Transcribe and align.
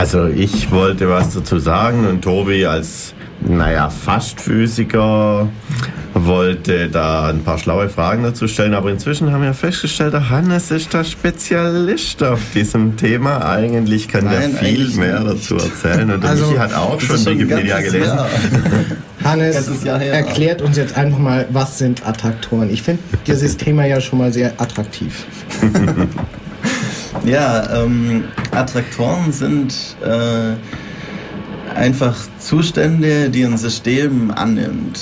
Also 0.00 0.28
ich 0.28 0.70
wollte 0.70 1.10
was 1.10 1.34
dazu 1.34 1.58
sagen 1.58 2.06
und 2.06 2.22
Tobi 2.22 2.64
als 2.64 3.12
naja, 3.42 3.90
fast 3.90 4.40
Physiker, 4.40 5.46
wollte 6.14 6.88
da 6.88 7.28
ein 7.28 7.44
paar 7.44 7.58
schlaue 7.58 7.90
Fragen 7.90 8.22
dazu 8.22 8.48
stellen, 8.48 8.72
aber 8.72 8.90
inzwischen 8.90 9.30
haben 9.30 9.42
wir 9.42 9.52
festgestellt, 9.52 10.14
der 10.14 10.30
Hannes 10.30 10.70
ist 10.70 10.94
der 10.94 11.04
Spezialist 11.04 12.22
auf 12.22 12.40
diesem 12.54 12.96
Thema. 12.96 13.46
Eigentlich 13.46 14.08
kann 14.08 14.24
Nein, 14.24 14.52
der 14.52 14.60
viel 14.60 14.88
mehr 14.92 15.20
dazu 15.22 15.56
erzählen 15.56 16.10
und 16.10 16.24
also, 16.24 16.46
Michi 16.46 16.56
hat 16.56 16.72
auch 16.72 16.98
schon 16.98 17.26
Wikipedia 17.26 17.80
gelesen. 17.82 18.16
Jahr. 18.16 18.28
Hannes 19.24 19.84
erklärt 19.84 20.62
uns 20.62 20.78
jetzt 20.78 20.96
einfach 20.96 21.18
mal, 21.18 21.46
was 21.50 21.76
sind 21.76 22.06
Attraktoren. 22.06 22.70
Ich 22.70 22.82
finde 22.82 23.02
dieses 23.26 23.58
Thema 23.58 23.84
ja 23.84 24.00
schon 24.00 24.18
mal 24.18 24.32
sehr 24.32 24.58
attraktiv. 24.58 25.26
ja, 27.24 27.82
ähm, 27.82 28.24
Attraktoren 28.52 29.32
sind... 29.32 29.96
Äh, 30.04 30.56
einfach 31.74 32.16
Zustände, 32.38 33.30
die 33.30 33.44
ein 33.44 33.56
System 33.56 34.30
annimmt. 34.30 35.00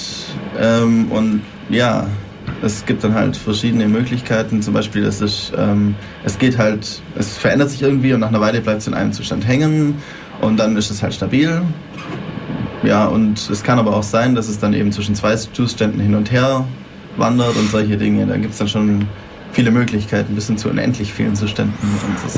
Ähm, 0.59 1.11
und 1.11 1.43
ja, 1.69 2.07
es 2.63 2.85
gibt 2.87 3.05
dann 3.05 3.15
halt 3.15 3.37
verschiedene 3.37 3.89
Möglichkeiten. 3.89 4.63
Zum 4.63 4.75
Beispiel, 4.75 5.05
es, 5.05 5.21
ist, 5.21 5.53
ähm, 5.57 5.95
es 6.25 6.39
geht 6.39 6.59
halt, 6.59 7.01
es 7.17 7.37
verändert 7.37 7.71
sich 7.71 7.83
irgendwie 7.83 8.13
und 8.13 8.21
nach 8.21 8.29
einer 8.29 8.41
Weile 8.41 8.61
bleibt 8.61 8.81
es 8.81 8.87
in 8.87 8.95
einem 8.95 9.13
Zustand 9.13 9.47
hängen 9.47 9.97
und 10.41 10.59
dann 10.59 10.77
ist 10.77 10.91
es 10.91 11.03
halt 11.03 11.15
stabil. 11.15 11.63
Ja, 12.83 13.07
und 13.07 13.51
es 13.51 13.63
kann 13.63 13.79
aber 13.79 13.97
auch 13.97 14.03
sein, 14.03 14.35
dass 14.35 14.49
es 14.49 14.59
dann 14.59 14.73
eben 14.73 14.93
zwischen 14.93 15.15
zwei 15.15 15.35
Zuständen 15.35 16.01
hin 16.01 16.15
und 16.15 16.31
her 16.31 16.65
wandert 17.17 17.57
und 17.57 17.71
solche 17.71 17.97
Dinge. 17.97 18.27
Da 18.27 18.37
gibt 18.37 18.53
es 18.53 18.59
dann 18.59 18.69
schon 18.69 19.07
viele 19.53 19.71
Möglichkeiten, 19.71 20.35
bis 20.35 20.47
hin 20.47 20.59
zu 20.59 20.69
unendlich 20.69 21.13
vielen 21.13 21.35
Zuständen. 21.35 21.75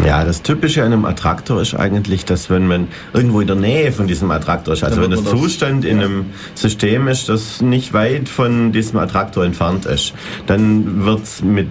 Ja, 0.05 0.25
das 0.25 0.43
Typische 0.43 0.83
an 0.83 0.93
einem 0.93 1.05
Attraktor 1.05 1.61
ist 1.61 1.75
eigentlich, 1.75 2.25
dass 2.25 2.51
wenn 2.51 2.67
man 2.67 2.89
irgendwo 3.13 3.41
in 3.41 3.47
der 3.47 3.57
Nähe 3.57 3.93
von 3.93 4.07
diesem 4.07 4.31
Attraktor 4.31 4.75
ist, 4.75 4.85
also 4.85 5.03
wenn 5.03 5.11
das 5.11 5.25
Zustand 5.25 5.85
in 5.85 6.01
einem 6.01 6.27
System 6.55 7.09
ist, 7.09 7.29
das 7.29 7.61
nicht 7.61 7.93
weit 7.93 8.29
von 8.29 8.73
diesem 8.73 8.99
Attraktor 8.99 9.45
entfernt 9.45 9.87
ist, 9.87 10.15
dann 10.47 11.05
wird 11.05 11.25
es 11.25 11.43
mit 11.43 11.69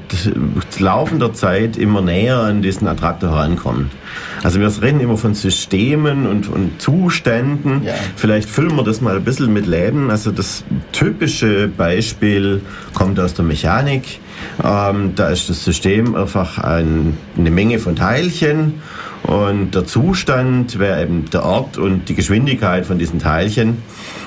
laufender 0.79 1.33
Zeit 1.33 1.77
immer 1.77 2.01
näher 2.01 2.39
an 2.39 2.61
diesen 2.61 2.87
Attraktor 2.87 3.31
herankommen. 3.31 3.89
Also 4.43 4.59
wir 4.59 4.71
reden 4.81 4.99
immer 4.99 5.17
von 5.17 5.33
Systemen 5.33 6.27
und, 6.27 6.47
und 6.47 6.81
Zuständen. 6.81 7.83
Ja. 7.83 7.93
Vielleicht 8.15 8.49
füllen 8.49 8.75
wir 8.75 8.83
das 8.83 9.01
mal 9.01 9.15
ein 9.15 9.23
bisschen 9.23 9.51
mit 9.51 9.67
Leben. 9.67 10.09
Also 10.09 10.31
das 10.31 10.63
typische 10.91 11.67
Beispiel 11.67 12.61
kommt 12.93 13.19
aus 13.19 13.33
der 13.33 13.45
Mechanik. 13.45 14.19
Ähm, 14.63 15.13
da 15.15 15.29
ist 15.29 15.49
das 15.49 15.63
System 15.63 16.15
einfach 16.15 16.57
ein, 16.59 17.17
eine 17.37 17.51
Menge 17.51 17.79
von 17.79 17.95
Teilchen 17.95 18.81
und 19.23 19.75
der 19.75 19.85
Zustand 19.85 20.79
wäre 20.79 21.03
eben 21.03 21.29
der 21.29 21.43
Ort 21.43 21.77
und 21.77 22.09
die 22.09 22.15
Geschwindigkeit 22.15 22.85
von 22.85 22.97
diesen 22.97 23.19
Teilchen. 23.19 23.77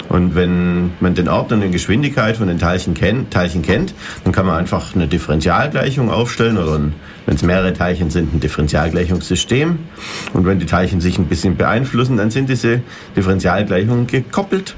Und 0.09 0.35
wenn 0.35 0.91
man 1.01 1.15
den 1.15 1.29
Ort 1.29 1.53
und 1.53 1.63
die 1.63 1.71
Geschwindigkeit 1.71 2.37
von 2.37 2.49
den 2.49 2.59
Teilchen 2.59 2.93
kennt, 2.95 3.31
Teilchen 3.33 3.63
kennt, 3.63 3.95
dann 4.25 4.33
kann 4.33 4.47
man 4.47 4.57
einfach 4.57 4.95
eine 4.95 5.09
Differentialgleichung 5.09 6.11
aufstellen 6.11 6.59
oder 6.59 6.81
wenn 7.27 7.37
es 7.37 7.43
mehrere 7.43 7.73
Teilchen 7.73 8.11
sind, 8.11 8.35
ein 8.35 8.41
Differentialgleichungssystem. 8.41 9.79
Und 10.33 10.47
wenn 10.47 10.59
die 10.59 10.67
Teilchen 10.67 11.01
sich 11.01 11.19
ein 11.19 11.27
bisschen 11.27 11.57
beeinflussen, 11.57 12.17
dann 12.17 12.31
sind 12.31 12.49
diese 12.49 12.81
Differentialgleichungen 13.17 14.07
gekoppelt. 14.07 14.75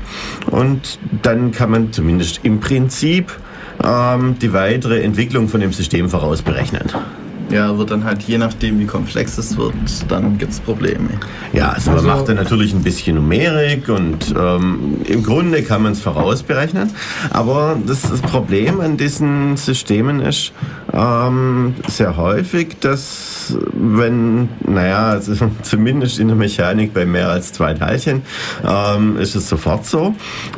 Und 0.51 0.99
dann 1.23 1.53
kann 1.53 1.71
man 1.71 1.93
zumindest 1.93 2.41
im 2.43 2.61
Prinzip 2.61 3.33
ähm, 3.83 4.37
die 4.41 4.53
weitere 4.53 5.03
Entwicklung 5.03 5.49
von 5.49 5.61
dem 5.61 5.73
System 5.73 6.09
vorausberechnen. 6.09 6.91
Ja, 7.51 7.77
wird 7.77 7.91
dann 7.91 8.05
halt 8.05 8.23
je 8.23 8.39
nachdem, 8.39 8.79
wie 8.79 8.87
komplex 8.87 9.39
es 9.39 9.57
wird, 9.57 9.75
dann 10.09 10.39
gibt 10.39 10.53
es 10.53 10.61
Probleme. 10.61 11.09
Ja, 11.53 11.71
also, 11.71 11.91
man 11.93 12.05
macht 12.07 12.29
dann 12.29 12.37
natürlich 12.37 12.73
ein 12.73 12.83
bisschen 12.83 13.17
Numerik 13.17 13.89
und 13.89 14.35
ähm, 14.37 14.99
im 15.05 15.23
Grunde 15.23 15.63
kann 15.63 15.83
man 15.83 15.93
es 15.93 16.01
vorausberechnen. 16.01 16.91
Aber 17.31 17.77
das, 17.87 18.03
das, 18.03 18.23
Problem 18.23 18.81
an 18.81 18.97
diesen 18.97 19.57
Systemen 19.57 20.21
ist 20.21 20.53
ähm, 20.93 21.75
sehr 21.87 22.17
häufig, 22.17 22.77
dass 22.81 23.57
wenn, 23.73 24.49
naja, 24.67 25.09
also 25.09 25.35
zumindest 25.63 26.19
in 26.19 26.29
der 26.29 26.37
Mechanik 26.37 26.95
bei 26.95 27.05
mehr 27.05 27.29
als 27.29 27.53
zwei 27.53 27.75
Teilchen 27.75 28.23
ähm, 28.67 29.19
ist 29.19 29.35
es 29.35 29.49
sofort 29.49 29.87
so, 29.87 30.15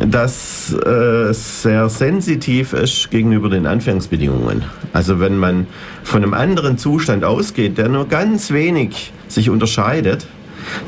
dass 0.07 0.75
äh, 0.87 1.31
es 1.31 1.63
sehr 1.63 1.89
sensitiv 1.89 2.73
ist 2.73 3.11
gegenüber 3.11 3.51
den 3.51 3.67
Anfangsbedingungen. 3.67 4.65
Also 4.93 5.21
wenn 5.21 5.37
man 5.37 5.67
von 6.05 6.23
einem 6.23 6.35
anderen 6.35 6.76
Zustand 6.79 7.25
ausgeht, 7.25 7.79
der 7.79 7.89
nur 7.89 8.09
ganz 8.09 8.51
wenig 8.51 9.13
sich 9.29 9.51
unterscheidet, 9.51 10.27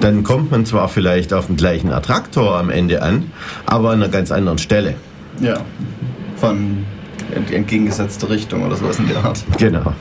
dann 0.01 0.25
kommt 0.25 0.51
man 0.51 0.67
zwar 0.67 0.89
vielleicht 0.89 1.33
auf 1.33 1.47
den 1.47 1.57
gleichen 1.57 1.93
Attraktor 1.93 2.57
am 2.59 2.71
Ende 2.71 3.03
an, 3.03 3.31
aber 3.67 3.91
an 3.91 4.03
einer 4.03 4.11
ganz 4.11 4.31
anderen 4.33 4.59
Stelle. 4.59 4.95
Ja, 5.41 5.61
von 6.37 6.85
entgegengesetzter 7.53 8.31
Richtung 8.31 8.65
oder 8.65 8.77
sowas 8.77 8.99
in 8.99 9.09
der 9.09 9.25
Art. 9.25 9.45
Genau. 9.59 9.93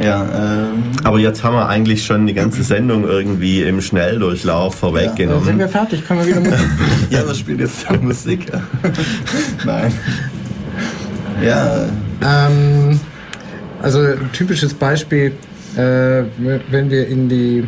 Ja, 0.00 0.24
ähm 0.24 0.82
Aber 1.04 1.18
jetzt 1.18 1.44
haben 1.44 1.54
wir 1.54 1.68
eigentlich 1.68 2.04
schon 2.04 2.26
die 2.26 2.34
ganze 2.34 2.62
Sendung 2.62 3.04
irgendwie 3.04 3.62
im 3.62 3.80
Schnelldurchlauf 3.80 4.74
vorweggenommen. 4.74 5.40
Ja, 5.40 5.46
sind 5.46 5.58
wir 5.58 5.68
fertig? 5.68 6.06
Können 6.06 6.20
wir 6.20 6.26
wieder 6.26 6.40
Musik? 6.40 6.68
ja, 7.10 7.26
wir 7.26 7.34
spielen 7.34 7.58
jetzt 7.60 8.02
Musik. 8.02 8.46
Nein. 9.64 9.92
Ja. 11.44 11.86
Ähm, 12.20 13.00
also 13.82 14.00
ein 14.00 14.30
typisches 14.32 14.72
Beispiel, 14.72 15.32
äh, 15.76 16.22
wenn 16.70 16.90
wir 16.90 17.08
in 17.08 17.28
die, 17.28 17.64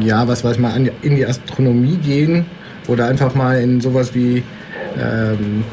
ja, 0.00 0.26
was 0.26 0.44
weiß 0.44 0.58
man, 0.58 0.88
in 1.02 1.16
die 1.16 1.26
Astronomie 1.26 1.96
gehen 1.96 2.46
oder 2.86 3.06
einfach 3.06 3.34
mal 3.34 3.60
in 3.60 3.80
sowas 3.80 4.14
wie 4.14 4.42
ähm, 4.98 5.64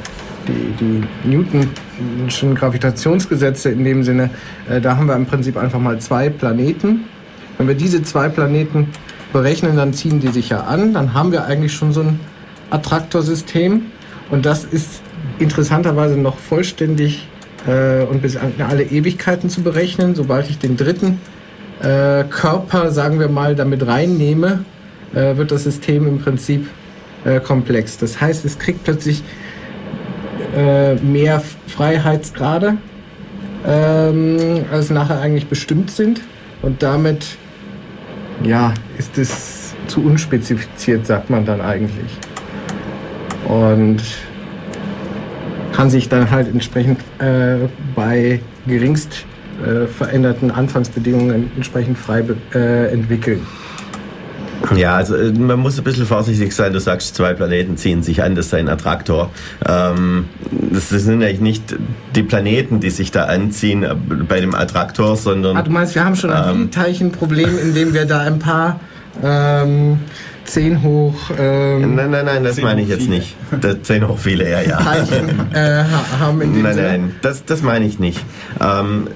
die, 0.48 0.74
die 0.80 1.30
Newtonschen 1.30 2.56
Gravitationsgesetze 2.56 3.70
in 3.70 3.84
dem 3.84 4.03
Sinne, 4.03 4.30
äh, 4.70 4.81
da 4.81 4.98
haben 4.98 5.08
wir 5.08 5.16
im 5.16 5.25
Prinzip 5.25 5.58
einfach 5.58 5.80
mal 5.80 6.00
zwei 6.00 6.30
Planeten. 6.30 7.06
Wenn 7.58 7.68
wir 7.68 7.75
diese 7.75 8.02
zwei 8.04 8.30
Planeten 8.30 8.90
berechnen, 9.34 9.75
dann 9.75 9.94
ziehen 9.94 10.19
die 10.19 10.30
sich 10.30 10.50
ja 10.50 10.62
an, 10.62 10.94
dann 10.94 11.14
haben 11.14 11.31
wir 11.31 11.46
eigentlich 11.46 11.74
schon 11.74 11.92
so 11.94 12.02
ein 12.02 12.19
Attraktorsystem 12.69 13.84
und 14.30 14.46
das 14.46 14.64
ist 14.64 15.02
interessanterweise 15.40 16.18
noch 16.18 16.38
vollständig 16.38 17.28
äh, 17.67 18.03
und 18.03 18.22
bis 18.22 18.38
an 18.38 18.53
alle 18.59 18.83
Ewigkeiten 18.83 19.50
zu 19.50 19.61
berechnen. 19.61 20.16
Sobald 20.16 20.50
ich 20.50 20.57
den 20.57 20.78
dritten 20.78 21.19
äh, 21.81 22.23
Körper, 22.23 22.91
sagen 22.91 23.19
wir 23.19 23.29
mal, 23.29 23.55
damit 23.55 23.85
reinnehme, 23.85 24.63
äh, 25.13 25.38
wird 25.38 25.51
das 25.51 25.63
System 25.63 26.07
im 26.07 26.19
Prinzip 26.19 26.67
äh, 27.25 27.39
komplex. 27.39 27.97
Das 27.97 28.19
heißt, 28.19 28.45
es 28.45 28.57
kriegt 28.57 28.83
plötzlich 28.83 29.23
äh, 30.56 30.95
mehr 30.95 31.41
Freiheitsgrade, 31.67 32.77
ähm, 33.66 34.66
als 34.72 34.89
nachher 34.89 35.22
eigentlich 35.22 35.47
bestimmt 35.47 35.91
sind. 35.91 36.22
Und 36.61 36.81
damit 36.81 37.38
ja, 38.44 38.73
ist 38.97 39.17
es 39.17 39.75
zu 39.88 40.03
unspezifiziert, 40.03 41.06
sagt 41.06 41.29
man 41.29 41.45
dann 41.45 41.61
eigentlich. 41.61 42.17
Und 43.47 44.01
kann 45.77 45.91
sich 45.91 46.09
dann 46.09 46.31
halt 46.31 46.47
entsprechend 46.47 46.99
äh, 47.19 47.67
bei 47.95 48.41
geringst 48.65 49.25
äh, 49.63 49.85
veränderten 49.85 50.49
Anfangsbedingungen 50.49 51.51
entsprechend 51.55 51.99
frei 51.99 52.23
äh, 52.55 52.91
entwickeln. 52.91 53.45
Ja, 54.75 54.95
also 54.95 55.15
äh, 55.15 55.31
man 55.33 55.59
muss 55.59 55.77
ein 55.77 55.83
bisschen 55.83 56.07
vorsichtig 56.07 56.55
sein. 56.55 56.73
Du 56.73 56.79
sagst, 56.79 57.13
zwei 57.13 57.35
Planeten 57.35 57.77
ziehen 57.77 58.01
sich 58.01 58.23
an, 58.23 58.33
das 58.33 58.47
ist 58.47 58.55
ein 58.55 58.69
Attraktor. 58.69 59.29
Ähm, 59.67 60.25
das 60.71 60.89
sind 60.89 61.21
eigentlich 61.21 61.41
nicht 61.41 61.75
die 62.15 62.23
Planeten, 62.23 62.79
die 62.79 62.89
sich 62.89 63.11
da 63.11 63.25
anziehen 63.25 63.83
äh, 63.83 63.94
bei 64.27 64.41
dem 64.41 64.55
Attraktor, 64.55 65.15
sondern. 65.15 65.57
Ah, 65.57 65.61
du 65.61 65.69
meinst, 65.69 65.94
wir 65.94 66.03
haben 66.03 66.15
schon 66.15 66.31
ein 66.31 66.55
ähm, 66.55 66.71
Teilchenproblem, 66.71 67.55
indem 67.59 67.94
wir 67.94 68.05
da 68.05 68.21
ein 68.21 68.39
paar 68.39 68.79
ähm, 69.23 69.99
10 70.47 70.81
hoch. 70.81 71.13
Ähm, 71.38 71.95
nein, 71.95 72.10
nein, 72.12 72.25
nein, 72.25 72.44
das 72.44 72.60
meine 72.62 72.81
ich 72.81 72.88
jetzt 72.88 73.04
viele. 73.04 73.18
nicht. 73.18 73.36
Das 73.62 73.81
10 73.83 74.07
hoch 74.07 74.18
viele, 74.18 74.50
ja, 74.50 74.62
ja. 74.62 74.77
Teilchen 74.77 75.51
äh, 75.54 75.83
haben 76.19 76.42
in 76.42 76.54
dem 76.54 76.63
Nein, 76.63 76.75
Sinne. 76.75 76.88
nein, 76.88 77.16
das, 77.21 77.45
das 77.45 77.62
meine 77.62 77.86
ich 77.86 78.00
nicht. 78.00 78.24
Ähm, 78.62 79.07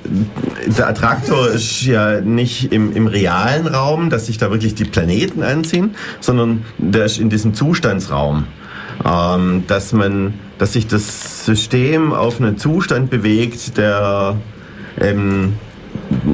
der 0.65 0.88
Attraktor 0.88 1.50
ist 1.50 1.83
ja 1.83 2.21
nicht 2.21 2.71
im, 2.71 2.94
im 2.95 3.07
realen 3.07 3.67
Raum, 3.67 4.09
dass 4.09 4.27
sich 4.27 4.38
da 4.38 4.51
wirklich 4.51 4.75
die 4.75 4.85
Planeten 4.85 5.41
anziehen, 5.44 5.95
sondern 6.19 6.65
der 6.77 7.05
ist 7.05 7.17
in 7.17 7.29
diesem 7.29 7.53
Zustandsraum. 7.53 8.45
Ähm, 9.03 9.63
dass 9.67 9.94
man, 9.94 10.35
dass 10.59 10.73
sich 10.73 10.85
das 10.85 11.45
System 11.45 12.13
auf 12.13 12.39
einen 12.39 12.57
Zustand 12.57 13.09
bewegt, 13.09 13.77
der 13.77 14.35
ähm, 15.00 15.53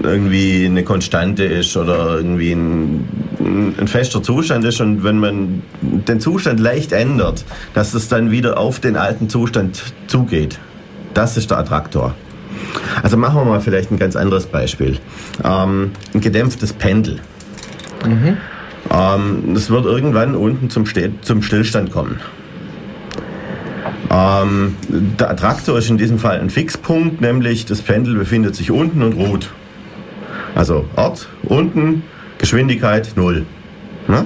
irgendwie 0.04 0.66
eine 0.66 0.84
Konstante 0.84 1.44
ist 1.44 1.76
oder 1.78 2.18
irgendwie 2.18 2.52
ein, 2.52 3.08
ein, 3.80 3.88
fester 3.88 4.22
Zustand 4.22 4.66
ist 4.66 4.82
und 4.82 5.04
wenn 5.04 5.20
man 5.20 5.62
den 5.80 6.20
Zustand 6.20 6.60
leicht 6.60 6.92
ändert, 6.92 7.46
dass 7.74 7.94
es 7.94 8.08
dann 8.08 8.32
wieder 8.32 8.58
auf 8.58 8.80
den 8.80 8.98
alten 8.98 9.30
Zustand 9.30 9.82
zugeht. 10.08 10.60
Das 11.14 11.38
ist 11.38 11.52
der 11.52 11.60
Attraktor. 11.60 12.16
Also 13.02 13.18
machen 13.18 13.36
wir 13.36 13.46
mal 13.46 13.62
vielleicht 13.62 13.92
ein 13.92 13.98
ganz 13.98 14.16
anderes 14.16 14.46
Beispiel. 14.46 14.98
Ähm, 15.44 15.92
ein 16.14 16.22
gedämpftes 16.22 16.74
Pendel. 16.74 17.20
Mhm. 18.06 18.38
Ähm, 18.92 19.54
es 19.56 19.70
wird 19.70 19.86
irgendwann 19.86 20.36
unten 20.36 20.70
zum, 20.70 20.86
zum 21.22 21.42
Stillstand 21.42 21.92
kommen. 21.92 22.20
Ähm, 24.10 24.76
der 24.88 25.30
Attraktor 25.30 25.78
ist 25.78 25.90
in 25.90 25.98
diesem 25.98 26.20
Fall 26.20 26.40
ein 26.40 26.50
Fixpunkt, 26.50 27.22
nämlich 27.22 27.66
das 27.66 27.82
Pendel 27.82 28.16
befindet 28.16 28.56
sich 28.56 28.72
unten 28.72 29.02
und 29.02 29.14
ruht. 29.14 29.50
Also 30.56 30.86
Ort, 30.96 31.28
unten, 31.44 32.04
Geschwindigkeit 32.38 33.12
null. 33.16 33.46
Ne? 34.08 34.26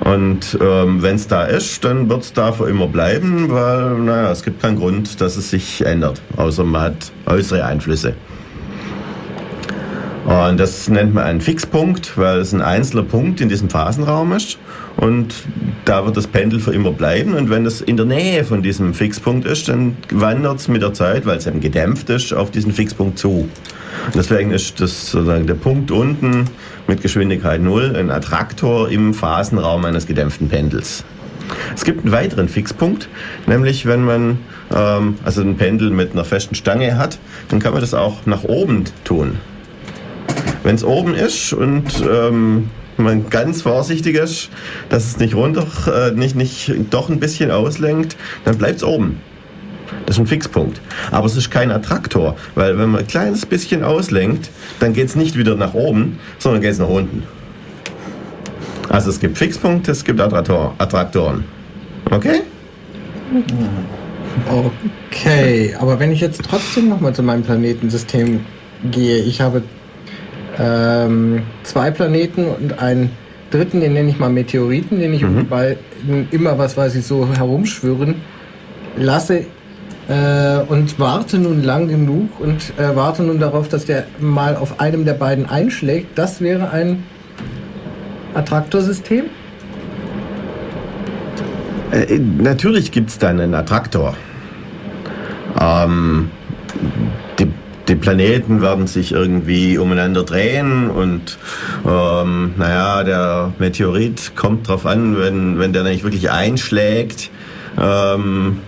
Und 0.00 0.56
ähm, 0.60 1.02
wenn 1.02 1.16
es 1.16 1.26
da 1.26 1.44
ist, 1.44 1.84
dann 1.84 2.08
wird 2.08 2.22
es 2.22 2.32
da 2.32 2.52
für 2.52 2.68
immer 2.68 2.86
bleiben, 2.86 3.50
weil 3.50 3.98
naja, 3.98 4.30
es 4.30 4.42
gibt 4.42 4.62
keinen 4.62 4.76
Grund, 4.76 5.20
dass 5.20 5.36
es 5.36 5.50
sich 5.50 5.84
ändert, 5.84 6.22
außer 6.36 6.64
man 6.64 6.82
hat 6.82 7.12
äußere 7.26 7.64
Einflüsse. 7.64 8.14
Und 10.28 10.60
das 10.60 10.90
nennt 10.90 11.14
man 11.14 11.24
einen 11.24 11.40
Fixpunkt, 11.40 12.18
weil 12.18 12.40
es 12.40 12.52
ein 12.52 12.60
einzelner 12.60 13.02
Punkt 13.02 13.40
in 13.40 13.48
diesem 13.48 13.70
Phasenraum 13.70 14.32
ist. 14.32 14.58
Und 14.98 15.34
da 15.86 16.04
wird 16.04 16.18
das 16.18 16.26
Pendel 16.26 16.60
für 16.60 16.74
immer 16.74 16.92
bleiben. 16.92 17.32
Und 17.32 17.48
wenn 17.48 17.64
es 17.64 17.80
in 17.80 17.96
der 17.96 18.04
Nähe 18.04 18.44
von 18.44 18.62
diesem 18.62 18.92
Fixpunkt 18.92 19.46
ist, 19.46 19.70
dann 19.70 19.96
wandert 20.10 20.60
es 20.60 20.68
mit 20.68 20.82
der 20.82 20.92
Zeit, 20.92 21.24
weil 21.24 21.38
es 21.38 21.46
eben 21.46 21.60
gedämpft 21.60 22.10
ist, 22.10 22.34
auf 22.34 22.50
diesen 22.50 22.72
Fixpunkt 22.72 23.18
zu. 23.18 23.48
Deswegen 24.14 24.50
ist 24.50 24.80
das 24.80 25.10
sozusagen 25.10 25.46
der 25.46 25.54
Punkt 25.54 25.90
unten 25.90 26.46
mit 26.86 27.02
Geschwindigkeit 27.02 27.60
0 27.60 27.96
ein 27.96 28.10
Attraktor 28.10 28.88
im 28.88 29.14
Phasenraum 29.14 29.84
eines 29.84 30.06
gedämpften 30.06 30.48
Pendels. 30.48 31.04
Es 31.74 31.84
gibt 31.84 32.02
einen 32.02 32.12
weiteren 32.12 32.48
Fixpunkt, 32.48 33.08
nämlich 33.46 33.86
wenn 33.86 34.04
man 34.04 34.38
ähm, 34.74 35.16
also 35.24 35.42
ein 35.42 35.56
Pendel 35.56 35.90
mit 35.90 36.12
einer 36.12 36.24
festen 36.24 36.54
Stange 36.54 36.96
hat, 36.98 37.18
dann 37.48 37.58
kann 37.58 37.72
man 37.72 37.80
das 37.80 37.94
auch 37.94 38.26
nach 38.26 38.44
oben 38.44 38.84
tun. 39.04 39.36
Wenn 40.62 40.74
es 40.74 40.84
oben 40.84 41.14
ist 41.14 41.52
und 41.52 41.84
ähm, 42.10 42.70
man 42.96 43.30
ganz 43.30 43.62
vorsichtig 43.62 44.16
ist, 44.16 44.50
dass 44.88 45.06
es 45.06 45.18
nicht 45.18 45.34
runter, 45.34 45.66
äh, 45.86 46.10
nicht, 46.12 46.34
nicht 46.34 46.72
doch 46.90 47.08
ein 47.08 47.20
bisschen 47.20 47.50
auslenkt, 47.50 48.16
dann 48.44 48.58
bleibt 48.58 48.78
es 48.78 48.84
oben. 48.84 49.20
Das 50.06 50.16
ist 50.16 50.20
ein 50.20 50.26
Fixpunkt. 50.26 50.80
Aber 51.10 51.26
es 51.26 51.36
ist 51.36 51.50
kein 51.50 51.70
Attraktor, 51.70 52.36
weil 52.54 52.78
wenn 52.78 52.90
man 52.90 53.00
ein 53.00 53.06
kleines 53.06 53.46
bisschen 53.46 53.82
auslenkt, 53.82 54.50
dann 54.80 54.92
geht 54.92 55.08
es 55.08 55.16
nicht 55.16 55.36
wieder 55.36 55.54
nach 55.54 55.74
oben, 55.74 56.18
sondern 56.38 56.62
geht 56.62 56.72
es 56.72 56.78
nach 56.78 56.88
unten. 56.88 57.22
Also 58.88 59.10
es 59.10 59.20
gibt 59.20 59.36
Fixpunkte, 59.36 59.92
es 59.92 60.04
gibt 60.04 60.20
Attraktor, 60.20 60.74
Attraktoren. 60.78 61.44
Okay? 62.10 62.40
Okay, 65.10 65.74
aber 65.78 65.98
wenn 65.98 66.12
ich 66.12 66.20
jetzt 66.20 66.42
trotzdem 66.42 66.88
nochmal 66.88 67.14
zu 67.14 67.22
meinem 67.22 67.42
Planetensystem 67.42 68.40
gehe, 68.90 69.18
ich 69.18 69.40
habe 69.40 69.62
ähm, 70.58 71.42
zwei 71.64 71.90
Planeten 71.90 72.46
und 72.46 72.78
einen 72.78 73.10
dritten, 73.50 73.80
den 73.80 73.92
nenne 73.92 74.08
ich 74.10 74.18
mal 74.18 74.30
Meteoriten, 74.30 75.00
den 75.00 75.12
ich 75.12 75.22
mhm. 75.22 75.46
bei 75.48 75.76
immer, 76.30 76.58
was 76.58 76.76
weiß 76.76 76.94
ich, 76.94 77.04
so 77.04 77.28
herumschwirren 77.28 78.16
lasse 78.96 79.46
äh, 80.08 80.58
und 80.68 80.98
warte 80.98 81.38
nun 81.38 81.62
lang 81.62 81.88
genug 81.88 82.40
und 82.40 82.72
äh, 82.78 82.94
warte 82.96 83.22
nun 83.22 83.38
darauf, 83.38 83.68
dass 83.68 83.84
der 83.84 84.04
mal 84.18 84.56
auf 84.56 84.80
einem 84.80 85.04
der 85.04 85.14
beiden 85.14 85.46
einschlägt. 85.48 86.18
Das 86.18 86.40
wäre 86.40 86.70
ein 86.70 87.04
Attraktorsystem? 88.34 89.26
Äh, 91.92 92.18
natürlich 92.18 92.90
gibt 92.92 93.10
es 93.10 93.18
dann 93.18 93.40
einen 93.40 93.54
Attraktor. 93.54 94.14
Ähm, 95.60 96.30
die 97.88 97.94
Planeten 97.94 98.60
werden 98.60 98.86
sich 98.86 99.12
irgendwie 99.12 99.78
umeinander 99.78 100.22
drehen 100.22 100.90
und 100.90 101.38
ähm, 101.86 102.54
naja, 102.58 103.02
der 103.02 103.52
Meteorit 103.58 104.32
kommt 104.36 104.68
drauf 104.68 104.84
an, 104.84 105.18
wenn, 105.18 105.58
wenn 105.58 105.72
der 105.72 105.84
nicht 105.84 106.04
wirklich 106.04 106.30
einschlägt, 106.30 107.30
ähm, 107.80 108.58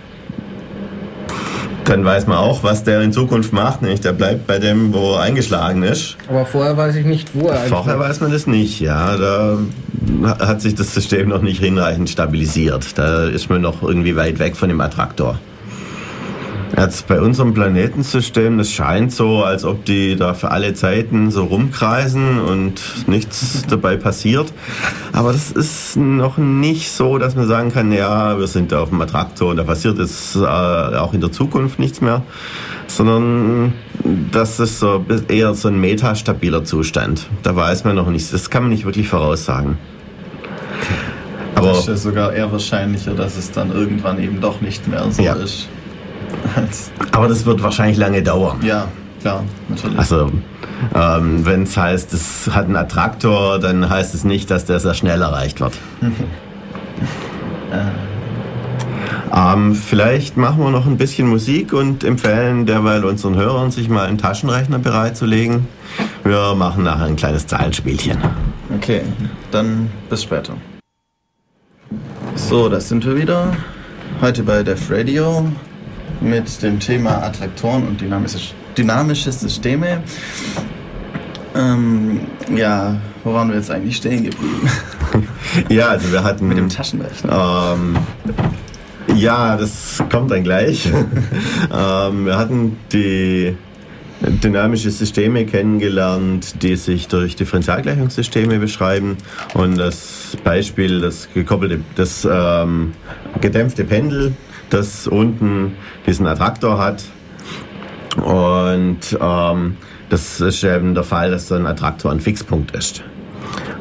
dann 1.85 2.05
weiß 2.05 2.27
man 2.27 2.37
auch, 2.37 2.63
was 2.63 2.83
der 2.83 3.01
in 3.01 3.11
Zukunft 3.13 3.53
macht. 3.53 3.81
Nämlich 3.81 4.01
der 4.01 4.13
bleibt 4.13 4.47
bei 4.47 4.59
dem, 4.59 4.93
wo 4.93 5.13
er 5.13 5.21
eingeschlagen 5.21 5.83
ist. 5.83 6.17
Aber 6.27 6.45
vorher 6.45 6.77
weiß 6.77 6.95
ich 6.95 7.05
nicht, 7.05 7.29
wo 7.33 7.47
er 7.47 7.57
Vorher 7.57 7.99
weiß 7.99 8.21
man 8.21 8.31
das 8.31 8.47
nicht, 8.47 8.79
ja. 8.79 9.17
Da 9.17 9.57
hat 10.39 10.61
sich 10.61 10.75
das 10.75 10.93
System 10.93 11.29
noch 11.29 11.41
nicht 11.41 11.59
hinreichend 11.59 12.09
stabilisiert. 12.09 12.97
Da 12.97 13.25
ist 13.25 13.49
man 13.49 13.61
noch 13.61 13.83
irgendwie 13.83 14.15
weit 14.15 14.39
weg 14.39 14.55
von 14.55 14.69
dem 14.69 14.81
Attraktor. 14.81 15.39
Jetzt 16.77 17.07
bei 17.07 17.19
unserem 17.19 17.53
Planetensystem, 17.53 18.57
das 18.57 18.71
scheint 18.71 19.11
so, 19.11 19.43
als 19.43 19.65
ob 19.65 19.83
die 19.85 20.15
da 20.15 20.33
für 20.33 20.51
alle 20.51 20.73
Zeiten 20.73 21.29
so 21.29 21.43
rumkreisen 21.43 22.39
und 22.39 23.07
nichts 23.07 23.63
dabei 23.69 23.97
passiert. 23.97 24.53
Aber 25.11 25.33
das 25.33 25.51
ist 25.51 25.97
noch 25.97 26.37
nicht 26.37 26.91
so, 26.91 27.17
dass 27.17 27.35
man 27.35 27.47
sagen 27.47 27.71
kann, 27.71 27.91
ja, 27.91 28.39
wir 28.39 28.47
sind 28.47 28.71
da 28.71 28.81
auf 28.81 28.89
dem 28.89 29.01
Attraktor 29.01 29.51
und 29.51 29.57
da 29.57 29.63
passiert 29.63 29.97
jetzt 29.99 30.35
äh, 30.35 30.39
auch 30.39 31.13
in 31.13 31.19
der 31.21 31.31
Zukunft 31.31 31.77
nichts 31.77 31.99
mehr, 31.99 32.23
sondern 32.87 33.73
das 34.31 34.59
ist 34.59 34.79
so 34.79 35.05
eher 35.27 35.53
so 35.53 35.67
ein 35.67 35.79
metastabiler 35.79 36.63
Zustand. 36.63 37.27
Da 37.43 37.55
weiß 37.55 37.83
man 37.83 37.95
noch 37.95 38.09
nicht, 38.09 38.33
das 38.33 38.49
kann 38.49 38.63
man 38.63 38.71
nicht 38.71 38.85
wirklich 38.85 39.09
voraussagen. 39.09 39.77
Aber 41.55 41.67
das 41.67 41.79
ist 41.79 41.87
ja 41.87 41.95
sogar 41.97 42.33
eher 42.33 42.51
wahrscheinlicher, 42.51 43.13
dass 43.13 43.37
es 43.37 43.51
dann 43.51 43.71
irgendwann 43.71 44.21
eben 44.23 44.39
doch 44.39 44.61
nicht 44.61 44.87
mehr 44.87 45.11
so 45.11 45.21
ja. 45.21 45.33
ist. 45.33 45.67
Aber 47.11 47.27
das 47.27 47.45
wird 47.45 47.61
wahrscheinlich 47.61 47.97
lange 47.97 48.23
dauern. 48.23 48.59
Ja, 48.63 48.87
klar, 49.21 49.43
natürlich. 49.69 49.97
Also, 49.97 50.31
ähm, 50.95 51.45
wenn 51.45 51.63
es 51.63 51.77
heißt, 51.77 52.13
es 52.13 52.49
hat 52.51 52.65
einen 52.65 52.75
Attraktor, 52.75 53.59
dann 53.59 53.89
heißt 53.89 54.13
es 54.15 54.23
nicht, 54.23 54.49
dass 54.51 54.65
der 54.65 54.79
sehr 54.79 54.93
schnell 54.93 55.21
erreicht 55.21 55.59
wird. 55.61 55.73
ähm, 59.35 59.75
vielleicht 59.75 60.37
machen 60.37 60.63
wir 60.63 60.71
noch 60.71 60.85
ein 60.85 60.97
bisschen 60.97 61.27
Musik 61.27 61.73
und 61.73 62.03
empfehlen 62.03 62.65
derweil 62.65 63.05
unseren 63.05 63.35
Hörern, 63.35 63.71
sich 63.71 63.89
mal 63.89 64.05
einen 64.07 64.17
Taschenrechner 64.17 64.79
bereitzulegen. 64.79 65.67
Wir 66.23 66.55
machen 66.55 66.83
nachher 66.83 67.05
ein 67.05 67.15
kleines 67.15 67.47
Zahlenspielchen. 67.47 68.17
Okay, 68.75 69.01
dann 69.51 69.89
bis 70.09 70.23
später. 70.23 70.53
So, 72.35 72.69
das 72.69 72.89
sind 72.89 73.05
wir 73.05 73.15
wieder. 73.15 73.55
Heute 74.21 74.43
bei 74.43 74.63
Def 74.63 74.89
Radio 74.89 75.51
mit 76.21 76.61
dem 76.61 76.79
Thema 76.79 77.23
Attraktoren 77.23 77.87
und 77.87 77.99
dynamische, 77.99 78.53
dynamische 78.77 79.31
Systeme. 79.31 80.03
Ähm, 81.55 82.21
ja, 82.55 82.97
wo 83.23 83.33
waren 83.33 83.49
wir 83.49 83.57
jetzt 83.57 83.71
eigentlich 83.71 83.97
stehen 83.97 84.23
geblieben? 84.23 84.69
ja, 85.69 85.89
also 85.89 86.11
wir 86.11 86.23
hatten. 86.23 86.47
Mit 86.47 86.57
dem 86.57 86.69
Taschenrechner. 86.69 87.75
Ähm, 87.75 87.97
ja, 89.15 89.57
das 89.57 90.01
kommt 90.09 90.31
dann 90.31 90.43
gleich. 90.43 90.87
ähm, 91.73 92.25
wir 92.25 92.37
hatten 92.37 92.77
die 92.93 93.55
dynamische 94.21 94.91
Systeme 94.91 95.45
kennengelernt, 95.45 96.61
die 96.61 96.75
sich 96.75 97.07
durch 97.07 97.35
Differentialgleichungssysteme 97.35 98.59
beschreiben. 98.59 99.17
Und 99.53 99.77
das 99.77 100.37
Beispiel, 100.43 101.01
das 101.01 101.27
gekoppelte, 101.33 101.81
das 101.95 102.27
ähm, 102.29 102.93
gedämpfte 103.41 103.83
Pendel 103.83 104.33
das 104.73 105.07
unten 105.07 105.75
diesen 106.05 106.27
Attraktor 106.27 106.77
hat. 106.77 107.03
Und 108.17 109.17
ähm, 109.19 109.77
das 110.09 110.41
ist 110.41 110.63
eben 110.63 110.93
der 110.93 111.03
Fall, 111.03 111.31
dass 111.31 111.47
so 111.47 111.55
ein 111.55 111.65
Attraktor 111.65 112.11
ein 112.11 112.19
Fixpunkt 112.19 112.75
ist. 112.75 113.03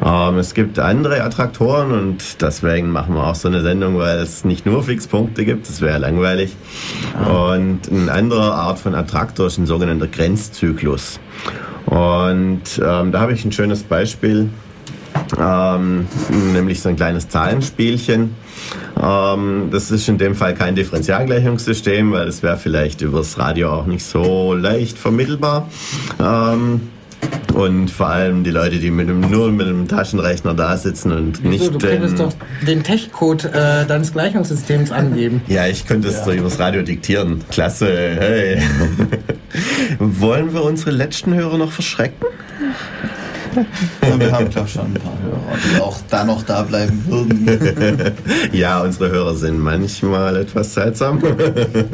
Ähm, 0.04 0.38
es 0.38 0.54
gibt 0.54 0.78
andere 0.78 1.22
Attraktoren 1.22 1.92
und 1.92 2.40
deswegen 2.40 2.90
machen 2.90 3.14
wir 3.14 3.26
auch 3.26 3.34
so 3.34 3.48
eine 3.48 3.62
Sendung, 3.62 3.98
weil 3.98 4.18
es 4.18 4.44
nicht 4.44 4.64
nur 4.64 4.82
Fixpunkte 4.82 5.44
gibt, 5.44 5.68
das 5.68 5.80
wäre 5.80 5.98
langweilig. 5.98 6.56
Und 7.28 7.80
eine 7.90 8.10
andere 8.10 8.54
Art 8.54 8.78
von 8.78 8.94
Attraktor 8.94 9.48
ist 9.48 9.58
ein 9.58 9.66
sogenannter 9.66 10.06
Grenzzyklus. 10.06 11.20
Und 11.86 12.62
ähm, 12.82 13.12
da 13.12 13.20
habe 13.20 13.32
ich 13.32 13.44
ein 13.44 13.52
schönes 13.52 13.82
Beispiel, 13.82 14.48
ähm, 15.38 16.06
nämlich 16.52 16.80
so 16.80 16.88
ein 16.88 16.96
kleines 16.96 17.28
Zahlenspielchen. 17.28 18.34
Ähm, 19.00 19.68
das 19.70 19.90
ist 19.90 20.08
in 20.08 20.18
dem 20.18 20.34
Fall 20.34 20.54
kein 20.54 20.74
Differentialgleichungssystem, 20.74 22.12
weil 22.12 22.28
es 22.28 22.42
wäre 22.42 22.56
vielleicht 22.56 23.00
übers 23.00 23.38
Radio 23.38 23.70
auch 23.70 23.86
nicht 23.86 24.04
so 24.04 24.54
leicht 24.54 24.98
vermittelbar. 24.98 25.68
Ähm, 26.20 26.80
und 27.54 27.90
vor 27.90 28.08
allem 28.08 28.44
die 28.44 28.50
Leute, 28.50 28.78
die 28.78 28.90
mit 28.90 29.08
dem, 29.08 29.20
nur 29.20 29.50
mit 29.50 29.66
dem 29.66 29.88
Taschenrechner 29.88 30.54
da 30.54 30.76
sitzen 30.76 31.12
und 31.12 31.44
nicht. 31.44 31.74
Du 31.74 31.78
könntest 31.78 32.18
doch 32.18 32.32
den 32.66 32.82
Tech-Code 32.82 33.48
äh, 33.48 33.86
deines 33.86 34.12
Gleichungssystems 34.12 34.92
angeben. 34.92 35.42
Ja, 35.50 35.66
ich 35.66 35.86
könnte 35.86 36.08
es 36.08 36.18
ja. 36.18 36.24
so 36.24 36.32
übers 36.32 36.58
Radio 36.58 36.82
diktieren. 36.82 37.42
Klasse, 37.50 37.88
hey. 37.88 38.62
Wollen 39.98 40.54
wir 40.54 40.62
unsere 40.62 40.92
letzten 40.92 41.34
Hörer 41.34 41.58
noch 41.58 41.72
verschrecken? 41.72 42.26
wir 44.18 44.32
haben, 44.32 44.48
glaube 44.48 44.66
ich, 44.66 44.72
schon 44.72 44.86
ein 44.86 44.94
paar 44.94 45.18
Hörer, 45.22 45.58
die 45.74 45.80
auch 45.80 45.98
da 46.08 46.24
noch 46.24 46.42
da 46.42 46.62
bleiben 46.62 47.04
würden. 47.06 48.12
ja, 48.52 48.80
unsere 48.80 49.10
Hörer 49.10 49.34
sind 49.34 49.58
manchmal 49.58 50.36
etwas 50.36 50.74
seltsam. 50.74 51.20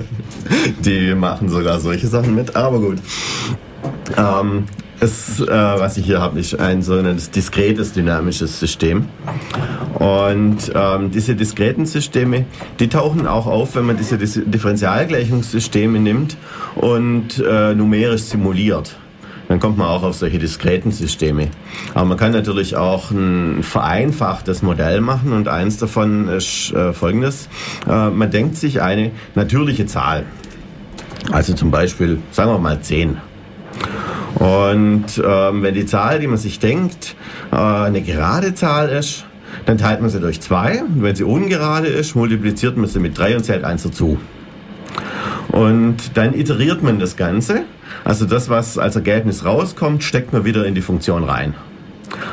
die 0.84 1.14
machen 1.14 1.48
sogar 1.48 1.80
solche 1.80 2.06
Sachen 2.06 2.34
mit, 2.34 2.54
aber 2.56 2.80
gut. 2.80 2.98
Ähm, 4.16 4.64
Das, 4.98 5.40
äh, 5.40 5.46
was 5.46 5.98
ich 5.98 6.06
hier 6.06 6.20
habe, 6.20 6.40
ist 6.40 6.58
ein 6.58 6.80
so 6.80 6.94
ein 6.94 7.20
diskretes 7.34 7.92
dynamisches 7.92 8.58
System. 8.58 9.06
Und 9.98 10.72
ähm, 10.74 11.10
diese 11.10 11.34
diskreten 11.34 11.84
Systeme, 11.84 12.46
die 12.80 12.88
tauchen 12.88 13.26
auch 13.26 13.46
auf, 13.46 13.76
wenn 13.76 13.84
man 13.84 13.98
diese 13.98 14.16
Differentialgleichungssysteme 14.16 16.00
nimmt 16.00 16.38
und 16.76 17.42
äh, 17.46 17.74
numerisch 17.74 18.22
simuliert 18.22 18.96
dann 19.48 19.60
kommt 19.60 19.78
man 19.78 19.88
auch 19.88 20.02
auf 20.02 20.16
solche 20.16 20.38
diskreten 20.38 20.90
Systeme. 20.90 21.48
Aber 21.94 22.04
man 22.04 22.16
kann 22.16 22.32
natürlich 22.32 22.76
auch 22.76 23.10
ein 23.10 23.62
vereinfachtes 23.62 24.62
Modell 24.62 25.00
machen 25.00 25.32
und 25.32 25.48
eins 25.48 25.78
davon 25.78 26.28
ist 26.28 26.72
äh, 26.72 26.92
folgendes. 26.92 27.48
Äh, 27.88 28.10
man 28.10 28.30
denkt 28.30 28.56
sich 28.56 28.82
eine 28.82 29.12
natürliche 29.34 29.86
Zahl. 29.86 30.24
Also 31.32 31.54
zum 31.54 31.70
Beispiel, 31.70 32.18
sagen 32.30 32.50
wir 32.50 32.58
mal 32.58 32.80
10. 32.80 33.16
Und 34.36 35.22
ähm, 35.24 35.62
wenn 35.62 35.74
die 35.74 35.86
Zahl, 35.86 36.20
die 36.20 36.26
man 36.26 36.36
sich 36.36 36.58
denkt, 36.58 37.16
äh, 37.52 37.56
eine 37.56 38.02
gerade 38.02 38.54
Zahl 38.54 38.88
ist, 38.90 39.24
dann 39.64 39.78
teilt 39.78 40.00
man 40.00 40.10
sie 40.10 40.20
durch 40.20 40.40
2. 40.40 40.82
Und 40.82 41.02
wenn 41.02 41.16
sie 41.16 41.24
ungerade 41.24 41.88
ist, 41.88 42.14
multipliziert 42.14 42.76
man 42.76 42.86
sie 42.86 42.98
mit 42.98 43.18
3 43.18 43.36
und 43.36 43.44
zählt 43.44 43.64
1 43.64 43.84
dazu. 43.84 44.18
Und 45.48 46.16
dann 46.16 46.34
iteriert 46.34 46.82
man 46.82 46.98
das 46.98 47.16
Ganze. 47.16 47.62
Also 48.06 48.24
das, 48.24 48.48
was 48.48 48.78
als 48.78 48.94
Ergebnis 48.94 49.44
rauskommt, 49.44 50.04
steckt 50.04 50.32
man 50.32 50.44
wieder 50.44 50.64
in 50.64 50.76
die 50.76 50.80
Funktion 50.80 51.24
rein. 51.24 51.54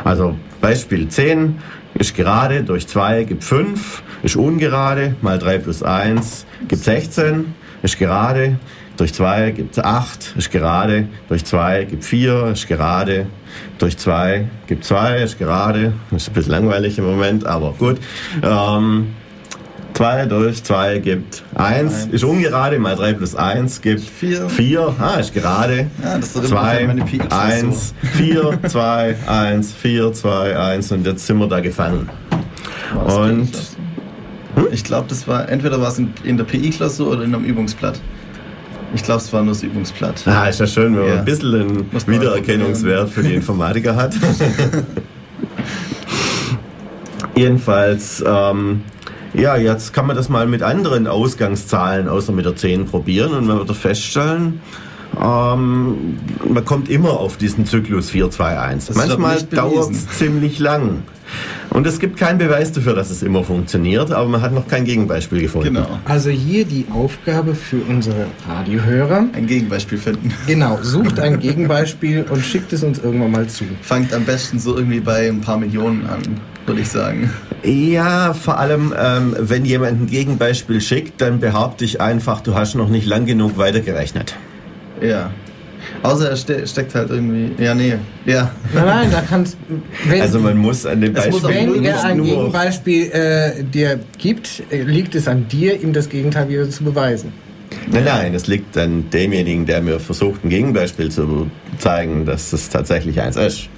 Also 0.03 0.35
Beispiel 0.61 1.07
10 1.07 1.55
ist 1.95 2.15
gerade 2.15 2.61
durch 2.61 2.87
2 2.87 3.23
gibt 3.23 3.43
5, 3.43 4.03
ist 4.21 4.35
ungerade, 4.35 5.15
mal 5.23 5.39
3 5.39 5.57
plus 5.57 5.81
1 5.81 6.45
gibt 6.67 6.83
16, 6.83 7.55
ist 7.81 7.97
gerade, 7.97 8.59
durch 8.97 9.15
2 9.15 9.49
gibt 9.49 9.83
8, 9.83 10.35
ist 10.37 10.51
gerade, 10.51 11.07
durch 11.27 11.43
2 11.43 11.85
gibt 11.85 12.05
4, 12.05 12.49
ist 12.53 12.67
gerade, 12.67 13.25
durch 13.79 13.97
2 13.97 14.47
gibt 14.67 14.85
2, 14.85 15.23
ist 15.23 15.39
gerade, 15.39 15.93
ist 16.15 16.29
ein 16.29 16.33
bisschen 16.35 16.51
langweilig 16.51 16.99
im 16.99 17.05
Moment, 17.05 17.47
aber 17.47 17.73
gut. 17.79 17.97
Ähm, 18.43 19.07
2 19.93 20.25
durch 20.25 20.63
2 20.63 20.99
gibt 20.99 21.43
1, 21.55 22.07
ist 22.11 22.23
ungerade, 22.23 22.79
mal 22.79 22.95
3 22.95 23.13
plus 23.13 23.35
1 23.35 23.81
gibt 23.81 24.01
4. 24.01 24.49
4, 24.49 24.95
ah, 24.99 25.19
ist 25.19 25.33
gerade. 25.33 25.87
Ja, 26.03 26.17
das 26.17 26.33
2, 26.33 26.89
1, 27.29 27.93
4, 28.17 28.59
2, 28.67 29.15
1, 29.27 29.73
4, 29.73 30.13
2, 30.13 30.57
1 30.57 30.91
und 30.91 31.05
jetzt 31.05 31.27
sind 31.27 31.37
wir 31.37 31.47
da 31.47 31.59
gefangen. 31.59 32.09
Und 33.05 33.49
hm? 34.55 34.67
ich 34.71 34.83
glaube, 34.83 35.05
das 35.09 35.27
war 35.27 35.47
entweder 35.49 35.79
war 35.79 35.89
es 35.89 35.99
in, 36.23 36.37
der 36.37 36.43
PI-Klausur 36.43 37.11
oder 37.11 37.23
in 37.23 37.35
einem 37.35 37.45
Übungsblatt. 37.45 37.99
Ich 38.95 39.03
glaube, 39.03 39.21
es 39.21 39.33
war 39.33 39.41
nur 39.41 39.53
das 39.53 39.63
Übungsblatt. 39.63 40.27
Ah, 40.27 40.47
ist 40.47 40.59
ja 40.59 40.67
schön, 40.67 40.95
wenn 40.95 41.07
man 41.07 41.19
ein 41.19 41.25
bisschen 41.25 41.53
einen 41.55 42.07
Wiedererkennungswert 42.07 43.09
für 43.09 43.23
die 43.23 43.33
Informatiker 43.33 43.95
hat. 43.95 44.13
Jedenfalls, 47.35 48.23
ähm, 48.25 48.83
ja, 49.33 49.55
jetzt 49.55 49.93
kann 49.93 50.07
man 50.07 50.15
das 50.15 50.29
mal 50.29 50.47
mit 50.47 50.63
anderen 50.63 51.07
Ausgangszahlen 51.07 52.07
außer 52.07 52.31
mit 52.31 52.45
der 52.45 52.55
10 52.55 52.85
probieren 52.85 53.33
und 53.33 53.47
man 53.47 53.57
wird 53.57 53.71
feststellen, 53.75 54.61
ähm, 55.21 56.17
man 56.47 56.65
kommt 56.65 56.89
immer 56.89 57.19
auf 57.19 57.37
diesen 57.37 57.65
Zyklus 57.65 58.09
4, 58.09 58.31
2, 58.31 58.59
1. 58.59 58.95
Manchmal 58.95 59.41
dauert 59.43 59.91
es 59.91 60.09
ziemlich 60.09 60.59
lang. 60.59 61.03
Und 61.73 61.87
es 61.87 61.99
gibt 61.99 62.17
keinen 62.17 62.37
Beweis 62.37 62.71
dafür, 62.71 62.93
dass 62.93 63.09
es 63.09 63.23
immer 63.23 63.43
funktioniert, 63.43 64.11
aber 64.11 64.29
man 64.29 64.41
hat 64.43 64.53
noch 64.53 64.67
kein 64.67 64.85
Gegenbeispiel 64.85 65.41
gefunden. 65.41 65.73
Genau. 65.73 65.99
Also 66.05 66.29
hier 66.29 66.65
die 66.65 66.85
Aufgabe 66.93 67.55
für 67.55 67.81
unsere 67.89 68.27
Radiohörer. 68.47 69.25
Ein 69.33 69.47
Gegenbeispiel 69.47 69.97
finden. 69.97 70.31
Genau, 70.45 70.77
sucht 70.83 71.19
ein 71.19 71.39
Gegenbeispiel 71.39 72.25
und 72.29 72.45
schickt 72.45 72.73
es 72.73 72.83
uns 72.83 72.99
irgendwann 72.99 73.31
mal 73.31 73.47
zu. 73.47 73.65
Fangt 73.81 74.13
am 74.13 74.23
besten 74.23 74.59
so 74.59 74.77
irgendwie 74.77 74.99
bei 74.99 75.27
ein 75.27 75.41
paar 75.41 75.57
Millionen 75.57 76.05
an, 76.05 76.21
würde 76.67 76.81
ich 76.81 76.89
sagen. 76.89 77.31
Ja, 77.63 78.33
vor 78.33 78.59
allem, 78.59 78.93
ähm, 78.95 79.35
wenn 79.39 79.65
jemand 79.65 80.01
ein 80.01 80.07
Gegenbeispiel 80.07 80.79
schickt, 80.79 81.21
dann 81.21 81.39
behaupte 81.39 81.85
ich 81.85 81.99
einfach, 81.99 82.41
du 82.41 82.53
hast 82.53 82.75
noch 82.75 82.89
nicht 82.89 83.07
lang 83.07 83.25
genug 83.25 83.57
weitergerechnet. 83.57 84.35
Ja. 85.01 85.31
Außer 86.03 86.29
er 86.29 86.35
ste 86.35 86.67
steckt 86.67 86.93
halt 86.95 87.09
irgendwie. 87.09 87.51
Ja, 87.63 87.73
nee. 87.73 87.95
Ja. 88.25 88.51
Nein, 88.73 88.85
nein, 88.85 89.11
da 89.11 89.21
kannst 89.21 89.57
wenn, 90.05 90.21
Also 90.21 90.39
man 90.39 90.57
muss 90.57 90.85
an 90.85 90.99
dem 90.99 91.13
Beispiel. 91.13 91.43
Wenn 91.43 91.85
er 91.85 92.03
ein 92.03 92.21
Gegenbeispiel 92.21 93.11
äh, 93.11 93.63
dir 93.63 93.99
gibt, 94.17 94.63
liegt 94.69 95.15
es 95.15 95.29
an 95.29 95.47
dir, 95.47 95.81
ihm 95.81 95.93
das 95.93 96.09
Gegenteil 96.09 96.49
wieder 96.49 96.69
zu 96.69 96.83
beweisen. 96.83 97.31
Nein, 97.89 98.03
nein, 98.03 98.33
es 98.33 98.47
liegt 98.47 98.77
an 98.77 99.09
demjenigen, 99.11 99.65
der 99.65 99.81
mir 99.81 99.99
versucht, 99.99 100.43
ein 100.43 100.49
Gegenbeispiel 100.49 101.09
zu 101.09 101.49
zeigen, 101.77 102.25
dass 102.25 102.51
es 102.51 102.69
tatsächlich 102.69 103.19
eins 103.21 103.37
ist. 103.37 103.69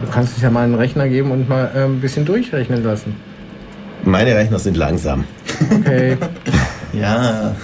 Du 0.00 0.10
kannst 0.10 0.36
dich 0.36 0.42
ja 0.42 0.50
mal 0.50 0.64
einen 0.64 0.74
Rechner 0.74 1.08
geben 1.08 1.30
und 1.30 1.48
mal 1.48 1.70
äh, 1.74 1.84
ein 1.84 2.00
bisschen 2.00 2.24
durchrechnen 2.24 2.82
lassen. 2.82 3.14
Meine 4.04 4.34
Rechner 4.34 4.58
sind 4.58 4.76
langsam. 4.76 5.24
Okay. 5.70 6.16
ja. 6.94 7.54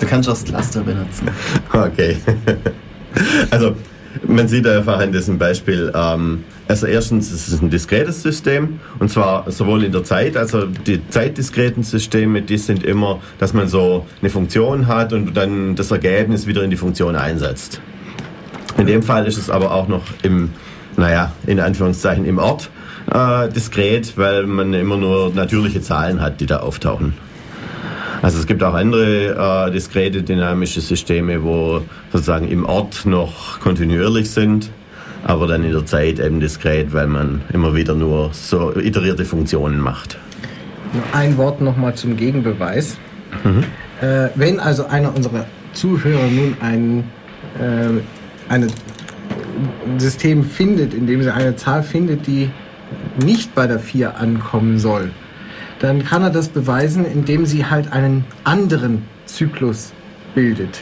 Du 0.00 0.06
kannst 0.06 0.28
auch 0.28 0.32
das 0.32 0.44
Cluster 0.44 0.80
benutzen. 0.80 1.28
Okay. 1.72 2.16
Also, 3.50 3.76
man 4.26 4.48
sieht 4.48 4.66
einfach 4.66 5.00
in 5.00 5.12
diesem 5.12 5.38
Beispiel, 5.38 5.92
ähm, 5.94 6.44
also 6.68 6.86
erstens 6.86 7.30
ist 7.32 7.48
es 7.48 7.60
ein 7.60 7.70
diskretes 7.70 8.22
System 8.22 8.80
und 8.98 9.10
zwar 9.10 9.50
sowohl 9.50 9.84
in 9.84 9.92
der 9.92 10.04
Zeit, 10.04 10.36
also 10.36 10.66
die 10.66 11.06
zeitdiskreten 11.08 11.82
Systeme, 11.82 12.42
die 12.42 12.58
sind 12.58 12.82
immer, 12.82 13.20
dass 13.38 13.52
man 13.52 13.68
so 13.68 14.06
eine 14.20 14.30
Funktion 14.30 14.86
hat 14.86 15.12
und 15.12 15.36
dann 15.36 15.76
das 15.76 15.90
Ergebnis 15.90 16.46
wieder 16.46 16.62
in 16.62 16.70
die 16.70 16.76
Funktion 16.76 17.14
einsetzt. 17.14 17.80
In 18.78 18.86
dem 18.86 19.02
Fall 19.02 19.26
ist 19.26 19.38
es 19.38 19.48
aber 19.48 19.72
auch 19.72 19.88
noch 19.88 20.02
im, 20.22 20.50
naja, 20.96 21.32
in 21.46 21.60
Anführungszeichen 21.60 22.24
im 22.24 22.38
Ort 22.38 22.70
äh, 23.12 23.48
diskret, 23.48 24.16
weil 24.16 24.46
man 24.46 24.74
immer 24.74 24.96
nur 24.96 25.32
natürliche 25.34 25.80
Zahlen 25.80 26.20
hat, 26.20 26.40
die 26.40 26.46
da 26.46 26.58
auftauchen. 26.58 27.14
Also 28.22 28.38
es 28.38 28.46
gibt 28.46 28.62
auch 28.62 28.74
andere 28.74 29.66
äh, 29.66 29.70
diskrete 29.70 30.22
dynamische 30.22 30.80
Systeme, 30.80 31.42
wo 31.42 31.82
sozusagen 32.12 32.48
im 32.48 32.64
Ort 32.64 33.06
noch 33.06 33.60
kontinuierlich 33.60 34.30
sind, 34.30 34.70
aber 35.24 35.46
dann 35.46 35.64
in 35.64 35.72
der 35.72 35.86
Zeit 35.86 36.18
eben 36.18 36.40
diskret, 36.40 36.92
weil 36.92 37.06
man 37.06 37.42
immer 37.52 37.74
wieder 37.74 37.94
nur 37.94 38.30
so 38.32 38.74
iterierte 38.76 39.24
Funktionen 39.24 39.80
macht. 39.80 40.18
Ein 41.12 41.36
Wort 41.36 41.60
nochmal 41.60 41.94
zum 41.94 42.16
Gegenbeweis. 42.16 42.96
Mhm. 43.44 43.64
Äh, 44.00 44.28
wenn 44.34 44.60
also 44.60 44.86
einer 44.86 45.14
unserer 45.14 45.46
Zuhörer 45.72 46.28
nun 46.28 46.56
ein, 46.60 47.04
äh, 47.58 48.52
ein 48.52 48.72
System 49.98 50.44
findet, 50.44 50.94
in 50.94 51.06
dem 51.06 51.22
sie 51.22 51.32
eine 51.32 51.56
Zahl 51.56 51.82
findet, 51.82 52.26
die 52.26 52.50
nicht 53.24 53.54
bei 53.54 53.66
der 53.66 53.78
4 53.78 54.18
ankommen 54.18 54.78
soll, 54.78 55.10
dann 55.78 56.04
kann 56.04 56.22
er 56.22 56.30
das 56.30 56.48
beweisen, 56.48 57.04
indem 57.04 57.46
sie 57.46 57.66
halt 57.66 57.92
einen 57.92 58.24
anderen 58.44 59.02
Zyklus 59.26 59.92
bildet. 60.34 60.80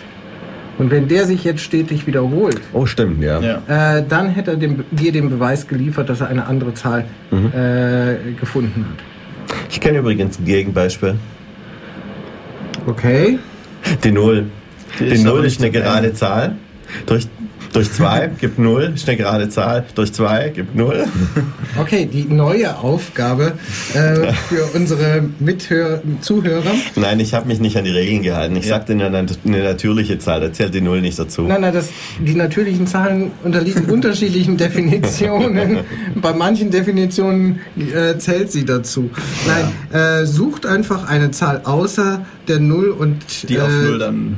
Und 0.78 0.90
wenn 0.90 1.06
der 1.06 1.24
sich 1.24 1.44
jetzt 1.44 1.60
stetig 1.60 2.06
wiederholt, 2.06 2.60
oh 2.72 2.84
stimmt, 2.84 3.22
ja, 3.22 3.40
ja. 3.40 3.98
Äh, 3.98 4.04
dann 4.08 4.30
hätte 4.30 4.52
er 4.52 4.56
dem, 4.56 4.84
dir 4.90 5.12
den 5.12 5.30
Beweis 5.30 5.68
geliefert, 5.68 6.08
dass 6.08 6.20
er 6.20 6.28
eine 6.28 6.46
andere 6.46 6.74
Zahl 6.74 7.04
mhm. 7.30 7.52
äh, 7.54 8.32
gefunden 8.38 8.86
hat. 8.90 9.56
Ich 9.70 9.80
kenne 9.80 9.98
übrigens 9.98 10.38
ein 10.38 10.44
Gegenbeispiel. 10.44 11.14
Okay. 12.86 13.38
Die 14.02 14.12
Null. 14.12 14.46
Die, 14.98 15.10
die 15.10 15.22
Null 15.22 15.44
ist 15.44 15.60
eine 15.60 15.70
gerade 15.70 16.12
Zahl. 16.12 16.56
Durch 17.06 17.28
durch 17.74 17.92
2 17.92 18.30
gibt 18.40 18.58
0, 18.58 18.92
ist 18.94 19.08
eine 19.08 19.18
gerade 19.18 19.48
Zahl. 19.48 19.84
Durch 19.94 20.12
2 20.12 20.50
gibt 20.50 20.74
0. 20.74 21.04
Okay, 21.76 22.08
die 22.10 22.24
neue 22.24 22.78
Aufgabe 22.78 23.54
äh, 23.94 24.32
für 24.48 24.64
unsere 24.74 25.24
Mithörer, 25.40 26.00
Zuhörer. 26.20 26.70
Nein, 26.94 27.18
ich 27.18 27.34
habe 27.34 27.48
mich 27.48 27.58
nicht 27.58 27.76
an 27.76 27.82
die 27.82 27.90
Regeln 27.90 28.22
gehalten. 28.22 28.54
Ich 28.54 28.66
ja. 28.66 28.76
sagte 28.76 28.92
eine, 28.92 29.06
eine 29.06 29.26
natürliche 29.44 30.18
Zahl, 30.18 30.40
da 30.40 30.52
zählt 30.52 30.72
die 30.72 30.80
0 30.80 31.00
nicht 31.00 31.18
dazu. 31.18 31.42
Nein, 31.42 31.62
nein, 31.62 31.74
das, 31.74 31.88
die 32.20 32.34
natürlichen 32.36 32.86
Zahlen 32.86 33.32
unterliegen 33.42 33.86
unterschiedlichen 33.86 34.56
Definitionen. 34.56 35.80
Bei 36.14 36.32
manchen 36.32 36.70
Definitionen 36.70 37.58
äh, 37.76 38.18
zählt 38.18 38.52
sie 38.52 38.64
dazu. 38.64 39.10
Nein, 39.48 39.72
ja. 39.92 40.20
äh, 40.20 40.26
sucht 40.26 40.66
einfach 40.66 41.08
eine 41.08 41.32
Zahl 41.32 41.62
außer 41.64 42.24
der 42.46 42.60
0 42.60 42.90
und. 42.90 43.48
Die 43.48 43.58
auf 43.58 43.68
0 43.68 43.96
äh, 43.96 43.98
dann 43.98 44.36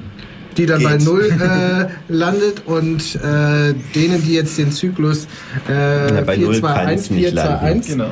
die 0.57 0.67
dann 0.67 0.81
Geht. 0.81 0.89
bei 0.89 0.97
Null 0.99 1.31
äh, 1.31 2.13
landet 2.13 2.63
und 2.67 3.17
äh, 3.17 3.75
denen, 3.95 4.23
die 4.25 4.35
jetzt 4.35 4.59
den 4.59 4.73
Zyklus 4.73 5.27
äh, 5.69 6.15
ja, 6.15 6.25
4, 6.25 6.53
2, 6.53 6.69
1, 6.69 7.09
4, 7.09 7.33
2, 7.33 7.59
1 7.59 7.87
genau. 7.87 8.11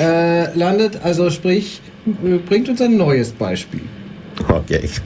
äh, 0.00 0.56
landet. 0.56 1.00
Also 1.02 1.30
sprich, 1.30 1.80
bringt 2.46 2.68
uns 2.68 2.80
ein 2.80 2.96
neues 2.96 3.32
Beispiel. 3.32 3.82
Okay. 4.48 4.88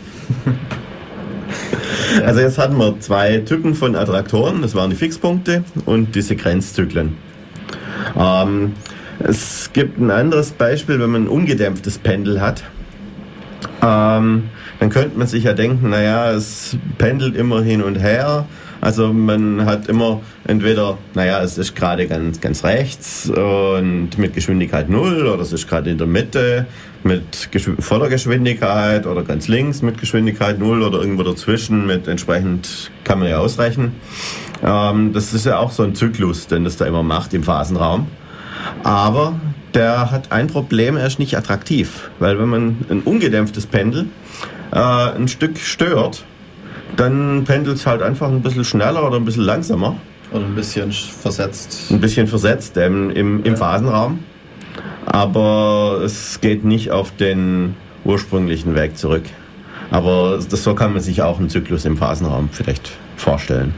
Also 2.24 2.40
jetzt 2.40 2.58
hatten 2.58 2.76
wir 2.76 2.98
zwei 3.00 3.38
Typen 3.38 3.74
von 3.74 3.94
Attraktoren, 3.94 4.62
das 4.62 4.74
waren 4.74 4.90
die 4.90 4.96
Fixpunkte 4.96 5.64
und 5.86 6.14
die 6.14 6.22
Sequenzzyklen. 6.22 7.16
Ähm, 8.18 8.72
es 9.20 9.70
gibt 9.72 9.98
ein 9.98 10.10
anderes 10.10 10.50
Beispiel, 10.50 10.98
wenn 10.98 11.10
man 11.10 11.24
ein 11.24 11.28
ungedämpftes 11.28 11.98
Pendel 11.98 12.40
hat. 12.40 12.64
Ähm, 13.82 14.44
dann 14.80 14.90
könnte 14.90 15.16
man 15.16 15.28
sich 15.28 15.44
ja 15.44 15.52
denken, 15.52 15.90
naja, 15.90 16.32
es 16.32 16.76
pendelt 16.98 17.36
immer 17.36 17.62
hin 17.62 17.82
und 17.82 17.96
her, 17.96 18.46
Also 18.80 19.12
man 19.12 19.66
hat 19.66 19.88
immer 19.88 20.22
entweder, 20.46 20.96
naja, 21.14 21.42
es 21.42 21.58
ist 21.58 21.76
gerade 21.76 22.06
ganz, 22.06 22.40
ganz 22.40 22.64
rechts 22.64 23.28
und 23.28 24.16
mit 24.16 24.34
Geschwindigkeit 24.34 24.88
null 24.88 25.26
oder 25.26 25.42
es 25.42 25.52
ist 25.52 25.68
gerade 25.68 25.90
in 25.90 25.98
der 25.98 26.06
Mitte 26.06 26.66
mit 27.02 27.48
voller 27.78 28.08
Geschwindigkeit 28.08 29.06
oder 29.06 29.22
ganz 29.22 29.48
links 29.48 29.82
mit 29.82 29.98
Geschwindigkeit 29.98 30.58
null 30.58 30.82
oder 30.82 31.00
irgendwo 31.00 31.22
dazwischen 31.22 31.86
mit 31.86 32.08
entsprechend 32.08 32.90
kann 33.04 33.18
man 33.18 33.28
ja 33.28 33.38
ausrechnen. 33.38 33.92
Ähm, 34.64 35.12
das 35.12 35.34
ist 35.34 35.44
ja 35.44 35.58
auch 35.58 35.72
so 35.72 35.82
ein 35.82 35.94
Zyklus, 35.94 36.46
den 36.46 36.64
das 36.64 36.78
da 36.78 36.86
immer 36.86 37.02
macht 37.02 37.34
im 37.34 37.42
Phasenraum. 37.42 38.06
Aber 38.82 39.38
der 39.74 40.10
hat 40.10 40.32
ein 40.32 40.46
Problem, 40.46 40.96
er 40.96 41.06
ist 41.06 41.18
nicht 41.18 41.36
attraktiv. 41.36 42.10
Weil 42.18 42.38
wenn 42.38 42.48
man 42.48 42.76
ein 42.90 43.00
ungedämpftes 43.02 43.66
Pendel 43.66 44.06
äh, 44.72 44.76
ein 44.76 45.28
Stück 45.28 45.58
stört, 45.58 46.24
dann 46.96 47.44
pendelt 47.44 47.76
es 47.76 47.86
halt 47.86 48.02
einfach 48.02 48.28
ein 48.28 48.42
bisschen 48.42 48.64
schneller 48.64 49.06
oder 49.06 49.16
ein 49.16 49.24
bisschen 49.24 49.44
langsamer. 49.44 49.96
Oder 50.32 50.44
ein 50.44 50.54
bisschen 50.54 50.92
versetzt. 50.92 51.90
Ein 51.90 52.00
bisschen 52.00 52.26
versetzt 52.26 52.76
ähm, 52.76 53.10
im, 53.10 53.42
im 53.44 53.52
ja. 53.52 53.56
Phasenraum. 53.56 54.20
Aber 55.06 56.02
es 56.04 56.40
geht 56.40 56.64
nicht 56.64 56.90
auf 56.90 57.14
den 57.16 57.74
ursprünglichen 58.04 58.74
Weg 58.74 58.96
zurück. 58.96 59.24
Aber 59.90 60.38
das, 60.48 60.62
so 60.62 60.74
kann 60.74 60.92
man 60.92 61.02
sich 61.02 61.22
auch 61.22 61.38
einen 61.38 61.48
Zyklus 61.48 61.84
im 61.84 61.96
Phasenraum 61.96 62.48
vielleicht 62.52 62.92
vorstellen. 63.16 63.74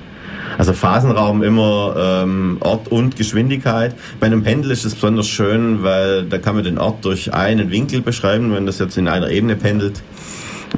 Also 0.58 0.74
Phasenraum 0.74 1.42
immer 1.42 1.94
ähm, 1.96 2.58
Ort 2.60 2.88
und 2.88 3.16
Geschwindigkeit. 3.16 3.94
Bei 4.20 4.26
einem 4.26 4.42
Pendel 4.42 4.70
ist 4.70 4.84
es 4.84 4.94
besonders 4.94 5.28
schön, 5.28 5.82
weil 5.82 6.24
da 6.24 6.36
kann 6.36 6.54
man 6.54 6.64
den 6.64 6.78
Ort 6.78 7.04
durch 7.04 7.32
einen 7.32 7.70
Winkel 7.70 8.02
beschreiben, 8.02 8.52
wenn 8.54 8.66
das 8.66 8.78
jetzt 8.78 8.98
in 8.98 9.08
einer 9.08 9.30
Ebene 9.30 9.56
pendelt. 9.56 10.02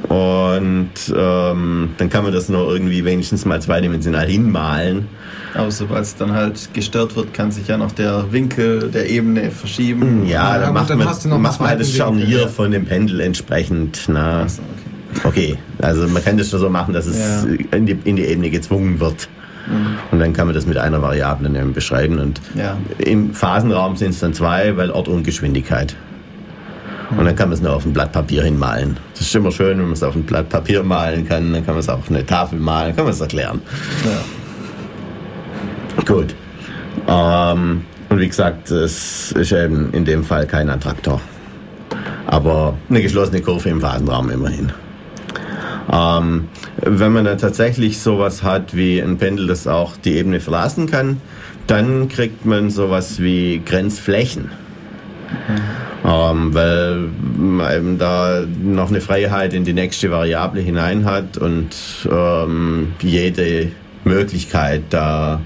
Und 0.07 0.91
ähm, 1.15 1.89
dann 1.97 2.09
kann 2.09 2.23
man 2.23 2.33
das 2.33 2.49
nur 2.49 2.71
irgendwie 2.71 3.03
wenigstens 3.05 3.45
mal 3.45 3.61
zweidimensional 3.61 4.27
hinmalen. 4.27 5.07
Aber 5.55 5.71
sobald 5.71 6.03
es 6.03 6.15
dann 6.15 6.33
halt 6.33 6.73
gestört 6.73 7.15
wird, 7.15 7.33
kann 7.33 7.51
sich 7.51 7.67
ja 7.67 7.77
noch 7.77 7.91
der 7.91 8.31
Winkel 8.31 8.91
der 8.91 9.09
Ebene 9.09 9.51
verschieben. 9.51 10.27
Ja, 10.27 10.55
ja 10.55 10.59
dann 10.59 10.73
macht 10.73 10.89
dann 10.89 10.97
man, 10.97 11.41
macht 11.41 11.59
man 11.59 11.69
halt 11.69 11.79
das 11.79 11.91
Scharnier 11.91 12.27
Winkel, 12.27 12.41
ja. 12.41 12.47
von 12.47 12.71
dem 12.71 12.85
Pendel 12.85 13.21
entsprechend. 13.21 14.03
Na. 14.07 14.47
So, 14.47 14.61
okay. 15.23 15.53
okay. 15.53 15.57
also 15.81 16.07
man 16.07 16.23
kann 16.23 16.37
das 16.37 16.49
schon 16.49 16.59
so 16.59 16.69
machen, 16.69 16.93
dass 16.93 17.05
es 17.05 17.17
ja. 17.17 17.77
in, 17.77 17.85
die, 17.85 17.97
in 18.03 18.17
die 18.17 18.25
Ebene 18.25 18.49
gezwungen 18.49 18.99
wird. 18.99 19.29
Mhm. 19.67 19.97
Und 20.11 20.19
dann 20.19 20.33
kann 20.33 20.47
man 20.47 20.55
das 20.55 20.65
mit 20.65 20.77
einer 20.77 21.01
Variable 21.01 21.49
beschreiben. 21.67 22.19
Und 22.19 22.41
ja. 22.53 22.77
im 22.99 23.33
Phasenraum 23.33 23.95
sind 23.95 24.11
es 24.11 24.19
dann 24.19 24.33
zwei, 24.33 24.75
weil 24.77 24.91
Ort 24.91 25.07
und 25.07 25.23
Geschwindigkeit. 25.23 25.95
Und 27.11 27.25
dann 27.25 27.35
kann 27.35 27.49
man 27.49 27.57
es 27.57 27.61
nur 27.61 27.73
auf 27.73 27.85
ein 27.85 27.93
Blatt 27.93 28.11
Papier 28.11 28.43
hinmalen. 28.43 28.97
Das 29.13 29.21
ist 29.21 29.35
immer 29.35 29.51
schön, 29.51 29.77
wenn 29.77 29.85
man 29.85 29.93
es 29.93 30.03
auf 30.03 30.15
ein 30.15 30.23
Blatt 30.23 30.49
Papier 30.49 30.83
malen 30.83 31.27
kann. 31.27 31.53
Dann 31.53 31.65
kann 31.65 31.75
man 31.75 31.81
es 31.81 31.89
auf 31.89 32.09
eine 32.09 32.25
Tafel 32.25 32.59
malen, 32.59 32.95
kann 32.95 33.05
man 33.05 33.13
es 33.13 33.21
erklären. 33.21 33.61
Ja. 34.03 36.03
Gut. 36.05 36.35
Ähm, 37.07 37.83
und 38.09 38.19
wie 38.19 38.27
gesagt, 38.27 38.71
es 38.71 39.31
ist 39.31 39.51
eben 39.51 39.93
in 39.93 40.05
dem 40.05 40.23
Fall 40.23 40.47
kein 40.47 40.69
Attraktor. 40.69 41.21
Aber 42.27 42.75
eine 42.89 43.01
geschlossene 43.01 43.41
Kurve 43.41 43.69
im 43.69 43.81
Phasenraum 43.81 44.29
immerhin. 44.29 44.71
Ähm, 45.91 46.47
wenn 46.81 47.13
man 47.13 47.25
dann 47.25 47.37
tatsächlich 47.37 47.99
sowas 47.99 48.43
hat 48.43 48.75
wie 48.75 48.99
ein 48.99 49.17
Pendel, 49.17 49.47
das 49.47 49.67
auch 49.67 49.95
die 49.97 50.15
Ebene 50.15 50.39
verlassen 50.39 50.89
kann, 50.89 51.21
dann 51.67 52.09
kriegt 52.09 52.45
man 52.45 52.69
sowas 52.69 53.21
wie 53.21 53.61
Grenzflächen. 53.63 54.51
Mhm. 55.29 55.61
Ähm, 56.07 56.53
weil 56.53 57.09
man 57.37 57.75
eben 57.75 57.97
da 57.97 58.43
noch 58.61 58.89
eine 58.89 59.01
Freiheit 59.01 59.53
in 59.53 59.63
die 59.63 59.73
nächste 59.73 60.11
Variable 60.11 60.61
hinein 60.61 61.05
hat 61.05 61.37
und 61.37 61.69
ähm, 62.11 62.93
jede 63.01 63.71
Möglichkeit 64.03 64.83
da 64.91 65.41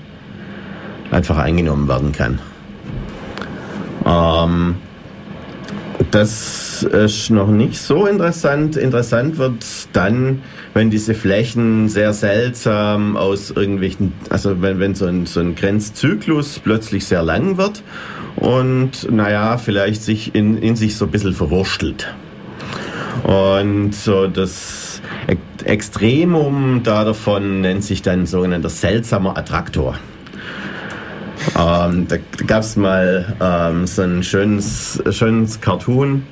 einfach 1.11 1.37
eingenommen 1.37 1.87
werden 1.87 2.11
kann. 2.11 2.39
Ähm, 4.05 4.75
das 6.11 6.83
ist 6.83 7.29
noch 7.29 7.49
nicht 7.49 7.79
so 7.79 8.05
interessant. 8.05 8.75
Interessant 8.75 9.37
wird 9.37 9.63
dann, 9.93 10.41
wenn 10.73 10.89
diese 10.89 11.13
Flächen 11.13 11.89
sehr 11.89 12.13
seltsam 12.13 13.15
aus 13.17 13.51
irgendwelchen, 13.51 14.13
also 14.29 14.61
wenn, 14.61 14.79
wenn 14.79 14.95
so, 14.95 15.05
ein, 15.05 15.25
so 15.25 15.39
ein 15.39 15.55
Grenzzyklus 15.55 16.59
plötzlich 16.59 17.05
sehr 17.05 17.23
lang 17.23 17.57
wird 17.57 17.83
und 18.39 19.11
naja, 19.11 19.57
vielleicht 19.57 20.01
sich 20.01 20.33
in, 20.33 20.57
in 20.57 20.75
sich 20.75 20.95
so 20.95 21.05
ein 21.05 21.11
bisschen 21.11 21.33
verwurstelt. 21.33 22.13
Und 23.23 23.93
so 23.93 24.27
das 24.27 25.01
Extremum 25.65 26.81
da 26.83 27.03
davon 27.03 27.61
nennt 27.61 27.83
sich 27.83 28.01
dann 28.01 28.25
sogenannter 28.25 28.69
seltsamer 28.69 29.37
Attraktor. 29.37 29.97
Ähm, 31.57 32.07
da 32.07 32.17
gab 32.47 32.61
es 32.61 32.75
mal 32.75 33.35
ähm, 33.41 33.87
so 33.87 34.03
ein 34.03 34.23
schönes, 34.23 35.01
schönes 35.11 35.59
Cartoon, 35.59 36.23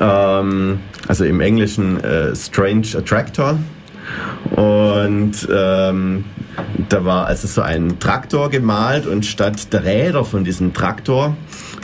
ähm, 0.00 0.80
also 1.08 1.24
im 1.24 1.40
Englischen 1.40 2.02
äh, 2.02 2.34
Strange 2.34 2.88
Attractor. 2.96 3.58
Und 4.54 5.48
ähm, 5.52 6.24
da 6.88 7.04
war 7.04 7.26
also 7.26 7.46
so 7.46 7.62
ein 7.62 7.98
Traktor 7.98 8.50
gemalt 8.50 9.06
und 9.06 9.26
statt 9.26 9.72
der 9.72 9.84
Räder 9.84 10.24
von 10.24 10.44
diesem 10.44 10.72
Traktor 10.72 11.36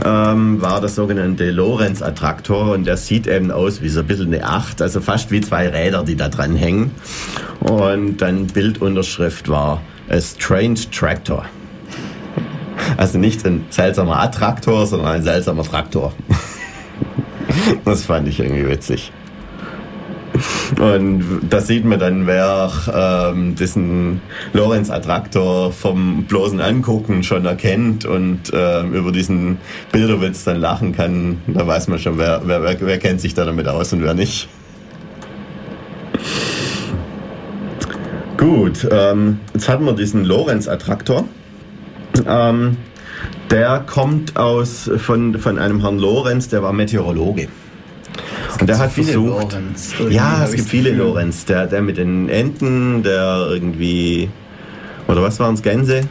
ähm, 0.04 0.62
war 0.62 0.80
der 0.80 0.88
sogenannte 0.88 1.50
Lorenz-Attraktor 1.50 2.72
und 2.72 2.86
der 2.86 2.96
sieht 2.96 3.26
eben 3.26 3.50
aus 3.50 3.82
wie 3.82 3.88
so 3.88 4.00
ein 4.00 4.06
bisschen 4.06 4.32
eine 4.32 4.44
Acht, 4.44 4.80
also 4.80 5.00
fast 5.00 5.30
wie 5.30 5.40
zwei 5.40 5.68
Räder, 5.68 6.02
die 6.02 6.16
da 6.16 6.28
dran 6.28 6.56
hängen. 6.56 6.92
Und 7.60 8.18
dann 8.18 8.46
Bildunterschrift 8.46 9.48
war 9.48 9.82
A 10.08 10.20
Strange 10.20 10.80
Tractor. 10.90 11.44
Also 12.96 13.18
nicht 13.18 13.44
ein 13.46 13.66
seltsamer 13.70 14.20
Attraktor, 14.20 14.86
sondern 14.86 15.08
ein 15.08 15.22
seltsamer 15.22 15.64
Traktor. 15.64 16.12
Das 17.84 18.06
fand 18.06 18.28
ich 18.28 18.40
irgendwie 18.40 18.66
witzig. 18.66 19.12
Und 20.78 21.22
da 21.48 21.60
sieht 21.60 21.84
man 21.84 21.98
dann, 21.98 22.26
wer 22.26 22.70
ähm, 22.94 23.54
diesen 23.54 24.20
Lorenz-Attraktor 24.52 25.72
vom 25.72 26.24
bloßen 26.24 26.60
Angucken 26.60 27.22
schon 27.22 27.44
erkennt 27.44 28.04
und 28.04 28.50
ähm, 28.52 28.94
über 28.94 29.12
diesen 29.12 29.58
Bilderwitz 29.92 30.44
dann 30.44 30.60
lachen 30.60 30.92
kann. 30.92 31.38
Da 31.46 31.66
weiß 31.66 31.88
man 31.88 31.98
schon, 31.98 32.18
wer, 32.18 32.42
wer, 32.44 32.62
wer, 32.62 32.80
wer 32.80 32.98
kennt 32.98 33.20
sich 33.20 33.34
da 33.34 33.44
damit 33.44 33.68
aus 33.68 33.92
und 33.92 34.02
wer 34.02 34.14
nicht. 34.14 34.48
Gut, 38.36 38.88
ähm, 38.90 39.38
jetzt 39.54 39.68
hatten 39.68 39.84
wir 39.84 39.92
diesen 39.92 40.24
Lorenz-Attraktor. 40.24 41.24
Ähm, 42.26 42.76
der 43.50 43.84
kommt 43.86 44.36
aus 44.36 44.90
von, 44.96 45.38
von 45.38 45.58
einem 45.58 45.80
Herrn 45.80 45.98
Lorenz, 45.98 46.48
der 46.48 46.62
war 46.62 46.72
Meteorologe. 46.72 47.48
Und 48.60 48.68
der 48.68 48.78
hat 48.78 48.92
viele 48.92 49.12
versucht. 49.12 49.52
Lorenz. 49.52 49.94
Ja, 50.10 50.44
es 50.44 50.52
gibt 50.52 50.68
viele 50.68 50.92
Lorenz. 50.92 51.44
Der, 51.44 51.66
der 51.66 51.82
mit 51.82 51.96
den 51.96 52.28
Enten, 52.28 53.02
der 53.02 53.46
irgendwie. 53.50 54.28
Oder 55.08 55.22
was 55.22 55.38
waren 55.40 55.54
es? 55.54 55.62
Gänse? 55.62 56.02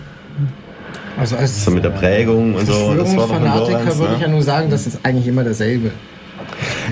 Also 1.18 1.36
als 1.36 1.64
so 1.66 1.72
mit 1.72 1.84
der 1.84 1.90
Prägung 1.90 2.56
und 2.56 2.66
so. 2.66 2.94
Das 2.96 3.16
war 3.16 3.28
Fanatiker 3.28 3.98
würde 3.98 4.12
ne? 4.12 4.16
ich 4.16 4.22
ja 4.22 4.28
nur 4.28 4.42
sagen, 4.42 4.70
das 4.70 4.88
ist 4.88 5.00
eigentlich 5.04 5.28
immer 5.28 5.44
derselbe. 5.44 5.92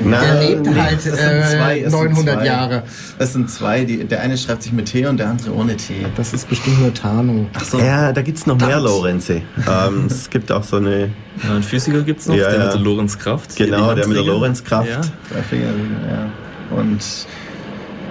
Na, 0.04 0.22
der 0.22 0.42
lebt 0.42 0.66
nee, 0.66 0.80
halt 0.80 1.06
äh, 1.06 1.90
900 1.90 2.46
Jahre. 2.46 2.84
Es 3.18 3.34
sind 3.34 3.50
zwei, 3.50 3.84
die, 3.86 4.06
der 4.06 4.22
eine 4.22 4.38
schreibt 4.38 4.64
sich 4.64 4.72
mit 4.72 4.86
T 4.88 5.06
und 5.06 5.18
der 5.18 5.30
andere 5.30 5.54
ohne 5.54 5.76
T. 5.76 6.06
Das 6.16 6.34
ist 6.34 6.48
bestimmt 6.50 6.80
nur 6.82 6.94
Tarnung. 6.94 7.50
Ach 7.54 7.64
so. 7.64 7.80
Ja, 7.80 8.12
da 8.12 8.22
gibt 8.22 8.38
es 8.38 8.48
noch 8.48 8.58
das. 8.58 8.68
mehr 8.68 8.80
Lorenze. 8.80 9.42
ähm, 9.68 10.06
es 10.10 10.30
gibt 10.30 10.52
auch 10.52 10.64
so 10.64 10.78
eine... 10.78 11.12
Ja, 11.44 11.52
einen 11.52 11.64
Physiker 11.64 12.02
gibt 12.02 12.22
es 12.22 12.28
noch, 12.28 12.36
ja, 12.36 12.50
der 12.50 12.66
mit 12.66 12.74
der 12.74 12.82
Lorenzkraft. 12.82 13.56
Genau, 13.56 13.94
der 13.94 14.08
mit 14.08 14.18
der 14.18 14.24
Lorenzkraft. 14.24 14.90
Ja. 14.90 15.02
Drei 15.32 15.42
Finger, 15.42 15.68
ja. 16.10 16.78
Und 16.78 17.00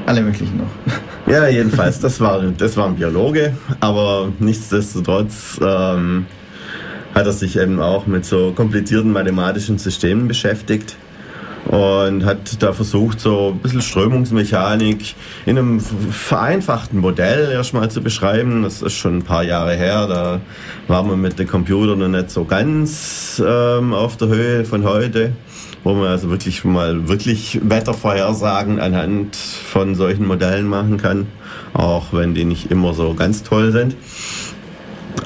alle 0.06 0.22
möglichen 0.22 0.58
noch. 0.58 0.70
Ja, 1.26 1.46
jedenfalls, 1.46 2.00
das 2.00 2.20
war, 2.20 2.40
das 2.40 2.78
war 2.78 2.86
ein 2.86 2.96
Biologe, 2.96 3.52
aber 3.80 4.32
nichtsdestotrotz 4.38 5.60
ähm, 5.62 6.24
hat 7.14 7.26
er 7.26 7.32
sich 7.32 7.58
eben 7.58 7.80
auch 7.80 8.06
mit 8.06 8.24
so 8.24 8.52
komplizierten 8.52 9.12
mathematischen 9.12 9.76
Systemen 9.76 10.26
beschäftigt 10.26 10.96
und 11.68 12.24
hat 12.24 12.62
da 12.62 12.72
versucht, 12.72 13.20
so 13.20 13.52
ein 13.54 13.58
bisschen 13.58 13.82
Strömungsmechanik 13.82 15.14
in 15.44 15.58
einem 15.58 15.80
vereinfachten 15.80 16.98
Modell 16.98 17.52
erstmal 17.52 17.90
zu 17.90 18.00
beschreiben. 18.00 18.62
Das 18.62 18.80
ist 18.80 18.94
schon 18.94 19.18
ein 19.18 19.22
paar 19.22 19.44
Jahre 19.44 19.74
her, 19.74 20.06
da 20.06 20.40
waren 20.88 21.08
wir 21.10 21.16
mit 21.16 21.38
den 21.38 21.46
Computern 21.46 21.98
noch 21.98 22.08
nicht 22.08 22.30
so 22.30 22.44
ganz 22.44 23.42
ähm, 23.46 23.92
auf 23.92 24.16
der 24.16 24.28
Höhe 24.28 24.64
von 24.64 24.84
heute, 24.84 25.32
wo 25.84 25.92
man 25.92 26.06
also 26.06 26.30
wirklich 26.30 26.64
mal 26.64 27.06
wirklich 27.06 27.60
Wettervorhersagen 27.62 28.80
anhand 28.80 29.36
von 29.36 29.94
solchen 29.94 30.26
Modellen 30.26 30.66
machen 30.66 30.96
kann, 30.96 31.26
auch 31.74 32.06
wenn 32.12 32.32
die 32.32 32.46
nicht 32.46 32.70
immer 32.70 32.94
so 32.94 33.12
ganz 33.12 33.42
toll 33.42 33.72
sind. 33.72 33.94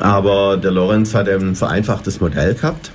Aber 0.01 0.57
der 0.57 0.73
Lorenz 0.73 1.15
hat 1.15 1.29
ein 1.29 1.55
vereinfachtes 1.55 2.21
Modell 2.21 2.55
gehabt 2.55 2.91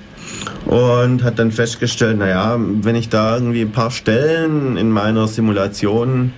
und 0.68 1.24
hat 1.24 1.40
dann 1.40 1.52
festgestellt, 1.52 2.18
naja, 2.18 2.58
wenn 2.60 2.96
ich 2.96 3.10
da 3.10 3.36
irgendwie 3.36 3.62
ein 3.62 3.72
paar 3.72 3.92
Stellen 3.92 4.76
in 4.78 4.92
meiner 4.92 5.28
Simulation 5.28 6.34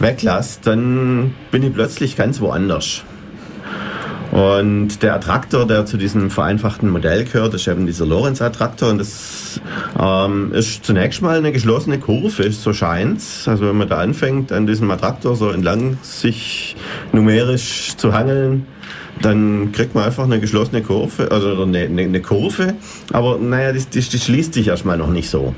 weglasse, 0.00 0.60
dann 0.64 1.34
bin 1.50 1.62
ich 1.62 1.72
plötzlich 1.72 2.16
ganz 2.16 2.40
woanders. 2.40 3.02
Und 4.30 5.02
der 5.02 5.14
Attraktor, 5.14 5.66
der 5.66 5.86
zu 5.86 5.96
diesem 5.96 6.30
vereinfachten 6.30 6.90
Modell 6.90 7.24
gehört, 7.24 7.54
ist 7.54 7.66
eben 7.66 7.86
dieser 7.86 8.04
Lorentz-Attraktor. 8.04 8.90
Und 8.90 8.98
das 8.98 9.60
ähm, 9.98 10.52
ist 10.52 10.84
zunächst 10.84 11.22
mal 11.22 11.38
eine 11.38 11.50
geschlossene 11.50 11.98
Kurve, 11.98 12.50
so 12.52 12.74
scheint's. 12.74 13.48
Also 13.48 13.68
wenn 13.68 13.78
man 13.78 13.88
da 13.88 13.98
anfängt, 13.98 14.52
an 14.52 14.66
diesem 14.66 14.90
Attraktor 14.90 15.34
so 15.34 15.48
entlang 15.48 15.98
sich 16.02 16.76
numerisch 17.12 17.96
zu 17.96 18.12
hangeln, 18.12 18.66
dann 19.22 19.72
kriegt 19.72 19.94
man 19.94 20.04
einfach 20.04 20.24
eine 20.24 20.40
geschlossene 20.40 20.82
Kurve, 20.82 21.30
also 21.30 21.62
eine, 21.62 21.78
eine, 21.78 22.02
eine 22.02 22.20
Kurve, 22.20 22.74
aber 23.12 23.38
naja, 23.38 23.72
die, 23.72 23.84
die, 23.84 24.00
die, 24.00 24.18
schließt 24.18 24.54
sich 24.54 24.68
erstmal 24.68 24.96
noch 24.96 25.10
nicht 25.10 25.28
so. 25.30 25.54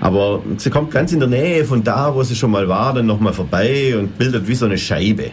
Aber 0.00 0.42
sie 0.56 0.70
kommt 0.70 0.90
ganz 0.90 1.12
in 1.12 1.20
der 1.20 1.28
Nähe 1.28 1.64
von 1.64 1.82
da, 1.82 2.14
wo 2.14 2.22
sie 2.22 2.36
schon 2.36 2.50
mal 2.50 2.68
war, 2.68 2.94
dann 2.94 3.06
nochmal 3.06 3.32
vorbei 3.32 3.96
und 3.98 4.18
bildet 4.18 4.48
wie 4.48 4.54
so 4.54 4.66
eine 4.66 4.78
Scheibe. 4.78 5.30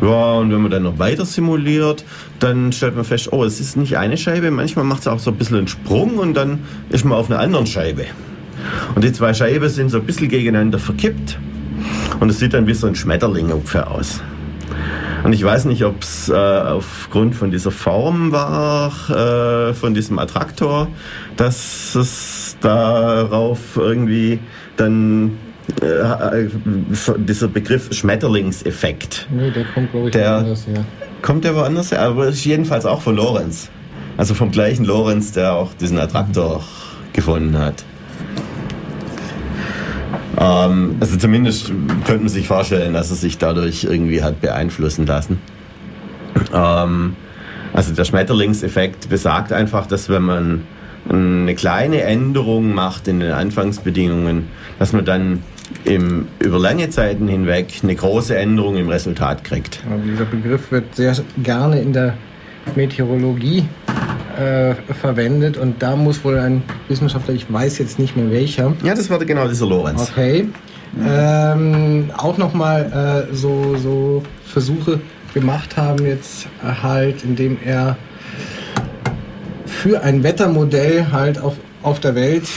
Ja, 0.00 0.34
und 0.34 0.52
wenn 0.52 0.60
man 0.60 0.70
dann 0.70 0.84
noch 0.84 0.98
weiter 0.98 1.24
simuliert, 1.24 2.04
dann 2.38 2.72
stellt 2.72 2.94
man 2.94 3.04
fest, 3.04 3.32
oh, 3.32 3.44
es 3.44 3.60
ist 3.60 3.76
nicht 3.76 3.96
eine 3.96 4.16
Scheibe, 4.16 4.50
manchmal 4.50 4.84
macht 4.84 5.00
es 5.00 5.08
auch 5.08 5.18
so 5.18 5.30
ein 5.30 5.36
bisschen 5.36 5.58
einen 5.58 5.68
Sprung 5.68 6.18
und 6.18 6.34
dann 6.34 6.60
ist 6.90 7.04
man 7.04 7.18
auf 7.18 7.30
einer 7.30 7.40
anderen 7.40 7.66
Scheibe. 7.66 8.04
Und 8.94 9.04
die 9.04 9.12
zwei 9.12 9.34
Scheiben 9.34 9.68
sind 9.68 9.90
so 9.90 9.98
ein 9.98 10.04
bisschen 10.04 10.28
gegeneinander 10.28 10.78
verkippt 10.78 11.38
und 12.20 12.28
es 12.28 12.38
sieht 12.38 12.54
dann 12.54 12.66
wie 12.66 12.74
so 12.74 12.86
ein 12.86 12.94
Schmetterling 12.94 13.50
ungefähr 13.50 13.90
aus. 13.90 14.20
Und 15.24 15.32
ich 15.32 15.42
weiß 15.42 15.64
nicht, 15.66 15.84
ob 15.84 16.02
es 16.02 16.28
äh, 16.28 16.34
aufgrund 16.34 17.34
von 17.34 17.50
dieser 17.50 17.70
Form 17.70 18.32
war, 18.32 18.92
äh, 19.10 19.74
von 19.74 19.94
diesem 19.94 20.18
Attraktor, 20.18 20.88
dass 21.36 21.94
es 21.94 22.56
darauf 22.60 23.76
irgendwie 23.76 24.38
dann 24.76 25.38
äh, 25.80 26.48
dieser 27.18 27.48
Begriff 27.48 27.92
Schmetterlingseffekt. 27.92 29.28
Nee, 29.30 29.50
der 29.50 29.64
kommt, 29.64 29.90
glaube 29.90 30.06
ich, 30.06 30.12
der, 30.12 30.36
woanders 30.36 30.66
her. 30.66 30.84
Kommt 31.22 31.44
der 31.44 31.54
woanders 31.54 31.90
her? 31.90 32.02
Aber 32.02 32.28
ist 32.28 32.44
jedenfalls 32.44 32.86
auch 32.86 33.02
von 33.02 33.16
Lorenz. 33.16 33.70
Also 34.16 34.34
vom 34.34 34.50
gleichen 34.50 34.84
Lorenz, 34.84 35.32
der 35.32 35.54
auch 35.54 35.74
diesen 35.74 35.98
Attraktor 35.98 36.64
gefunden 37.12 37.58
hat. 37.58 37.84
Ähm, 40.38 40.96
also 41.00 41.16
zumindest 41.16 41.72
könnte 42.06 42.24
man 42.24 42.28
sich 42.28 42.46
vorstellen, 42.46 42.94
dass 42.94 43.10
er 43.10 43.16
sich 43.16 43.38
dadurch 43.38 43.84
irgendwie 43.84 44.22
hat 44.22 44.40
beeinflussen 44.40 45.06
lassen. 45.06 45.38
Ähm, 46.54 47.16
also 47.72 47.94
der 47.94 48.04
Schmetterlingseffekt 48.04 49.08
besagt 49.08 49.52
einfach, 49.52 49.86
dass 49.86 50.08
wenn 50.08 50.22
man 50.22 50.62
eine 51.08 51.54
kleine 51.54 52.02
Änderung 52.02 52.74
macht 52.74 53.08
in 53.08 53.20
den 53.20 53.32
Anfangsbedingungen, 53.32 54.48
dass 54.78 54.92
man 54.92 55.04
dann 55.04 55.42
im, 55.84 56.28
über 56.38 56.58
lange 56.58 56.90
Zeiten 56.90 57.28
hinweg 57.28 57.72
eine 57.82 57.94
große 57.94 58.36
Änderung 58.36 58.76
im 58.76 58.88
Resultat 58.88 59.44
kriegt. 59.44 59.80
Aber 59.86 60.00
dieser 60.02 60.24
Begriff 60.24 60.70
wird 60.70 60.94
sehr 60.94 61.14
gerne 61.42 61.80
in 61.80 61.92
der 61.92 62.14
Meteorologie 62.74 63.64
äh, 64.38 64.74
verwendet 64.94 65.56
und 65.56 65.82
da 65.82 65.96
muss 65.96 66.24
wohl 66.24 66.38
ein 66.38 66.62
Wissenschaftler, 66.88 67.34
ich 67.34 67.52
weiß 67.52 67.78
jetzt 67.78 67.98
nicht 67.98 68.16
mehr 68.16 68.30
welcher. 68.30 68.74
Ja, 68.82 68.94
das 68.94 69.10
war 69.10 69.18
genau 69.18 69.48
dieser 69.48 69.66
Lorenz. 69.66 70.10
Okay. 70.10 70.48
Ähm, 71.06 72.10
auch 72.16 72.38
nochmal 72.38 73.26
äh, 73.30 73.34
so, 73.34 73.76
so 73.76 74.22
Versuche 74.44 75.00
gemacht 75.34 75.76
haben, 75.76 76.06
jetzt 76.06 76.48
halt, 76.62 77.24
indem 77.24 77.58
er 77.64 77.96
für 79.66 80.02
ein 80.02 80.22
Wettermodell 80.22 81.06
halt 81.12 81.38
auf, 81.38 81.56
auf 81.82 82.00
der 82.00 82.14
Welt 82.14 82.48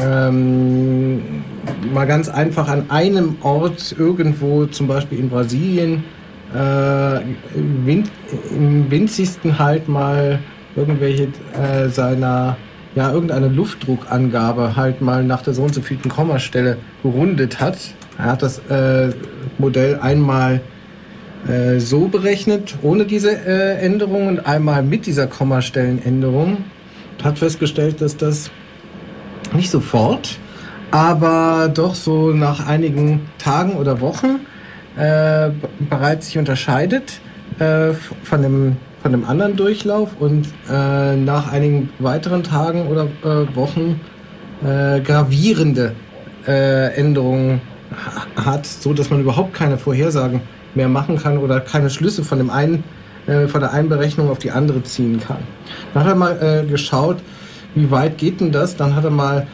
ähm, 0.00 1.42
mal 1.92 2.06
ganz 2.06 2.28
einfach 2.28 2.68
an 2.68 2.90
einem 2.90 3.36
Ort 3.42 3.94
irgendwo, 3.98 4.66
zum 4.66 4.86
Beispiel 4.86 5.18
in 5.18 5.30
Brasilien, 5.30 6.04
äh, 6.54 7.20
im 7.54 8.90
winzigsten 8.90 9.58
halt 9.58 9.88
mal 9.88 10.38
irgendwelche 10.76 11.28
äh, 11.54 11.88
seiner, 11.88 12.56
ja, 12.94 13.12
irgendeine 13.12 13.48
Luftdruckangabe 13.48 14.76
halt 14.76 15.00
mal 15.00 15.24
nach 15.24 15.42
der 15.42 15.54
so 15.54 15.62
und 15.62 15.74
so 15.74 15.80
vielten 15.80 16.08
Kommastelle 16.08 16.78
gerundet 17.02 17.60
hat. 17.60 17.78
Er 18.18 18.24
hat 18.24 18.42
das 18.42 18.58
äh, 18.68 19.10
Modell 19.58 19.98
einmal 20.00 20.60
äh, 21.48 21.78
so 21.78 22.08
berechnet, 22.08 22.76
ohne 22.82 23.06
diese 23.06 23.32
äh, 23.32 23.78
Änderung 23.78 24.28
und 24.28 24.46
einmal 24.46 24.82
mit 24.82 25.06
dieser 25.06 25.26
Kommastellenänderung. 25.26 26.58
Und 27.18 27.24
hat 27.24 27.38
festgestellt, 27.38 28.00
dass 28.00 28.16
das 28.16 28.50
nicht 29.52 29.70
sofort, 29.70 30.38
aber 30.90 31.70
doch 31.72 31.94
so 31.94 32.30
nach 32.32 32.66
einigen 32.66 33.28
Tagen 33.38 33.72
oder 33.72 34.00
Wochen 34.00 34.40
äh, 34.96 35.50
bereits 35.88 36.26
sich 36.26 36.38
unterscheidet 36.38 37.20
äh, 37.58 37.92
von 38.22 38.42
dem 38.42 38.76
von 39.02 39.12
dem 39.12 39.24
anderen 39.24 39.56
Durchlauf 39.56 40.10
und 40.18 40.46
äh, 40.70 41.16
nach 41.16 41.50
einigen 41.50 41.90
weiteren 41.98 42.42
Tagen 42.42 42.86
oder 42.88 43.06
äh, 43.24 43.54
Wochen 43.56 44.00
äh, 44.62 45.00
gravierende 45.00 45.94
äh, 46.46 46.94
Änderungen 46.94 47.62
hat, 48.36 48.66
so 48.66 48.92
dass 48.92 49.10
man 49.10 49.20
überhaupt 49.20 49.54
keine 49.54 49.78
Vorhersagen 49.78 50.42
mehr 50.74 50.88
machen 50.88 51.18
kann 51.18 51.38
oder 51.38 51.60
keine 51.60 51.90
Schlüsse 51.90 52.22
von 52.22 52.38
dem 52.38 52.50
einen 52.50 52.84
äh, 53.26 53.48
von 53.48 53.60
der 53.60 53.72
einen 53.72 53.88
Berechnung 53.88 54.30
auf 54.30 54.38
die 54.38 54.50
andere 54.50 54.82
ziehen 54.82 55.20
kann. 55.20 55.38
Dann 55.94 56.04
hat 56.04 56.10
er 56.10 56.16
mal 56.16 56.62
äh, 56.64 56.66
geschaut, 56.66 57.18
wie 57.74 57.90
weit 57.90 58.18
geht 58.18 58.40
denn 58.40 58.52
das? 58.52 58.76
Dann 58.76 58.94
hat 58.94 59.04
er 59.04 59.10
mal 59.10 59.46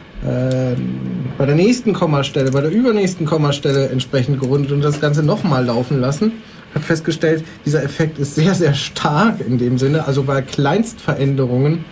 bei 1.37 1.45
der 1.45 1.55
nächsten 1.55 1.93
Kommastelle, 1.93 2.51
bei 2.51 2.63
der 2.63 2.71
übernächsten 2.71 3.27
Kommastelle 3.27 3.91
entsprechend 3.91 4.41
gerundet 4.41 4.73
und 4.73 4.83
das 4.83 4.99
Ganze 4.99 5.23
nochmal 5.23 5.67
laufen 5.67 6.01
lassen 6.01 6.33
hat 6.77 6.85
festgestellt, 6.85 7.43
dieser 7.65 7.83
Effekt 7.83 8.19
ist 8.19 8.35
sehr, 8.35 8.55
sehr 8.55 8.75
stark 8.75 9.41
in 9.41 9.59
dem 9.59 9.79
Sinne. 9.79 10.07
Also 10.07 10.23
bei 10.23 10.43
Kleinstveränderungen 10.43 11.85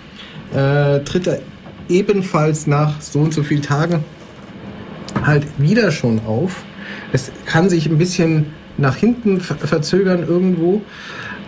äh, 0.54 1.00
tritt 1.00 1.26
er 1.26 1.40
ebenfalls 1.88 2.66
nach 2.66 3.00
so 3.00 3.20
und 3.20 3.32
so 3.32 3.42
vielen 3.42 3.62
Tagen 3.62 4.04
halt 5.24 5.46
wieder 5.58 5.90
schon 5.90 6.20
auf. 6.26 6.64
Es 7.12 7.32
kann 7.46 7.70
sich 7.70 7.86
ein 7.86 7.98
bisschen 7.98 8.46
nach 8.76 8.96
hinten 8.96 9.40
verzögern 9.40 10.26
irgendwo, 10.26 10.82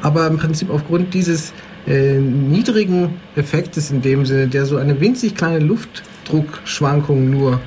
aber 0.01 0.27
im 0.27 0.39
Prinzip 0.39 0.71
aufgrund 0.71 1.13
dieses 1.13 1.53
äh, 1.87 2.19
niedrigen 2.19 3.21
Effektes 3.35 3.91
in 3.91 4.01
dem 4.01 4.25
Sinne, 4.25 4.47
der 4.49 4.65
so 4.65 4.77
eine 4.77 5.01
winzig 5.01 5.35
kleine 5.35 5.59
Luftdruckschwankung 5.59 7.29
nur 7.29 7.61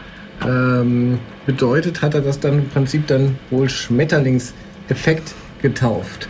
ähm, 0.48 1.20
bedeutet, 1.46 2.02
hat 2.02 2.16
er 2.16 2.22
das 2.22 2.40
dann 2.40 2.60
im 2.60 2.70
Prinzip 2.70 3.06
dann 3.08 3.38
wohl 3.52 3.70
Schmetterlingseffekt 3.70 5.36
getauft. 5.62 6.28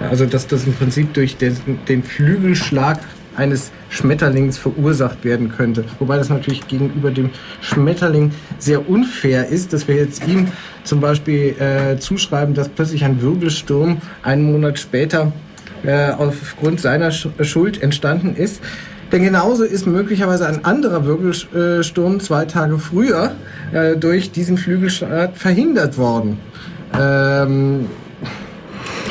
Also 0.00 0.26
dass 0.26 0.46
das 0.46 0.66
im 0.66 0.74
Prinzip 0.74 1.12
durch 1.14 1.36
den, 1.36 1.56
den 1.88 2.02
Flügelschlag 2.02 3.00
eines 3.36 3.70
Schmetterlings 3.88 4.58
verursacht 4.58 5.24
werden 5.24 5.50
könnte. 5.50 5.84
Wobei 5.98 6.16
das 6.16 6.28
natürlich 6.28 6.66
gegenüber 6.68 7.10
dem 7.10 7.30
Schmetterling 7.60 8.32
sehr 8.58 8.88
unfair 8.88 9.46
ist, 9.48 9.72
dass 9.72 9.88
wir 9.88 9.96
jetzt 9.96 10.26
ihm 10.26 10.48
zum 10.84 11.00
Beispiel 11.00 11.54
äh, 11.58 11.98
zuschreiben, 11.98 12.54
dass 12.54 12.68
plötzlich 12.68 13.04
ein 13.04 13.22
Wirbelsturm 13.22 13.98
einen 14.22 14.52
Monat 14.52 14.78
später 14.78 15.32
äh, 15.84 16.10
aufgrund 16.10 16.80
seiner 16.80 17.10
Schuld 17.10 17.82
entstanden 17.82 18.36
ist. 18.36 18.60
Denn 19.12 19.24
genauso 19.24 19.64
ist 19.64 19.86
möglicherweise 19.86 20.46
ein 20.46 20.64
anderer 20.64 21.04
Wirbelsturm 21.04 22.20
zwei 22.20 22.44
Tage 22.44 22.78
früher 22.78 23.32
äh, 23.72 23.96
durch 23.96 24.30
diesen 24.30 24.56
Flügelschlag 24.56 25.36
verhindert 25.36 25.98
worden. 25.98 26.38
Ähm, 26.98 27.86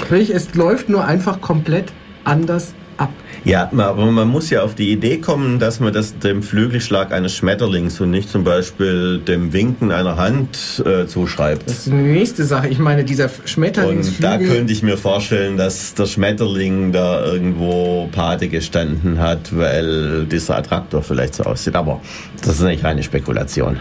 Sprich, 0.10 0.34
es 0.34 0.56
läuft 0.56 0.90
nur 0.90 1.06
einfach 1.06 1.40
komplett 1.40 1.94
anders 2.24 2.74
ab. 2.98 3.12
Ja, 3.46 3.70
aber 3.72 4.08
man 4.08 4.28
muss 4.28 4.50
ja 4.50 4.64
auf 4.64 4.74
die 4.74 4.92
Idee 4.92 5.20
kommen, 5.20 5.60
dass 5.60 5.80
man 5.80 5.94
das 5.94 6.18
dem 6.18 6.42
Flügelschlag 6.42 7.14
eines 7.14 7.36
Schmetterlings 7.36 8.02
und 8.02 8.10
nicht 8.10 8.28
zum 8.28 8.44
Beispiel 8.44 9.20
dem 9.20 9.54
Winken 9.54 9.92
einer 9.92 10.18
Hand 10.18 10.84
äh, 10.84 11.06
zuschreibt. 11.06 11.70
Das 11.70 11.78
ist 11.78 11.86
die 11.86 11.92
nächste 11.92 12.44
Sache. 12.44 12.70
Ich 12.70 12.80
meine, 12.80 13.04
dieser 13.04 13.30
Schmetterlingsflügel... 13.46 14.32
Und 14.32 14.48
da 14.48 14.52
könnte 14.52 14.74
ich 14.74 14.82
mir 14.82 14.98
vorstellen, 14.98 15.58
dass 15.58 15.94
der 15.94 16.08
Schmetterling 16.08 16.92
da 16.92 17.24
irgendwo 17.24 18.10
Pate 18.12 18.48
gestanden 18.48 19.20
hat, 19.20 19.56
weil 19.56 20.26
dieser 20.26 20.58
Attraktor 20.58 21.04
vielleicht 21.04 21.36
so 21.36 21.44
aussieht. 21.44 21.76
Aber 21.76 22.02
das 22.42 22.56
ist 22.56 22.64
nicht 22.64 22.84
reine 22.84 23.04
Spekulation. 23.04 23.78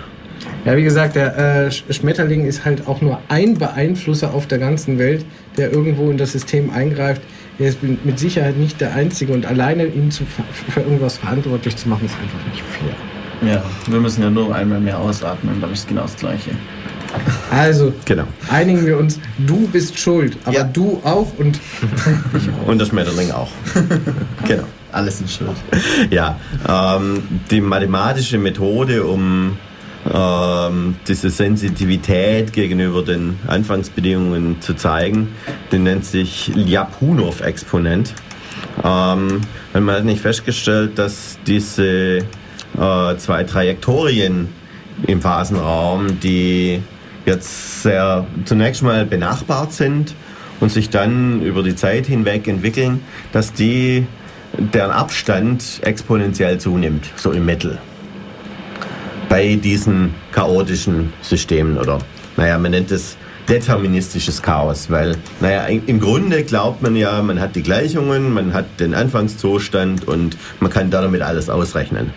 Ja, 0.69 0.77
wie 0.77 0.83
gesagt, 0.83 1.17
der 1.17 1.67
äh, 1.67 1.71
Schmetterling 1.71 2.45
ist 2.45 2.67
halt 2.67 2.87
auch 2.87 3.01
nur 3.01 3.21
ein 3.29 3.55
Beeinflusser 3.55 4.35
auf 4.35 4.47
der 4.47 4.59
ganzen 4.59 4.99
Welt, 4.99 5.25
der 5.57 5.73
irgendwo 5.73 6.11
in 6.11 6.19
das 6.19 6.33
System 6.33 6.69
eingreift. 6.69 7.23
Er 7.59 7.71
ist 7.71 7.79
mit 7.83 8.19
Sicherheit 8.19 8.59
nicht 8.59 8.79
der 8.79 8.95
Einzige 8.95 9.33
und 9.33 9.47
alleine 9.47 9.87
ihn 9.87 10.11
zu, 10.11 10.25
für 10.27 10.81
irgendwas 10.81 11.17
verantwortlich 11.17 11.75
zu 11.75 11.89
machen, 11.89 12.05
ist 12.05 12.17
einfach 12.23 12.53
nicht 12.53 12.63
fair. 12.63 13.51
Ja, 13.51 13.65
wir 13.91 13.99
müssen 13.99 14.23
ja 14.23 14.29
nur 14.29 14.55
einmal 14.55 14.79
mehr 14.79 14.99
ausatmen, 14.99 15.59
dann 15.59 15.73
ist 15.73 15.89
genau 15.89 16.03
das 16.03 16.17
Gleiche. 16.17 16.51
Also, 17.51 17.95
genau. 18.05 18.25
einigen 18.51 18.85
wir 18.85 18.99
uns, 18.99 19.19
du 19.39 19.67
bist 19.69 19.99
schuld, 19.99 20.37
aber 20.45 20.55
ja. 20.55 20.65
du 20.65 21.01
auch 21.03 21.33
und 21.39 21.59
ich 22.37 22.47
auch. 22.51 22.69
Und 22.69 22.79
der 22.79 22.85
Schmetterling 22.85 23.31
auch. 23.31 23.49
genau. 24.47 24.65
Alles 24.93 25.23
in 25.23 25.29
Schuld. 25.29 25.57
Ja, 26.11 26.39
ähm, 26.69 27.23
die 27.51 27.63
mathematische 27.63 28.37
Methode, 28.37 29.05
um 29.05 29.57
ähm, 30.13 30.97
diese 31.07 31.31
Sensitivität 31.31 32.53
gegenüber 32.53 33.03
den 33.03 33.39
Anfangsbedingungen 33.47 34.61
zu 34.61 34.75
zeigen. 34.75 35.29
Den 35.73 35.85
nennt 35.85 36.05
sich 36.05 36.51
Ljapunov-Exponent. 36.55 38.15
ähm, 38.85 39.41
man 39.73 39.91
hat 39.91 40.05
nicht 40.05 40.21
festgestellt, 40.21 40.99
dass 40.99 41.39
diese 41.47 42.19
äh, 42.19 43.17
zwei 43.17 43.45
Trajektorien 43.45 44.49
im 45.07 45.21
Phasenraum, 45.21 46.21
die 46.21 46.83
jetzt 47.27 47.83
sehr 47.83 48.27
zunächst 48.45 48.83
mal 48.83 49.05
benachbart 49.05 49.73
sind 49.73 50.15
und 50.61 50.73
sich 50.73 50.91
dann 50.91 51.43
über 51.43 51.63
die 51.63 51.77
Zeit 51.77 52.07
hinweg 52.07 52.49
entwickeln, 52.49 53.01
dass 53.33 53.53
die 53.53 54.07
deren 54.57 54.91
Abstand 54.91 55.81
exponentiell 55.83 56.59
zunimmt, 56.59 57.07
so 57.17 57.33
im 57.33 57.45
Mittel. 57.45 57.79
Bei 59.29 59.57
diesen 59.57 60.15
chaotischen 60.33 61.13
Systemen 61.21 61.79
oder, 61.79 61.99
naja, 62.37 62.59
man 62.59 62.71
nennt 62.71 62.91
es 62.91 63.17
deterministisches 63.49 64.43
Chaos, 64.43 64.91
weil, 64.91 65.17
naja, 65.41 65.67
im 65.67 66.01
Grunde 66.01 66.45
glaubt 66.45 66.83
man 66.83 66.95
ja, 66.97 67.23
man 67.23 67.41
hat 67.41 67.57
die 67.57 67.63
Gleichungen, 67.63 68.33
man 68.33 68.53
hat 68.53 68.79
den 68.79 68.95
Anfangszustand 68.95 70.07
und 70.07 70.37
man 70.61 70.71
kann 70.71 70.91
damit 70.91 71.23
alles 71.23 71.49
ausrechnen. 71.49 72.13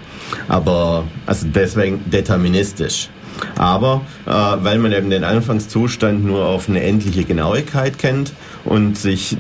Aber, 0.48 1.06
also 1.26 1.48
deswegen 1.54 2.10
deterministisch. 2.10 3.10
Aber 3.58 4.02
äh, 4.26 4.32
weil 4.32 4.78
man 4.78 4.92
eben 4.92 5.10
den 5.10 5.24
Anfangszustand 5.24 6.26
nur 6.26 6.46
auf 6.46 6.68
eine 6.68 6.84
endliche 6.84 7.24
Genauigkeit 7.24 7.98
kennt 7.98 8.34
und 8.66 8.98
sich 8.98 9.38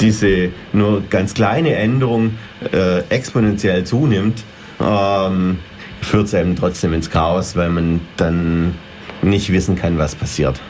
diese 0.00 0.50
nur 0.72 1.02
ganz 1.10 1.34
kleine 1.34 1.74
Änderung 1.74 2.34
äh, 2.72 3.00
exponentiell 3.10 3.84
zunimmt, 3.84 4.44
ähm, 4.80 5.58
führt 6.02 6.26
es 6.26 6.34
eben 6.34 6.56
trotzdem 6.56 6.92
ins 6.92 7.10
Chaos, 7.10 7.56
weil 7.56 7.70
man 7.70 8.00
dann 8.16 8.74
nicht 9.22 9.52
wissen 9.52 9.76
kann, 9.76 9.98
was 9.98 10.14
passiert. 10.14 10.60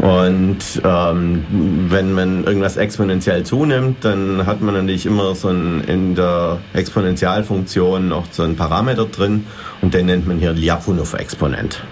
Und 0.00 0.58
ähm, 0.82 1.44
wenn 1.90 2.14
man 2.14 2.44
irgendwas 2.44 2.78
exponentiell 2.78 3.42
zunimmt, 3.42 4.02
dann 4.02 4.46
hat 4.46 4.62
man 4.62 4.74
natürlich 4.74 5.04
immer 5.04 5.34
so 5.34 5.48
ein, 5.48 5.84
in 5.86 6.14
der 6.14 6.58
Exponentialfunktion 6.72 8.08
noch 8.08 8.24
so 8.30 8.42
einen 8.42 8.56
Parameter 8.56 9.04
drin 9.04 9.44
und 9.82 9.92
den 9.92 10.06
nennt 10.06 10.26
man 10.26 10.38
hier 10.38 10.54
Lyapunov-Exponent. 10.54 11.82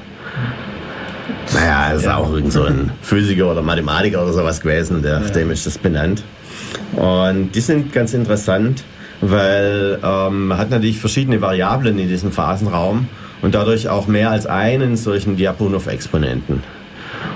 Naja, 1.53 1.93
ist 1.93 2.07
ja. 2.07 2.17
auch 2.17 2.33
irgend 2.33 2.53
so 2.53 2.65
ein 2.65 2.93
Physiker 3.03 3.51
oder 3.51 3.61
Mathematiker 3.61 4.23
oder 4.23 4.33
sowas 4.33 4.61
gewesen, 4.61 5.03
der, 5.03 5.21
ja. 5.21 5.29
dem 5.29 5.51
ist 5.51 5.67
das 5.67 5.77
benannt. 5.77 6.23
Und 6.97 7.53
die 7.55 7.61
sind 7.61 7.93
ganz 7.93 8.15
interessant, 8.15 8.85
weil 9.21 9.99
ähm, 10.03 10.49
man 10.49 10.59
hat 10.59 10.71
natürlich 10.71 10.99
verschiedene 10.99 11.41
Variablen 11.41 11.99
in 11.99 12.09
diesem 12.09 12.33
Phasenraum 12.33 13.09
und 13.43 13.55
dadurch 13.55 13.89
auch 13.89 14.07
mehr 14.07 14.31
als 14.31 14.47
einen 14.47 14.97
solchen 14.97 15.37
Lyapunov-Exponenten. 15.37 16.63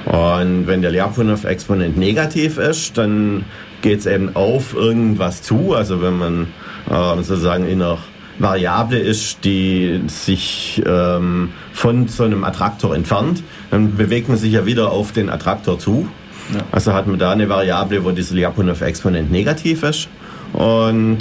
Und 0.04 0.66
wenn 0.66 0.82
der 0.82 0.90
Lyapunov-Exponent 0.90 1.96
negativ 1.96 2.58
ist, 2.58 2.98
dann 2.98 3.44
geht 3.82 4.00
es 4.00 4.06
eben 4.06 4.34
auf 4.34 4.74
irgendwas 4.74 5.42
zu. 5.42 5.74
Also 5.74 6.02
wenn 6.02 6.18
man 6.18 6.46
äh, 6.90 7.22
sozusagen 7.22 7.66
in 7.66 7.82
einer 7.82 7.98
Variable 8.38 8.98
ist, 8.98 9.44
die 9.44 10.00
sich 10.06 10.82
ähm, 10.86 11.50
von 11.72 12.08
so 12.08 12.24
einem 12.24 12.44
Attraktor 12.44 12.94
entfernt, 12.94 13.42
dann 13.70 13.96
bewegt 13.96 14.28
man 14.28 14.38
sich 14.38 14.52
ja 14.52 14.66
wieder 14.66 14.90
auf 14.90 15.12
den 15.12 15.28
Attraktor 15.28 15.78
zu. 15.78 16.08
Ja. 16.52 16.60
Also 16.72 16.92
hat 16.92 17.06
man 17.06 17.18
da 17.18 17.30
eine 17.30 17.48
Variable, 17.48 18.04
wo 18.04 18.10
dieser 18.10 18.34
Lyapunov-Exponent 18.34 19.30
negativ 19.30 19.82
ist. 19.82 20.08
Und 20.52 21.18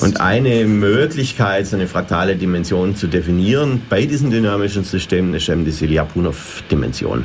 Und 0.00 0.20
eine 0.20 0.64
Möglichkeit, 0.66 1.66
so 1.66 1.76
eine 1.76 1.86
fraktale 1.86 2.36
Dimension 2.36 2.94
zu 2.94 3.06
definieren 3.06 3.82
bei 3.88 4.04
diesen 4.04 4.30
dynamischen 4.30 4.84
Systemen 4.84 5.32
ist 5.34 5.48
eben 5.48 5.64
die 5.64 5.86
Lyapunov-Dimension. 5.86 7.24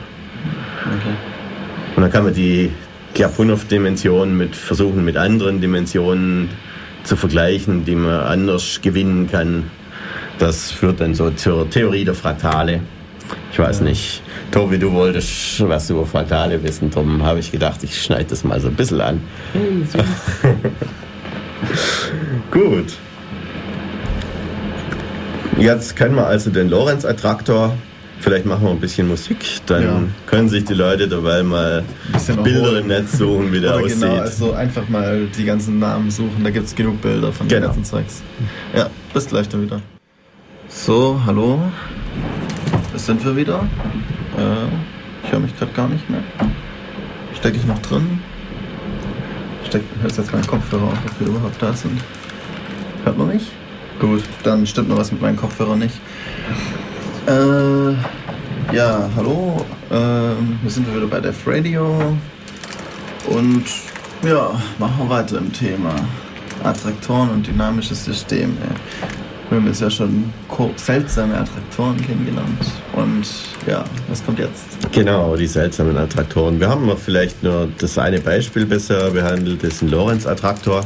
Okay. 0.86 1.16
Und 1.96 2.04
dann 2.04 2.12
kann 2.12 2.24
man 2.24 2.34
die 2.34 2.72
Lyapunov-Dimension 3.18 4.38
mit 4.38 4.56
versuchen, 4.56 5.04
mit 5.04 5.18
anderen 5.18 5.60
Dimensionen 5.60 6.50
zu 7.04 7.18
vergleichen, 7.18 7.84
die 7.84 7.96
man 7.96 8.22
anders 8.22 8.80
gewinnen 8.82 9.30
kann. 9.30 9.72
Das 10.38 10.72
führt 10.72 11.02
dann 11.02 11.16
so 11.16 11.32
zur 11.32 11.70
Theorie 11.70 12.06
der 12.06 12.14
Fraktale. 12.14 12.82
Ich 13.52 13.60
weiß 13.60 13.82
nicht. 13.82 14.22
Tobi, 14.52 14.80
du 14.80 14.92
wolltest 14.92 15.68
was 15.68 15.90
über 15.90 16.06
Fraktale 16.06 16.62
wissen. 16.64 16.90
Darum 16.90 17.24
habe 17.24 17.40
ich 17.40 17.52
gedacht, 17.52 17.84
ich 17.84 18.02
schneide 18.02 18.26
das 18.26 18.44
mal 18.44 18.60
so 18.60 18.68
ein 18.68 18.76
bisschen 18.76 19.02
an. 19.02 19.22
Hey, 19.54 19.84
Gut. 22.52 22.94
Jetzt 25.58 25.96
können 25.96 26.16
wir 26.16 26.26
also 26.26 26.50
den 26.50 26.70
Lorenz-Attraktor 26.70 27.76
Vielleicht 28.20 28.46
machen 28.46 28.64
wir 28.64 28.72
ein 28.72 28.80
bisschen 28.80 29.08
Musik, 29.08 29.38
dann 29.66 29.84
ja. 29.84 30.02
können 30.26 30.50
sich 30.50 30.66
die 30.66 30.74
Leute 30.74 31.08
dabei 31.08 31.42
mal 31.42 31.86
Bilder 32.44 32.80
im 32.80 32.88
Netz 32.88 33.18
suchen, 33.18 33.54
wie 33.54 33.62
der 33.62 33.72
genau, 33.72 33.86
aussieht. 33.86 34.02
Genau, 34.02 34.16
also 34.16 34.52
einfach 34.52 34.90
mal 34.90 35.28
die 35.28 35.46
ganzen 35.46 35.80
Namen 35.80 36.12
suchen, 36.12 36.44
da 36.44 36.50
gibt 36.50 36.68
es 36.68 36.76
genug 36.76 37.02
Bilder 37.02 37.32
von 37.32 37.48
genau. 37.48 37.62
den 37.62 37.68
ganzen 37.68 37.86
Zeugs. 37.86 38.22
Ja, 38.76 38.90
bis 39.14 39.28
gleich 39.28 39.48
dann 39.48 39.64
wieder. 39.64 39.82
So, 40.68 41.20
hallo. 41.26 41.60
Sind 43.00 43.24
wir 43.26 43.36
wieder. 43.36 43.60
Äh, 44.38 45.26
ich 45.26 45.32
höre 45.32 45.40
mich 45.40 45.58
gerade 45.58 45.72
gar 45.72 45.88
nicht 45.88 46.08
mehr. 46.10 46.22
Stecke 47.34 47.58
ich 47.58 47.66
noch 47.66 47.80
drin? 47.80 48.20
Steck, 49.66 49.84
hört 50.02 50.16
jetzt 50.16 50.32
meinen 50.32 50.46
Kopfhörer 50.46 50.84
auf, 50.84 50.98
ob 51.06 51.20
wir 51.20 51.28
überhaupt 51.28 51.62
da 51.62 51.74
sind. 51.74 52.00
Hört 53.04 53.18
man 53.18 53.28
mich? 53.30 53.50
Gut, 54.00 54.24
dann 54.44 54.68
stimmt 54.68 54.90
noch 54.90 54.98
was 54.98 55.12
mit 55.12 55.22
meinen 55.22 55.38
Kopfhörern 55.38 55.80
nicht. 55.80 55.96
Äh, 57.26 57.94
ja, 58.76 59.10
hallo. 59.16 59.66
Äh, 59.90 59.94
wir 60.62 60.70
sind 60.70 60.94
wieder 60.94 61.08
bei 61.08 61.22
Def 61.22 61.48
Radio. 61.48 62.16
Und 63.28 63.66
ja, 64.24 64.52
machen 64.78 64.96
wir 65.00 65.10
weiter 65.10 65.38
im 65.38 65.52
Thema. 65.52 65.96
Attraktoren 66.64 67.30
und 67.30 67.48
dynamische 67.48 67.96
Systeme. 67.96 68.54
Wir 69.50 69.58
haben 69.58 69.68
jetzt 69.68 69.82
ja 69.82 69.90
schon 69.90 70.32
seltsame 70.76 71.36
Attraktoren 71.36 71.98
kennengelernt. 72.06 72.66
Und 73.00 73.26
ja, 73.66 73.84
was 74.10 74.26
kommt 74.26 74.40
jetzt? 74.40 74.92
Genau, 74.92 75.36
die 75.36 75.48
seltsamen 75.48 75.98
Attraktoren. 75.98 76.60
Wir 76.60 76.70
haben 76.70 76.92
vielleicht 76.98 77.44
nur 77.44 77.70
das 77.78 77.98
eine 77.98 78.20
Beispiel 78.20 78.66
bisher 78.66 79.12
behandelt, 79.12 79.64
das 79.64 79.76
ist 79.76 79.84
ein 79.84 79.90
Lorenz-Attraktor. 79.90 80.86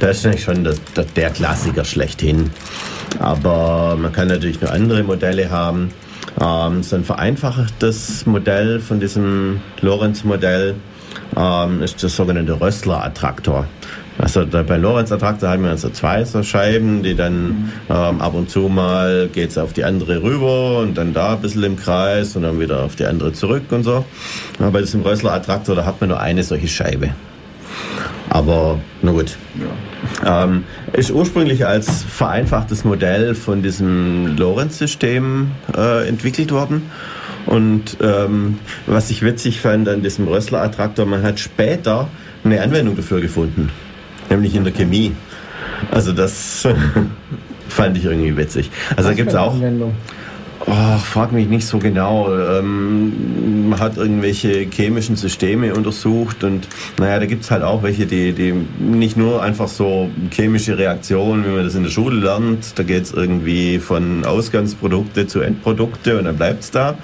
Das 0.00 0.18
ist 0.18 0.26
eigentlich 0.26 0.42
schon 0.42 0.64
der, 0.64 0.74
der, 1.14 1.30
Klassiker 1.30 1.84
schlechthin. 1.84 2.50
Aber 3.18 3.96
man 3.96 4.12
kann 4.12 4.28
natürlich 4.28 4.60
noch 4.60 4.70
andere 4.70 5.02
Modelle 5.02 5.50
haben. 5.50 5.90
Ähm, 6.40 6.82
so 6.82 6.96
ein 6.96 7.04
vereinfachtes 7.04 8.26
Modell 8.26 8.80
von 8.80 9.00
diesem 9.00 9.60
Lorenz-Modell 9.80 10.74
ähm, 11.36 11.82
ist 11.82 12.02
der 12.02 12.10
sogenannte 12.10 12.60
Rössler-Attraktor. 12.60 13.66
Also 14.18 14.46
bei 14.46 14.76
Lorenz-Attraktor 14.76 15.50
haben 15.50 15.64
wir 15.64 15.70
also 15.70 15.90
zwei 15.90 16.24
so 16.24 16.42
Scheiben, 16.42 17.02
die 17.02 17.14
dann 17.14 17.72
ähm, 17.90 18.20
ab 18.20 18.34
und 18.34 18.48
zu 18.48 18.68
mal 18.68 19.28
geht 19.32 19.50
es 19.50 19.58
auf 19.58 19.72
die 19.74 19.84
andere 19.84 20.22
rüber 20.22 20.78
und 20.78 20.96
dann 20.96 21.12
da 21.12 21.34
ein 21.34 21.40
bisschen 21.40 21.64
im 21.64 21.76
Kreis 21.76 22.34
und 22.34 22.42
dann 22.42 22.58
wieder 22.58 22.82
auf 22.82 22.96
die 22.96 23.04
andere 23.04 23.32
zurück 23.32 23.64
und 23.70 23.84
so. 23.84 24.04
Aber 24.58 24.70
bei 24.70 24.80
diesem 24.80 25.02
Rössler-Attraktor, 25.02 25.76
da 25.76 25.84
hat 25.84 26.00
man 26.00 26.08
nur 26.08 26.20
eine 26.20 26.42
solche 26.42 26.68
Scheibe. 26.68 27.10
Aber 28.30 28.78
na 29.02 29.12
gut. 29.12 29.36
Ja. 30.24 30.44
Ähm, 30.44 30.64
ist 30.92 31.10
ursprünglich 31.10 31.66
als 31.66 32.02
vereinfachtes 32.02 32.84
Modell 32.84 33.34
von 33.34 33.62
diesem 33.62 34.36
Lorenz-System 34.36 35.50
äh, 35.76 36.08
entwickelt 36.08 36.52
worden. 36.52 36.90
Und 37.46 37.98
ähm, 38.02 38.58
was 38.86 39.10
ich 39.10 39.22
witzig 39.22 39.60
fand 39.60 39.88
an 39.88 40.02
diesem 40.02 40.26
Rössler-Attraktor, 40.26 41.06
man 41.06 41.22
hat 41.22 41.38
später 41.38 42.08
eine 42.44 42.60
Anwendung 42.60 42.96
dafür 42.96 43.20
gefunden, 43.20 43.70
nämlich 44.30 44.54
in 44.54 44.64
der 44.64 44.72
Chemie. 44.72 45.12
Also 45.90 46.12
das 46.12 46.66
fand 47.68 47.96
ich 47.96 48.04
irgendwie 48.04 48.36
witzig. 48.36 48.70
Also 48.96 49.10
da 49.10 49.14
gibt 49.14 49.30
es 49.30 49.36
auch. 49.36 49.54
Anwendung? 49.54 49.94
Oh, 50.68 50.98
frag 50.98 51.32
mich 51.32 51.48
nicht 51.48 51.66
so 51.66 51.78
genau. 51.78 52.28
Ähm, 52.34 53.68
man 53.68 53.78
hat 53.78 53.98
irgendwelche 53.98 54.66
chemischen 54.68 55.14
Systeme 55.14 55.74
untersucht 55.74 56.42
und 56.42 56.66
naja, 56.98 57.20
da 57.20 57.26
gibt 57.26 57.44
es 57.44 57.50
halt 57.50 57.62
auch 57.62 57.82
welche, 57.82 58.06
die, 58.06 58.32
die 58.32 58.52
nicht 58.78 59.16
nur 59.16 59.42
einfach 59.42 59.68
so 59.68 60.10
chemische 60.32 60.76
Reaktionen, 60.76 61.44
wie 61.44 61.50
man 61.50 61.64
das 61.64 61.74
in 61.74 61.84
der 61.84 61.90
Schule 61.90 62.18
lernt, 62.20 62.78
da 62.78 62.82
geht 62.82 63.04
es 63.04 63.12
irgendwie 63.12 63.78
von 63.78 64.24
Ausgangsprodukte 64.24 65.26
zu 65.26 65.40
Endprodukte 65.40 66.18
und 66.18 66.24
dann 66.24 66.36
bleibt 66.36 66.64
es 66.64 66.70
da, 66.70 66.96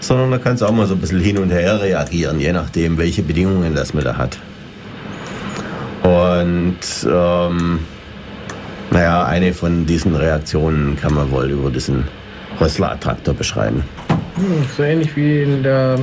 sondern 0.00 0.30
da 0.32 0.38
kann 0.38 0.54
es 0.54 0.62
auch 0.62 0.72
mal 0.72 0.86
so 0.86 0.94
ein 0.94 1.00
bisschen 1.00 1.20
hin 1.20 1.38
und 1.38 1.50
her 1.50 1.80
reagieren, 1.80 2.40
je 2.40 2.52
nachdem, 2.52 2.98
welche 2.98 3.22
Bedingungen 3.22 3.74
das 3.74 3.94
man 3.94 4.02
da 4.02 4.16
hat. 4.16 4.38
Und 6.24 6.78
ähm, 7.06 7.80
naja, 8.90 9.24
eine 9.24 9.52
von 9.52 9.86
diesen 9.86 10.14
Reaktionen 10.14 10.96
kann 10.96 11.14
man 11.14 11.30
wohl 11.30 11.50
über 11.50 11.70
diesen 11.70 12.04
Rössler-Attraktor 12.60 13.34
beschreiben. 13.34 13.84
Hm, 14.36 14.64
so 14.76 14.82
ähnlich 14.82 15.16
wie 15.16 15.42
in 15.42 15.62
der 15.62 15.98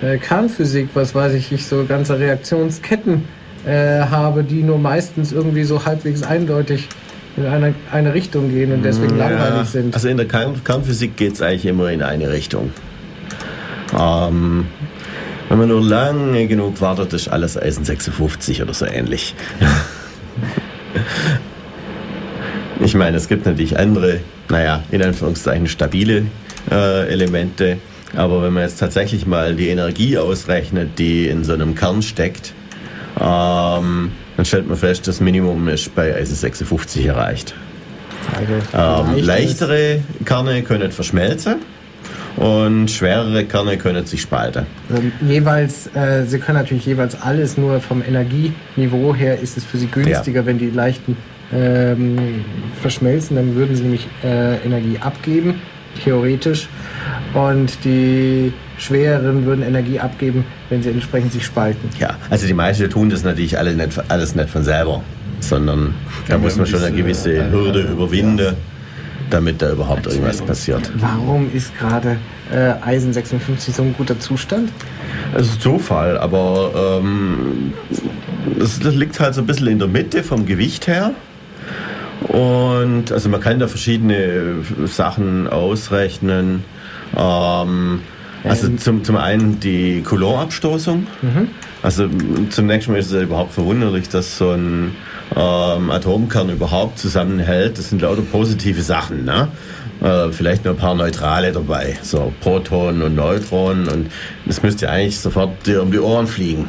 äh, 0.00 0.18
Kernphysik, 0.18 0.90
was 0.94 1.14
weiß 1.14 1.34
ich, 1.34 1.52
ich 1.52 1.66
so 1.66 1.84
ganze 1.84 2.18
Reaktionsketten 2.18 3.24
äh, 3.66 4.00
habe, 4.00 4.44
die 4.44 4.62
nur 4.62 4.78
meistens 4.78 5.32
irgendwie 5.32 5.64
so 5.64 5.84
halbwegs 5.84 6.22
eindeutig 6.22 6.88
in 7.36 7.46
eine, 7.46 7.74
eine 7.90 8.14
Richtung 8.14 8.50
gehen 8.50 8.72
und 8.72 8.84
deswegen 8.84 9.18
ja, 9.18 9.28
langweilig 9.28 9.68
sind. 9.68 9.94
Also 9.94 10.08
in 10.08 10.16
der 10.16 10.26
Kern 10.26 10.62
Kernphysik 10.64 11.16
geht 11.16 11.34
es 11.34 11.42
eigentlich 11.42 11.66
immer 11.66 11.90
in 11.90 12.02
eine 12.02 12.30
Richtung. 12.30 12.70
Ähm, 13.98 14.66
wenn 15.52 15.58
man 15.58 15.68
nur 15.68 15.82
lange 15.82 16.46
genug 16.46 16.80
wartet, 16.80 17.12
ist 17.12 17.28
alles 17.28 17.60
Eisen 17.60 17.84
56 17.84 18.62
oder 18.62 18.72
so 18.72 18.86
ähnlich. 18.86 19.34
ich 22.80 22.94
meine, 22.94 23.18
es 23.18 23.28
gibt 23.28 23.44
natürlich 23.44 23.78
andere 23.78 24.20
naja, 24.48 24.82
in 24.90 25.02
Anführungszeichen 25.02 25.66
stabile 25.66 26.26
äh, 26.70 27.08
Elemente. 27.08 27.78
Aber 28.14 28.42
wenn 28.42 28.52
man 28.52 28.62
jetzt 28.62 28.78
tatsächlich 28.78 29.26
mal 29.26 29.54
die 29.54 29.68
Energie 29.68 30.18
ausrechnet, 30.18 30.98
die 30.98 31.28
in 31.28 31.44
so 31.44 31.54
einem 31.54 31.74
Kern 31.74 32.02
steckt, 32.02 32.52
ähm, 33.20 34.12
dann 34.36 34.44
stellt 34.44 34.68
man 34.68 34.78
fest, 34.78 35.08
das 35.08 35.20
Minimum 35.20 35.68
ist 35.68 35.94
bei 35.94 36.14
Eisen 36.14 36.34
56 36.34 37.06
erreicht. 37.06 37.54
Also, 38.34 39.12
ähm, 39.12 39.22
leichtere 39.22 40.00
Kerne 40.24 40.62
können 40.62 40.92
verschmelzen 40.92 41.56
und 42.42 42.90
schwerere 42.90 43.44
Kerne 43.44 43.76
können 43.76 44.04
sich 44.04 44.22
spalten. 44.22 44.66
Also 44.90 45.02
jeweils, 45.20 45.86
äh, 45.94 46.24
sie 46.26 46.38
können 46.38 46.58
natürlich 46.58 46.86
jeweils 46.86 47.20
alles, 47.22 47.56
nur 47.56 47.80
vom 47.80 48.02
Energieniveau 48.02 49.14
her 49.14 49.38
ist 49.38 49.56
es 49.56 49.64
für 49.64 49.78
sie 49.78 49.86
günstiger, 49.86 50.40
ja. 50.40 50.46
wenn 50.46 50.58
die 50.58 50.70
leichten 50.70 51.16
ähm, 51.52 52.44
verschmelzen, 52.80 53.36
dann 53.36 53.54
würden 53.54 53.76
sie 53.76 53.82
nämlich 53.82 54.08
äh, 54.24 54.56
Energie 54.64 54.98
abgeben, 55.00 55.60
theoretisch. 56.02 56.68
Und 57.34 57.84
die 57.84 58.52
schwereren 58.76 59.44
würden 59.44 59.62
Energie 59.64 60.00
abgeben, 60.00 60.44
wenn 60.68 60.82
sie 60.82 60.90
entsprechend 60.90 61.32
sich 61.32 61.44
spalten. 61.44 61.88
Ja, 61.98 62.16
also 62.28 62.46
die 62.46 62.54
meisten 62.54 62.90
tun 62.90 63.08
das 63.08 63.22
natürlich 63.22 63.56
alle 63.56 63.74
nicht, 63.74 64.02
alles 64.08 64.34
nicht 64.34 64.50
von 64.50 64.64
selber, 64.64 65.02
sondern 65.38 65.94
da 66.26 66.38
muss 66.38 66.56
man 66.56 66.66
schon 66.66 66.82
eine 66.82 66.96
gewisse 66.96 67.34
äh, 67.34 67.50
Hürde 67.50 67.82
überwinden, 67.82 68.56
damit 69.30 69.62
da 69.62 69.70
überhaupt 69.70 70.06
irgendwas 70.06 70.42
passiert. 70.42 70.90
Warum 70.96 71.48
ist 71.54 71.76
gerade 71.78 72.16
äh, 72.52 72.74
Eisen 72.82 73.12
56 73.12 73.74
so 73.74 73.82
ein 73.82 73.94
guter 73.96 74.18
Zustand? 74.20 74.70
Es 75.34 75.48
ist 75.48 75.62
Zufall, 75.62 76.18
aber 76.18 77.00
ähm, 77.02 77.72
das, 78.58 78.78
das 78.78 78.94
liegt 78.94 79.18
halt 79.18 79.34
so 79.34 79.40
ein 79.40 79.46
bisschen 79.46 79.68
in 79.68 79.78
der 79.78 79.88
Mitte 79.88 80.22
vom 80.22 80.46
Gewicht 80.46 80.86
her. 80.86 81.12
Und 82.28 83.10
also 83.10 83.28
man 83.28 83.40
kann 83.40 83.58
da 83.58 83.66
verschiedene 83.66 84.56
Sachen 84.86 85.48
ausrechnen. 85.48 86.64
Ähm, 87.16 88.00
also 88.44 88.68
zum, 88.76 89.04
zum 89.04 89.16
einen 89.16 89.60
die 89.60 90.02
Coulomb-Abstoßung. 90.02 91.06
Mhm. 91.22 91.48
Also 91.82 92.08
zunächst 92.50 92.88
mal 92.88 92.98
ist 92.98 93.12
es 93.12 93.22
überhaupt 93.22 93.52
verwunderlich, 93.52 94.08
dass 94.08 94.38
so 94.38 94.50
ein 94.50 94.94
ähm, 95.36 95.90
Atomkern 95.90 96.50
überhaupt 96.50 96.98
zusammenhält. 96.98 97.78
Das 97.78 97.90
sind 97.90 98.02
lauter 98.02 98.22
positive 98.22 98.82
Sachen. 98.82 99.24
Ne? 99.24 99.48
Äh, 100.02 100.32
vielleicht 100.32 100.64
nur 100.64 100.74
ein 100.74 100.78
paar 100.78 100.94
Neutrale 100.94 101.52
dabei, 101.52 101.96
so 102.02 102.32
Protonen 102.40 103.02
und 103.02 103.14
Neutronen. 103.14 103.88
Und 103.88 104.10
das 104.46 104.62
müsste 104.62 104.90
eigentlich 104.90 105.18
sofort 105.18 105.66
dir 105.66 105.82
um 105.82 105.92
die 105.92 106.00
Ohren 106.00 106.26
fliegen. 106.26 106.68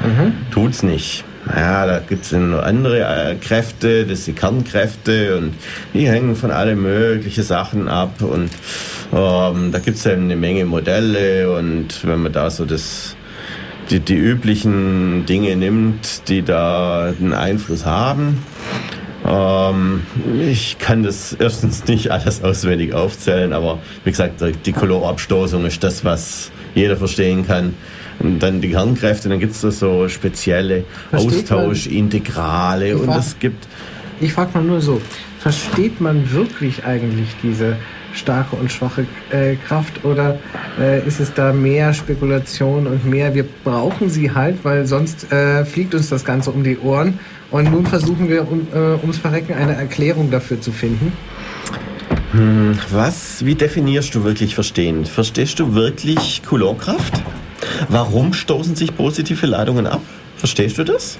Mhm. 0.00 0.32
Tut's 0.50 0.82
nicht. 0.82 1.24
Ja, 1.54 1.86
da 1.86 2.00
gibt 2.00 2.24
es 2.24 2.32
noch 2.32 2.62
andere 2.62 3.00
äh, 3.00 3.34
Kräfte, 3.36 4.04
das 4.04 4.26
sind 4.26 4.38
Kernkräfte 4.38 5.38
und 5.38 5.54
die 5.94 6.06
hängen 6.06 6.36
von 6.36 6.50
allen 6.50 6.82
möglichen 6.82 7.42
Sachen 7.42 7.88
ab 7.88 8.20
und 8.20 8.50
ähm, 9.12 9.72
da 9.72 9.78
gibt 9.78 9.96
es 9.96 10.06
eine 10.06 10.36
Menge 10.36 10.66
Modelle 10.66 11.50
und 11.56 12.06
wenn 12.06 12.22
man 12.22 12.32
da 12.32 12.50
so 12.50 12.66
das, 12.66 13.16
die, 13.90 14.00
die 14.00 14.16
üblichen 14.16 15.26
Dinge 15.26 15.56
nimmt, 15.56 16.28
die 16.28 16.42
da 16.42 17.12
einen 17.18 17.32
Einfluss 17.32 17.84
haben, 17.84 18.38
ähm, 19.26 20.02
ich 20.40 20.78
kann 20.78 21.02
das 21.02 21.34
erstens 21.38 21.86
nicht 21.86 22.10
alles 22.10 22.42
auswendig 22.42 22.94
aufzählen, 22.94 23.52
aber 23.52 23.78
wie 24.04 24.10
gesagt, 24.10 24.42
die 24.64 24.72
Kolorabstoßung 24.72 25.66
ist 25.66 25.82
das, 25.82 26.04
was 26.04 26.50
jeder 26.74 26.96
verstehen 26.96 27.46
kann. 27.46 27.74
Und 28.20 28.40
dann 28.40 28.60
die 28.60 28.70
Kernkräfte, 28.70 29.28
dann 29.28 29.38
gibt 29.38 29.52
es 29.52 29.60
da 29.60 29.70
so 29.70 30.08
spezielle 30.08 30.84
Austauschintegrale 31.12 32.96
und 32.96 33.10
es 33.10 33.38
gibt. 33.38 33.68
Ich 34.20 34.32
frage 34.32 34.50
mal 34.54 34.64
nur 34.64 34.80
so, 34.80 35.00
versteht 35.38 36.00
man 36.00 36.32
wirklich 36.32 36.84
eigentlich 36.84 37.28
diese 37.44 37.76
starke 38.18 38.56
und 38.56 38.70
schwache 38.70 39.06
äh, 39.30 39.56
Kraft 39.56 40.04
oder 40.04 40.38
äh, 40.78 41.06
ist 41.06 41.20
es 41.20 41.32
da 41.34 41.52
mehr 41.52 41.94
Spekulation 41.94 42.86
und 42.86 43.06
mehr, 43.06 43.34
wir 43.34 43.44
brauchen 43.64 44.10
sie 44.10 44.32
halt, 44.32 44.64
weil 44.64 44.86
sonst 44.86 45.32
äh, 45.32 45.64
fliegt 45.64 45.94
uns 45.94 46.08
das 46.08 46.24
Ganze 46.24 46.50
um 46.50 46.64
die 46.64 46.78
Ohren 46.78 47.18
und 47.50 47.70
nun 47.70 47.86
versuchen 47.86 48.28
wir 48.28 48.50
um, 48.50 48.66
äh, 48.74 49.00
ums 49.00 49.18
Verrecken 49.18 49.54
eine 49.54 49.74
Erklärung 49.74 50.30
dafür 50.30 50.60
zu 50.60 50.72
finden. 50.72 51.12
Hm, 52.32 52.78
was, 52.90 53.44
wie 53.44 53.54
definierst 53.54 54.14
du 54.14 54.24
wirklich 54.24 54.54
verstehen? 54.54 55.06
Verstehst 55.06 55.58
du 55.60 55.74
wirklich 55.74 56.42
Coulomb-Kraft? 56.46 57.22
Warum 57.88 58.32
stoßen 58.32 58.76
sich 58.76 58.94
positive 58.96 59.46
Ladungen 59.46 59.86
ab? 59.86 60.02
Verstehst 60.36 60.78
du 60.78 60.84
das? 60.84 61.18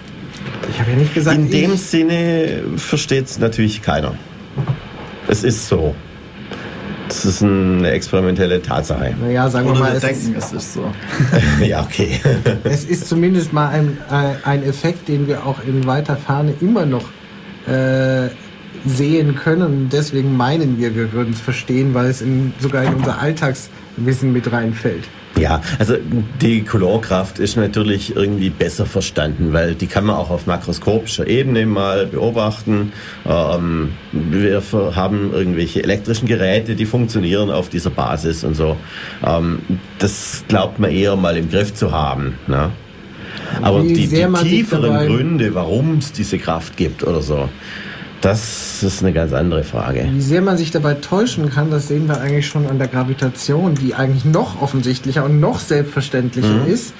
Ich 0.71 0.79
habe 0.81 0.91
ja 0.91 0.97
nicht 0.97 1.15
gesagt. 1.15 1.37
In 1.37 1.51
dem 1.51 1.77
Sinne 1.77 2.63
versteht 2.77 3.27
es 3.27 3.39
natürlich 3.39 3.83
keiner. 3.83 4.15
Es 5.29 5.45
ist 5.45 5.69
so. 5.69 5.95
Das 7.09 7.25
ist 7.25 7.43
eine 7.43 7.91
experimentelle 7.91 8.63
Tatsache. 8.63 9.15
Naja, 9.21 9.49
sagen 9.49 9.69
Oder 9.69 9.77
wir 9.77 9.81
mal, 9.81 9.93
wir 9.95 10.01
denken, 10.01 10.35
es 10.37 10.53
ist 10.53 10.75
so. 10.75 10.93
ja, 11.65 11.83
okay. 11.83 12.21
es 12.65 12.85
ist 12.85 13.09
zumindest 13.09 13.53
mal 13.53 13.69
ein, 13.69 13.99
äh, 14.11 14.47
ein 14.47 14.63
Effekt, 14.63 15.09
den 15.09 15.27
wir 15.27 15.47
auch 15.47 15.59
in 15.67 15.87
weiter 15.87 16.17
Ferne 16.17 16.55
immer 16.61 16.87
noch 16.87 17.05
äh, 17.67 18.29
sehen 18.85 19.35
können. 19.35 19.89
Deswegen 19.91 20.37
meinen 20.37 20.79
wir, 20.79 20.95
wir 20.95 21.13
würden 21.13 21.33
es 21.33 21.41
verstehen, 21.41 21.95
weil 21.95 22.07
es 22.07 22.21
in, 22.21 22.53
sogar 22.61 22.85
in 22.85 22.95
unser 22.95 23.19
Alltagswissen 23.19 24.33
mit 24.33 24.53
reinfällt. 24.53 25.05
Ja, 25.39 25.63
also 25.79 25.95
die 26.41 26.63
Colorkraft 26.65 27.39
ist 27.39 27.57
natürlich 27.57 28.17
irgendwie 28.17 28.51
besser 28.51 28.87
verstanden, 28.87 29.53
weil 29.53 29.75
die 29.75 29.87
kann 29.87 30.05
man 30.05 30.17
auch 30.17 30.31
auf 30.31 30.47
makroskopischer 30.47 31.27
Ebene 31.27 31.67
mal 31.67 32.07
beobachten. 32.07 32.93
Ähm, 33.27 33.93
wir 34.13 34.63
haben 34.95 35.33
irgendwelche 35.33 35.83
elektrischen 35.83 36.27
Geräte, 36.27 36.75
die 36.75 36.87
funktionieren 36.87 37.51
auf 37.51 37.69
dieser 37.69 37.91
Basis 37.91 38.45
und 38.45 38.55
so. 38.55 38.77
Ähm, 39.25 39.61
das 39.99 40.45
glaubt 40.49 40.79
man 40.79 40.91
eher 40.91 41.17
mal 41.17 41.37
im 41.37 41.49
Griff 41.49 41.75
zu 41.75 41.93
haben. 41.93 42.35
Ne? 42.47 42.71
Aber 43.63 43.83
die, 43.83 44.09
die 44.09 44.09
tieferen 44.43 45.07
Gründe, 45.07 45.55
warum 45.55 45.99
es 45.99 46.13
diese 46.13 46.39
Kraft 46.39 46.77
gibt 46.77 47.05
oder 47.05 47.23
so, 47.23 47.49
das 48.21 48.83
ist 48.83 49.03
eine 49.03 49.13
ganz 49.13 49.33
andere 49.33 49.65
Frage. 49.65 50.09
Wie 50.11 50.21
sehr 50.21 50.43
man 50.43 50.57
sich 50.57 50.71
dabei 50.71 50.95
täuschen 50.95 51.51
kann, 51.51 51.71
das 51.71 51.89
sehen 51.89 52.09
wir 52.09 52.21
eigentlich 52.21 52.47
schon 52.47 52.67
an 52.67 52.79
der 52.79 52.89
Gravitation, 52.89 53.75
die 53.75 53.95
eigentlich 53.95 54.25
noch 54.25 54.61
offensichtlicher 54.61 55.25
und 55.25 55.41
noch 55.41 55.61
selbstverständlicher 55.61 56.65
mhm. 56.65 56.67
ist. 56.67 56.95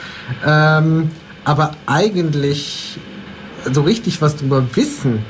Ähm, 0.47 1.11
aber 1.45 1.73
eigentlich 1.87 2.99
so 3.73 3.83
richtig 3.83 4.23
was 4.23 4.37
drüber 4.37 4.65
wissen. 4.75 5.21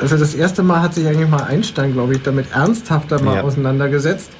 Also 0.00 0.16
das 0.16 0.34
erste 0.34 0.62
Mal 0.62 0.82
hat 0.82 0.94
sich 0.94 1.06
eigentlich 1.06 1.28
mal 1.28 1.44
Einstein, 1.44 1.92
glaube 1.92 2.14
ich, 2.14 2.22
damit 2.22 2.52
ernsthafter 2.52 3.22
mal 3.22 3.36
ja. 3.36 3.42
auseinandergesetzt. 3.42 4.30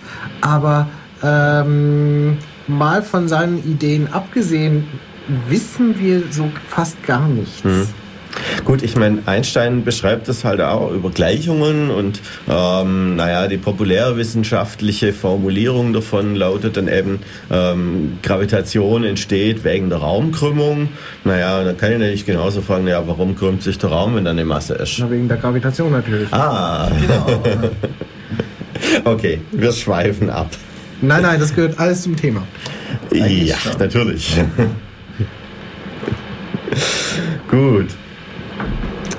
Aber 0.41 0.89
ähm, 1.23 2.39
mal 2.67 3.03
von 3.03 3.29
seinen 3.29 3.59
Ideen 3.59 4.12
abgesehen, 4.12 4.87
wissen 5.49 5.99
wir 5.99 6.25
so 6.31 6.51
fast 6.69 7.03
gar 7.05 7.27
nichts. 7.29 7.64
Mhm. 7.64 7.89
Gut, 8.64 8.82
ich 8.82 8.97
meine, 8.97 9.22
Einstein 9.26 9.84
beschreibt 9.84 10.28
das 10.28 10.44
halt 10.44 10.61
auch 10.61 10.90
über 10.92 11.11
Gleichungen 11.11 11.90
und 11.90 12.20
ähm, 12.49 13.16
naja, 13.16 13.49
die 13.49 13.57
populärwissenschaftliche 13.57 15.12
Formulierung 15.12 15.92
davon 15.92 16.34
lautet 16.34 16.76
dann 16.76 16.88
eben, 16.88 17.20
ähm, 17.51 18.18
Gravitation 18.22 19.05
entsteht 19.05 19.64
wegen 19.64 19.88
der 19.88 19.99
Raumkrümmung. 19.99 20.88
Naja, 21.24 21.64
da 21.64 21.72
kann 21.72 21.92
ich 21.92 21.99
natürlich 21.99 22.26
genauso 22.26 22.62
fragen, 22.62 22.86
ja, 22.86 23.07
warum 23.07 23.36
krümmt 23.36 23.62
sich 23.62 23.78
der 23.78 23.90
Raum, 23.90 24.16
wenn 24.16 24.24
da 24.24 24.30
eine 24.30 24.44
Masse 24.44 24.74
ist? 24.74 24.99
Na, 24.99 25.11
wegen 25.11 25.28
der 25.28 25.36
Gravitation 25.36 25.92
natürlich. 25.92 26.32
Ah, 26.32 26.90
genau. 27.01 27.42
Okay, 29.05 29.40
wir 29.53 29.72
schweifen 29.72 30.30
ab. 30.30 30.51
Nein, 31.01 31.22
nein, 31.22 31.40
das 31.40 31.55
gehört 31.55 31.78
alles 31.78 32.03
zum 32.03 32.16
Thema. 32.16 32.47
Eigentlich 33.11 33.49
ja, 33.49 33.57
schon. 33.57 33.78
natürlich. 33.78 34.36
Gut. 37.51 37.88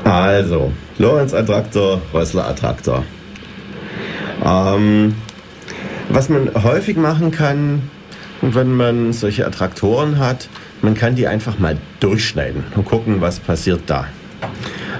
Also, 0.08 0.72
Lorenz-Attraktor, 1.00 2.02
Rössler-Attraktor. 2.14 3.04
Ähm, 4.46 5.16
was 6.10 6.30
man 6.30 6.50
häufig 6.64 6.96
machen 6.96 7.32
kann, 7.32 7.82
wenn 8.42 8.74
man 8.78 9.12
solche 9.12 9.46
Attraktoren 9.46 10.18
hat, 10.18 10.48
man 10.82 10.94
kann 10.94 11.16
die 11.16 11.28
einfach 11.28 11.60
mal 11.60 11.78
durchschneiden 12.00 12.64
und 12.76 12.86
gucken, 12.86 13.20
was 13.20 13.40
passiert 13.40 13.82
da. 13.88 14.08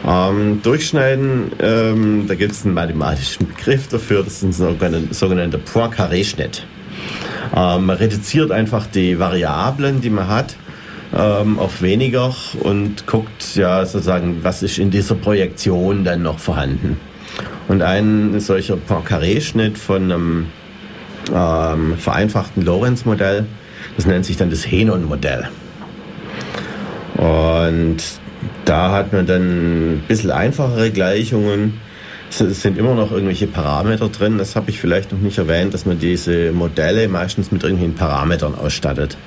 Ähm, 0.06 0.62
durchschneiden, 0.62 1.54
ähm, 1.62 2.26
da 2.28 2.36
gibt 2.36 2.52
es 2.52 2.66
einen 2.66 2.74
mathematischen 2.74 3.48
Begriff 3.48 3.88
dafür, 3.88 4.24
das 4.24 4.44
ist 4.44 4.62
ein 4.62 5.08
sogenannter 5.12 5.60
Poincaré-Schnitt. 5.60 6.66
Ähm, 7.56 7.86
man 7.86 7.96
reduziert 7.96 8.52
einfach 8.52 8.86
die 8.88 9.20
Variablen, 9.20 10.02
die 10.02 10.10
man 10.10 10.28
hat, 10.28 10.58
ähm, 11.16 11.60
auf 11.60 11.82
weniger 11.82 12.34
und 12.62 13.08
guckt 13.08 13.56
ja 13.56 13.86
sozusagen, 13.86 14.44
was 14.44 14.64
ist 14.64 14.78
in 14.78 14.92
dieser 14.92 15.16
Projektion 15.16 16.04
dann 16.04 16.24
noch 16.24 16.40
vorhanden. 16.40 17.00
Und 17.68 17.82
ein 17.82 18.40
solcher 18.40 18.78
Poincaré-Schnitt 18.78 19.78
von 19.78 20.04
einem 20.04 20.46
ähm, 21.34 21.98
vereinfachten 21.98 22.64
Lorenz-Modell, 22.64 23.46
das 23.96 24.06
nennt 24.06 24.26
sich 24.26 24.38
dann 24.38 24.50
das 24.50 24.70
Henon-Modell. 24.70 25.50
Und 27.18 27.98
da 28.66 28.92
hat 28.92 29.12
man 29.12 29.26
dann 29.26 29.96
ein 29.96 30.04
bisschen 30.08 30.32
einfachere 30.32 30.92
Gleichungen. 30.92 31.80
Es 32.30 32.62
sind 32.62 32.78
immer 32.78 32.94
noch 32.94 33.12
irgendwelche 33.12 33.48
Parameter 33.48 34.10
drin. 34.10 34.38
Das 34.38 34.56
habe 34.56 34.70
ich 34.70 34.80
vielleicht 34.80 35.12
noch 35.12 35.20
nicht 35.20 35.38
erwähnt, 35.38 35.74
dass 35.74 35.86
man 35.86 35.98
diese 35.98 36.52
Modelle 36.52 37.08
meistens 37.08 37.52
mit 37.52 37.64
irgendwelchen 37.64 37.96
Parametern 37.96 38.54
ausstattet. 38.54 39.18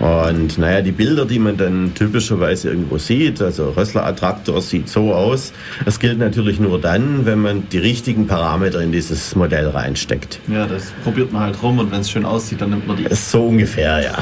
Und 0.00 0.58
naja, 0.58 0.80
die 0.80 0.92
Bilder, 0.92 1.24
die 1.24 1.38
man 1.38 1.56
dann 1.56 1.92
typischerweise 1.94 2.70
irgendwo 2.70 2.98
sieht, 2.98 3.42
also 3.42 3.70
Rössler-Attraktor 3.70 4.62
sieht 4.62 4.88
so 4.88 5.12
aus. 5.12 5.52
Das 5.84 5.98
gilt 5.98 6.18
natürlich 6.18 6.58
nur 6.60 6.80
dann, 6.80 7.26
wenn 7.26 7.40
man 7.40 7.68
die 7.68 7.78
richtigen 7.78 8.26
Parameter 8.26 8.80
in 8.80 8.92
dieses 8.92 9.34
Modell 9.34 9.68
reinsteckt. 9.68 10.40
Ja, 10.48 10.66
das 10.66 10.92
probiert 11.02 11.32
man 11.32 11.42
halt 11.42 11.62
rum 11.62 11.78
und 11.78 11.90
wenn 11.90 12.00
es 12.00 12.10
schön 12.10 12.24
aussieht, 12.24 12.60
dann 12.60 12.70
nimmt 12.70 12.86
man 12.86 12.96
die. 12.96 13.06
So 13.14 13.46
ungefähr, 13.46 14.02
ja. 14.02 14.18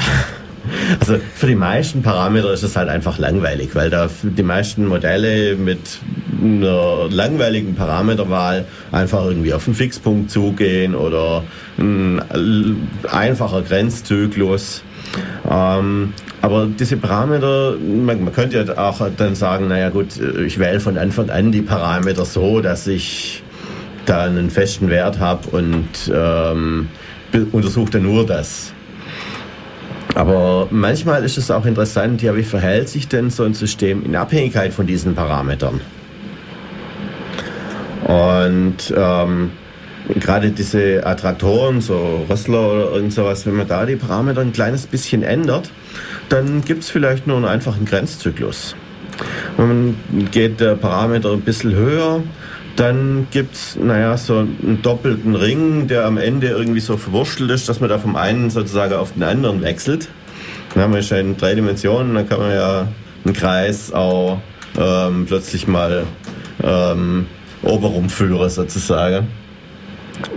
Also 0.99 1.17
für 1.35 1.47
die 1.47 1.55
meisten 1.55 2.01
Parameter 2.01 2.51
ist 2.51 2.63
es 2.63 2.75
halt 2.75 2.89
einfach 2.89 3.19
langweilig, 3.19 3.69
weil 3.73 3.89
da 3.89 4.09
die 4.21 4.43
meisten 4.43 4.85
Modelle 4.85 5.55
mit 5.55 5.99
einer 6.41 7.09
langweiligen 7.09 7.75
Parameterwahl 7.75 8.65
einfach 8.91 9.25
irgendwie 9.25 9.53
auf 9.53 9.67
einen 9.67 9.75
Fixpunkt 9.75 10.31
zugehen 10.31 10.95
oder 10.95 11.43
ein 11.77 12.21
einfacher 13.11 13.61
Grenzzyklus. 13.61 14.83
Ähm, 15.49 16.13
aber 16.41 16.67
diese 16.67 16.97
Parameter, 16.97 17.75
man, 17.77 18.23
man, 18.23 18.33
könnte 18.33 18.63
ja 18.63 18.77
auch 18.77 19.01
dann 19.15 19.35
sagen, 19.35 19.67
naja 19.67 19.89
gut, 19.89 20.19
ich 20.45 20.59
wähle 20.59 20.79
von 20.79 20.97
Anfang 20.97 21.29
an 21.29 21.51
die 21.51 21.61
Parameter 21.61 22.25
so, 22.25 22.61
dass 22.61 22.87
ich 22.87 23.43
da 24.05 24.23
einen 24.23 24.49
festen 24.49 24.89
Wert 24.89 25.19
habe 25.19 25.49
und 25.49 25.87
ähm, 26.13 26.87
untersuche 27.51 27.91
dann 27.91 28.03
nur 28.03 28.25
das. 28.25 28.73
Aber 30.15 30.67
manchmal 30.71 31.23
ist 31.23 31.37
es 31.37 31.51
auch 31.51 31.65
interessant, 31.65 32.21
ja, 32.21 32.35
wie 32.35 32.43
verhält 32.43 32.89
sich 32.89 33.07
denn 33.07 33.29
so 33.29 33.43
ein 33.43 33.53
System 33.53 34.03
in 34.03 34.15
Abhängigkeit 34.15 34.73
von 34.73 34.87
diesen 34.87 35.13
Parametern? 35.13 35.81
Und 38.07 38.93
ähm, 38.95 39.51
gerade 40.15 40.51
diese 40.51 41.05
Attraktoren, 41.05 41.81
so 41.81 42.25
Rössler 42.29 42.71
oder 42.71 42.91
irgend 42.93 43.11
sowas, 43.11 43.45
wenn 43.45 43.55
man 43.55 43.67
da 43.67 43.85
die 43.85 43.97
Parameter 43.97 44.41
ein 44.41 44.53
kleines 44.53 44.87
bisschen 44.87 45.23
ändert, 45.23 45.69
dann 46.29 46.63
gibt 46.63 46.83
es 46.83 46.89
vielleicht 46.89 47.27
nur 47.27 47.35
einen 47.35 47.45
einfachen 47.45 47.85
Grenzzyklus. 47.85 48.75
Wenn 49.57 49.67
man 49.67 50.29
geht 50.31 50.61
der 50.61 50.75
Parameter 50.75 51.31
ein 51.33 51.41
bisschen 51.41 51.73
höher, 51.75 52.23
dann 52.77 53.27
gibt 53.31 53.55
es, 53.55 53.75
naja, 53.75 54.15
so 54.17 54.37
einen 54.37 54.79
doppelten 54.81 55.35
Ring, 55.35 55.87
der 55.87 56.05
am 56.05 56.17
Ende 56.17 56.47
irgendwie 56.47 56.79
so 56.79 56.95
verwurschtelt 56.95 57.49
ist, 57.51 57.67
dass 57.67 57.81
man 57.81 57.89
da 57.89 57.97
vom 57.97 58.15
einen 58.15 58.51
sozusagen 58.51 58.93
auf 58.93 59.13
den 59.13 59.23
anderen 59.23 59.61
wechselt. 59.61 60.07
Dann 60.73 60.83
haben 60.83 60.93
wir 60.93 61.01
schon 61.01 61.17
in 61.17 61.37
drei 61.37 61.55
Dimensionen, 61.55 62.13
dann 62.13 62.29
kann 62.29 62.39
man 62.39 62.51
ja 62.51 62.87
einen 63.25 63.33
Kreis 63.33 63.91
auch 63.91 64.39
ähm, 64.79 65.25
plötzlich 65.25 65.67
mal 65.67 66.03
ähm, 66.63 67.25
oberum 67.63 68.09
führen 68.09 68.49
sozusagen. 68.49 69.27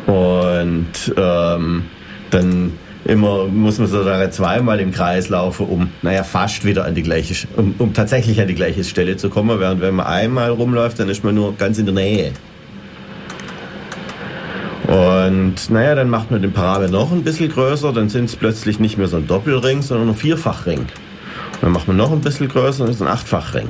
Und 0.07 1.15
ähm, 1.17 1.85
dann 2.31 2.73
immer 3.05 3.47
muss 3.47 3.79
man 3.79 3.89
sozusagen 3.89 4.31
zweimal 4.31 4.81
im 4.81 4.93
Kreis 4.93 5.29
laufen, 5.29 5.67
um 5.67 5.91
naja 6.03 6.23
fast 6.23 6.65
wieder 6.65 6.85
an 6.85 6.95
die 6.95 7.03
gleiche, 7.03 7.47
um, 7.57 7.75
um 7.79 7.95
tatsächlich 7.95 8.41
an 8.41 8.49
die 8.49 8.55
gleiche 8.55 8.85
Stelle 8.85 9.17
zu 9.17 9.31
kommen. 9.31 9.59
Während 9.59 9.81
wenn 9.81 9.95
man 9.95 10.07
einmal 10.07 10.51
rumläuft, 10.51 10.99
dann 10.99 11.09
ist 11.09 11.25
man 11.25 11.35
nur 11.35 11.57
ganz 11.57 11.79
in 11.79 11.87
der 11.87 11.95
Nähe. 11.95 12.33
Und 14.87 15.71
naja, 15.71 15.95
dann 15.95 16.11
macht 16.11 16.31
man 16.31 16.43
den 16.43 16.53
Parameter 16.53 16.91
noch 16.91 17.13
ein 17.13 17.23
bisschen 17.23 17.49
größer, 17.49 17.93
dann 17.93 18.09
sind 18.09 18.25
es 18.25 18.35
plötzlich 18.35 18.81
nicht 18.81 18.99
mehr 18.99 19.07
so 19.07 19.19
ein 19.19 19.27
Doppelring, 19.27 19.83
sondern 19.83 20.09
ein 20.09 20.15
Vierfachring. 20.17 20.81
Und 20.81 20.89
dann 21.63 21.73
macht 21.73 21.87
man 21.87 21.97
noch 21.97 22.11
ein 22.11 22.21
bisschen 22.21 22.49
größer, 22.49 22.85
dann 22.85 22.93
ist 22.93 23.01
ein 23.01 23.07
Achtfachring. 23.07 23.69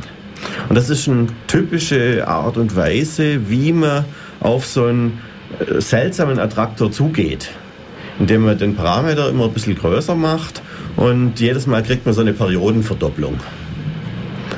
Und 0.69 0.77
das 0.77 0.91
ist 0.91 1.09
eine 1.09 1.27
typische 1.47 2.27
Art 2.27 2.57
und 2.57 2.75
Weise, 2.77 3.49
wie 3.51 3.73
man 3.73 4.05
auf 4.41 4.67
so 4.67 4.85
einen 4.85 5.21
äh, 5.59 5.81
seltsamen 5.81 6.39
Attraktor 6.39 6.91
zugeht 6.91 7.51
indem 8.21 8.43
man 8.43 8.57
den 8.59 8.77
Parameter 8.77 9.31
immer 9.31 9.47
ein 9.47 9.53
bisschen 9.53 9.75
größer 9.75 10.15
macht 10.15 10.63
und 10.97 11.41
jedes 11.41 11.67
Mal 11.67 11.83
kriegt 11.83 12.05
man 12.05 12.15
so 12.15 12.21
eine 12.21 12.35
Periodenverdopplung. 12.35 13.41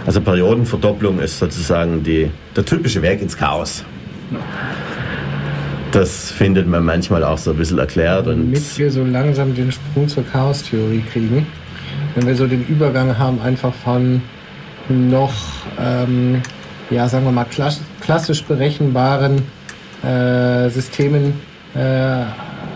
Also 0.05 0.21
Periodenverdopplung 0.21 1.21
ist 1.21 1.39
sozusagen 1.39 2.03
die, 2.03 2.31
der 2.57 2.65
typische 2.65 3.01
Weg 3.03 3.23
ins 3.23 3.37
Chaos. 3.37 3.85
Das 5.93 6.33
findet 6.33 6.67
man 6.67 6.85
manchmal 6.85 7.23
auch 7.23 7.39
so 7.39 7.53
ein 7.53 7.57
bisschen 7.57 7.79
erklärt. 7.79 8.27
Und 8.27 8.47
Damit 8.47 8.79
wir 8.79 8.91
so 8.91 9.05
langsam 9.05 9.55
den 9.55 9.71
Sprung 9.71 10.09
zur 10.09 10.25
Chaostheorie 10.25 11.05
kriegen, 11.13 11.47
wenn 12.17 12.27
wir 12.27 12.35
so 12.35 12.49
den 12.49 12.67
Übergang 12.67 13.17
haben 13.17 13.41
einfach 13.41 13.73
von 13.73 14.23
noch, 14.89 15.33
ähm, 15.79 16.43
ja 16.91 17.09
sagen 17.09 17.25
wir 17.25 17.33
mal, 17.33 17.47
klassisch 18.01 18.45
berechenbaren 18.45 19.43
äh, 20.03 20.69
Systemen 20.71 21.35
äh, 21.75 22.25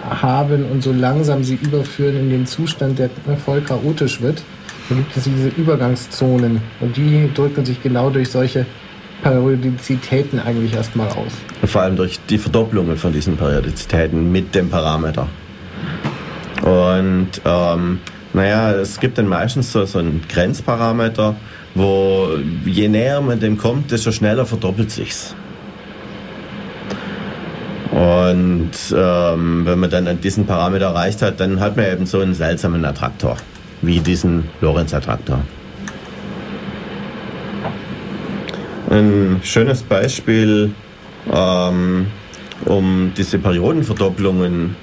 haben 0.09 0.65
und 0.71 0.83
so 0.83 0.93
langsam 0.93 1.43
sie 1.43 1.59
überführen 1.61 2.17
in 2.17 2.31
den 2.31 2.47
Zustand, 2.47 2.99
der 2.99 3.11
voll 3.45 3.61
chaotisch 3.61 4.21
wird, 4.21 4.43
dann 4.89 4.99
gibt 4.99 5.17
es 5.17 5.25
diese 5.25 5.49
Übergangszonen 5.49 6.61
und 6.81 6.97
die 6.97 7.29
drücken 7.35 7.65
sich 7.65 7.83
genau 7.83 8.11
durch 8.11 8.31
solche 8.31 8.67
Periodizitäten 9.23 10.39
eigentlich 10.39 10.75
erstmal 10.75 11.09
aus. 11.09 11.33
Vor 11.65 11.83
allem 11.83 11.97
durch 11.97 12.21
die 12.29 12.39
Verdopplungen 12.39 12.97
von 12.97 13.13
diesen 13.13 13.37
Periodizitäten 13.37 14.31
mit 14.31 14.55
dem 14.55 14.71
Parameter. 14.71 15.27
Und 16.63 17.29
ähm, 17.45 17.99
naja, 18.33 18.73
es 18.73 19.01
gibt 19.01 19.19
dann 19.19 19.27
meistens 19.27 19.73
so, 19.73 19.85
so 19.85 19.99
einen 19.99 20.23
Grenzparameter, 20.29 21.37
wo 21.77 22.29
je 22.65 22.89
näher 22.89 23.21
man 23.21 23.39
dem 23.39 23.59
kommt, 23.59 23.91
desto 23.91 24.11
schneller 24.11 24.47
verdoppelt 24.47 24.91
sich's. 24.91 25.35
Und 27.91 28.73
ähm, 28.95 29.65
wenn 29.65 29.79
man 29.79 29.91
dann 29.91 30.21
diesen 30.21 30.47
Parameter 30.47 30.87
erreicht 30.87 31.23
hat, 31.23 31.41
dann 31.41 31.61
hat 31.61 31.77
man 31.77 31.87
eben 31.87 32.07
so 32.07 32.21
einen 32.21 32.35
seltsamen 32.35 32.85
Attraktor, 32.85 33.37
wie 33.83 34.01
diesen 34.01 34.45
Lorenz-Attraktor. 34.61 35.41
Ein 38.91 39.41
schönes 39.43 39.83
Beispiel, 39.83 40.73
ähm, 41.33 42.07
um 42.65 43.13
diese 43.17 43.39
Periodenverdopplungen 43.39 44.77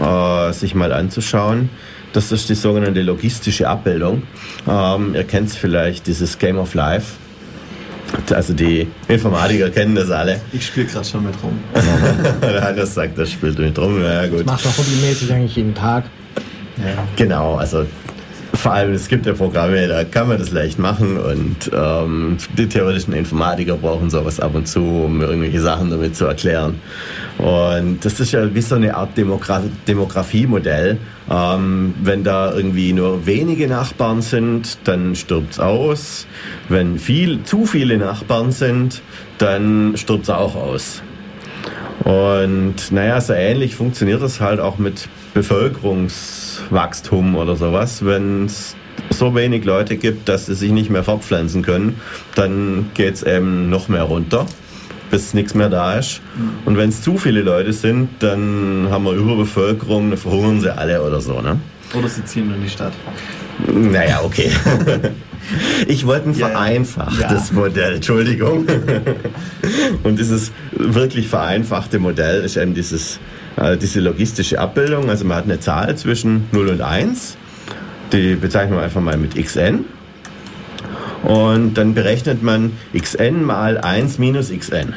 äh, 0.00 0.52
sich 0.52 0.74
mal 0.74 0.92
anzuschauen. 0.92 1.70
Das 2.12 2.32
ist 2.32 2.48
die 2.48 2.54
sogenannte 2.54 3.02
logistische 3.02 3.68
Abbildung. 3.68 4.24
Ähm, 4.68 5.14
ihr 5.14 5.24
kennt 5.24 5.50
vielleicht 5.50 6.06
dieses 6.06 6.38
Game 6.38 6.58
of 6.58 6.74
Life. 6.74 7.14
Also 8.34 8.52
die 8.52 8.88
Informatiker 9.06 9.70
kennen 9.70 9.94
das 9.94 10.10
alle. 10.10 10.40
Ich 10.52 10.66
spiele 10.66 10.86
gerade 10.86 11.04
schon 11.04 11.24
mit 11.24 11.34
rum. 11.42 11.58
Der 12.42 12.62
Hannes 12.62 12.94
sagt, 12.94 13.16
das 13.16 13.30
spielt 13.30 13.58
mit 13.58 13.78
rum. 13.78 14.02
Ja, 14.02 14.26
gut. 14.26 14.40
Das 14.40 14.46
macht 14.46 14.66
doch 14.66 14.78
hobbymäßig 14.78 15.32
eigentlich 15.32 15.56
jeden 15.56 15.74
Tag. 15.74 16.04
Ja. 16.76 17.04
Genau, 17.14 17.56
also 17.56 17.86
vor 18.60 18.74
allem, 18.74 18.92
es 18.92 19.08
gibt 19.08 19.24
ja 19.26 19.32
Programme, 19.32 19.88
da 19.88 20.04
kann 20.04 20.28
man 20.28 20.38
das 20.38 20.50
leicht 20.52 20.78
machen 20.78 21.16
und 21.16 21.70
ähm, 21.74 22.36
die 22.58 22.68
theoretischen 22.68 23.14
Informatiker 23.14 23.76
brauchen 23.76 24.10
sowas 24.10 24.38
ab 24.38 24.54
und 24.54 24.68
zu, 24.68 24.80
um 24.80 25.20
irgendwelche 25.22 25.60
Sachen 25.60 25.90
damit 25.90 26.14
zu 26.14 26.26
erklären. 26.26 26.78
Und 27.38 28.04
das 28.04 28.20
ist 28.20 28.32
ja 28.32 28.54
wie 28.54 28.60
so 28.60 28.74
eine 28.74 28.94
Art 28.94 29.16
Demogra 29.16 29.62
Demografiemodell. 29.88 30.98
Ähm, 31.30 31.94
wenn 32.02 32.22
da 32.22 32.52
irgendwie 32.52 32.92
nur 32.92 33.24
wenige 33.24 33.66
Nachbarn 33.66 34.20
sind, 34.20 34.78
dann 34.84 35.16
stirbt 35.16 35.52
es 35.52 35.58
aus. 35.58 36.26
Wenn 36.68 36.98
viel, 36.98 37.42
zu 37.44 37.64
viele 37.64 37.96
Nachbarn 37.96 38.52
sind, 38.52 39.00
dann 39.38 39.96
stirbt 39.96 40.24
es 40.24 40.30
auch 40.30 40.54
aus. 40.54 41.02
Und 42.04 42.90
naja, 42.90 43.20
so 43.20 43.32
ähnlich 43.32 43.74
funktioniert 43.74 44.22
das 44.22 44.40
halt 44.40 44.60
auch 44.60 44.78
mit 44.78 45.08
Bevölkerungswachstum 46.70 47.36
oder 47.36 47.56
sowas. 47.56 48.04
Wenn 48.04 48.46
es 48.46 48.76
so 49.10 49.34
wenig 49.34 49.64
Leute 49.64 49.96
gibt, 49.96 50.28
dass 50.28 50.46
sie 50.46 50.54
sich 50.54 50.70
nicht 50.70 50.90
mehr 50.90 51.04
fortpflanzen 51.04 51.62
können, 51.62 52.00
dann 52.34 52.90
geht 52.94 53.14
es 53.14 53.22
eben 53.22 53.68
noch 53.68 53.88
mehr 53.88 54.04
runter, 54.04 54.46
bis 55.10 55.34
nichts 55.34 55.54
mehr 55.54 55.68
da 55.68 55.94
ist. 55.94 56.20
Und 56.64 56.76
wenn 56.76 56.88
es 56.88 57.02
zu 57.02 57.18
viele 57.18 57.42
Leute 57.42 57.72
sind, 57.72 58.08
dann 58.20 58.88
haben 58.90 59.04
wir 59.04 59.12
Überbevölkerung, 59.12 60.10
dann 60.10 60.18
verhungern 60.18 60.60
sie 60.60 60.74
alle 60.74 61.02
oder 61.02 61.20
so. 61.20 61.40
Ne? 61.40 61.58
Oder 61.94 62.08
sie 62.08 62.24
ziehen 62.24 62.52
in 62.54 62.62
die 62.62 62.70
Stadt. 62.70 62.92
Naja, 63.66 64.20
okay. 64.22 64.50
Ich 65.88 66.06
wollte 66.06 66.28
ein 66.28 66.36
yeah. 66.36 66.48
vereinfachtes 66.48 67.48
ja. 67.48 67.54
Modell, 67.56 67.94
Entschuldigung. 67.94 68.66
Und 70.04 70.18
dieses 70.18 70.52
wirklich 70.70 71.26
vereinfachte 71.26 71.98
Modell 71.98 72.44
ist 72.44 72.56
eben 72.56 72.74
dieses, 72.74 73.18
diese 73.80 74.00
logistische 74.00 74.58
Abbildung. 74.58 75.10
Also 75.10 75.24
man 75.24 75.38
hat 75.38 75.44
eine 75.44 75.60
Zahl 75.60 75.96
zwischen 75.96 76.48
0 76.52 76.68
und 76.68 76.80
1, 76.80 77.36
die 78.12 78.34
bezeichnen 78.34 78.76
wir 78.76 78.82
einfach 78.82 79.00
mal 79.00 79.16
mit 79.16 79.34
xn. 79.34 79.84
Und 81.22 81.74
dann 81.74 81.94
berechnet 81.94 82.42
man 82.42 82.72
xn 82.96 83.44
mal 83.44 83.78
1 83.78 84.18
minus 84.18 84.50
xn. 84.50 84.94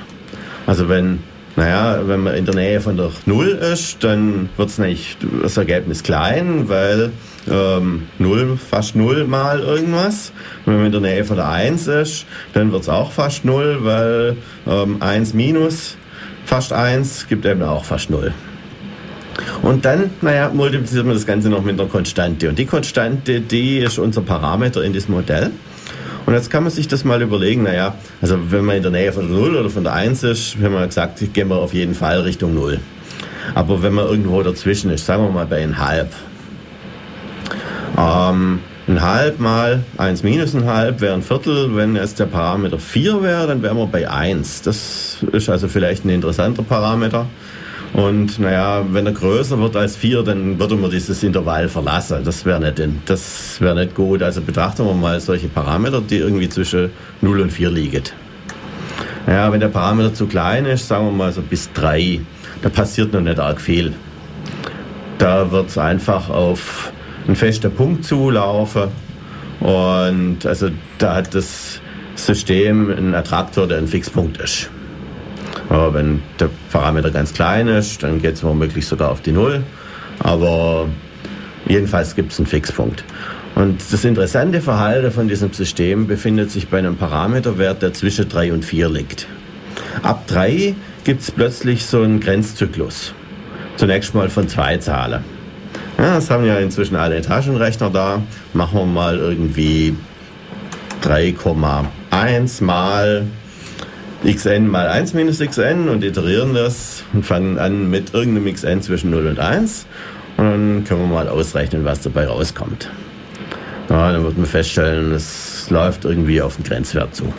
Also 0.66 0.88
wenn 0.88 1.20
naja, 1.56 2.02
wenn 2.08 2.22
man 2.22 2.34
in 2.34 2.46
der 2.46 2.56
Nähe 2.56 2.82
von 2.82 2.98
der 2.98 3.12
Null 3.28 3.50
ist, 3.50 4.04
dann 4.04 4.50
wird 4.58 4.72
das 5.44 5.58
Ergebnis 5.58 6.02
klein, 6.02 6.68
weil 6.68 7.12
ähm, 7.48 8.08
0, 8.18 8.58
fast 8.58 8.96
0 8.96 9.26
mal 9.26 9.60
irgendwas. 9.60 10.32
wenn 10.66 10.78
man 10.78 10.86
in 10.88 10.92
der 10.92 11.02
Nähe 11.02 11.24
von 11.24 11.36
der 11.36 11.50
1 11.50 11.88
ist, 11.88 12.26
dann 12.54 12.72
wird 12.72 12.82
es 12.82 12.90
auch 12.90 13.12
fast 13.12 13.46
0, 13.46 13.80
weil 13.82 14.38
ähm, 14.66 14.98
1 15.00 15.36
minus 15.36 15.96
fast 16.46 16.74
1 16.74 17.28
gibt 17.28 17.46
eben 17.46 17.62
auch 17.64 17.86
fast 17.86 18.10
0. 18.10 18.34
Und 19.62 19.86
dann, 19.86 20.12
naja, 20.22 20.52
multipliziert 20.54 21.06
man 21.06 21.16
das 21.16 21.26
Ganze 21.26 21.50
noch 21.50 21.64
mit 21.64 21.80
einer 21.80 21.90
Konstante. 21.90 22.50
Und 22.50 22.60
die 22.60 22.66
Konstante, 22.66 23.42
die 23.42 23.80
ist 23.80 23.98
unser 23.98 24.22
Parameter 24.22 24.84
in 24.84 24.94
diesem 24.94 25.16
Modell. 25.16 25.52
Und 26.26 26.34
jetzt 26.34 26.50
kann 26.50 26.64
man 26.64 26.72
sich 26.72 26.88
das 26.88 27.04
mal 27.04 27.22
überlegen, 27.22 27.64
naja, 27.64 27.96
also 28.22 28.38
wenn 28.52 28.64
man 28.64 28.78
in 28.78 28.84
der 28.84 28.92
Nähe 28.92 29.12
von 29.12 29.30
0 29.30 29.56
oder 29.56 29.70
von 29.70 29.84
der 29.84 29.94
1 29.94 30.24
ist, 30.24 30.62
wenn 30.62 30.72
man 30.72 30.88
gesagt, 30.88 31.22
gehen 31.34 31.50
wir 31.50 31.58
auf 31.58 31.74
jeden 31.74 31.96
Fall 31.96 32.22
Richtung 32.22 32.54
0. 32.54 32.80
Aber 33.56 33.84
wenn 33.84 33.94
man 33.94 34.08
irgendwo 34.08 34.42
dazwischen 34.42 34.90
ist, 34.92 35.06
sagen 35.06 35.24
wir 35.24 35.32
mal 35.32 35.46
bei 35.46 35.66
1,5, 35.66 36.06
ähm, 37.98 38.60
ein 38.94 39.02
halb 39.02 39.40
mal 39.40 39.84
1 39.98 40.22
minus 40.24 40.54
ein 40.54 40.66
halb 40.66 41.02
wäre 41.02 41.16
ein 41.16 41.24
Viertel. 41.24 41.76
Wenn 41.76 41.96
jetzt 41.96 42.20
der 42.20 42.26
Parameter 42.26 42.78
4 42.78 43.24
wäre, 43.24 43.48
dann 43.48 43.64
wären 43.64 43.78
wir 43.78 43.88
bei 43.88 44.10
1. 44.10 44.62
Das 44.62 45.18
ist 45.32 45.50
also 45.50 45.68
vielleicht 45.68 46.06
ein 46.06 46.10
interessanter 46.10 46.62
Parameter. 46.62 47.26
Und 47.94 48.40
naja, 48.40 48.86
wenn 48.92 49.06
er 49.06 49.12
größer 49.12 49.60
wird 49.60 49.76
als 49.76 49.96
4, 49.96 50.24
dann 50.24 50.60
würde 50.60 50.76
man 50.76 50.92
dieses 50.92 51.24
Intervall 51.24 51.70
verlassen. 51.70 52.24
Das 52.24 52.46
wäre 52.46 52.60
nicht, 52.60 52.80
wär 53.60 53.76
nicht 53.76 53.96
gut. 53.96 54.22
Also 54.22 54.42
betrachten 54.42 54.86
wir 54.86 54.94
mal 54.94 55.20
solche 55.20 55.48
Parameter, 55.48 56.02
die 56.02 56.18
irgendwie 56.18 56.50
zwischen 56.50 56.92
0 57.22 57.42
und 57.42 57.52
4 57.52 57.72
liegen. 57.72 58.04
Naja, 59.26 59.52
wenn 59.52 59.60
der 59.60 59.70
Parameter 59.70 60.14
zu 60.14 60.28
klein 60.28 60.66
ist, 60.66 60.88
sagen 60.88 61.06
wir 61.06 61.12
mal 61.12 61.32
so 61.32 61.42
bis 61.42 61.72
3, 61.74 62.20
da 62.62 62.70
passiert 62.70 63.12
noch 63.14 63.22
nicht 63.22 63.40
arg 63.40 63.60
viel. 63.60 63.94
Da 65.18 65.50
wird 65.52 65.70
es 65.70 65.78
einfach 65.78 66.30
auf 66.30 66.93
ein 67.28 67.36
fester 67.36 67.70
Punkt 67.70 68.06
zulaufen. 68.06 68.90
Und 69.60 70.46
also 70.46 70.70
da 70.98 71.16
hat 71.16 71.34
das 71.34 71.80
System 72.16 72.92
einen 72.92 73.16
Attraktor, 73.16 73.68
der 73.68 73.78
ein 73.78 73.88
Fixpunkt 73.88 74.38
ist. 74.38 74.70
Aber 75.70 75.94
wenn 75.94 76.22
der 76.40 76.50
Parameter 76.72 77.12
ganz 77.12 77.34
klein 77.34 77.68
ist, 77.68 78.04
dann 78.04 78.22
geht 78.22 78.36
es 78.36 78.44
womöglich 78.44 78.86
sogar 78.86 79.12
auf 79.12 79.22
die 79.22 79.32
Null. 79.32 79.64
Aber 80.20 80.88
jedenfalls 81.68 82.16
gibt 82.16 82.32
es 82.32 82.40
einen 82.40 82.48
Fixpunkt. 82.48 83.04
Und 83.56 83.82
das 83.92 84.04
interessante 84.04 84.62
Verhalten 84.62 85.12
von 85.12 85.28
diesem 85.28 85.54
System 85.54 86.08
befindet 86.08 86.52
sich 86.52 86.68
bei 86.68 86.80
einem 86.80 86.98
Parameterwert, 86.98 87.82
der 87.82 87.94
zwischen 87.94 88.28
3 88.28 88.52
und 88.52 88.66
4 88.66 88.90
liegt. 88.90 89.28
Ab 90.02 90.28
3 90.28 90.76
gibt 91.04 91.22
es 91.22 91.32
plötzlich 91.32 91.86
so 91.86 92.02
einen 92.02 92.20
Grenzzyklus. 92.20 93.14
Zunächst 93.78 94.14
mal 94.16 94.30
von 94.30 94.48
zwei 94.48 94.78
Zahlen. 94.78 95.24
Ja, 95.98 96.16
das 96.16 96.30
haben 96.30 96.46
ja 96.46 96.58
inzwischen 96.58 96.96
alle 96.96 97.22
Taschenrechner 97.22 97.90
da. 97.90 98.22
Machen 98.54 98.80
wir 98.80 98.86
mal 98.86 99.18
irgendwie 99.18 99.96
3,1 101.04 102.64
mal 102.64 103.26
xn 104.26 104.68
mal 104.68 104.88
1 104.88 105.14
minus 105.14 105.40
xn 105.40 105.90
und 105.90 106.04
iterieren 106.04 106.54
das 106.54 107.04
und 107.14 107.26
fangen 107.26 107.60
an 107.60 107.90
mit 107.90 108.14
irgendeinem 108.14 108.54
xn 108.54 108.82
zwischen 108.82 109.12
0 109.12 109.28
und 109.28 109.40
1. 109.40 109.86
Und 110.38 110.46
dann 110.46 110.84
können 110.86 111.02
wir 111.02 111.08
mal 111.08 111.28
ausrechnen, 111.28 111.84
was 111.84 112.02
dabei 112.02 112.28
rauskommt. 112.28 112.90
Ja, 113.90 114.12
dann 114.12 114.24
wird 114.24 114.38
man 114.38 114.46
feststellen, 114.46 115.12
es 115.12 115.70
läuft 115.70 116.06
irgendwie 116.06 116.42
auf 116.42 116.56
den 116.56 116.64
Grenzwert 116.64 117.14
zu. 117.16 117.34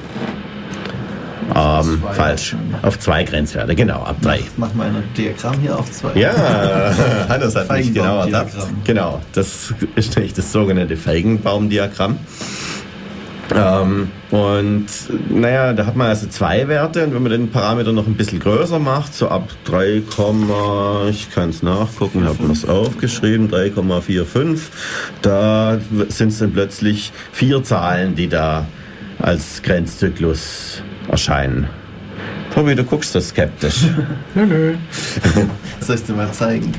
Ähm, 1.55 2.03
falsch. 2.13 2.57
Auf 2.83 2.99
zwei 2.99 3.25
Grenzwerte, 3.25 3.75
genau, 3.75 4.03
ab 4.03 4.17
drei. 4.21 4.41
Mach, 4.57 4.69
mach 4.69 4.75
mal 4.75 4.89
ein 4.89 5.03
Diagramm 5.17 5.59
hier 5.61 5.79
auf 5.79 5.91
zwei. 5.91 6.19
Ja, 6.19 6.33
Hannes 7.29 7.55
hat 7.55 7.71
mich 7.71 7.93
genau 7.93 8.25
ertappt. 8.25 8.55
Genau, 8.85 9.21
das 9.33 9.75
ist 9.95 10.17
nämlich 10.17 10.35
das 10.35 10.51
sogenannte 10.53 10.97
Feigenbaumdiagramm. 10.97 12.19
Ähm, 13.55 14.09
und 14.31 14.87
naja, 15.29 15.73
da 15.75 15.87
hat 15.87 15.97
man 15.97 16.09
also 16.09 16.27
zwei 16.29 16.67
Werte 16.67 17.05
und 17.05 17.15
wenn 17.15 17.23
man 17.23 17.31
den 17.31 17.51
Parameter 17.51 17.93
noch 17.93 18.07
ein 18.07 18.15
bisschen 18.15 18.41
größer 18.41 18.79
macht, 18.79 19.15
so 19.15 19.29
ab 19.29 19.49
3, 19.65 20.03
ich 21.11 21.31
kann 21.31 21.51
es 21.51 21.63
nachgucken, 21.63 22.25
habe 22.25 22.49
das 22.49 22.65
aufgeschrieben, 22.65 23.51
3,45, 23.51 24.61
da 25.23 25.79
sind 26.09 26.29
es 26.29 26.39
dann 26.39 26.53
plötzlich 26.53 27.13
vier 27.33 27.63
Zahlen, 27.63 28.15
die 28.15 28.29
da 28.29 28.67
als 29.21 29.63
Grenzzyklus 29.63 30.83
erscheinen. 31.09 31.69
Tobi, 32.55 32.75
du 32.75 32.85
guckst 32.85 33.15
das 33.15 33.29
skeptisch. 33.29 33.87
nö, 34.35 34.47
nö. 34.47 34.75
Soll 35.81 35.97
ich 35.97 36.05
dir 36.05 36.13
mal 36.13 36.31
zeigen? 36.33 36.73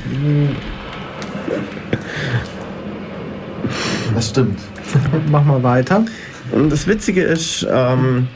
Das 4.14 4.30
stimmt. 4.30 4.58
Mach 5.30 5.44
mal 5.44 5.62
weiter. 5.62 6.04
Und 6.52 6.70
das 6.70 6.86
Witzige 6.86 7.22
ist, 7.22 7.66
ähm, 7.70 8.28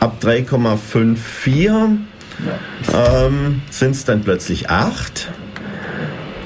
ab 0.00 0.18
3,54 0.22 1.96
ähm, 2.92 3.62
sind 3.70 3.90
es 3.90 4.04
dann 4.04 4.22
plötzlich 4.22 4.70
8. 4.70 5.30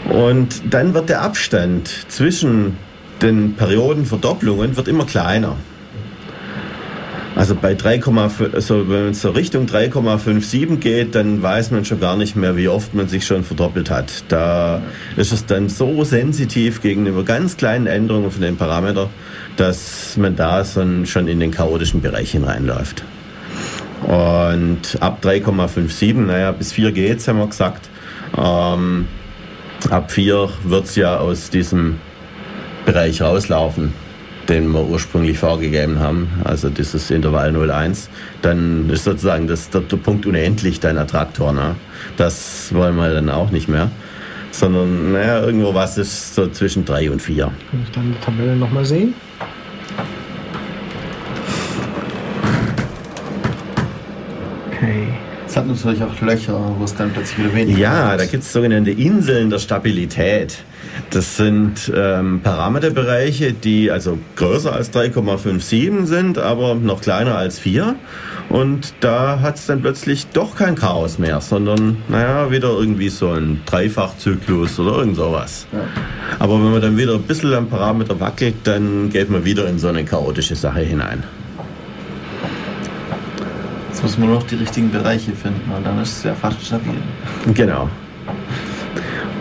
Und 0.09 0.62
dann 0.72 0.94
wird 0.94 1.11
der 1.11 1.20
Abstand 1.22 1.88
zwischen 2.09 2.76
den 3.20 3.55
Periodenverdopplungen 3.55 4.76
wird 4.76 4.88
immer 4.88 5.05
kleiner. 5.05 5.57
Also 7.39 7.55
bei 7.55 7.74
3,5, 7.74 8.53
also 8.53 8.89
wenn 8.89 9.11
es 9.11 9.20
so 9.20 9.30
Richtung 9.30 9.66
3,57 9.66 10.78
geht, 10.78 11.14
dann 11.14 11.41
weiß 11.41 11.70
man 11.70 11.84
schon 11.84 12.01
gar 12.01 12.16
nicht 12.16 12.34
mehr, 12.34 12.57
wie 12.57 12.66
oft 12.66 12.95
man 12.95 13.07
sich 13.07 13.24
schon 13.24 13.45
verdoppelt 13.45 13.91
hat. 13.91 14.24
Da 14.26 14.82
ist 15.16 15.32
es 15.32 15.47
dann 15.47 15.68
so 15.68 16.03
sensitiv 16.03 16.82
gegenüber 16.82 17.22
ganz 17.22 17.57
kleinen 17.57 17.86
Änderungen 17.86 18.32
von 18.32 18.43
den 18.43 18.57
Parametern, 18.57 19.09
dass 19.57 20.16
man 20.16 20.34
da 20.34 20.64
schon 20.64 21.28
in 21.28 21.39
den 21.39 21.53
chaotischen 21.53 22.03
Bereich 22.03 22.32
hineinläuft. 22.32 23.05
Und 24.03 24.99
ab 24.99 25.20
3,57, 25.22 26.14
naja, 26.14 26.51
bis 26.51 26.72
4 26.72 26.91
geht's, 26.91 27.28
haben 27.28 27.39
wir 27.39 27.47
gesagt. 27.47 27.89
Ähm, 28.36 29.07
ab 29.89 30.11
4 30.11 30.49
wird 30.64 30.86
es 30.86 30.97
ja 30.97 31.18
aus 31.18 31.51
diesem 31.51 32.01
Bereich 32.84 33.22
rauslaufen 33.22 33.93
den 34.49 34.70
wir 34.72 34.86
ursprünglich 34.86 35.38
vorgegeben 35.38 35.99
haben, 36.01 36.28
also 36.44 36.70
dieses 36.70 37.11
Intervall 37.11 37.51
0,1, 37.55 38.09
dann 38.42 38.88
ist 38.90 39.05
sozusagen 39.05 39.46
das, 39.46 39.70
der, 39.70 39.82
der 39.82 39.96
Punkt 39.99 40.26
unendlich 40.26 40.80
dein 40.80 40.99
Attraktor. 40.99 41.53
Ne? 41.53 41.76
Das 42.16 42.72
wollen 42.74 42.96
wir 42.96 43.12
dann 43.12 43.28
auch 43.28 43.51
nicht 43.51 43.68
mehr. 43.68 43.90
Sondern, 44.51 45.12
naja, 45.12 45.42
irgendwo 45.42 45.74
was 45.74 45.99
ist 45.99 46.34
so 46.34 46.49
zwischen 46.49 46.84
3 46.84 47.11
und 47.11 47.20
4. 47.20 47.44
Kann 47.44 47.82
ich 47.84 47.90
dann 47.92 48.12
die 48.12 48.24
Tabelle 48.24 48.57
nochmal 48.57 48.84
sehen? 48.84 49.14
Hat 55.59 55.67
natürlich 55.67 56.03
auch 56.03 56.21
Löcher, 56.21 56.75
wo 56.79 56.85
es 56.85 56.95
dann 56.95 57.11
plötzlich 57.13 57.39
wieder 57.39 57.55
weniger 57.55 57.79
Ja, 57.79 58.13
ist. 58.13 58.21
da 58.21 58.27
gibt 58.27 58.43
es 58.45 58.53
sogenannte 58.53 58.91
Inseln 58.91 59.51
der 59.51 59.59
Stabilität. 59.59 60.59
Das 61.11 61.37
sind 61.37 61.93
ähm, 61.95 62.41
Parameterbereiche, 62.43 63.53
die 63.53 63.91
also 63.91 64.19
größer 64.37 64.73
als 64.73 64.93
3,57 64.93 66.07
sind, 66.07 66.39
aber 66.39 66.75
noch 66.75 67.01
kleiner 67.01 67.37
als 67.37 67.59
4. 67.59 67.95
Und 68.49 68.95
da 69.01 69.41
hat 69.41 69.57
es 69.57 69.67
dann 69.67 69.83
plötzlich 69.83 70.27
doch 70.29 70.57
kein 70.57 70.75
Chaos 70.75 71.19
mehr, 71.19 71.41
sondern 71.43 71.99
naja, 72.09 72.51
wieder 72.51 72.71
irgendwie 72.71 73.11
so 73.11 73.31
ein 73.33 73.61
Dreifachzyklus 73.67 74.79
oder 74.81 74.99
irgend 74.99 75.17
sowas. 75.17 75.67
Ja. 75.73 75.81
Aber 76.39 76.55
wenn 76.55 76.73
man 76.73 76.81
dann 76.81 76.97
wieder 76.97 77.15
ein 77.15 77.23
bisschen 77.23 77.53
am 77.53 77.69
Parameter 77.69 78.19
wackelt, 78.21 78.55
dann 78.65 79.11
geht 79.11 79.29
man 79.29 79.45
wieder 79.45 79.69
in 79.69 79.79
so 79.79 79.89
eine 79.89 80.05
chaotische 80.05 80.57
Sache 80.57 80.81
hinein. 80.81 81.23
Jetzt 83.99 84.05
muss 84.05 84.18
man 84.18 84.28
nur 84.28 84.38
noch 84.38 84.46
die 84.46 84.55
richtigen 84.55 84.92
Bereiche 84.92 85.32
finden 85.32 85.72
und 85.76 85.84
dann 85.84 86.01
ist 86.01 86.18
es 86.18 86.22
ja 86.22 86.32
fast 86.32 86.64
stabil. 86.64 86.94
Genau. 87.53 87.90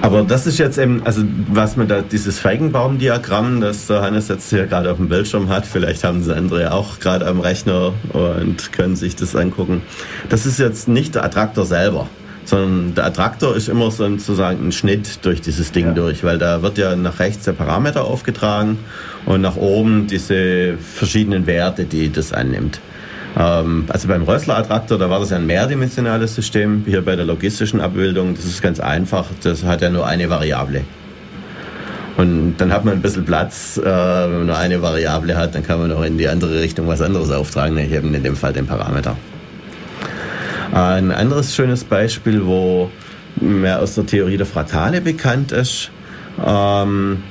Aber 0.01 0.23
das 0.23 0.47
ist 0.47 0.57
jetzt 0.57 0.79
eben, 0.79 1.03
also 1.05 1.21
was 1.47 1.77
man 1.77 1.87
da, 1.87 2.01
dieses 2.01 2.39
Feigenbaum-Diagramm, 2.39 3.61
das 3.61 3.85
der 3.85 4.01
Hannes 4.01 4.29
jetzt 4.29 4.49
hier 4.49 4.65
gerade 4.65 4.89
auf 4.89 4.97
dem 4.97 5.09
Bildschirm 5.09 5.49
hat, 5.49 5.67
vielleicht 5.67 6.03
haben 6.03 6.23
sie 6.23 6.35
andere 6.35 6.71
auch 6.71 6.99
gerade 6.99 7.27
am 7.27 7.39
Rechner 7.39 7.93
und 8.13 8.71
können 8.71 8.95
sich 8.95 9.15
das 9.15 9.35
angucken. 9.35 9.83
Das 10.29 10.47
ist 10.47 10.57
jetzt 10.57 10.87
nicht 10.87 11.13
der 11.13 11.23
Attraktor 11.23 11.63
selber, 11.63 12.09
sondern 12.43 12.95
der 12.95 13.05
Attraktor 13.05 13.55
ist 13.55 13.69
immer 13.69 13.91
sozusagen 13.91 14.69
ein 14.69 14.71
Schnitt 14.71 15.23
durch 15.23 15.39
dieses 15.39 15.71
Ding 15.71 15.85
ja. 15.85 15.93
durch, 15.93 16.23
weil 16.23 16.39
da 16.39 16.63
wird 16.63 16.79
ja 16.79 16.95
nach 16.95 17.19
rechts 17.19 17.45
der 17.45 17.53
Parameter 17.53 18.05
aufgetragen 18.05 18.79
und 19.27 19.41
nach 19.41 19.55
oben 19.55 20.07
diese 20.07 20.79
verschiedenen 20.79 21.45
Werte, 21.45 21.85
die 21.85 22.11
das 22.11 22.33
annimmt. 22.33 22.79
Ähm, 23.35 23.85
also 23.89 24.07
beim 24.07 24.23
Rössler-Attraktor, 24.23 24.97
da 24.97 25.09
war 25.09 25.19
das 25.19 25.31
ein 25.31 25.45
mehrdimensionales 25.45 26.35
System. 26.35 26.83
Hier 26.85 27.03
bei 27.03 27.15
der 27.15 27.25
logistischen 27.25 27.81
Abbildung, 27.81 28.35
das 28.35 28.45
ist 28.45 28.61
ganz 28.61 28.79
einfach. 28.79 29.25
Das 29.43 29.63
hat 29.63 29.81
ja 29.81 29.89
nur 29.89 30.05
eine 30.05 30.29
Variable. 30.29 30.83
Und 32.17 32.57
dann 32.57 32.73
hat 32.73 32.83
man 32.83 32.95
ein 32.95 33.01
bisschen 33.01 33.25
Platz, 33.25 33.77
äh, 33.77 33.83
wenn 33.83 34.37
man 34.37 34.45
nur 34.47 34.57
eine 34.57 34.81
Variable 34.81 35.37
hat, 35.37 35.53
dann 35.53 35.63
kann 35.63 35.79
man 35.79 35.91
auch 35.91 36.03
in 36.03 36.17
die 36.17 36.27
andere 36.27 36.61
Richtung 36.61 36.87
was 36.87 37.01
anderes 37.01 37.29
auftragen, 37.31 37.75
nämlich 37.75 37.93
eben 37.93 38.13
in 38.13 38.23
dem 38.23 38.35
Fall 38.35 38.53
den 38.53 38.65
Parameter. 38.65 39.15
Ein 40.71 41.11
anderes 41.11 41.55
schönes 41.55 41.83
Beispiel, 41.83 42.45
wo 42.45 42.89
mehr 43.39 43.79
aus 43.81 43.95
der 43.95 44.05
Theorie 44.05 44.37
der 44.37 44.47
Fraktale 44.47 44.99
bekannt 44.99 45.51
ist, 45.51 45.91
ähm, 46.45 47.23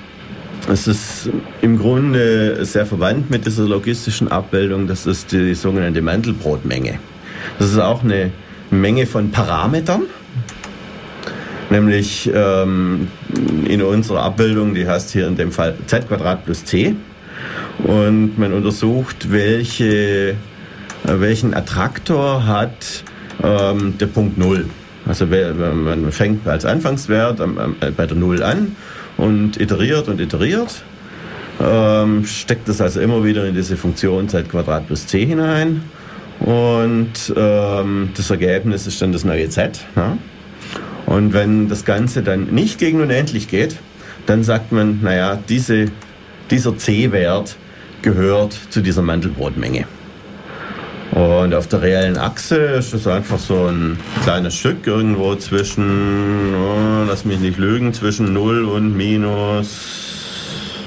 es 0.68 0.86
ist 0.88 1.30
im 1.62 1.78
Grunde 1.78 2.64
sehr 2.64 2.86
verwandt 2.86 3.30
mit 3.30 3.46
dieser 3.46 3.64
logistischen 3.64 4.28
Abbildung. 4.28 4.86
Das 4.86 5.06
ist 5.06 5.32
die 5.32 5.54
sogenannte 5.54 6.02
Mandelbrotmenge. 6.02 6.98
Das 7.58 7.70
ist 7.70 7.78
auch 7.78 8.02
eine 8.02 8.30
Menge 8.70 9.06
von 9.06 9.30
Parametern. 9.30 10.02
Nämlich 11.70 12.30
ähm, 12.32 13.08
in 13.66 13.82
unserer 13.82 14.22
Abbildung, 14.22 14.74
die 14.74 14.86
heißt 14.86 15.10
hier 15.10 15.26
in 15.26 15.36
dem 15.36 15.52
Fall 15.52 15.74
z 15.86 16.06
plus 16.44 16.64
c. 16.64 16.94
Und 17.82 18.38
man 18.38 18.52
untersucht, 18.52 19.30
welche, 19.30 20.30
äh, 20.30 20.34
welchen 21.04 21.54
Attraktor 21.54 22.46
hat 22.46 23.04
ähm, 23.42 23.98
der 23.98 24.06
Punkt 24.06 24.38
0. 24.38 24.66
Also 25.06 25.26
man 25.26 26.10
fängt 26.10 26.48
als 26.48 26.64
Anfangswert 26.64 27.40
bei 27.96 28.06
der 28.06 28.16
0 28.16 28.42
an 28.42 28.76
und 29.16 29.60
iteriert 29.60 30.08
und 30.08 30.20
iteriert. 30.20 30.82
Ähm, 31.60 32.26
steckt 32.26 32.68
das 32.68 32.80
also 32.80 33.00
immer 33.00 33.24
wieder 33.24 33.46
in 33.46 33.54
diese 33.54 33.76
Funktion 33.76 34.28
z 34.28 34.48
Quadrat 34.48 34.86
plus 34.86 35.06
c 35.06 35.24
hinein. 35.24 35.82
Und 36.40 37.32
ähm, 37.34 38.10
das 38.14 38.30
Ergebnis 38.30 38.86
ist 38.86 39.00
dann 39.00 39.12
das 39.12 39.24
neue 39.24 39.48
z. 39.48 39.80
Ja? 39.96 40.18
Und 41.06 41.32
wenn 41.32 41.68
das 41.68 41.84
Ganze 41.84 42.22
dann 42.22 42.46
nicht 42.46 42.78
gegen 42.78 43.00
unendlich 43.00 43.48
geht, 43.48 43.76
dann 44.26 44.42
sagt 44.42 44.72
man, 44.72 45.00
naja, 45.02 45.38
diese, 45.48 45.86
dieser 46.50 46.76
c-Wert 46.76 47.56
gehört 48.02 48.58
zu 48.70 48.80
dieser 48.80 49.02
Mandelbrotmenge. 49.02 49.86
Und 51.16 51.54
auf 51.54 51.66
der 51.66 51.80
reellen 51.80 52.18
Achse 52.18 52.56
ist 52.56 52.92
es 52.92 53.06
einfach 53.06 53.38
so 53.38 53.68
ein 53.68 53.98
kleines 54.22 54.54
Stück 54.54 54.86
irgendwo 54.86 55.34
zwischen, 55.36 56.54
oh, 56.54 57.04
lass 57.08 57.24
mich 57.24 57.40
nicht 57.40 57.56
lügen, 57.56 57.94
zwischen 57.94 58.34
0 58.34 58.66
und 58.66 58.94
minus 58.94 60.84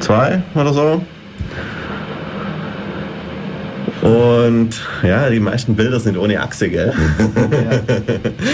2 0.00 0.42
oder 0.54 0.72
so. 0.72 1.02
Und 4.00 4.70
ja, 5.02 5.28
die 5.28 5.40
meisten 5.40 5.76
Bilder 5.76 6.00
sind 6.00 6.16
ohne 6.16 6.40
Achse, 6.40 6.70
gell? 6.70 6.94
Ja. 7.34 7.96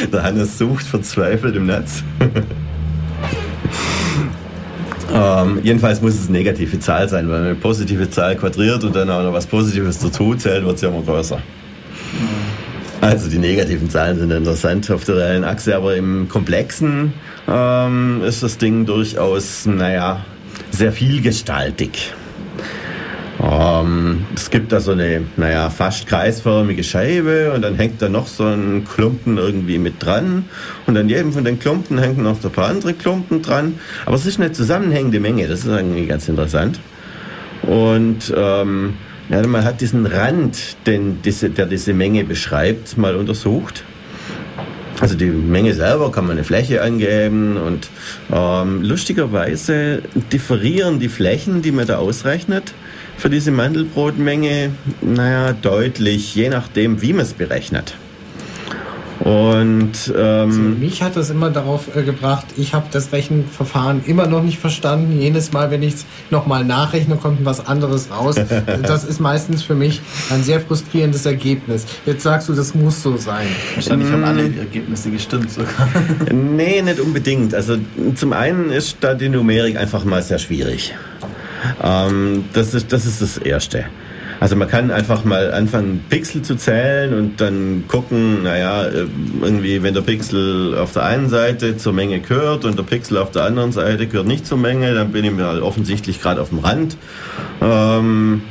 Der 0.13 0.23
Hannes 0.25 0.59
sucht 0.59 0.85
verzweifelt 0.85 1.55
im 1.55 1.67
Netz. 1.67 2.03
Ähm, 5.13 5.61
jedenfalls 5.63 6.01
muss 6.01 6.15
es 6.15 6.29
eine 6.29 6.39
negative 6.39 6.79
Zahl 6.79 7.09
sein, 7.09 7.29
weil 7.29 7.43
eine 7.43 7.55
positive 7.55 8.09
Zahl 8.11 8.37
quadriert 8.37 8.85
und 8.85 8.95
dann 8.95 9.11
auch 9.11 9.23
noch 9.23 9.33
was 9.33 9.47
Positives 9.47 9.99
dazu 9.99 10.35
zählt, 10.35 10.65
wird 10.65 10.79
sie 10.79 10.87
immer 10.87 11.03
größer. 11.03 11.41
Also 13.01 13.31
die 13.31 13.39
negativen 13.39 13.89
Zahlen 13.89 14.19
sind 14.19 14.31
interessant 14.31 14.91
auf 14.91 15.05
der 15.05 15.17
reellen 15.17 15.45
Achse, 15.45 15.75
aber 15.75 15.97
im 15.97 16.29
Komplexen 16.29 17.15
ähm, 17.49 18.23
ist 18.25 18.43
das 18.43 18.59
Ding 18.59 18.85
durchaus, 18.85 19.65
naja, 19.67 20.25
sehr 20.71 20.93
vielgestaltig. 20.93 22.13
Ähm, 23.43 24.27
es 24.35 24.51
gibt 24.51 24.71
da 24.73 24.81
so 24.81 24.93
eine, 24.93 25.23
naja, 25.37 25.71
fast 25.71 26.07
kreisförmige 26.07 26.85
Scheibe 26.85 27.53
und 27.53 27.63
dann 27.63 27.77
hängt 27.77 28.03
da 28.03 28.09
noch 28.09 28.27
so 28.27 28.45
ein 28.45 28.85
Klumpen 28.85 29.39
irgendwie 29.39 29.79
mit 29.79 29.95
dran. 30.05 30.45
Und 30.87 30.97
an 30.97 31.09
jedem 31.09 31.33
von 31.33 31.45
den 31.45 31.59
Klumpen 31.59 31.99
hängen 31.99 32.23
noch 32.23 32.43
ein 32.43 32.51
paar 32.51 32.69
andere 32.69 32.93
Klumpen 32.93 33.41
dran. 33.41 33.79
Aber 34.05 34.17
es 34.17 34.27
ist 34.27 34.41
eine 34.41 34.53
zusammenhängende 34.53 35.21
Menge, 35.21 35.49
das 35.49 35.61
ist 35.61 35.67
irgendwie 35.67 36.07
ganz 36.07 36.29
interessant. 36.29 36.81
Und 37.63 38.33
ähm, 38.37 38.95
ja, 39.31 39.47
man 39.47 39.65
hat 39.65 39.81
diesen 39.81 40.07
Rand, 40.07 40.77
den 40.87 41.23
diese, 41.23 41.51
der 41.51 41.67
diese 41.67 41.95
Menge 41.95 42.25
beschreibt, 42.25 42.99
mal 42.99 43.15
untersucht. 43.15 43.85
Also 45.01 45.15
die 45.15 45.27
Menge 45.27 45.73
selber 45.73 46.13
kann 46.13 46.27
man 46.27 46.37
eine 46.37 46.45
Fläche 46.45 46.83
angeben 46.83 47.57
und 47.57 47.89
ähm, 48.31 48.83
lustigerweise 48.83 50.03
differieren 50.31 51.01
die 51.01 51.09
Flächen, 51.09 51.63
die 51.63 51.73
man 51.73 51.87
da 51.87 51.97
ausrechnet, 51.97 52.75
für 53.21 53.29
diese 53.29 53.51
Mandelbrotmenge, 53.51 54.71
naja, 55.03 55.53
deutlich, 55.53 56.35
je 56.35 56.49
nachdem, 56.49 57.03
wie 57.03 57.13
man 57.13 57.23
es 57.23 57.35
berechnet. 57.35 57.95
Und 59.21 60.15
ähm, 60.17 60.49
also 60.49 60.61
mich 60.61 61.03
hat 61.03 61.15
das 61.15 61.29
immer 61.29 61.51
darauf 61.51 61.95
äh, 61.95 62.03
gebracht, 62.03 62.47
ich 62.57 62.73
habe 62.73 62.87
das 62.91 63.13
Rechenverfahren 63.13 64.03
immer 64.07 64.27
noch 64.27 64.43
nicht 64.43 64.59
verstanden. 64.59 65.21
Jedes 65.21 65.53
Mal, 65.53 65.71
wenn 65.71 65.83
ich 65.83 65.93
es 65.93 66.07
nochmal 66.31 66.65
nachrechne, 66.65 67.17
kommt 67.17 67.45
was 67.45 67.67
anderes 67.67 68.11
raus. 68.11 68.37
das 68.83 69.05
ist 69.05 69.21
meistens 69.21 69.63
für 69.63 69.75
mich 69.75 70.01
ein 70.31 70.43
sehr 70.43 70.59
frustrierendes 70.59 71.27
Ergebnis. 71.27 71.85
Jetzt 72.07 72.23
sagst 72.23 72.49
du, 72.49 72.55
das 72.55 72.75
muss 72.75 73.03
so 73.03 73.19
sein. 73.19 73.47
Wahrscheinlich 73.75 74.11
haben 74.11 74.25
alle 74.25 74.45
Ergebnisse 74.45 75.11
gestimmt 75.11 75.51
sogar. 75.51 75.87
nee, 76.33 76.81
nicht 76.81 76.99
unbedingt. 76.99 77.55
Also 77.55 77.77
zum 78.15 78.33
einen 78.33 78.71
ist 78.71 78.97
da 79.03 79.13
die 79.13 79.29
Numerik 79.29 79.77
einfach 79.77 80.07
mal 80.07 80.23
sehr 80.23 80.39
schwierig. 80.39 80.95
Ähm, 81.83 82.45
das, 82.53 82.75
ist, 82.75 82.93
das 82.93 83.07
ist 83.07 83.23
das 83.23 83.39
Erste. 83.39 83.87
Also 84.41 84.57
man 84.57 84.69
kann 84.69 84.91
einfach 84.91 85.25
mal 85.25 85.53
anfangen, 85.53 86.03
Pixel 86.09 86.41
zu 86.41 86.57
zählen 86.57 87.13
und 87.13 87.43
dann 87.43 87.85
gucken, 87.89 88.43
naja, 88.45 88.87
äh, 88.87 89.07
irgendwie, 89.43 89.83
wenn 89.83 89.93
der 89.93 90.01
Pixel 90.01 90.79
auf 90.79 90.93
der 90.93 91.05
einen 91.05 91.29
Seite 91.29 91.77
zur 91.77 91.93
Menge 91.93 92.21
gehört 92.21 92.65
und 92.65 92.79
der 92.79 92.85
Pixel 92.85 93.19
auf 93.19 93.31
der 93.31 93.45
anderen 93.45 93.73
Seite 93.73 94.07
gehört 94.07 94.27
nicht 94.27 94.47
zur 94.47 94.57
Menge, 94.57 94.95
dann 94.95 95.13
bin 95.13 95.27
ich 95.27 95.31
mir 95.31 95.63
offensichtlich 95.63 96.23
gerade 96.23 96.41
auf 96.41 96.49
dem 96.49 96.61
Rand. 96.61 96.97
Ähm, 97.61 98.43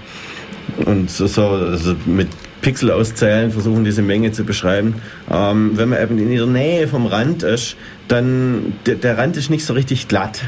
und 0.86 1.10
so, 1.10 1.42
also 1.48 1.96
mit 2.06 2.28
Pixel 2.62 2.92
auszählen, 2.92 3.52
versuchen 3.52 3.84
diese 3.84 4.04
Menge 4.04 4.32
zu 4.32 4.44
beschreiben. 4.44 4.96
Ähm, 5.32 5.72
wenn 5.74 5.90
man 5.90 6.04
eben 6.04 6.20
in 6.20 6.30
der 6.30 6.46
Nähe 6.46 6.88
vom 6.88 7.08
Rand 7.08 7.42
ist, 7.42 7.76
dann 8.08 8.74
der, 8.86 8.96
der 8.96 9.18
Rand 9.18 9.38
ist 9.38 9.50
nicht 9.50 9.66
so 9.66 9.74
richtig 9.74 10.08
glatt. 10.08 10.42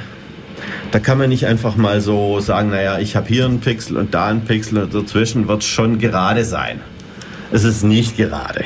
Da 0.91 0.99
kann 0.99 1.17
man 1.17 1.29
nicht 1.29 1.45
einfach 1.45 1.77
mal 1.77 2.01
so 2.01 2.41
sagen, 2.41 2.69
naja, 2.69 2.99
ich 2.99 3.15
habe 3.15 3.27
hier 3.29 3.45
einen 3.45 3.61
Pixel 3.61 3.95
und 3.95 4.13
da 4.13 4.27
einen 4.27 4.43
Pixel 4.43 4.79
und 4.79 4.93
dazwischen 4.93 5.47
wird 5.47 5.61
es 5.61 5.67
schon 5.67 5.99
gerade 5.99 6.43
sein. 6.43 6.81
Es 7.51 7.63
ist 7.63 7.83
nicht 7.83 8.17
gerade. 8.17 8.65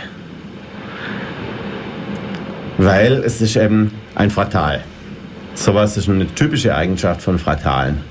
Weil 2.80 3.24
es 3.24 3.42
ist 3.42 3.56
eben 3.56 3.92
ein 4.16 4.32
Fraktal. 4.32 4.84
Sowas 5.54 5.98
ist 5.98 6.10
eine 6.10 6.28
typische 6.34 6.76
Eigenschaft 6.76 7.22
von 7.22 7.38
Fraktalen. 7.38 8.02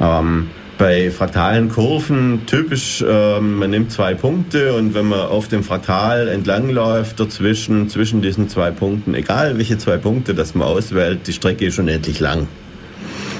Ähm, 0.00 0.48
bei 0.78 1.10
fraktalen 1.10 1.68
Kurven 1.68 2.46
typisch, 2.46 3.04
ähm, 3.06 3.58
man 3.58 3.68
nimmt 3.68 3.92
zwei 3.92 4.14
Punkte 4.14 4.72
und 4.72 4.94
wenn 4.94 5.06
man 5.06 5.20
auf 5.20 5.48
dem 5.48 5.62
Fraktal 5.62 6.28
entlangläuft, 6.28 7.20
dazwischen, 7.20 7.90
zwischen 7.90 8.22
diesen 8.22 8.48
zwei 8.48 8.70
Punkten, 8.70 9.14
egal 9.14 9.58
welche 9.58 9.76
zwei 9.76 9.98
Punkte 9.98 10.34
das 10.34 10.54
man 10.54 10.66
auswählt, 10.66 11.26
die 11.26 11.34
Strecke 11.34 11.66
ist 11.66 11.78
unendlich 11.78 12.18
lang. 12.20 12.48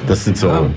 Das 0.06 0.24
sind 0.24 0.38
so 0.38 0.48
ja, 0.48 0.70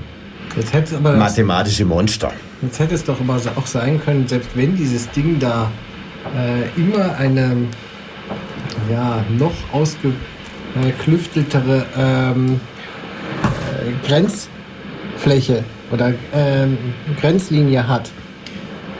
mathematische 1.00 1.84
Monster. 1.84 2.32
Jetzt 2.62 2.78
hätte 2.78 2.94
es 2.94 3.04
doch 3.04 3.20
aber 3.20 3.38
auch 3.56 3.66
sein 3.66 4.00
können, 4.02 4.26
selbst 4.26 4.48
wenn 4.54 4.74
dieses 4.76 5.10
Ding 5.10 5.38
da 5.38 5.70
äh, 6.36 6.62
immer 6.80 7.14
eine 7.16 7.68
ja, 8.90 9.22
noch 9.36 9.52
ausgeklüfteltere 9.72 11.84
ähm, 11.96 12.60
äh, 13.42 13.92
Grenzfläche 14.06 15.64
oder 15.90 16.14
ähm, 16.32 16.78
Grenzlinie 17.20 17.86
hat, 17.86 18.10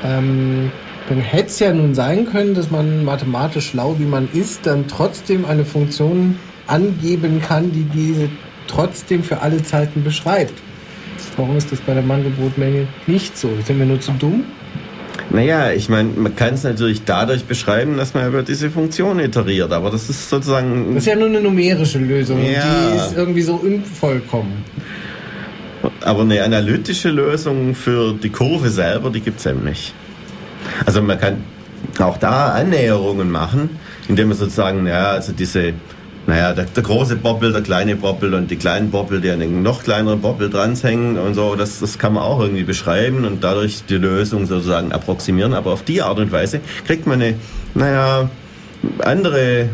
ähm, 0.04 0.70
dann 1.08 1.18
hätte 1.18 1.46
es 1.46 1.58
ja 1.58 1.72
nun 1.72 1.94
sein 1.94 2.26
können, 2.26 2.54
dass 2.54 2.70
man 2.70 3.04
mathematisch 3.04 3.70
schlau 3.70 3.96
wie 3.98 4.06
man 4.06 4.28
ist, 4.32 4.66
dann 4.66 4.86
trotzdem 4.88 5.44
eine 5.44 5.64
Funktion 5.64 6.38
angeben 6.66 7.42
kann, 7.42 7.72
die 7.72 7.84
diese 7.84 8.28
trotzdem 8.66 9.22
für 9.22 9.40
alle 9.40 9.62
Zeiten 9.62 10.04
beschreibt. 10.04 10.54
Warum 11.36 11.56
ist 11.56 11.72
das 11.72 11.80
bei 11.80 11.94
der 11.94 12.02
Mandelbrotmenge 12.02 12.86
nicht 13.06 13.36
so? 13.36 13.50
Sind 13.66 13.78
wir 13.78 13.86
nur 13.86 14.00
zu 14.00 14.12
dumm? 14.12 14.44
Naja, 15.30 15.72
ich 15.72 15.88
meine, 15.88 16.10
man 16.10 16.36
kann 16.36 16.54
es 16.54 16.64
natürlich 16.64 17.04
dadurch 17.04 17.44
beschreiben, 17.44 17.96
dass 17.96 18.14
man 18.14 18.28
über 18.28 18.42
diese 18.42 18.70
Funktion 18.70 19.18
iteriert, 19.18 19.72
aber 19.72 19.90
das 19.90 20.08
ist 20.08 20.28
sozusagen. 20.28 20.94
Das 20.94 21.04
ist 21.04 21.06
ja 21.06 21.16
nur 21.16 21.28
eine 21.28 21.40
numerische 21.40 21.98
Lösung, 21.98 22.38
ja. 22.44 22.62
die 22.62 22.96
ist 22.96 23.16
irgendwie 23.16 23.42
so 23.42 23.54
unvollkommen. 23.54 24.64
Aber 26.02 26.22
eine 26.22 26.42
analytische 26.42 27.10
Lösung 27.10 27.74
für 27.74 28.14
die 28.14 28.30
Kurve 28.30 28.70
selber, 28.70 29.10
die 29.10 29.20
gibt 29.20 29.40
es 29.40 29.46
eben 29.46 29.64
nicht. 29.64 29.94
Also 30.86 31.02
man 31.02 31.18
kann 31.18 31.38
auch 31.98 32.16
da 32.16 32.52
Annäherungen 32.52 33.30
machen, 33.30 33.70
indem 34.08 34.28
man 34.28 34.36
sozusagen, 34.36 34.86
ja, 34.86 35.08
also 35.08 35.32
diese 35.32 35.74
naja, 36.26 36.54
der, 36.54 36.64
der, 36.64 36.82
große 36.82 37.16
Boppel, 37.16 37.52
der 37.52 37.60
kleine 37.60 37.96
Boppel 37.96 38.32
und 38.32 38.50
die 38.50 38.56
kleinen 38.56 38.90
Boppel, 38.90 39.20
die 39.20 39.30
an 39.30 39.40
den 39.40 39.62
noch 39.62 39.82
kleineren 39.82 40.20
Boppel 40.20 40.48
dranhängen 40.48 41.18
und 41.18 41.34
so, 41.34 41.54
das, 41.54 41.80
das 41.80 41.98
kann 41.98 42.14
man 42.14 42.22
auch 42.22 42.40
irgendwie 42.40 42.62
beschreiben 42.62 43.24
und 43.24 43.44
dadurch 43.44 43.84
die 43.84 43.96
Lösung 43.96 44.46
sozusagen 44.46 44.92
approximieren. 44.92 45.52
Aber 45.52 45.72
auf 45.72 45.82
die 45.82 46.00
Art 46.00 46.18
und 46.18 46.32
Weise 46.32 46.60
kriegt 46.86 47.06
man 47.06 47.20
eine, 47.20 47.34
naja, 47.74 48.30
andere, 49.00 49.60
äh, 49.62 49.68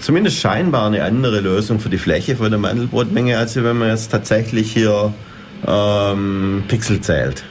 zumindest 0.00 0.38
scheinbar 0.38 0.86
eine 0.86 1.02
andere 1.02 1.40
Lösung 1.40 1.80
für 1.80 1.88
die 1.88 1.98
Fläche 1.98 2.36
von 2.36 2.50
der 2.50 2.60
Mandelbrotmenge, 2.60 3.36
als 3.36 3.56
wenn 3.56 3.78
man 3.78 3.88
jetzt 3.88 4.10
tatsächlich 4.10 4.72
hier 4.72 5.12
ähm, 5.66 6.64
Pixel 6.68 7.00
zählt. 7.00 7.44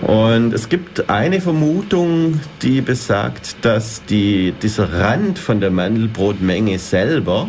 Und 0.00 0.52
es 0.52 0.68
gibt 0.68 1.10
eine 1.10 1.40
Vermutung, 1.40 2.40
die 2.62 2.80
besagt, 2.80 3.56
dass 3.62 4.04
die, 4.04 4.54
dieser 4.62 4.92
Rand 4.92 5.38
von 5.38 5.60
der 5.60 5.70
Mandelbrotmenge 5.70 6.78
selber, 6.78 7.48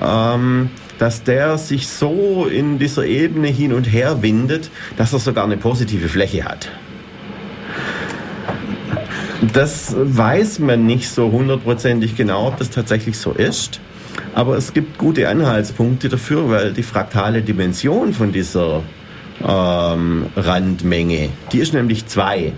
ähm, 0.00 0.70
dass 0.98 1.24
der 1.24 1.58
sich 1.58 1.88
so 1.88 2.46
in 2.46 2.78
dieser 2.78 3.06
Ebene 3.06 3.48
hin 3.48 3.72
und 3.72 3.84
her 3.84 4.22
windet, 4.22 4.70
dass 4.98 5.12
er 5.12 5.18
sogar 5.18 5.44
eine 5.44 5.56
positive 5.56 6.08
Fläche 6.08 6.44
hat. 6.44 6.70
Das 9.52 9.94
weiß 9.96 10.58
man 10.60 10.86
nicht 10.86 11.08
so 11.08 11.32
hundertprozentig 11.32 12.14
genau, 12.14 12.48
ob 12.48 12.58
das 12.58 12.70
tatsächlich 12.70 13.18
so 13.18 13.32
ist. 13.32 13.80
Aber 14.34 14.56
es 14.56 14.74
gibt 14.74 14.98
gute 14.98 15.28
Anhaltspunkte 15.28 16.08
dafür, 16.08 16.50
weil 16.50 16.72
die 16.72 16.82
fraktale 16.82 17.42
Dimension 17.42 18.12
von 18.12 18.32
dieser 18.32 18.82
ähm, 19.46 20.26
Randmenge. 20.36 21.30
Die 21.52 21.58
ist 21.58 21.74
nämlich 21.74 22.06
2. 22.06 22.52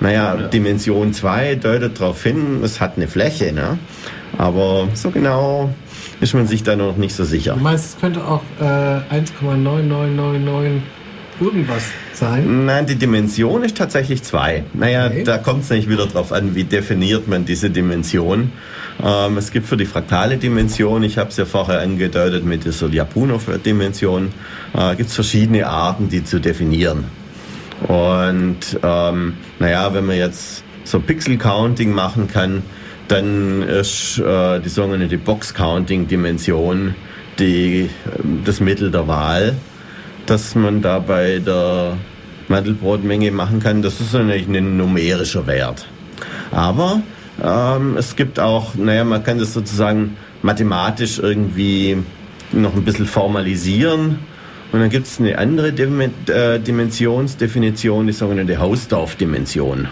Naja, 0.00 0.34
ja. 0.34 0.48
Dimension 0.48 1.12
2 1.12 1.56
deutet 1.56 2.00
darauf 2.00 2.22
hin, 2.22 2.60
es 2.64 2.80
hat 2.80 2.96
eine 2.96 3.08
Fläche, 3.08 3.52
ne? 3.52 3.78
aber 4.38 4.88
so 4.94 5.10
genau 5.10 5.70
ist 6.20 6.34
man 6.34 6.46
sich 6.46 6.62
da 6.62 6.76
noch 6.76 6.96
nicht 6.96 7.14
so 7.14 7.24
sicher. 7.24 7.54
Du 7.54 7.60
meinst, 7.60 7.94
es 7.94 8.00
könnte 8.00 8.24
auch 8.24 8.42
äh, 8.60 8.64
1,9999 8.64 10.80
irgendwas 11.40 11.84
sein? 12.12 12.66
Nein, 12.66 12.86
die 12.86 12.96
Dimension 12.96 13.62
ist 13.62 13.76
tatsächlich 13.76 14.22
2. 14.22 14.64
Naja, 14.74 15.06
okay. 15.06 15.24
da 15.24 15.38
kommt 15.38 15.64
es 15.64 15.70
nicht 15.70 15.88
wieder 15.88 16.06
darauf 16.06 16.32
an, 16.32 16.54
wie 16.54 16.64
definiert 16.64 17.28
man 17.28 17.44
diese 17.44 17.70
Dimension. 17.70 18.52
Ähm, 19.02 19.36
es 19.38 19.50
gibt 19.50 19.66
für 19.66 19.76
die 19.76 19.86
fraktale 19.86 20.36
Dimension, 20.36 21.02
ich 21.02 21.18
habe 21.18 21.30
es 21.30 21.36
ja 21.36 21.44
vorher 21.44 21.80
angedeutet 21.80 22.44
mit 22.44 22.64
dieser 22.64 22.88
Lyapunov-Dimension, 22.88 24.32
äh, 24.74 24.96
gibt 24.96 25.08
es 25.08 25.14
verschiedene 25.14 25.66
Arten, 25.66 26.08
die 26.08 26.24
zu 26.24 26.40
definieren. 26.40 27.04
Und 27.88 28.58
ähm, 28.82 29.34
naja, 29.58 29.92
wenn 29.94 30.06
man 30.06 30.16
jetzt 30.16 30.62
so 30.84 31.00
Pixel-Counting 31.00 31.92
machen 31.92 32.28
kann, 32.28 32.62
dann 33.08 33.62
ist 33.62 34.18
äh, 34.18 34.60
die 34.60 34.68
sogenannte 34.68 35.18
Box-Counting-Dimension 35.18 36.94
die, 37.38 37.90
ähm, 38.06 38.42
das 38.44 38.60
Mittel 38.60 38.90
der 38.90 39.08
Wahl, 39.08 39.56
dass 40.26 40.54
man 40.54 40.82
da 40.82 40.98
bei 40.98 41.38
der 41.38 41.96
Mandelbrotmenge 42.48 43.30
machen 43.30 43.60
kann. 43.60 43.82
Das 43.82 44.00
ist 44.00 44.12
natürlich 44.12 44.46
ein 44.46 44.76
numerischer 44.76 45.46
Wert. 45.46 45.86
Aber 46.50 47.02
ähm, 47.42 47.96
es 47.96 48.16
gibt 48.16 48.38
auch, 48.38 48.74
naja, 48.74 49.04
man 49.04 49.24
kann 49.24 49.38
das 49.38 49.52
sozusagen 49.54 50.16
mathematisch 50.42 51.18
irgendwie 51.18 51.98
noch 52.52 52.74
ein 52.74 52.84
bisschen 52.84 53.06
formalisieren. 53.06 54.18
Und 54.72 54.80
dann 54.80 54.90
gibt 54.90 55.06
es 55.06 55.20
eine 55.20 55.36
andere 55.38 55.68
äh, 55.68 56.58
Dimensionsdefinition, 56.58 58.06
die 58.06 58.12
sogenannte 58.12 58.58
Hausdorff-Dimension. 58.58 59.88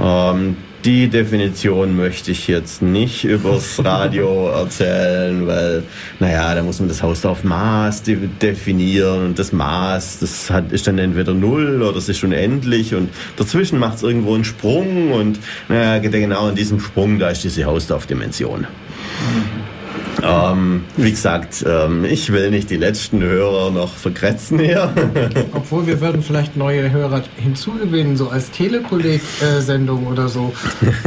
Ähm, 0.00 0.56
die 0.84 1.08
Definition 1.08 1.96
möchte 1.96 2.32
ich 2.32 2.48
jetzt 2.48 2.82
nicht 2.82 3.24
übers 3.24 3.82
Radio 3.84 4.48
erzählen, 4.54 5.46
weil, 5.46 5.84
naja, 6.18 6.54
da 6.54 6.62
muss 6.62 6.80
man 6.80 6.88
das 6.88 7.02
Hausdorff 7.02 7.44
Maß 7.44 8.02
definieren 8.02 9.26
und 9.26 9.38
das 9.38 9.52
Maß, 9.52 10.18
das 10.18 10.50
hat, 10.50 10.72
ist 10.72 10.86
dann 10.86 10.98
entweder 10.98 11.34
null 11.34 11.82
oder 11.82 11.98
es 11.98 12.08
ist 12.08 12.24
unendlich 12.24 12.94
und 12.94 13.10
dazwischen 13.36 13.78
macht 13.78 13.96
es 13.96 14.02
irgendwo 14.02 14.34
einen 14.34 14.44
Sprung 14.44 15.12
und, 15.12 15.38
naja, 15.68 15.98
genau 15.98 16.48
in 16.48 16.56
diesem 16.56 16.80
Sprung, 16.80 17.18
da 17.18 17.30
ist 17.30 17.44
diese 17.44 17.64
Hausdorff-Dimension. 17.64 18.60
Mhm. 18.60 19.61
Ähm, 20.22 20.84
wie 20.96 21.10
gesagt, 21.10 21.64
ähm, 21.66 22.04
ich 22.04 22.32
will 22.32 22.50
nicht 22.50 22.70
die 22.70 22.76
letzten 22.76 23.22
Hörer 23.22 23.70
noch 23.70 23.94
verkretzen 23.94 24.58
hier. 24.58 24.92
Obwohl 25.52 25.86
wir 25.86 26.00
würden 26.00 26.22
vielleicht 26.22 26.56
neue 26.56 26.90
Hörer 26.90 27.22
hinzugewinnen, 27.36 28.16
so 28.16 28.28
als 28.28 28.50
Telekolleg-Sendung 28.50 30.06
oder 30.06 30.28
so. 30.28 30.52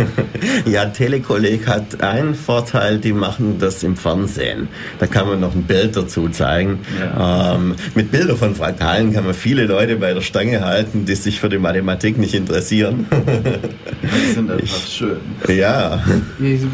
ja, 0.66 0.86
Telekolleg 0.86 1.68
hat 1.68 2.02
einen 2.02 2.36
Vorteil, 2.36 3.00
die 3.00 3.14
machen 3.14 3.58
das 3.60 3.84
im 3.84 3.96
Fernsehen. 3.96 4.68
Da 5.00 5.08
kann 5.08 5.28
man 5.28 5.40
noch 5.40 5.56
ein 5.56 5.64
Bild 5.64 5.96
dazu 5.96 6.30
zeigen. 6.30 6.80
Ja. 7.00 7.56
Ähm, 7.56 7.76
mit 7.94 8.12
Bildern 8.12 8.38
von 8.38 8.56
Fraktalen 8.56 9.14
kann 9.14 9.26
man 9.26 9.34
viele 9.34 9.66
Leute 9.66 9.96
bei 9.98 10.14
der 10.14 10.22
Stange 10.22 10.62
halten, 10.62 11.06
die 11.06 11.16
sich 11.16 11.40
für 11.40 11.50
die 11.50 11.58
Mathematik 11.58 12.18
nicht 12.18 12.34
interessieren. 12.34 13.08
das 13.10 14.34
sind 14.34 14.52
einfach 14.52 14.64
ich, 14.64 14.94
schön. 14.94 15.18
Ja. 15.48 16.04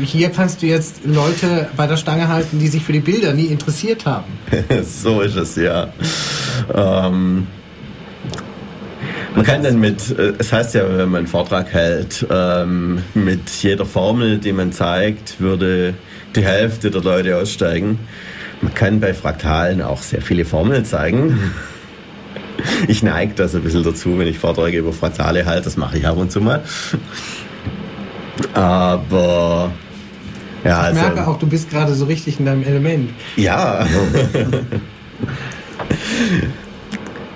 Hier 0.03 0.29
kannst 0.29 0.61
du 0.61 0.67
jetzt 0.67 1.01
Leute 1.05 1.67
bei 1.75 1.87
der 1.87 1.97
Stange 1.97 2.20
halten, 2.27 2.59
die 2.59 2.67
sich 2.67 2.83
für 2.83 2.93
die 2.93 2.99
Bilder 2.99 3.33
nie 3.33 3.45
interessiert 3.45 4.05
haben. 4.05 4.31
so 4.83 5.21
ist 5.21 5.35
es, 5.35 5.55
ja. 5.55 5.89
Ähm, 6.73 7.47
man 9.35 9.45
kann 9.45 9.63
dann 9.63 9.79
mit, 9.79 10.17
äh, 10.17 10.33
es 10.37 10.51
heißt 10.51 10.75
ja, 10.75 10.83
wenn 10.87 11.09
man 11.09 11.19
einen 11.19 11.27
Vortrag 11.27 11.71
hält, 11.71 12.25
ähm, 12.29 13.01
mit 13.13 13.49
jeder 13.61 13.85
Formel, 13.85 14.39
die 14.39 14.51
man 14.51 14.71
zeigt, 14.71 15.39
würde 15.39 15.93
die 16.35 16.43
Hälfte 16.43 16.91
der 16.91 17.01
Leute 17.01 17.37
aussteigen. 17.37 17.99
Man 18.61 18.73
kann 18.73 18.99
bei 18.99 19.13
Fraktalen 19.13 19.81
auch 19.81 20.01
sehr 20.01 20.21
viele 20.21 20.45
Formeln 20.45 20.85
zeigen. 20.85 21.39
Ich 22.87 23.01
neige 23.01 23.33
das 23.33 23.55
ein 23.55 23.63
bisschen 23.63 23.83
dazu, 23.83 24.19
wenn 24.19 24.27
ich 24.27 24.37
Vorträge 24.37 24.79
über 24.79 24.93
Fraktale 24.93 25.45
halte, 25.45 25.63
das 25.63 25.77
mache 25.77 25.97
ich 25.97 26.05
ab 26.05 26.17
und 26.17 26.31
zu 26.31 26.41
mal. 26.41 26.61
Aber 28.53 29.71
ja, 30.63 30.81
ich 30.81 30.87
also, 30.87 31.01
merke 31.01 31.27
auch, 31.27 31.39
du 31.39 31.47
bist 31.47 31.69
gerade 31.69 31.93
so 31.93 32.05
richtig 32.05 32.39
in 32.39 32.45
deinem 32.45 32.63
Element. 32.63 33.11
Ja. 33.35 33.85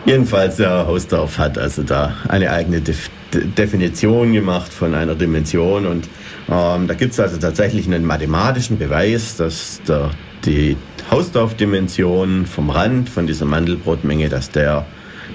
Jedenfalls, 0.05 0.59
ja, 0.59 0.85
Hausdorff 0.85 1.39
hat 1.39 1.57
also 1.57 1.81
da 1.83 2.13
eine 2.27 2.51
eigene 2.51 2.81
Def 2.81 3.09
Definition 3.33 4.31
gemacht 4.31 4.71
von 4.71 4.93
einer 4.93 5.13
Dimension 5.13 5.85
und 5.85 6.07
ähm, 6.49 6.87
da 6.87 6.93
gibt 6.93 7.11
es 7.11 7.19
also 7.19 7.35
tatsächlich 7.37 7.85
einen 7.85 8.05
mathematischen 8.05 8.77
Beweis, 8.77 9.35
dass 9.35 9.81
der, 9.85 10.11
die 10.45 10.77
Hausdorff-Dimension 11.11 12.45
vom 12.45 12.69
Rand 12.69 13.09
von 13.09 13.27
dieser 13.27 13.43
Mandelbrotmenge, 13.43 14.29
dass 14.29 14.51
der 14.51 14.85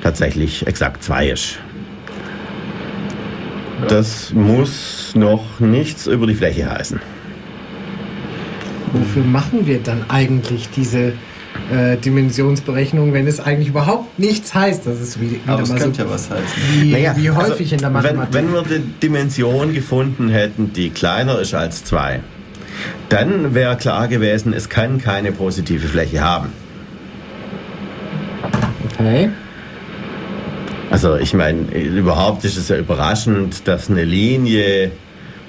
tatsächlich 0.03 0.67
exakt 0.67 1.05
2 1.05 1.29
ist. 1.29 1.59
Das 3.89 4.33
muss 4.33 5.13
noch 5.15 5.61
nichts 5.61 6.07
über 6.07 6.27
die 6.27 6.37
Fläche 6.37 6.71
heißen 6.71 7.01
wofür 9.11 9.25
machen 9.25 9.67
wir 9.67 9.81
dann 9.81 10.05
eigentlich 10.09 10.69
diese 10.71 11.13
äh, 11.73 11.97
Dimensionsberechnung, 11.97 13.13
wenn 13.13 13.27
es 13.27 13.41
eigentlich 13.41 13.69
überhaupt 13.69 14.19
nichts 14.19 14.55
heißt. 14.55 14.87
Das 14.87 15.01
ist 15.01 15.21
wieder, 15.21 15.37
Aber 15.47 15.63
es 15.63 15.75
könnte 15.75 16.03
so, 16.03 16.03
ja 16.03 16.11
was 16.11 16.31
heißen. 16.31 16.45
Wie, 16.81 16.93
naja, 16.93 17.15
wie 17.17 17.29
also 17.29 17.41
häufig 17.43 17.73
also, 17.73 17.75
in 17.75 17.81
der 17.81 17.91
Mathematik. 17.91 18.35
Wenn, 18.35 18.53
wenn 18.53 18.55
wir 18.55 18.79
die 18.79 18.85
Dimension 19.03 19.75
gefunden 19.75 20.29
hätten, 20.29 20.73
die 20.73 20.91
kleiner 20.91 21.41
ist 21.41 21.55
als 21.55 21.85
2, 21.85 22.21
dann 23.09 23.55
wäre 23.55 23.77
klar 23.77 24.07
gewesen, 24.07 24.53
es 24.53 24.69
kann 24.69 24.99
keine 24.99 25.33
positive 25.33 25.89
Fläche 25.89 26.21
haben. 26.21 26.53
Okay. 28.93 29.31
Also 30.91 31.17
ich 31.17 31.35
meine, 31.35 31.63
überhaupt 31.73 32.45
ist 32.45 32.57
es 32.57 32.69
ja 32.69 32.77
überraschend, 32.77 33.67
dass 33.67 33.91
eine 33.91 34.05
Linie 34.05 34.93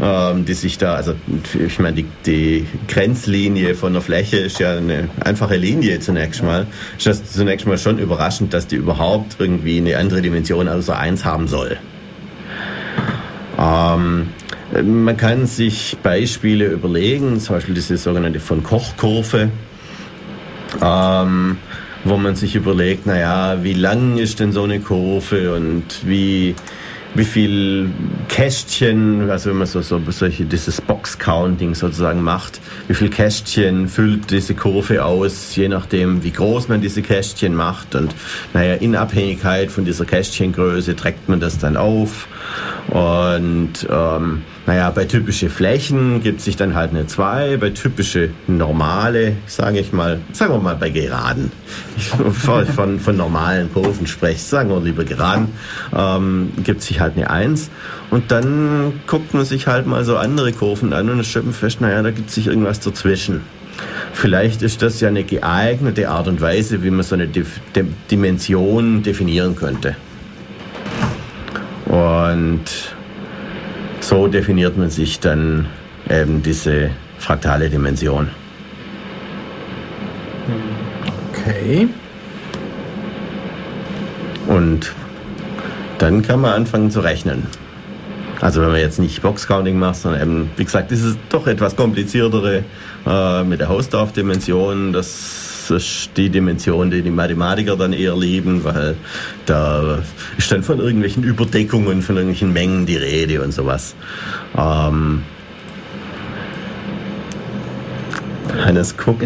ähm, 0.01 0.45
die 0.45 0.53
sich 0.53 0.79
da, 0.79 0.95
also 0.95 1.13
ich 1.53 1.77
meine, 1.77 1.97
die, 1.97 2.05
die 2.25 2.65
Grenzlinie 2.87 3.75
von 3.75 3.93
der 3.93 4.01
Fläche 4.01 4.37
ist 4.37 4.59
ja 4.59 4.75
eine 4.75 5.09
einfache 5.23 5.57
Linie 5.57 5.99
zunächst 5.99 6.41
mal. 6.41 6.65
Ist 6.97 7.05
das 7.05 7.31
zunächst 7.31 7.67
mal 7.67 7.77
schon 7.77 7.99
überraschend, 7.99 8.51
dass 8.53 8.65
die 8.65 8.77
überhaupt 8.77 9.35
irgendwie 9.37 9.77
eine 9.77 9.97
andere 9.97 10.23
Dimension 10.23 10.67
außer 10.67 10.97
1 10.97 11.23
haben 11.23 11.47
soll. 11.47 11.77
Ähm, 13.59 14.29
man 14.83 15.17
kann 15.17 15.45
sich 15.45 15.97
Beispiele 16.01 16.65
überlegen, 16.65 17.39
zum 17.39 17.57
Beispiel 17.57 17.75
diese 17.75 17.97
sogenannte 17.97 18.39
von 18.39 18.63
Koch-Kurve, 18.63 19.49
ähm, 20.81 21.57
wo 22.05 22.17
man 22.17 22.35
sich 22.35 22.55
überlegt, 22.55 23.05
naja, 23.05 23.59
wie 23.61 23.73
lang 23.73 24.17
ist 24.17 24.39
denn 24.39 24.51
so 24.51 24.63
eine 24.63 24.79
Kurve 24.79 25.53
und 25.53 25.83
wie 26.05 26.55
wie 27.13 27.25
viel 27.25 27.89
Kästchen, 28.29 29.29
also 29.29 29.49
wenn 29.49 29.57
man 29.57 29.67
so, 29.67 29.81
so 29.81 30.01
solche, 30.09 30.45
dieses 30.45 30.79
Box-Counting 30.79 31.75
sozusagen 31.75 32.21
macht, 32.21 32.61
wie 32.87 32.93
viel 32.93 33.09
Kästchen 33.09 33.87
füllt 33.87 34.31
diese 34.31 34.55
Kurve 34.55 35.03
aus, 35.03 35.55
je 35.55 35.67
nachdem, 35.67 36.23
wie 36.23 36.31
groß 36.31 36.69
man 36.69 36.81
diese 36.81 37.01
Kästchen 37.01 37.53
macht. 37.53 37.95
Und 37.95 38.15
naja, 38.53 38.75
in 38.75 38.95
Abhängigkeit 38.95 39.71
von 39.71 39.83
dieser 39.83 40.05
Kästchengröße 40.05 40.95
trägt 40.95 41.27
man 41.27 41.39
das 41.39 41.57
dann 41.57 41.75
auf. 41.75 42.27
Und 42.89 43.87
ähm, 43.89 44.41
naja, 44.65 44.89
bei 44.91 45.05
typische 45.05 45.49
Flächen 45.49 46.21
gibt 46.21 46.41
sich 46.41 46.55
dann 46.55 46.75
halt 46.75 46.91
eine 46.91 47.07
2, 47.07 47.57
bei 47.57 47.69
typische 47.69 48.29
normale, 48.47 49.37
sage 49.45 49.79
ich 49.79 49.93
mal, 49.93 50.19
sagen 50.33 50.53
wir 50.53 50.59
mal 50.59 50.75
bei 50.75 50.89
geraden, 50.89 51.51
ich 51.97 52.07
von, 52.07 52.99
von 52.99 53.17
normalen 53.17 53.71
Kurven 53.73 54.07
spreche, 54.07 54.39
sagen 54.39 54.69
wir 54.69 54.81
lieber 54.81 55.03
geraden, 55.03 55.49
ähm, 55.95 56.51
gibt 56.63 56.81
sich 56.81 56.99
halt 56.99 57.15
eine 57.15 57.29
1 57.29 57.69
und 58.09 58.31
dann 58.31 59.01
guckt 59.07 59.33
man 59.33 59.45
sich 59.45 59.67
halt 59.67 59.87
mal 59.87 60.03
so 60.03 60.17
andere 60.17 60.51
Kurven 60.51 60.93
an 60.93 61.09
und 61.09 61.25
stellt 61.25 61.45
man 61.45 61.53
fest, 61.53 61.81
naja, 61.81 62.01
da 62.01 62.11
gibt 62.11 62.29
sich 62.29 62.47
irgendwas 62.47 62.79
dazwischen. 62.79 63.41
Vielleicht 64.13 64.61
ist 64.61 64.81
das 64.81 64.99
ja 64.99 65.07
eine 65.07 65.23
geeignete 65.23 66.09
Art 66.09 66.27
und 66.27 66.41
Weise, 66.41 66.83
wie 66.83 66.91
man 66.91 67.03
so 67.03 67.15
eine 67.15 67.29
Dimension 68.11 69.01
definieren 69.01 69.55
könnte. 69.55 69.95
Und 71.91 72.63
so 73.99 74.27
definiert 74.27 74.77
man 74.77 74.89
sich 74.89 75.19
dann 75.19 75.67
eben 76.09 76.41
diese 76.41 76.91
fraktale 77.17 77.69
Dimension. 77.69 78.29
Okay. 81.33 81.89
Und 84.47 84.93
dann 85.97 86.21
kann 86.21 86.39
man 86.39 86.53
anfangen 86.53 86.91
zu 86.91 87.01
rechnen. 87.01 87.47
Also 88.41 88.61
wenn 88.61 88.71
man 88.71 88.79
jetzt 88.79 88.99
nicht 88.99 89.21
Boxcounting 89.21 89.77
macht, 89.77 89.97
sondern 89.97 90.21
eben, 90.21 90.51
wie 90.57 90.65
gesagt, 90.65 90.91
ist 90.91 91.17
doch 91.29 91.45
etwas 91.45 91.75
kompliziertere 91.75 92.63
äh, 93.05 93.43
mit 93.43 93.59
der 93.59 93.69
Hausdorf-Dimension. 93.69 94.91
Das 94.93 95.69
ist 95.69 96.09
die 96.17 96.29
Dimension, 96.29 96.89
die 96.89 97.03
die 97.03 97.11
Mathematiker 97.11 97.77
dann 97.77 97.93
eher 97.93 98.17
lieben, 98.17 98.63
weil 98.63 98.95
da 99.45 99.99
ist 100.37 100.51
dann 100.51 100.63
von 100.63 100.79
irgendwelchen 100.79 101.23
Überdeckungen, 101.23 102.01
von 102.01 102.15
irgendwelchen 102.15 102.51
Mengen 102.51 102.87
die 102.87 102.97
Rede 102.97 103.41
und 103.43 103.53
sowas. 103.53 103.95
Ähm, 104.57 105.23
Hannes 108.63 108.95
guckt 108.97 109.21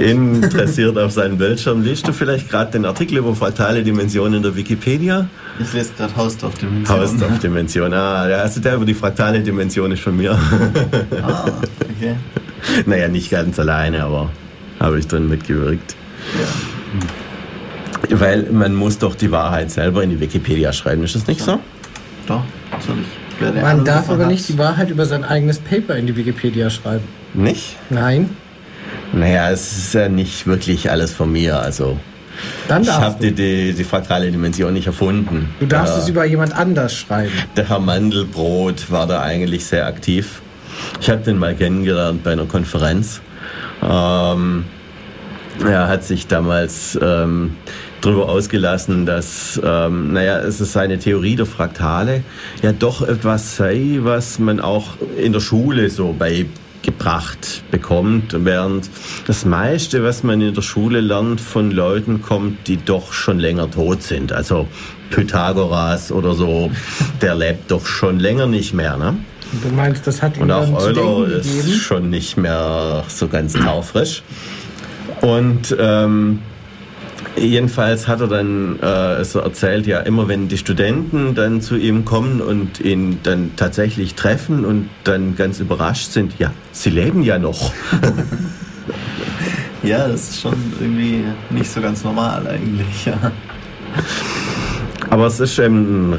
interessiert 0.00 0.98
auf 0.98 1.12
seinen 1.12 1.38
Bildschirm. 1.38 1.82
Liest 1.82 2.06
du 2.08 2.12
vielleicht 2.12 2.48
gerade 2.48 2.72
den 2.72 2.84
Artikel 2.84 3.18
über 3.18 3.34
fraktale 3.34 3.82
Dimensionen 3.82 4.34
in 4.34 4.42
der 4.42 4.56
Wikipedia? 4.56 5.28
Ich 5.58 5.72
lese 5.72 5.92
gerade 5.96 6.16
Hausdorf-Dimension. 6.16 6.98
Hausdorf-Dimension, 6.98 7.92
ah, 7.92 8.22
also 8.22 8.60
der 8.60 8.76
über 8.76 8.84
die 8.84 8.94
fraktale 8.94 9.40
Dimension 9.40 9.92
ist 9.92 10.02
von 10.02 10.16
mir. 10.16 10.38
Ah, 11.22 11.44
okay. 11.96 12.16
naja, 12.86 13.08
nicht 13.08 13.30
ganz 13.30 13.58
alleine, 13.58 14.04
aber 14.04 14.30
habe 14.78 14.98
ich 14.98 15.06
drin 15.06 15.28
mitgewirkt. 15.28 15.94
Ja. 18.08 18.18
Weil 18.18 18.44
man 18.50 18.74
muss 18.74 18.98
doch 18.98 19.14
die 19.14 19.30
Wahrheit 19.30 19.70
selber 19.70 20.02
in 20.02 20.10
die 20.10 20.20
Wikipedia 20.20 20.72
schreiben, 20.72 21.04
ist 21.04 21.14
das 21.14 21.26
nicht 21.26 21.42
so? 21.42 21.60
Doch, 22.26 22.42
natürlich. 22.70 23.06
Man 23.62 23.84
darf 23.84 24.10
aber 24.10 24.26
nicht 24.26 24.48
die 24.48 24.58
Wahrheit 24.58 24.90
über 24.90 25.06
sein 25.06 25.24
eigenes 25.24 25.58
Paper 25.58 25.96
in 25.96 26.06
die 26.06 26.16
Wikipedia 26.16 26.70
schreiben. 26.70 27.04
Nicht? 27.34 27.76
Nein. 27.88 28.30
Naja, 29.12 29.50
es 29.50 29.76
ist 29.76 29.94
ja 29.94 30.08
nicht 30.08 30.46
wirklich 30.46 30.90
alles 30.90 31.12
von 31.12 31.32
mir, 31.32 31.60
also. 31.60 31.98
Dann 32.68 32.82
ich 32.82 32.90
habe 32.90 33.16
die, 33.20 33.32
die, 33.32 33.72
die, 33.74 33.84
fraktale 33.84 34.30
Dimension 34.30 34.72
nicht 34.72 34.86
erfunden. 34.86 35.54
Du 35.60 35.66
darfst 35.66 35.94
der, 35.94 36.02
es 36.02 36.08
über 36.08 36.24
jemand 36.24 36.54
anders 36.54 36.94
schreiben. 36.94 37.32
Der 37.56 37.68
Herr 37.68 37.80
Mandelbrot 37.80 38.90
war 38.90 39.06
da 39.06 39.20
eigentlich 39.20 39.66
sehr 39.66 39.86
aktiv. 39.86 40.40
Ich 41.00 41.10
habe 41.10 41.20
den 41.20 41.36
mal 41.36 41.54
kennengelernt 41.54 42.22
bei 42.22 42.32
einer 42.32 42.46
Konferenz. 42.46 43.20
Ähm, 43.82 44.64
er 45.64 45.88
hat 45.88 46.04
sich 46.04 46.26
damals 46.26 46.98
ähm, 47.02 47.56
darüber 48.00 48.28
ausgelassen, 48.28 49.04
dass, 49.04 49.60
ähm, 49.62 50.12
naja, 50.12 50.38
es 50.38 50.60
ist 50.60 50.72
seine 50.72 50.98
Theorie 50.98 51.36
der 51.36 51.46
Fraktale 51.46 52.22
ja 52.62 52.72
doch 52.72 53.06
etwas 53.06 53.56
sei, 53.56 53.98
was 54.00 54.38
man 54.38 54.60
auch 54.60 54.96
in 55.18 55.32
der 55.32 55.40
Schule 55.40 55.90
so 55.90 56.14
bei 56.18 56.46
gebracht 56.82 57.62
bekommt, 57.70 58.34
während 58.44 58.88
das 59.26 59.44
meiste, 59.44 60.02
was 60.02 60.22
man 60.22 60.40
in 60.40 60.54
der 60.54 60.62
Schule 60.62 61.00
lernt, 61.00 61.40
von 61.40 61.70
Leuten 61.70 62.22
kommt, 62.22 62.66
die 62.68 62.76
doch 62.76 63.12
schon 63.12 63.38
länger 63.38 63.70
tot 63.70 64.02
sind. 64.02 64.32
Also 64.32 64.68
Pythagoras 65.10 66.12
oder 66.12 66.34
so, 66.34 66.70
der 67.20 67.34
lebt 67.34 67.70
doch 67.70 67.86
schon 67.86 68.18
länger 68.18 68.46
nicht 68.46 68.72
mehr. 68.72 68.96
Ne? 68.96 69.16
Du 69.62 69.74
meinst, 69.74 70.06
das 70.06 70.22
hat 70.22 70.36
ihm 70.36 70.44
Und 70.44 70.52
auch 70.52 70.72
Euler 70.72 71.28
ist 71.28 71.76
schon 71.76 72.10
nicht 72.10 72.36
mehr 72.36 73.04
so 73.08 73.28
ganz 73.28 73.54
taufrisch. 73.54 74.22
Und 75.20 75.76
ähm, 75.78 76.40
Jedenfalls 77.36 78.08
hat 78.08 78.20
er 78.20 78.28
dann 78.28 78.78
äh, 78.80 79.24
so 79.24 79.40
erzählt, 79.40 79.86
ja, 79.86 80.00
immer 80.00 80.28
wenn 80.28 80.48
die 80.48 80.58
Studenten 80.58 81.34
dann 81.34 81.60
zu 81.60 81.76
ihm 81.76 82.04
kommen 82.04 82.40
und 82.40 82.80
ihn 82.80 83.18
dann 83.22 83.52
tatsächlich 83.56 84.14
treffen 84.14 84.64
und 84.64 84.88
dann 85.04 85.36
ganz 85.36 85.60
überrascht 85.60 86.10
sind, 86.10 86.38
ja, 86.38 86.52
sie 86.72 86.90
leben 86.90 87.22
ja 87.22 87.38
noch. 87.38 87.72
ja, 89.82 90.08
das 90.08 90.30
ist 90.30 90.40
schon 90.42 90.54
irgendwie 90.80 91.24
nicht 91.50 91.70
so 91.70 91.80
ganz 91.80 92.04
normal 92.04 92.46
eigentlich, 92.46 93.06
ja. 93.06 93.32
Aber 95.08 95.26
es 95.26 95.40
ist 95.40 95.58
eben, 95.58 96.18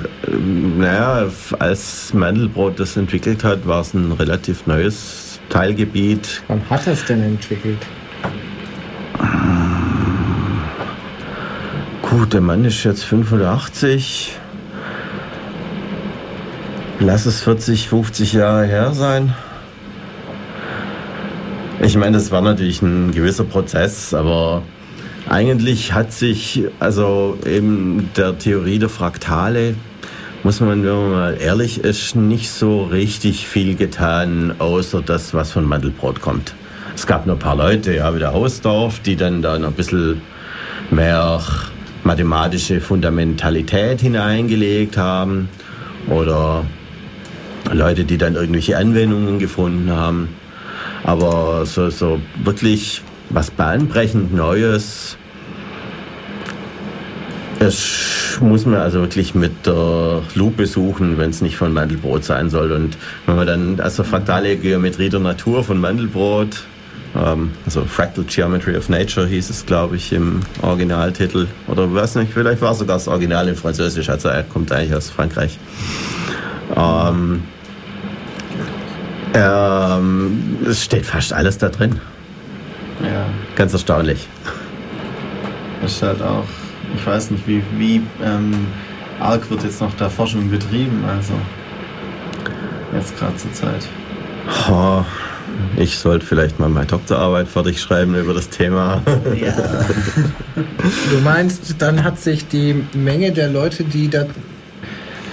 naja, 0.77 1.29
als 1.59 2.13
Mandelbrot 2.13 2.79
das 2.79 2.97
entwickelt 2.97 3.43
hat, 3.43 3.65
war 3.65 3.81
es 3.81 3.93
ein 3.93 4.11
relativ 4.11 4.67
neues 4.67 5.39
Teilgebiet. 5.49 6.43
Wann 6.47 6.61
hat 6.69 6.87
er 6.87 6.93
es 6.93 7.05
denn 7.05 7.21
entwickelt? 7.23 7.77
Gut, 12.11 12.33
der 12.33 12.41
Mann 12.41 12.65
ist 12.65 12.83
jetzt 12.83 13.05
85. 13.05 14.37
Lass 16.99 17.25
es 17.25 17.39
40, 17.39 17.87
50 17.87 18.33
Jahre 18.33 18.65
her 18.65 18.91
sein. 18.91 19.33
Ich 21.81 21.95
meine, 21.95 22.17
das 22.17 22.29
war 22.29 22.41
natürlich 22.41 22.81
ein 22.81 23.13
gewisser 23.13 23.45
Prozess, 23.45 24.13
aber 24.13 24.61
eigentlich 25.29 25.93
hat 25.93 26.11
sich, 26.11 26.65
also 26.81 27.37
eben 27.45 28.09
der 28.17 28.37
Theorie 28.37 28.77
der 28.77 28.89
Fraktale, 28.89 29.75
muss 30.43 30.59
man, 30.59 30.83
wenn 30.83 30.83
man 30.83 31.11
mal 31.11 31.37
ehrlich 31.39 31.81
ist, 31.81 32.17
nicht 32.17 32.49
so 32.51 32.83
richtig 32.83 33.47
viel 33.47 33.77
getan, 33.77 34.55
außer 34.59 35.01
das, 35.01 35.33
was 35.33 35.53
von 35.53 35.63
Mandelbrot 35.63 36.19
kommt. 36.19 36.55
Es 36.93 37.07
gab 37.07 37.25
nur 37.25 37.37
ein 37.37 37.39
paar 37.39 37.55
Leute, 37.55 37.95
ja, 37.95 38.13
wie 38.13 38.19
der 38.19 38.33
Hausdorf, 38.33 38.99
die 38.99 39.15
dann 39.15 39.41
da 39.41 39.57
noch 39.57 39.69
ein 39.69 39.75
bisschen 39.75 40.21
mehr 40.89 41.39
mathematische 42.03 42.81
Fundamentalität 42.81 44.01
hineingelegt 44.01 44.97
haben 44.97 45.49
oder 46.07 46.65
Leute, 47.71 48.05
die 48.05 48.17
dann 48.17 48.35
irgendwelche 48.35 48.77
Anwendungen 48.77 49.39
gefunden 49.39 49.91
haben. 49.91 50.29
Aber 51.03 51.65
so, 51.65 51.89
so 51.89 52.19
wirklich 52.43 53.01
was 53.29 53.51
bahnbrechend 53.51 54.33
Neues, 54.33 55.17
das 57.59 58.39
muss 58.41 58.65
man 58.65 58.79
also 58.79 59.01
wirklich 59.01 59.35
mit 59.35 59.67
der 59.67 60.23
Lupe 60.33 60.65
suchen, 60.65 61.19
wenn 61.19 61.29
es 61.29 61.41
nicht 61.41 61.57
von 61.57 61.71
Mandelbrot 61.73 62.23
sein 62.23 62.49
soll. 62.49 62.71
Und 62.71 62.97
wenn 63.27 63.35
man 63.35 63.45
dann 63.45 63.79
also 63.79 64.03
fraktale 64.03 64.57
Geometrie 64.57 65.09
der 65.09 65.19
Natur 65.19 65.63
von 65.63 65.79
Mandelbrot 65.79 66.63
also 67.13 67.83
Fractal 67.85 68.23
Geometry 68.23 68.77
of 68.77 68.87
Nature 68.87 69.27
hieß 69.27 69.49
es, 69.49 69.65
glaube 69.65 69.97
ich, 69.97 70.13
im 70.13 70.41
Originaltitel. 70.61 71.47
Oder 71.67 71.93
weiß 71.93 72.15
nicht, 72.15 72.33
vielleicht 72.33 72.61
war 72.61 72.73
sogar 72.73 72.95
das 72.95 73.07
Original 73.07 73.47
in 73.49 73.55
Französisch, 73.55 74.09
also 74.09 74.29
er 74.29 74.43
kommt 74.43 74.71
eigentlich 74.71 74.95
aus 74.95 75.09
Frankreich. 75.09 75.59
Ähm, 76.75 77.43
ähm, 79.33 80.57
es 80.65 80.83
steht 80.83 81.05
fast 81.05 81.33
alles 81.33 81.57
da 81.57 81.69
drin. 81.69 81.99
Ja. 83.03 83.25
Ganz 83.55 83.73
erstaunlich. 83.73 84.27
Es 85.83 85.93
ist 85.93 86.03
halt 86.03 86.21
auch, 86.21 86.45
ich 86.95 87.05
weiß 87.05 87.31
nicht, 87.31 87.47
wie, 87.47 87.63
wie 87.77 88.01
ähm, 88.23 88.67
arg 89.19 89.49
wird 89.49 89.63
jetzt 89.63 89.81
noch 89.81 89.93
da 89.95 90.09
Forschung 90.09 90.49
betrieben, 90.49 91.03
also 91.07 91.33
jetzt 92.93 93.17
gerade 93.17 93.35
zur 93.35 93.51
Zeit. 93.53 93.87
Oh, 94.69 95.03
ich 95.77 95.97
sollte 95.97 96.25
vielleicht 96.25 96.59
mal 96.59 96.69
meine 96.69 96.85
Doktorarbeit 96.85 97.47
fertig 97.47 97.81
schreiben 97.81 98.15
über 98.15 98.33
das 98.33 98.49
Thema. 98.49 99.01
Ja. 99.39 99.53
Du 100.55 101.19
meinst, 101.23 101.75
dann 101.79 102.03
hat 102.03 102.19
sich 102.19 102.47
die 102.47 102.83
Menge 102.93 103.31
der 103.31 103.49
Leute, 103.49 103.83
die 103.83 104.09
da, 104.09 104.25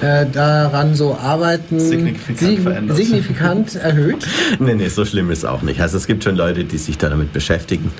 äh, 0.00 0.26
daran 0.30 0.94
so 0.94 1.16
arbeiten, 1.16 1.80
signifikant, 1.80 2.94
sig 2.94 3.06
signifikant 3.06 3.74
erhöht? 3.74 4.26
Nee, 4.58 4.74
nee, 4.74 4.88
so 4.88 5.04
schlimm 5.04 5.30
ist 5.30 5.38
es 5.38 5.44
auch 5.44 5.62
nicht. 5.62 5.80
Also 5.80 5.96
es 5.96 6.06
gibt 6.06 6.24
schon 6.24 6.36
Leute, 6.36 6.64
die 6.64 6.78
sich 6.78 6.98
da 6.98 7.08
damit 7.08 7.32
beschäftigen. 7.32 7.90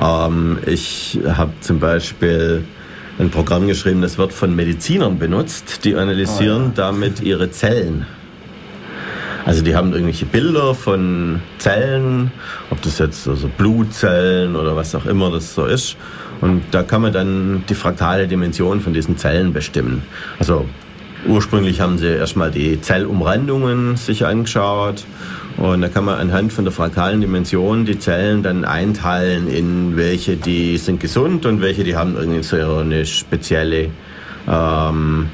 Ähm, 0.00 0.58
ich 0.66 1.18
habe 1.26 1.52
zum 1.60 1.78
Beispiel 1.78 2.64
ein 3.18 3.30
Programm 3.30 3.66
geschrieben, 3.66 4.02
das 4.02 4.18
wird 4.18 4.32
von 4.32 4.54
Medizinern 4.54 5.18
benutzt, 5.18 5.84
die 5.84 5.94
analysieren 5.94 6.62
oh, 6.62 6.66
ja. 6.66 6.72
damit 6.74 7.20
ihre 7.20 7.50
Zellen. 7.50 8.06
Also 9.44 9.62
die 9.62 9.76
haben 9.76 9.92
irgendwelche 9.92 10.24
Bilder 10.24 10.74
von 10.74 11.40
Zellen, 11.58 12.32
ob 12.70 12.80
das 12.82 12.98
jetzt 12.98 13.28
also 13.28 13.48
Blutzellen 13.48 14.56
oder 14.56 14.74
was 14.74 14.94
auch 14.94 15.06
immer 15.06 15.30
das 15.30 15.54
so 15.54 15.66
ist. 15.66 15.96
Und 16.40 16.62
da 16.70 16.82
kann 16.82 17.02
man 17.02 17.12
dann 17.12 17.64
die 17.68 17.74
fraktale 17.74 18.26
Dimension 18.26 18.80
von 18.80 18.94
diesen 18.94 19.16
Zellen 19.16 19.52
bestimmen. 19.52 20.02
Also 20.38 20.66
ursprünglich 21.26 21.80
haben 21.80 21.98
sie 21.98 22.08
erstmal 22.08 22.50
die 22.50 22.80
Zellumrandungen 22.80 23.96
sich 23.96 24.26
angeschaut 24.26 25.04
und 25.56 25.80
da 25.82 25.88
kann 25.88 26.04
man 26.04 26.18
anhand 26.18 26.52
von 26.52 26.64
der 26.64 26.72
fraktalen 26.72 27.20
Dimension 27.20 27.84
die 27.84 27.98
Zellen 27.98 28.42
dann 28.42 28.64
einteilen 28.64 29.48
in 29.48 29.96
welche, 29.96 30.36
die 30.36 30.76
sind 30.78 31.00
gesund 31.00 31.46
und 31.46 31.60
welche, 31.60 31.84
die 31.84 31.96
haben 31.96 32.16
irgendwie 32.16 32.42
so 32.42 32.56
eine 32.56 33.06
spezielle 33.06 33.90
ähm, 34.48 35.28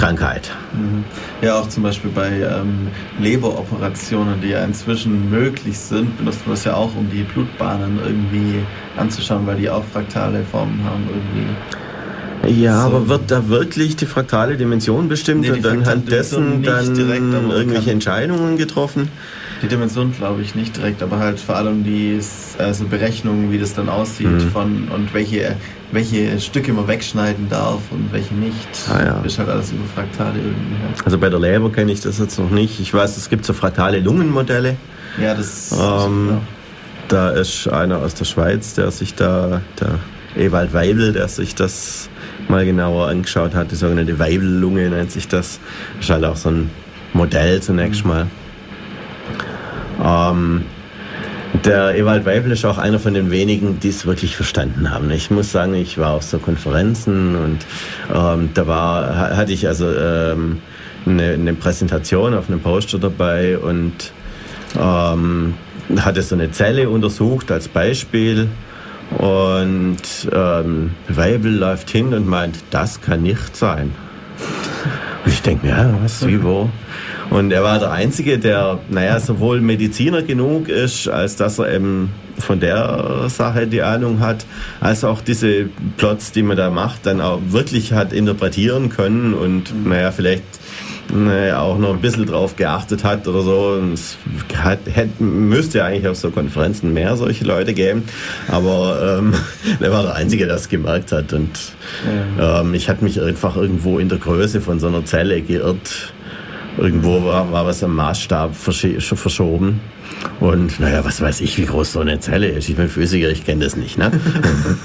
Krankheit. 0.00 0.50
Mhm. 0.72 1.04
Ja, 1.42 1.58
auch 1.58 1.68
zum 1.68 1.82
Beispiel 1.82 2.10
bei 2.10 2.28
ähm, 2.28 2.88
Leberoperationen, 3.18 4.40
die 4.40 4.48
ja 4.48 4.64
inzwischen 4.64 5.30
möglich 5.30 5.78
sind, 5.78 6.16
benutzt 6.16 6.46
man 6.46 6.54
das 6.54 6.64
ja 6.64 6.74
auch, 6.74 6.94
um 6.96 7.10
die 7.10 7.22
Blutbahnen 7.22 8.00
irgendwie 8.02 8.62
anzuschauen, 8.96 9.46
weil 9.46 9.56
die 9.56 9.68
auch 9.68 9.84
fraktale 9.84 10.42
Formen 10.50 10.82
haben 10.84 11.06
irgendwie. 11.08 12.62
Ja, 12.62 12.82
so. 12.82 12.86
aber 12.86 13.08
wird 13.08 13.30
da 13.30 13.48
wirklich 13.48 13.96
die 13.96 14.06
fraktale 14.06 14.56
Dimension 14.56 15.08
bestimmt 15.08 15.42
nee, 15.42 15.50
und 15.50 15.64
dann 15.64 15.84
halt 15.84 16.10
dessen 16.10 16.62
dann 16.62 16.94
direkt, 16.94 17.22
irgendwelche 17.22 17.90
Entscheidungen 17.90 18.56
getroffen? 18.56 19.08
Die 19.62 19.68
Dimension 19.68 20.12
glaube 20.12 20.40
ich 20.40 20.54
nicht 20.54 20.76
direkt, 20.76 21.02
aber 21.02 21.18
halt 21.18 21.38
vor 21.38 21.56
allem 21.56 21.84
die 21.84 22.18
also 22.58 22.84
Berechnungen, 22.86 23.52
wie 23.52 23.58
das 23.58 23.74
dann 23.74 23.88
aussieht 23.88 24.30
mhm. 24.30 24.50
von 24.50 24.88
und 24.88 25.12
welche, 25.12 25.56
welche 25.92 26.40
Stücke 26.40 26.72
man 26.72 26.88
wegschneiden 26.88 27.48
darf 27.50 27.80
und 27.90 28.10
welche 28.12 28.34
nicht. 28.34 28.68
Ah, 28.88 29.04
ja. 29.04 29.20
ist 29.22 29.38
halt 29.38 29.50
alles 29.50 29.72
über 29.72 29.84
Fraktale 29.94 30.38
irgendwie. 30.38 30.74
Ja. 30.74 31.04
Also 31.04 31.18
bei 31.18 31.28
der 31.28 31.38
Leber 31.38 31.70
kenne 31.70 31.92
ich 31.92 32.00
das 32.00 32.18
jetzt 32.18 32.38
noch 32.38 32.50
nicht. 32.50 32.80
Ich 32.80 32.94
weiß, 32.94 33.16
es 33.18 33.28
gibt 33.28 33.44
so 33.44 33.52
fraktale 33.52 34.00
Lungenmodelle. 34.00 34.76
Ja, 35.20 35.34
das 35.34 35.76
ähm, 35.78 36.38
Da 37.08 37.30
ist 37.30 37.68
einer 37.68 37.98
aus 37.98 38.14
der 38.14 38.24
Schweiz, 38.24 38.74
der 38.74 38.90
sich 38.90 39.14
da, 39.14 39.60
der 39.78 39.98
Ewald 40.36 40.72
Weibel, 40.72 41.12
der 41.12 41.28
sich 41.28 41.54
das 41.54 42.08
mal 42.48 42.64
genauer 42.64 43.08
angeschaut 43.08 43.54
hat. 43.54 43.70
Die 43.70 43.76
sogenannte 43.76 44.18
Weibellunge 44.18 44.88
nennt 44.88 45.12
sich 45.12 45.28
das. 45.28 45.60
Das 45.96 46.04
ist 46.04 46.10
halt 46.10 46.24
auch 46.24 46.36
so 46.36 46.50
ein 46.50 46.70
Modell 47.12 47.60
zunächst 47.60 48.04
mhm. 48.04 48.10
mal. 48.10 48.26
Ähm, 50.02 50.64
der 51.64 51.96
Ewald 51.96 52.24
Weibel 52.24 52.52
ist 52.52 52.64
auch 52.64 52.78
einer 52.78 52.98
von 52.98 53.12
den 53.14 53.30
wenigen, 53.30 53.80
die 53.80 53.88
es 53.88 54.06
wirklich 54.06 54.36
verstanden 54.36 54.90
haben. 54.90 55.10
Ich 55.10 55.30
muss 55.30 55.50
sagen, 55.50 55.74
ich 55.74 55.98
war 55.98 56.12
auf 56.12 56.22
so 56.22 56.38
Konferenzen 56.38 57.34
und 57.34 57.58
ähm, 58.14 58.50
da 58.54 58.66
war, 58.66 59.36
hatte 59.36 59.52
ich 59.52 59.66
also 59.66 59.92
ähm, 59.92 60.58
eine, 61.06 61.32
eine, 61.32 61.54
Präsentation 61.54 62.34
auf 62.34 62.48
einem 62.48 62.60
Poster 62.60 62.98
dabei 62.98 63.58
und 63.58 64.12
ähm, 64.78 65.54
hatte 65.98 66.22
so 66.22 66.36
eine 66.36 66.52
Zelle 66.52 66.88
untersucht 66.88 67.50
als 67.50 67.68
Beispiel. 67.68 68.48
Und 69.18 69.98
ähm, 70.32 70.92
Weibel 71.08 71.52
läuft 71.52 71.90
hin 71.90 72.14
und 72.14 72.28
meint, 72.28 72.62
das 72.70 73.00
kann 73.00 73.22
nicht 73.22 73.56
sein. 73.56 73.92
Und 75.24 75.32
ich 75.32 75.42
denke 75.42 75.66
mir, 75.66 75.72
ja, 75.72 75.94
was, 76.00 76.24
wie, 76.26 76.42
wo? 76.42 76.70
Und 77.30 77.52
er 77.52 77.62
war 77.62 77.78
der 77.78 77.92
Einzige, 77.92 78.38
der, 78.38 78.80
naja, 78.88 79.20
sowohl 79.20 79.60
Mediziner 79.60 80.22
genug 80.22 80.68
ist, 80.68 81.08
als 81.08 81.36
dass 81.36 81.60
er 81.60 81.72
eben 81.72 82.10
von 82.38 82.58
der 82.58 83.26
Sache 83.28 83.66
die 83.66 83.82
Ahnung 83.82 84.20
hat, 84.20 84.44
als 84.80 85.04
auch 85.04 85.20
diese 85.20 85.66
Plots, 85.96 86.32
die 86.32 86.42
man 86.42 86.56
da 86.56 86.70
macht, 86.70 87.06
dann 87.06 87.20
auch 87.20 87.38
wirklich 87.48 87.92
hat 87.92 88.12
interpretieren 88.12 88.88
können 88.88 89.34
und, 89.34 89.86
naja, 89.86 90.10
vielleicht 90.10 90.42
naja, 91.12 91.60
auch 91.60 91.78
noch 91.78 91.90
ein 91.90 92.00
bisschen 92.00 92.26
drauf 92.26 92.56
geachtet 92.56 93.04
hat 93.04 93.26
oder 93.26 93.42
so. 93.42 93.78
Und 93.80 93.94
es 93.94 94.16
hat, 94.56 94.80
hätte, 94.92 95.22
müsste 95.22 95.84
eigentlich 95.84 96.06
auf 96.06 96.16
so 96.16 96.30
Konferenzen 96.30 96.92
mehr 96.92 97.16
solche 97.16 97.44
Leute 97.44 97.74
geben. 97.74 98.04
Aber 98.48 99.18
ähm, 99.18 99.34
er 99.80 99.92
war 99.92 100.02
der 100.02 100.14
Einzige, 100.14 100.46
der 100.46 100.56
es 100.56 100.68
gemerkt 100.68 101.12
hat. 101.12 101.32
Und 101.32 101.58
ähm, 102.40 102.74
ich 102.74 102.88
hatte 102.88 103.04
mich 103.04 103.20
einfach 103.20 103.56
irgendwo 103.56 103.98
in 103.98 104.08
der 104.08 104.18
Größe 104.18 104.60
von 104.60 104.78
so 104.78 104.86
einer 104.86 105.04
Zelle 105.04 105.42
geirrt 105.42 106.12
Irgendwo 106.78 107.24
war, 107.24 107.50
war 107.52 107.66
was 107.66 107.82
am 107.82 107.94
Maßstab 107.96 108.54
verschoben. 108.54 109.80
Und 110.38 110.80
naja, 110.80 111.04
was 111.04 111.20
weiß 111.20 111.40
ich, 111.40 111.58
wie 111.58 111.66
groß 111.66 111.92
so 111.92 112.00
eine 112.00 112.20
Zelle 112.20 112.48
ist. 112.48 112.68
Ich 112.68 112.76
bin 112.76 112.88
Physiker, 112.88 113.30
ich 113.30 113.44
kenne 113.44 113.64
das 113.64 113.76
nicht. 113.76 113.98
Ne? 113.98 114.10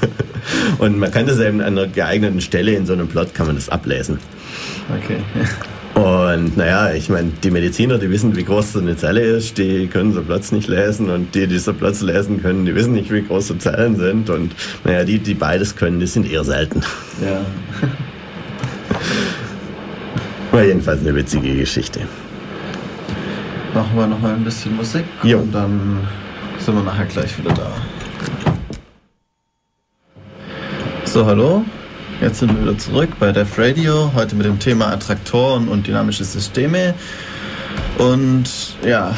und 0.80 0.98
man 0.98 1.12
kann 1.12 1.28
das 1.28 1.40
eben 1.40 1.62
an 1.62 1.78
einer 1.78 1.88
geeigneten 1.88 2.42
Stelle 2.42 2.74
in 2.74 2.86
so 2.86 2.94
einem 2.94 3.08
Plot 3.08 3.34
kann 3.34 3.48
man 3.48 3.56
das 3.56 3.70
ablesen. 3.70 4.20
Okay. 5.00 5.18
Und 5.96 6.58
naja, 6.58 6.94
ich 6.94 7.08
meine, 7.10 7.32
die 7.42 7.52
Mediziner, 7.52 7.98
die 7.98 8.10
wissen, 8.10 8.36
wie 8.36 8.44
groß 8.44 8.74
so 8.74 8.80
eine 8.80 8.98
Zelle 8.98 9.22
ist, 9.22 9.58
die 9.58 9.88
können 9.88 10.14
so 10.14 10.22
Platz 10.22 10.52
nicht 10.52 10.68
lesen 10.68 11.10
und 11.10 11.34
die, 11.34 11.48
die 11.48 11.58
so 11.58 11.74
Platz 11.74 12.02
lesen 12.02 12.42
können, 12.42 12.66
die 12.66 12.76
wissen 12.76 12.94
nicht, 12.94 13.12
wie 13.14 13.22
groß 13.22 13.48
so 13.48 13.54
Zellen 13.56 13.96
sind. 13.96 14.30
Und 14.30 14.54
naja, 14.84 15.06
die, 15.06 15.20
die 15.20 15.34
beides 15.34 15.78
können, 15.78 16.02
die 16.02 16.08
sind 16.08 16.30
eher 16.30 16.44
selten. 16.44 16.82
Ja. 17.22 17.46
War 20.56 20.64
jedenfalls 20.64 21.02
eine 21.02 21.14
witzige 21.14 21.54
Geschichte. 21.54 22.00
Machen 23.74 23.90
wir 23.94 24.08
noch 24.08 24.22
mal 24.22 24.36
ein 24.36 24.46
bisschen 24.46 24.74
Musik 24.78 25.04
jo. 25.22 25.40
und 25.40 25.52
dann 25.52 26.00
sind 26.60 26.76
wir 26.76 26.82
nachher 26.82 27.04
gleich 27.08 27.38
wieder 27.38 27.54
da. 27.54 27.72
So, 31.04 31.26
hallo. 31.26 31.66
Jetzt 32.22 32.40
sind 32.40 32.56
wir 32.56 32.62
wieder 32.62 32.78
zurück 32.78 33.10
bei 33.20 33.34
Def 33.34 33.60
Radio. 33.60 34.14
Heute 34.16 34.38
mit 34.38 34.46
dem 34.46 34.58
Thema 34.58 34.94
Attraktoren 34.94 35.68
und 35.68 35.88
dynamische 35.88 36.24
Systeme. 36.24 36.94
Und 37.98 38.78
ja, 38.82 39.14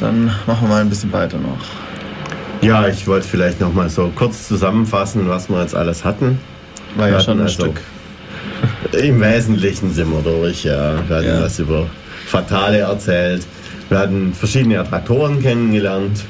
dann 0.00 0.26
machen 0.46 0.64
wir 0.64 0.68
mal 0.68 0.82
ein 0.82 0.90
bisschen 0.90 1.10
weiter 1.14 1.38
noch. 1.38 1.64
Ja, 2.60 2.88
ich 2.88 3.06
wollte 3.06 3.26
vielleicht 3.26 3.58
noch 3.58 3.72
mal 3.72 3.88
so 3.88 4.12
kurz 4.14 4.48
zusammenfassen, 4.48 5.30
was 5.30 5.48
wir 5.48 5.62
jetzt 5.62 5.74
alles 5.74 6.04
hatten. 6.04 6.38
War 6.96 7.08
ja 7.08 7.20
schon 7.20 7.38
ein 7.38 7.44
also 7.44 7.62
Stück. 7.62 7.80
Im 8.92 9.20
Wesentlichen 9.20 9.92
sind 9.92 10.10
wir 10.10 10.22
durch, 10.22 10.64
ja. 10.64 10.94
Wir 11.08 11.16
hatten 11.16 11.26
ja. 11.26 11.42
was 11.42 11.58
über 11.58 11.86
Fatale 12.26 12.78
erzählt. 12.78 13.46
Wir 13.88 13.98
hatten 13.98 14.32
verschiedene 14.32 14.80
Attraktoren 14.80 15.42
kennengelernt, 15.42 16.24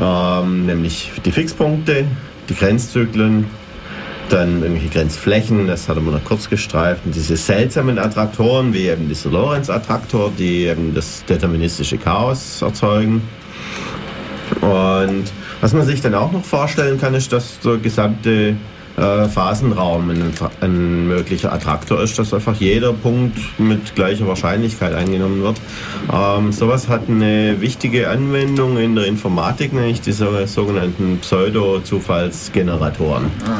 ähm, 0.00 0.66
nämlich 0.66 1.10
die 1.24 1.30
Fixpunkte, 1.30 2.04
die 2.48 2.54
Grenzzyklen, 2.54 3.46
dann 4.30 4.62
irgendwelche 4.62 4.88
Grenzflächen, 4.88 5.66
das 5.66 5.88
hatten 5.88 6.04
wir 6.04 6.12
noch 6.12 6.24
kurz 6.24 6.48
gestreift, 6.48 7.04
und 7.04 7.14
diese 7.14 7.36
seltsamen 7.36 7.98
Attraktoren, 7.98 8.72
wie 8.72 8.88
eben 8.88 9.08
dieser 9.08 9.30
Lorentz-Attraktor, 9.30 10.32
die 10.38 10.66
eben 10.66 10.94
das 10.94 11.24
deterministische 11.28 11.98
Chaos 11.98 12.62
erzeugen. 12.62 13.22
Und 14.60 15.24
was 15.60 15.72
man 15.72 15.84
sich 15.84 16.00
dann 16.00 16.14
auch 16.14 16.32
noch 16.32 16.44
vorstellen 16.44 17.00
kann, 17.00 17.14
ist, 17.14 17.32
dass 17.32 17.60
der 17.60 17.76
gesamte 17.76 18.56
äh, 19.00 19.28
Phasenraum 19.28 20.10
ein, 20.10 20.32
ein, 20.60 21.08
möglicher 21.08 21.52
Attraktor 21.52 22.02
ist, 22.02 22.18
dass 22.18 22.34
einfach 22.34 22.56
jeder 22.56 22.92
Punkt 22.92 23.38
mit 23.58 23.94
gleicher 23.94 24.26
Wahrscheinlichkeit 24.26 24.94
eingenommen 24.94 25.42
wird. 25.42 25.60
Ähm, 26.12 26.52
sowas 26.52 26.88
hat 26.88 27.08
eine 27.08 27.60
wichtige 27.60 28.10
Anwendung 28.10 28.78
in 28.78 28.94
der 28.94 29.06
Informatik, 29.06 29.72
nämlich 29.72 30.00
diese 30.00 30.46
sogenannten 30.46 31.18
Pseudo-Zufallsgeneratoren. 31.18 33.26
Ah. 33.46 33.58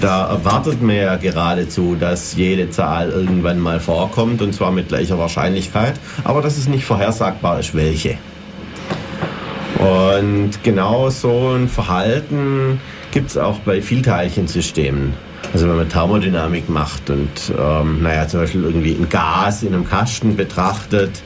Da 0.00 0.28
erwartet 0.28 0.82
man 0.82 0.96
ja 0.96 1.16
geradezu, 1.16 1.96
dass 1.98 2.36
jede 2.36 2.70
Zahl 2.70 3.10
irgendwann 3.10 3.58
mal 3.58 3.80
vorkommt 3.80 4.42
und 4.42 4.54
zwar 4.54 4.72
mit 4.72 4.88
gleicher 4.88 5.18
Wahrscheinlichkeit, 5.18 5.94
aber 6.24 6.42
dass 6.42 6.58
es 6.58 6.68
nicht 6.68 6.84
vorhersagbar 6.84 7.60
ist, 7.60 7.74
welche. 7.74 8.18
Und 9.82 10.62
genau 10.62 11.10
so 11.10 11.54
ein 11.56 11.68
Verhalten 11.68 12.80
gibt 13.10 13.30
es 13.30 13.38
auch 13.38 13.58
bei 13.60 13.82
Vielteilchensystemen. 13.82 15.14
Also 15.52 15.68
wenn 15.68 15.76
man 15.76 15.88
Thermodynamik 15.88 16.68
macht 16.68 17.10
und 17.10 17.28
ähm, 17.58 18.02
naja, 18.02 18.28
zum 18.28 18.40
Beispiel 18.40 18.62
irgendwie 18.62 18.92
ein 18.92 19.08
Gas 19.08 19.62
in 19.62 19.74
einem 19.74 19.86
Kasten 19.88 20.36
betrachtet. 20.36 21.22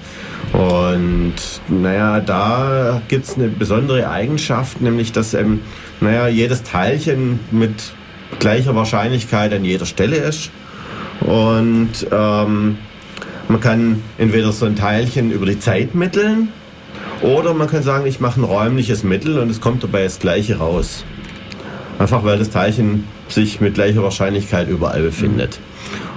Und 0.53 1.35
naja, 1.69 2.21
da 2.21 3.03
gibt 3.09 3.27
es 3.27 3.37
eine 3.37 3.49
besondere 3.49 4.09
Eigenschaft, 4.09 4.81
nämlich 4.81 5.13
dass 5.13 5.35
ähm, 5.35 5.61
naja, 6.01 6.29
jedes 6.29 6.63
Teilchen 6.63 7.41
mit 7.51 7.93
gleicher 8.39 8.75
Wahrscheinlichkeit 8.75 9.53
an 9.53 9.65
jeder 9.65 9.87
Stelle 9.87 10.17
ist. 10.17 10.51
Und 11.21 12.07
ähm, 12.11 12.79
man 13.49 13.61
kann 13.61 14.03
entweder 14.19 14.51
so 14.53 14.67
ein 14.67 14.77
Teilchen 14.77 15.31
über 15.31 15.47
die 15.47 15.59
Zeit 15.59 15.95
mitteln 15.95 16.49
oder 17.23 17.55
man 17.55 17.69
kann 17.69 17.83
sagen, 17.83 18.07
ich 18.07 18.21
mache 18.21 18.41
ein 18.41 18.45
räumliches 18.45 19.03
Mittel 19.03 19.39
und 19.39 19.51
es 19.51 19.61
kommt 19.61 19.83
dabei 19.83 20.05
das 20.05 20.19
gleiche 20.19 20.59
raus. 20.59 21.05
Einfach 21.99 22.25
weil 22.25 22.39
das 22.39 22.51
Teilchen 22.51 23.05
sich 23.29 23.61
mit 23.61 23.75
gleicher 23.75 24.03
Wahrscheinlichkeit 24.03 24.69
überall 24.69 25.03
befindet. 25.03 25.59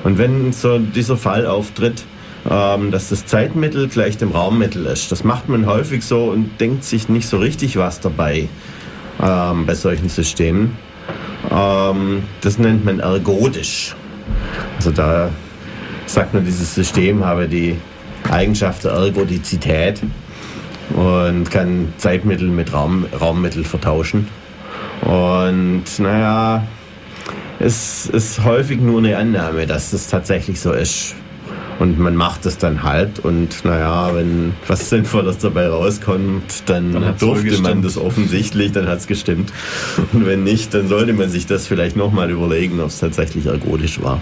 Und 0.03 0.17
wenn 0.17 0.51
so 0.51 0.77
dieser 0.77 1.17
Fall 1.17 1.45
auftritt, 1.45 2.03
ähm, 2.49 2.91
dass 2.91 3.09
das 3.09 3.25
Zeitmittel 3.25 3.87
gleich 3.87 4.17
dem 4.17 4.31
Raummittel 4.31 4.85
ist, 4.85 5.11
das 5.11 5.23
macht 5.23 5.49
man 5.49 5.65
häufig 5.65 6.03
so 6.03 6.25
und 6.25 6.59
denkt 6.59 6.83
sich 6.83 7.09
nicht 7.09 7.27
so 7.27 7.37
richtig 7.37 7.77
was 7.77 7.99
dabei 7.99 8.49
ähm, 9.21 9.65
bei 9.65 9.75
solchen 9.75 10.09
Systemen. 10.09 10.77
Ähm, 11.51 12.23
das 12.41 12.59
nennt 12.59 12.85
man 12.85 12.99
ergodisch. 12.99 13.95
Also 14.77 14.91
da 14.91 15.29
sagt 16.05 16.33
man, 16.33 16.45
dieses 16.45 16.75
System 16.75 17.25
habe 17.25 17.47
die 17.47 17.75
Eigenschaft 18.29 18.83
der 18.83 18.91
Ergodizität 18.91 20.01
und 20.95 21.49
kann 21.51 21.93
Zeitmittel 21.97 22.47
mit 22.47 22.73
Raum, 22.73 23.05
Raummittel 23.19 23.63
vertauschen. 23.63 24.27
Und 25.01 25.83
naja, 25.99 26.63
es 27.59 28.05
ist 28.07 28.43
häufig 28.43 28.79
nur 28.79 28.99
eine 28.99 29.17
Annahme, 29.17 29.67
dass 29.67 29.91
das 29.91 30.07
tatsächlich 30.07 30.59
so 30.59 30.71
ist. 30.71 31.15
Und 31.79 31.97
man 31.97 32.13
macht 32.13 32.45
es 32.45 32.57
dann 32.57 32.83
halt 32.83 33.19
und 33.19 33.63
naja, 33.63 34.13
wenn 34.13 34.51
was 34.67 34.89
Sinnvolles 34.89 35.37
dabei 35.37 35.69
rauskommt, 35.69 36.63
dann, 36.65 36.91
dann 36.91 37.17
durfte 37.17 37.61
man 37.61 37.81
das 37.81 37.97
offensichtlich, 37.97 38.73
dann 38.73 38.85
hat 38.89 38.97
es 38.99 39.07
gestimmt. 39.07 39.53
Und 40.11 40.25
wenn 40.25 40.43
nicht, 40.43 40.73
dann 40.73 40.89
sollte 40.89 41.13
man 41.13 41.29
sich 41.29 41.45
das 41.45 41.67
vielleicht 41.67 41.95
nochmal 41.95 42.31
überlegen, 42.31 42.81
ob 42.81 42.87
es 42.87 42.99
tatsächlich 42.99 43.45
ergodisch 43.45 44.01
war. 44.01 44.19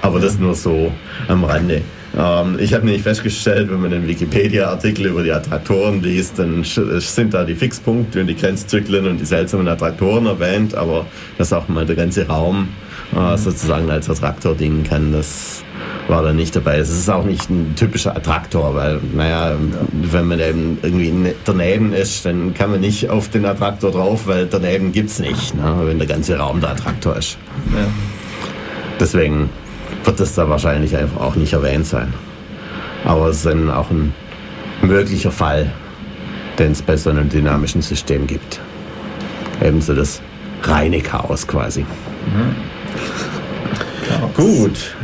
Aber 0.00 0.18
das 0.18 0.38
nur 0.38 0.54
so 0.54 0.90
am 1.28 1.44
Rande. 1.44 1.82
Ähm, 2.16 2.58
ich 2.58 2.74
habe 2.74 2.84
nämlich 2.84 3.02
festgestellt, 3.02 3.70
wenn 3.70 3.80
man 3.80 3.90
den 3.90 4.06
Wikipedia-Artikel 4.06 5.06
über 5.06 5.22
die 5.22 5.32
Attraktoren 5.32 6.02
liest, 6.02 6.38
dann 6.38 6.64
sind 6.64 7.34
da 7.34 7.44
die 7.44 7.54
Fixpunkte 7.54 8.20
und 8.20 8.26
die 8.26 8.36
Grenzzyklen 8.36 9.06
und 9.06 9.18
die 9.18 9.24
seltsamen 9.24 9.68
Attraktoren 9.68 10.26
erwähnt, 10.26 10.74
aber 10.74 11.06
dass 11.38 11.52
auch 11.52 11.68
mal 11.68 11.86
der 11.86 11.96
ganze 11.96 12.26
Raum 12.26 12.68
äh, 13.16 13.36
sozusagen 13.36 13.90
als 13.90 14.10
Attraktor 14.10 14.54
dienen 14.54 14.84
kann, 14.84 15.12
das 15.12 15.64
war 16.08 16.22
da 16.22 16.32
nicht 16.32 16.54
dabei. 16.54 16.78
Es 16.78 16.90
ist 16.90 17.08
auch 17.08 17.24
nicht 17.24 17.48
ein 17.48 17.74
typischer 17.76 18.14
Attraktor, 18.16 18.74
weil, 18.74 19.00
naja, 19.14 19.52
ja. 19.52 19.56
wenn 19.92 20.26
man 20.26 20.40
eben 20.40 20.78
irgendwie 20.82 21.34
daneben 21.44 21.92
ist, 21.92 22.26
dann 22.26 22.54
kann 22.54 22.70
man 22.70 22.80
nicht 22.80 23.08
auf 23.08 23.28
den 23.30 23.44
Attraktor 23.44 23.90
drauf, 23.90 24.26
weil 24.26 24.46
daneben 24.46 24.92
gibt 24.92 25.10
es 25.10 25.18
nicht, 25.18 25.54
ne, 25.54 25.80
wenn 25.84 25.98
der 25.98 26.08
ganze 26.08 26.36
Raum 26.36 26.60
der 26.60 26.70
Attraktor 26.70 27.16
ist. 27.16 27.38
Ja. 27.74 27.86
Deswegen 29.00 29.48
wird 30.04 30.20
das 30.20 30.34
da 30.34 30.48
wahrscheinlich 30.48 30.96
einfach 30.96 31.20
auch 31.20 31.34
nicht 31.34 31.52
erwähnt 31.52 31.86
sein. 31.86 32.12
Aber 33.04 33.28
es 33.28 33.38
ist 33.38 33.46
dann 33.46 33.70
auch 33.70 33.90
ein 33.90 34.14
möglicher 34.80 35.30
Fall, 35.30 35.70
den 36.58 36.72
es 36.72 36.82
bei 36.82 36.96
so 36.96 37.10
einem 37.10 37.28
dynamischen 37.28 37.82
System 37.82 38.26
gibt. 38.26 38.60
Ebenso 39.62 39.94
das 39.94 40.20
reine 40.62 41.00
Chaos 41.00 41.46
quasi. 41.46 41.80
Mhm. 41.80 42.56
Gut. 44.34 44.94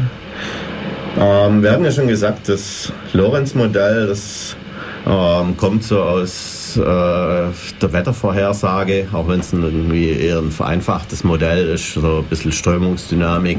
Ähm, 1.18 1.62
wir 1.62 1.72
haben 1.72 1.84
ja 1.84 1.90
schon 1.90 2.06
gesagt, 2.06 2.48
das 2.48 2.92
Lorenz-Modell, 3.12 4.06
das 4.06 4.56
ähm, 5.06 5.56
kommt 5.56 5.82
so 5.84 6.02
aus 6.02 6.76
äh, 6.76 6.80
der 6.80 7.92
Wettervorhersage, 7.92 9.08
auch 9.12 9.26
wenn 9.28 9.40
es 9.40 9.52
irgendwie 9.52 10.10
eher 10.10 10.38
ein 10.38 10.50
vereinfachtes 10.50 11.24
Modell 11.24 11.68
ist, 11.70 11.94
so 11.94 12.18
ein 12.18 12.24
bisschen 12.24 12.52
Strömungsdynamik. 12.52 13.58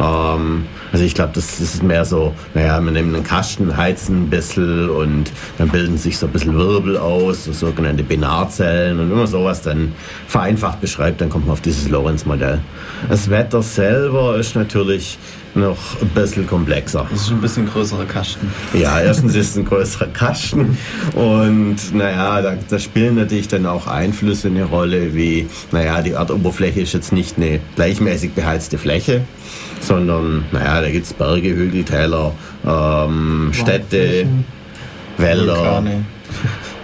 Ähm, 0.00 0.66
also 0.92 1.04
ich 1.04 1.14
glaube, 1.14 1.32
das, 1.34 1.60
ist 1.60 1.82
mehr 1.82 2.04
so, 2.04 2.34
naja, 2.54 2.80
wir 2.80 2.90
nehmen 2.90 3.14
einen 3.14 3.24
Kasten, 3.24 3.76
heizen 3.76 4.24
ein 4.24 4.30
bisschen 4.30 4.88
und 4.90 5.24
dann 5.58 5.68
bilden 5.68 5.98
sich 5.98 6.18
so 6.18 6.26
ein 6.26 6.32
bisschen 6.32 6.56
Wirbel 6.56 6.96
aus, 6.96 7.44
so 7.44 7.52
sogenannte 7.52 8.04
Binarzellen 8.04 9.00
und 9.00 9.10
wenn 9.10 9.18
man 9.18 9.26
sowas 9.26 9.62
dann 9.62 9.92
vereinfacht 10.28 10.80
beschreibt, 10.80 11.20
dann 11.20 11.30
kommt 11.30 11.46
man 11.46 11.54
auf 11.54 11.60
dieses 11.60 11.88
Lorenz-Modell. 11.88 12.60
Das 13.08 13.28
Wetter 13.28 13.62
selber 13.62 14.36
ist 14.36 14.54
natürlich 14.54 15.18
noch 15.54 16.00
ein 16.00 16.08
bisschen 16.08 16.46
komplexer. 16.46 17.06
Das 17.10 17.22
ist 17.22 17.30
ein 17.30 17.40
bisschen 17.40 17.66
größerer 17.66 18.04
Kasten. 18.04 18.52
Ja, 18.72 19.00
erstens 19.00 19.34
ist 19.34 19.50
es 19.50 19.56
ein 19.56 19.64
größerer 19.64 20.08
Kasten 20.08 20.76
und 21.14 21.76
naja, 21.94 22.40
da, 22.40 22.56
da 22.68 22.78
spielen 22.78 23.16
natürlich 23.16 23.48
dann 23.48 23.66
auch 23.66 23.86
Einflüsse 23.86 24.48
eine 24.48 24.64
Rolle, 24.64 25.14
wie, 25.14 25.48
naja, 25.72 26.02
die 26.02 26.12
Erdoberfläche 26.12 26.80
ist 26.80 26.92
jetzt 26.92 27.12
nicht 27.12 27.36
eine 27.36 27.60
gleichmäßig 27.76 28.32
beheizte 28.32 28.78
Fläche, 28.78 29.22
sondern, 29.86 30.44
naja, 30.52 30.80
da 30.80 30.90
gibt 30.90 31.06
es 31.06 31.12
Berge, 31.12 31.54
Hügel, 31.54 31.84
Täler, 31.84 32.32
ähm, 32.66 33.50
Städte, 33.52 34.26
Wälder. 35.16 35.56
Vulkane. 35.56 36.04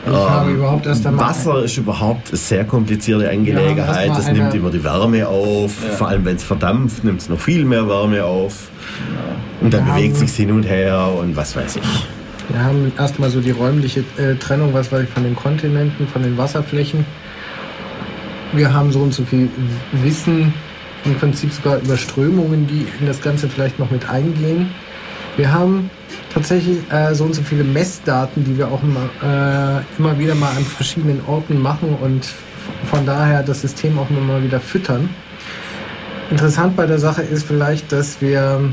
Ich 0.06 0.12
habe 0.12 0.50
ähm, 0.50 0.56
überhaupt 0.56 0.86
erst 0.86 1.06
einmal 1.06 1.26
Wasser 1.26 1.64
ist 1.64 1.76
überhaupt 1.76 2.28
eine 2.28 2.36
sehr 2.38 2.64
komplizierte 2.64 3.28
Angelegenheit. 3.28 4.10
Das 4.10 4.32
nimmt 4.32 4.54
immer 4.54 4.70
die 4.70 4.82
Wärme 4.82 5.26
auf. 5.28 5.72
Ja. 5.84 5.90
Vor 5.90 6.08
allem, 6.08 6.24
wenn 6.24 6.36
es 6.36 6.44
verdampft, 6.44 7.04
nimmt 7.04 7.20
es 7.20 7.28
noch 7.28 7.38
viel 7.38 7.64
mehr 7.64 7.86
Wärme 7.86 8.24
auf. 8.24 8.70
Ja. 9.14 9.64
Und 9.64 9.74
dann 9.74 9.86
wir 9.86 9.94
bewegt 9.94 10.16
sich 10.16 10.32
hin 10.32 10.52
und 10.52 10.62
her 10.62 11.10
und 11.18 11.36
was 11.36 11.54
weiß 11.54 11.76
ich. 11.76 12.06
Wir 12.48 12.64
haben 12.64 12.92
erstmal 12.98 13.30
so 13.30 13.40
die 13.40 13.50
räumliche 13.50 14.00
äh, 14.16 14.34
Trennung, 14.34 14.72
was 14.74 14.90
weiß 14.90 15.04
ich, 15.04 15.08
von 15.10 15.22
den 15.22 15.36
Kontinenten, 15.36 16.08
von 16.08 16.22
den 16.22 16.36
Wasserflächen. 16.36 17.04
Wir 18.52 18.72
haben 18.72 18.90
so 18.90 19.00
und 19.00 19.14
so 19.14 19.24
viel 19.24 19.48
Wissen, 19.92 20.52
im 21.04 21.14
Prinzip 21.16 21.52
sogar 21.52 21.78
über 21.78 21.96
Strömungen, 21.96 22.66
die 22.66 22.86
in 23.00 23.06
das 23.06 23.20
Ganze 23.20 23.48
vielleicht 23.48 23.78
noch 23.78 23.90
mit 23.90 24.08
eingehen. 24.08 24.70
Wir 25.36 25.52
haben 25.52 25.90
tatsächlich 26.32 26.78
äh, 26.90 27.14
so 27.14 27.24
und 27.24 27.34
so 27.34 27.42
viele 27.42 27.64
Messdaten, 27.64 28.44
die 28.44 28.58
wir 28.58 28.68
auch 28.68 28.82
immer, 28.82 29.08
äh, 29.22 29.98
immer 29.98 30.18
wieder 30.18 30.34
mal 30.34 30.50
an 30.50 30.64
verschiedenen 30.64 31.20
Orten 31.26 31.60
machen 31.60 31.96
und 32.00 32.28
von 32.90 33.06
daher 33.06 33.42
das 33.42 33.62
System 33.62 33.98
auch 33.98 34.10
immer 34.10 34.20
mal 34.20 34.42
wieder 34.42 34.60
füttern. 34.60 35.08
Interessant 36.30 36.76
bei 36.76 36.86
der 36.86 36.98
Sache 36.98 37.22
ist 37.22 37.44
vielleicht, 37.44 37.90
dass 37.90 38.20
wir 38.20 38.72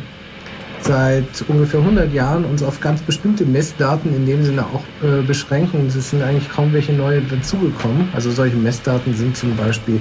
seit 0.82 1.44
ungefähr 1.48 1.80
100 1.80 2.14
Jahren 2.14 2.46
uns 2.46 2.62
auf 2.62 2.80
ganz 2.80 3.02
bestimmte 3.02 3.46
Messdaten 3.46 4.16
in 4.16 4.26
dem 4.26 4.44
Sinne 4.44 4.64
auch 4.66 4.84
äh, 5.04 5.22
beschränken. 5.22 5.88
Es 5.88 6.10
sind 6.10 6.22
eigentlich 6.22 6.50
kaum 6.50 6.72
welche 6.74 6.94
neue 6.94 7.22
dazugekommen. 7.22 8.10
Also 8.14 8.32
solche 8.32 8.56
Messdaten 8.56 9.16
sind 9.16 9.36
zum 9.36 9.56
Beispiel 9.56 10.00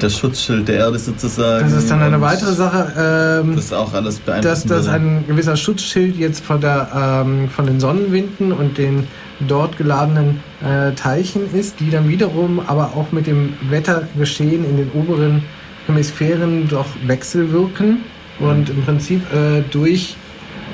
das 0.03 0.17
Schutzschild 0.17 0.67
der 0.67 0.75
Erde 0.75 0.99
sozusagen. 0.99 1.63
Das 1.63 1.73
ist 1.73 1.89
dann 1.89 2.01
eine 2.01 2.19
weitere 2.19 2.53
Sache. 2.53 3.41
Ähm, 3.43 3.55
das 3.55 3.65
ist 3.65 3.73
auch 3.73 3.93
alles 3.93 4.19
beeinflusst. 4.19 4.69
Dass 4.69 4.85
das 4.85 4.87
ein 4.87 5.23
gewisser 5.27 5.55
Schutzschild 5.55 6.17
jetzt 6.17 6.43
von, 6.43 6.59
der, 6.59 7.23
ähm, 7.25 7.49
von 7.49 7.65
den 7.65 7.79
Sonnenwinden 7.79 8.51
und 8.51 8.77
den 8.77 9.07
dort 9.47 9.77
geladenen 9.77 10.41
äh, 10.63 10.91
Teilchen 10.93 11.53
ist, 11.53 11.79
die 11.79 11.89
dann 11.89 12.07
wiederum 12.07 12.59
aber 12.59 12.93
auch 12.95 13.11
mit 13.11 13.27
dem 13.27 13.53
Wettergeschehen 13.69 14.65
in 14.65 14.77
den 14.77 14.91
oberen 14.91 15.43
Hemisphären 15.87 16.67
doch 16.67 16.87
wechselwirken 17.05 18.03
und 18.39 18.69
im 18.69 18.83
Prinzip 18.83 19.21
äh, 19.33 19.61
durch 19.71 20.15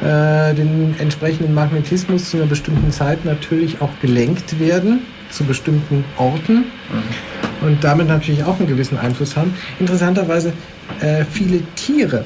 äh, 0.02 0.54
den 0.54 0.96
entsprechenden 1.00 1.54
Magnetismus 1.54 2.30
zu 2.30 2.38
einer 2.38 2.46
bestimmten 2.46 2.92
Zeit 2.92 3.26
natürlich 3.26 3.82
auch 3.82 3.90
gelenkt 4.02 4.60
werden 4.60 5.02
zu 5.30 5.44
bestimmten 5.44 6.04
Orten 6.18 6.56
mhm. 6.56 7.29
Und 7.62 7.84
damit 7.84 8.08
natürlich 8.08 8.44
auch 8.44 8.60
einen 8.60 8.68
gewissen 8.68 8.98
Einfluss 8.98 9.36
haben. 9.36 9.54
Interessanterweise, 9.80 10.54
äh, 11.02 11.24
viele 11.26 11.62
Tiere 11.76 12.26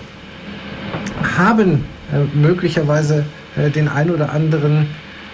haben 1.37 1.85
äh, 2.11 2.37
möglicherweise 2.37 3.25
äh, 3.55 3.69
den 3.69 3.87
ein 3.87 4.09
oder 4.09 4.31
anderen 4.31 4.87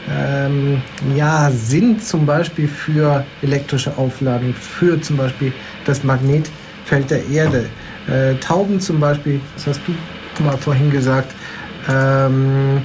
ähm, 0.10 0.82
ja, 1.16 1.52
Sinn 1.52 2.00
zum 2.00 2.26
Beispiel 2.26 2.68
für 2.68 3.26
elektrische 3.42 3.98
Aufladung, 3.98 4.54
für 4.54 5.00
zum 5.02 5.18
Beispiel 5.18 5.54
das 5.86 6.04
Magnetfeld 6.04 7.10
der 7.10 7.28
Erde. 7.28 7.66
Äh, 8.08 8.36
Tauben 8.36 8.80
zum 8.80 9.00
Beispiel, 9.00 9.40
das 9.56 9.68
hast 9.68 9.82
du 9.86 10.44
mal 10.44 10.58
vorhin 10.58 10.90
gesagt, 10.90 11.34
ähm, 11.88 12.82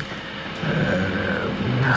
äh, 0.62 1.24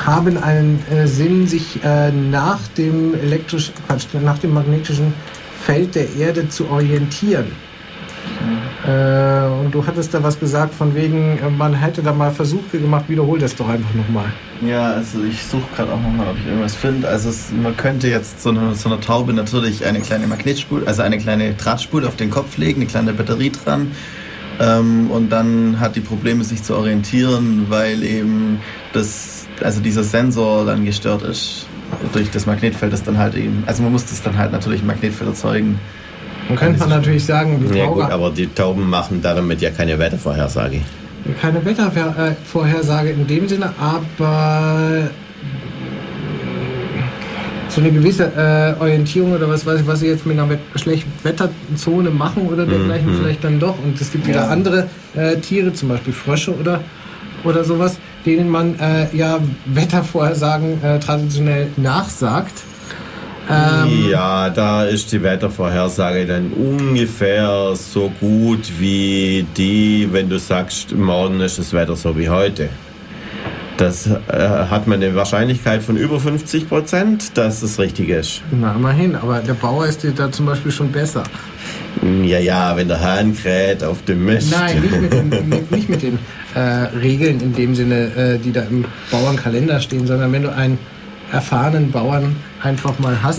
haben 0.05 0.38
einen 0.38 0.84
äh, 0.91 1.07
Sinn, 1.07 1.47
sich 1.47 1.84
äh, 1.84 2.11
nach 2.11 2.59
dem 2.77 3.14
elektrischen, 3.15 3.73
Quatsch, 3.88 4.05
nach 4.22 4.39
dem 4.39 4.53
magnetischen 4.53 5.14
Feld 5.61 5.95
der 5.95 6.15
Erde 6.15 6.49
zu 6.49 6.69
orientieren. 6.69 7.47
Äh, 8.85 9.47
und 9.47 9.73
du 9.73 9.85
hattest 9.85 10.14
da 10.14 10.22
was 10.23 10.39
gesagt 10.39 10.73
von 10.73 10.95
wegen, 10.95 11.39
äh, 11.39 11.49
man 11.49 11.73
hätte 11.73 12.01
da 12.01 12.14
mal 12.14 12.31
Versuche 12.31 12.80
gemacht, 12.80 13.05
wiederhol 13.07 13.39
das 13.39 13.55
doch 13.55 13.68
einfach 13.68 13.93
nochmal. 13.93 14.26
Ja, 14.65 14.91
also 14.91 15.23
ich 15.23 15.43
suche 15.43 15.64
gerade 15.76 15.91
auch 15.91 16.01
nochmal, 16.01 16.27
ob 16.30 16.38
ich 16.38 16.47
irgendwas 16.47 16.76
finde. 16.76 17.07
Also 17.07 17.30
es, 17.30 17.51
man 17.51 17.76
könnte 17.76 18.07
jetzt 18.07 18.41
so 18.41 18.49
eine, 18.49 18.76
so 18.76 18.89
eine 18.89 18.99
Taube 18.99 19.34
natürlich 19.34 19.85
eine 19.85 19.99
kleine 19.99 20.27
Magnetspule, 20.27 20.88
also 20.88 21.01
eine 21.01 21.18
kleine 21.18 21.53
Drahtspule 21.53 22.07
auf 22.07 22.15
den 22.15 22.30
Kopf 22.30 22.57
legen, 22.57 22.81
eine 22.81 22.89
kleine 22.89 23.14
Batterie 23.14 23.51
dran. 23.51 23.91
Ähm, 24.59 25.11
und 25.11 25.30
dann 25.31 25.80
hat 25.80 25.95
die 25.95 26.01
Probleme, 26.01 26.43
sich 26.43 26.64
zu 26.64 26.76
orientieren, 26.76 27.65
weil 27.69 28.03
eben 28.03 28.59
das, 28.93 29.47
also 29.62 29.82
dieser 29.82 30.04
Sensor 30.04 30.66
dann 30.66 30.86
gestört 30.86 31.24
ist 31.24 31.68
durch 32.14 32.30
das 32.32 32.46
Magnetfeld, 32.46 32.92
das 32.94 33.04
dann 33.04 33.18
halt 33.18 33.36
eben, 33.36 33.64
also 33.66 33.84
man 33.84 33.92
muss 33.92 34.06
das 34.06 34.22
dann 34.22 34.38
halt 34.38 34.52
natürlich 34.52 34.82
ein 34.82 34.88
Magnetfeld 34.88 35.30
erzeugen. 35.30 35.80
Dann 36.48 36.58
könnte 36.58 36.80
man 36.80 36.90
natürlich 36.90 37.26
sagen, 37.26 37.66
die 37.70 37.78
Ja 37.78 37.88
gut, 37.88 38.04
aber 38.04 38.32
die 38.32 38.48
Tauben 38.48 38.90
machen 38.90 39.22
damit 39.22 39.62
ja 39.62 39.72
keine 39.72 39.98
Wettervorhersage. 40.00 40.82
Keine 41.42 41.64
Wettervorhersage 41.66 43.10
in 43.10 43.28
dem 43.28 43.48
Sinne, 43.50 43.74
aber 43.80 45.10
so 47.70 47.82
eine 47.82 47.92
gewisse 47.92 48.32
äh, 48.36 48.82
Orientierung 48.82 49.34
oder 49.34 49.50
was 49.50 49.66
weiß 49.66 49.82
ich, 49.82 49.88
was 49.88 50.00
sie 50.00 50.08
jetzt 50.08 50.26
mit 50.26 50.40
einer 50.40 50.58
schlechten 50.76 51.12
Wetterzone 51.24 52.10
machen 52.10 52.48
oder 52.48 52.66
dergleichen 52.66 53.12
mhm. 53.12 53.18
vielleicht 53.18 53.44
dann 53.44 53.60
doch. 53.60 53.76
Und 53.84 54.00
es 54.00 54.12
gibt 54.12 54.26
wieder 54.26 54.44
ja. 54.44 54.48
andere 54.48 54.88
äh, 55.16 55.36
Tiere, 55.38 55.74
zum 55.74 55.90
Beispiel 55.90 56.14
Frösche 56.14 56.56
oder, 56.56 56.82
oder 57.44 57.64
sowas, 57.64 58.00
denen 58.28 58.49
man 58.49 58.78
äh, 58.80 59.08
ja 59.16 59.40
Wettervorhersagen 59.66 60.84
äh, 60.84 60.99
traditionell 60.99 61.68
nachsagt. 61.78 62.54
Ähm, 63.49 64.10
ja, 64.10 64.49
da 64.49 64.84
ist 64.84 65.12
die 65.14 65.24
Wettervorhersage 65.24 66.26
dann 66.26 66.52
ungefähr 66.52 67.74
so 67.76 68.12
gut 68.20 68.70
wie 68.78 69.45
die, 69.56 70.10
wenn 70.12 70.30
du 70.30 70.38
sagst, 70.38 70.94
morgen 70.94 71.40
ist 71.40 71.58
das 71.58 71.72
Wetter 71.72 71.95
so 71.95 72.18
wie 72.18 72.28
heute. 72.28 72.68
Das 73.78 74.08
äh, 74.08 74.18
hat 74.28 74.88
man 74.88 75.02
eine 75.02 75.16
Wahrscheinlichkeit 75.16 75.82
von 75.82 75.95
über 75.95 76.20
50 76.20 76.68
Prozent, 76.68 77.38
dass 77.38 77.62
es 77.62 77.80
richtig 77.80 78.10
ist. 78.10 78.41
Na, 78.52 78.74
immerhin, 78.76 79.16
aber 79.16 79.40
der 79.40 79.54
Bauer 79.54 79.86
ist 79.86 80.06
da 80.16 80.32
zum 80.32 80.48
Beispiel 80.48 80.72
schon 80.72 80.91
besser. 80.91 81.24
Ja, 82.24 82.40
ja, 82.40 82.76
wenn 82.76 82.88
der 82.88 83.02
Hahn 83.02 83.36
kräht 83.36 83.84
auf 83.84 84.03
dem 84.06 84.26
Mist. 84.26 84.52
Nein, 84.52 84.82
nicht 84.82 85.02
mit 85.02 85.14
den, 85.14 85.30
nicht 85.69 85.90
mit 85.90 86.02
den 86.02 86.19
äh, 86.56 86.60
Regeln 86.60 87.40
in 87.40 87.53
dem 87.53 87.76
Sinne, 87.76 88.11
äh, 88.15 88.38
die 88.38 88.52
da 88.52 88.61
im 88.64 88.86
Bauernkalender 89.11 89.80
stehen, 89.80 90.06
sondern 90.07 90.32
wenn 90.32 90.44
du 90.44 90.53
einen 90.53 90.78
erfahrenen 91.32 91.91
Bauern 91.91 92.36
einfach 92.61 92.98
mal 92.99 93.22
hast, 93.22 93.38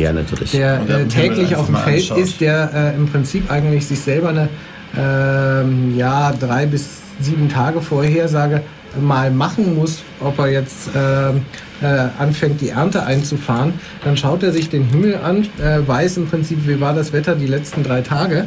ja, 0.53 0.77
der 0.77 1.01
äh, 1.01 1.05
täglich 1.07 1.57
auf 1.57 1.67
dem 1.67 1.77
Feld 1.77 2.03
anschaut. 2.03 2.19
ist, 2.19 2.41
der 2.41 2.71
äh, 2.75 2.97
im 2.97 3.09
Prinzip 3.09 3.51
eigentlich 3.51 3.87
sich 3.87 4.01
selber 4.01 4.29
eine 4.29 4.49
ähm, 4.97 5.97
ja, 5.97 6.33
drei 6.33 6.67
bis 6.67 6.89
sieben 7.21 7.49
Tage 7.49 7.81
Vorhersage 7.81 8.63
mal 9.01 9.31
machen 9.31 9.75
muss, 9.77 10.03
ob 10.21 10.39
er 10.39 10.49
jetzt 10.49 10.91
äh, 11.81 12.09
anfängt, 12.19 12.61
die 12.61 12.71
Ernte 12.71 13.05
einzufahren, 13.05 13.75
dann 14.05 14.17
schaut 14.17 14.43
er 14.43 14.53
sich 14.53 14.69
den 14.69 14.85
Himmel 14.85 15.17
an, 15.17 15.47
äh, 15.63 15.87
weiß 15.87 16.17
im 16.17 16.27
Prinzip, 16.27 16.67
wie 16.67 16.81
war 16.81 16.95
das 16.95 17.13
Wetter 17.13 17.35
die 17.35 17.47
letzten 17.47 17.83
drei 17.83 18.01
Tage 18.01 18.47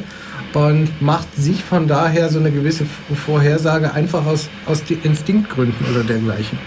und 0.53 1.01
macht 1.01 1.33
sich 1.35 1.63
von 1.63 1.87
daher 1.87 2.29
so 2.29 2.39
eine 2.39 2.51
gewisse 2.51 2.85
Vorhersage 3.13 3.93
einfach 3.93 4.25
aus, 4.25 4.49
aus 4.65 4.83
Instinktgründen 5.03 5.85
oder 5.93 6.03
dergleichen. 6.03 6.59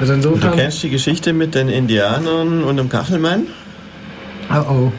Also 0.00 0.14
insofern. 0.14 0.52
Du 0.52 0.56
kennst 0.56 0.82
die 0.82 0.90
Geschichte 0.90 1.32
mit 1.32 1.54
den 1.54 1.68
Indianern 1.68 2.64
und 2.64 2.76
dem 2.76 2.88
Kachelmann? 2.88 3.42
Oh 4.50 4.70
oh. 4.70 4.92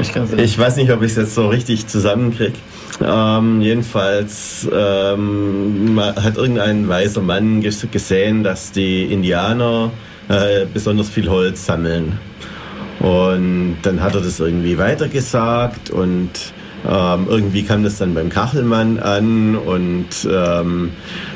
Ich, 0.00 0.14
ich 0.36 0.58
weiß 0.58 0.76
nicht, 0.76 0.92
ob 0.92 1.02
ich 1.02 1.12
es 1.12 1.16
jetzt 1.16 1.34
so 1.34 1.48
richtig 1.48 1.88
zusammenkriege. 1.88 2.52
Ähm, 3.04 3.60
jedenfalls 3.60 4.68
ähm, 4.72 6.00
hat 6.00 6.36
irgendein 6.36 6.88
weiser 6.88 7.22
Mann 7.22 7.62
gesehen, 7.62 8.44
dass 8.44 8.70
die 8.70 9.04
Indianer 9.04 9.90
äh, 10.28 10.66
besonders 10.72 11.08
viel 11.08 11.28
Holz 11.28 11.66
sammeln. 11.66 12.18
Und 13.00 13.78
dann 13.82 14.02
hat 14.02 14.14
er 14.14 14.20
das 14.20 14.40
irgendwie 14.40 14.76
weitergesagt 14.76 15.90
und 15.90 16.30
ähm, 16.86 17.26
irgendwie 17.28 17.64
kam 17.64 17.82
das 17.82 17.98
dann 17.98 18.14
beim 18.14 18.28
Kachelmann 18.28 18.98
an 19.00 19.56
und 19.56 20.06
ähm, 20.30 20.92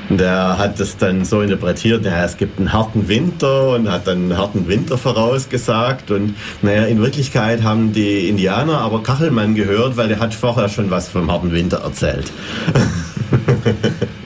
der 0.09 0.59
hat 0.59 0.79
das 0.79 0.97
dann 0.97 1.25
so 1.25 1.41
interpretiert, 1.41 2.05
naja, 2.05 2.25
es 2.25 2.37
gibt 2.37 2.59
einen 2.59 2.73
harten 2.73 3.09
Winter 3.09 3.71
und 3.71 3.91
hat 3.91 4.07
dann 4.07 4.19
einen 4.19 4.39
harten 4.39 4.69
Winter 4.69 4.99
vorausgesagt. 4.99 6.11
Und 6.11 6.35
naja, 6.63 6.85
in 6.85 7.01
Wirklichkeit 7.01 7.63
haben 7.63 7.93
die 7.93 8.29
Indianer 8.29 8.79
aber 8.79 9.03
Kachelmann 9.03 9.55
gehört, 9.55 9.97
weil 9.97 10.09
der 10.09 10.21
hat 10.21 10.35
vorher 10.35 10.69
schon 10.69 10.91
was 10.91 11.09
vom 11.09 11.31
harten 11.31 11.53
Winter 11.53 11.79
erzählt. 11.79 12.31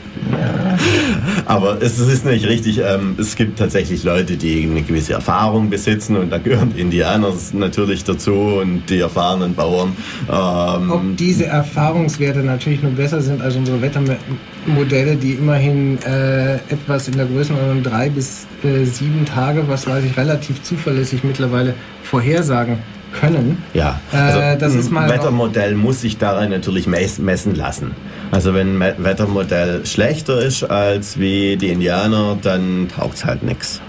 Aber 1.46 1.80
es 1.80 1.98
ist 1.98 2.24
nicht 2.24 2.46
richtig. 2.46 2.78
Ähm, 2.78 3.16
es 3.18 3.36
gibt 3.36 3.58
tatsächlich 3.58 4.04
Leute, 4.04 4.36
die 4.36 4.62
eine 4.62 4.82
gewisse 4.82 5.14
Erfahrung 5.14 5.70
besitzen 5.70 6.16
und 6.16 6.30
da 6.30 6.38
gehören 6.38 6.74
Indianer 6.76 7.32
natürlich 7.52 8.04
dazu 8.04 8.32
und 8.32 8.82
die 8.88 8.98
erfahrenen 8.98 9.54
Bauern. 9.54 9.96
Ähm, 10.30 10.90
Ob 10.90 11.16
diese 11.16 11.46
Erfahrungswerte 11.46 12.40
natürlich 12.40 12.82
nur 12.82 12.92
besser 12.92 13.20
sind 13.20 13.42
als 13.42 13.56
unsere 13.56 13.80
Wettermodelle, 13.80 15.16
die 15.16 15.32
immerhin 15.32 15.98
äh, 16.02 16.56
etwas 16.68 17.08
in 17.08 17.16
der 17.16 17.26
Größenordnung 17.26 17.82
drei 17.82 18.08
bis 18.08 18.46
äh, 18.62 18.84
sieben 18.84 19.24
Tage, 19.24 19.64
was 19.68 19.86
weiß 19.86 20.04
ich, 20.04 20.16
relativ 20.16 20.62
zuverlässig 20.62 21.24
mittlerweile 21.24 21.74
vorhersagen 22.02 22.78
können. 23.20 23.62
Ja, 23.74 24.00
also 24.12 24.38
äh, 24.38 24.56
das 24.56 24.74
ist 24.74 24.90
mal 24.90 25.08
Wettermodell 25.08 25.74
muss 25.74 26.00
sich 26.00 26.18
daran 26.18 26.50
natürlich 26.50 26.86
messen 26.86 27.54
lassen. 27.54 27.92
Also 28.30 28.54
wenn 28.54 28.82
ein 28.82 28.94
Wettermodell 28.98 29.86
schlechter 29.86 30.40
ist 30.40 30.64
als 30.64 31.18
wie 31.18 31.56
die 31.56 31.68
Indianer, 31.68 32.36
dann 32.40 32.88
taugt 32.88 33.14
es 33.14 33.24
halt 33.24 33.42
nichts. 33.42 33.80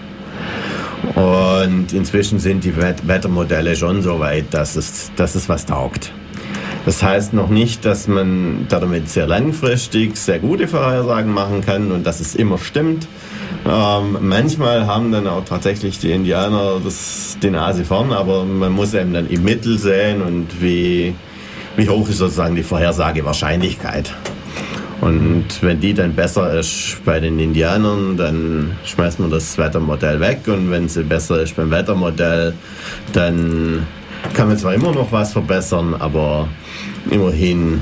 Und 1.15 1.93
inzwischen 1.93 2.39
sind 2.39 2.63
die 2.63 2.73
Wettermodelle 2.75 3.75
schon 3.75 4.01
so 4.01 4.19
weit, 4.19 4.45
dass 4.51 4.75
es, 4.75 5.11
dass 5.15 5.35
es 5.35 5.47
was 5.49 5.65
taugt. 5.65 6.11
Das 6.85 7.03
heißt 7.03 7.33
noch 7.33 7.49
nicht, 7.49 7.83
dass 7.85 8.07
man 8.07 8.65
damit 8.69 9.09
sehr 9.09 9.27
langfristig 9.27 10.15
sehr 10.15 10.39
gute 10.39 10.67
Vorhersagen 10.67 11.33
machen 11.33 11.61
kann 11.61 11.91
und 11.91 12.05
dass 12.05 12.19
es 12.19 12.33
immer 12.33 12.57
stimmt. 12.57 13.07
Ähm, 13.69 14.17
manchmal 14.21 14.87
haben 14.87 15.11
dann 15.11 15.27
auch 15.27 15.43
tatsächlich 15.43 15.99
die 15.99 16.11
Indianer 16.11 16.79
das, 16.81 17.37
die 17.41 17.49
Nase 17.49 17.83
vorn, 17.83 18.13
aber 18.13 18.45
man 18.45 18.71
muss 18.71 18.93
eben 18.93 19.13
dann 19.13 19.27
im 19.27 19.43
Mittel 19.43 19.77
sehen 19.77 20.21
und 20.21 20.61
wie, 20.61 21.13
wie 21.75 21.89
hoch 21.89 22.07
ist 22.07 22.19
sozusagen 22.19 22.55
die 22.55 22.63
Vorhersagewahrscheinlichkeit. 22.63 24.13
Und 25.01 25.45
wenn 25.61 25.79
die 25.79 25.93
dann 25.93 26.13
besser 26.13 26.57
ist 26.57 26.97
bei 27.05 27.19
den 27.19 27.37
Indianern, 27.39 28.15
dann 28.15 28.77
schmeißt 28.85 29.19
man 29.19 29.29
das 29.29 29.57
Wettermodell 29.57 30.19
weg. 30.19 30.39
Und 30.47 30.71
wenn 30.71 30.87
sie 30.89 31.03
besser 31.03 31.41
ist 31.41 31.55
beim 31.55 31.69
Wettermodell, 31.69 32.53
dann 33.13 33.85
kann 34.33 34.47
man 34.47 34.57
zwar 34.57 34.73
immer 34.73 34.91
noch 34.93 35.11
was 35.11 35.33
verbessern, 35.33 35.93
aber 35.99 36.47
immerhin 37.11 37.81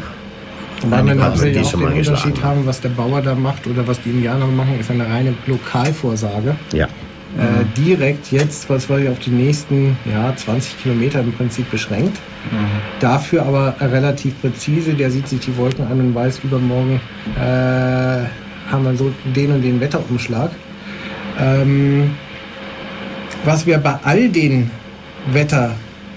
weil 0.84 1.06
wir 1.06 1.16
natürlich 1.16 1.66
auch 1.66 1.80
den 1.80 1.94
Unterschied 1.94 2.44
haben, 2.44 2.66
was 2.66 2.82
der 2.82 2.90
Bauer 2.90 3.22
da 3.22 3.36
macht 3.36 3.68
oder 3.68 3.88
was 3.88 4.02
die 4.02 4.10
Indianer 4.10 4.48
machen, 4.48 4.80
ist 4.80 4.92
eine 4.92 5.08
reine 5.08 5.34
Lokalvorsage. 5.48 6.56
Ja. 6.74 6.88
Äh, 7.38 7.66
direkt 7.78 8.32
jetzt, 8.32 8.70
was 8.70 8.90
weiß 8.90 9.02
ich, 9.02 9.10
auf 9.10 9.20
die 9.20 9.32
nächsten 9.32 9.98
ja, 10.06 10.34
20 10.34 10.82
Kilometer 10.82 11.20
im 11.20 11.34
Prinzip 11.34 11.70
beschränkt. 11.70 12.18
Mhm. 12.50 12.68
Dafür 13.02 13.46
aber 13.46 13.76
relativ 13.82 14.40
präzise. 14.40 14.94
Der 14.94 15.12
sieht 15.12 15.28
sich 15.28 15.42
die 15.42 15.58
Wolken 15.58 15.86
an 15.86 16.00
und 16.00 16.16
weiß, 16.16 16.40
übermorgen 16.46 17.02
äh, 17.38 17.42
haben 18.72 18.86
wir 18.86 18.96
so 18.96 19.12
den 19.36 19.52
und 19.52 19.62
den 19.64 19.82
Wetterumschlag. 19.82 20.52
Ähm, 21.38 22.12
was 23.44 23.66
wir 23.66 23.80
bei 23.80 24.00
all 24.04 24.30
den 24.30 24.72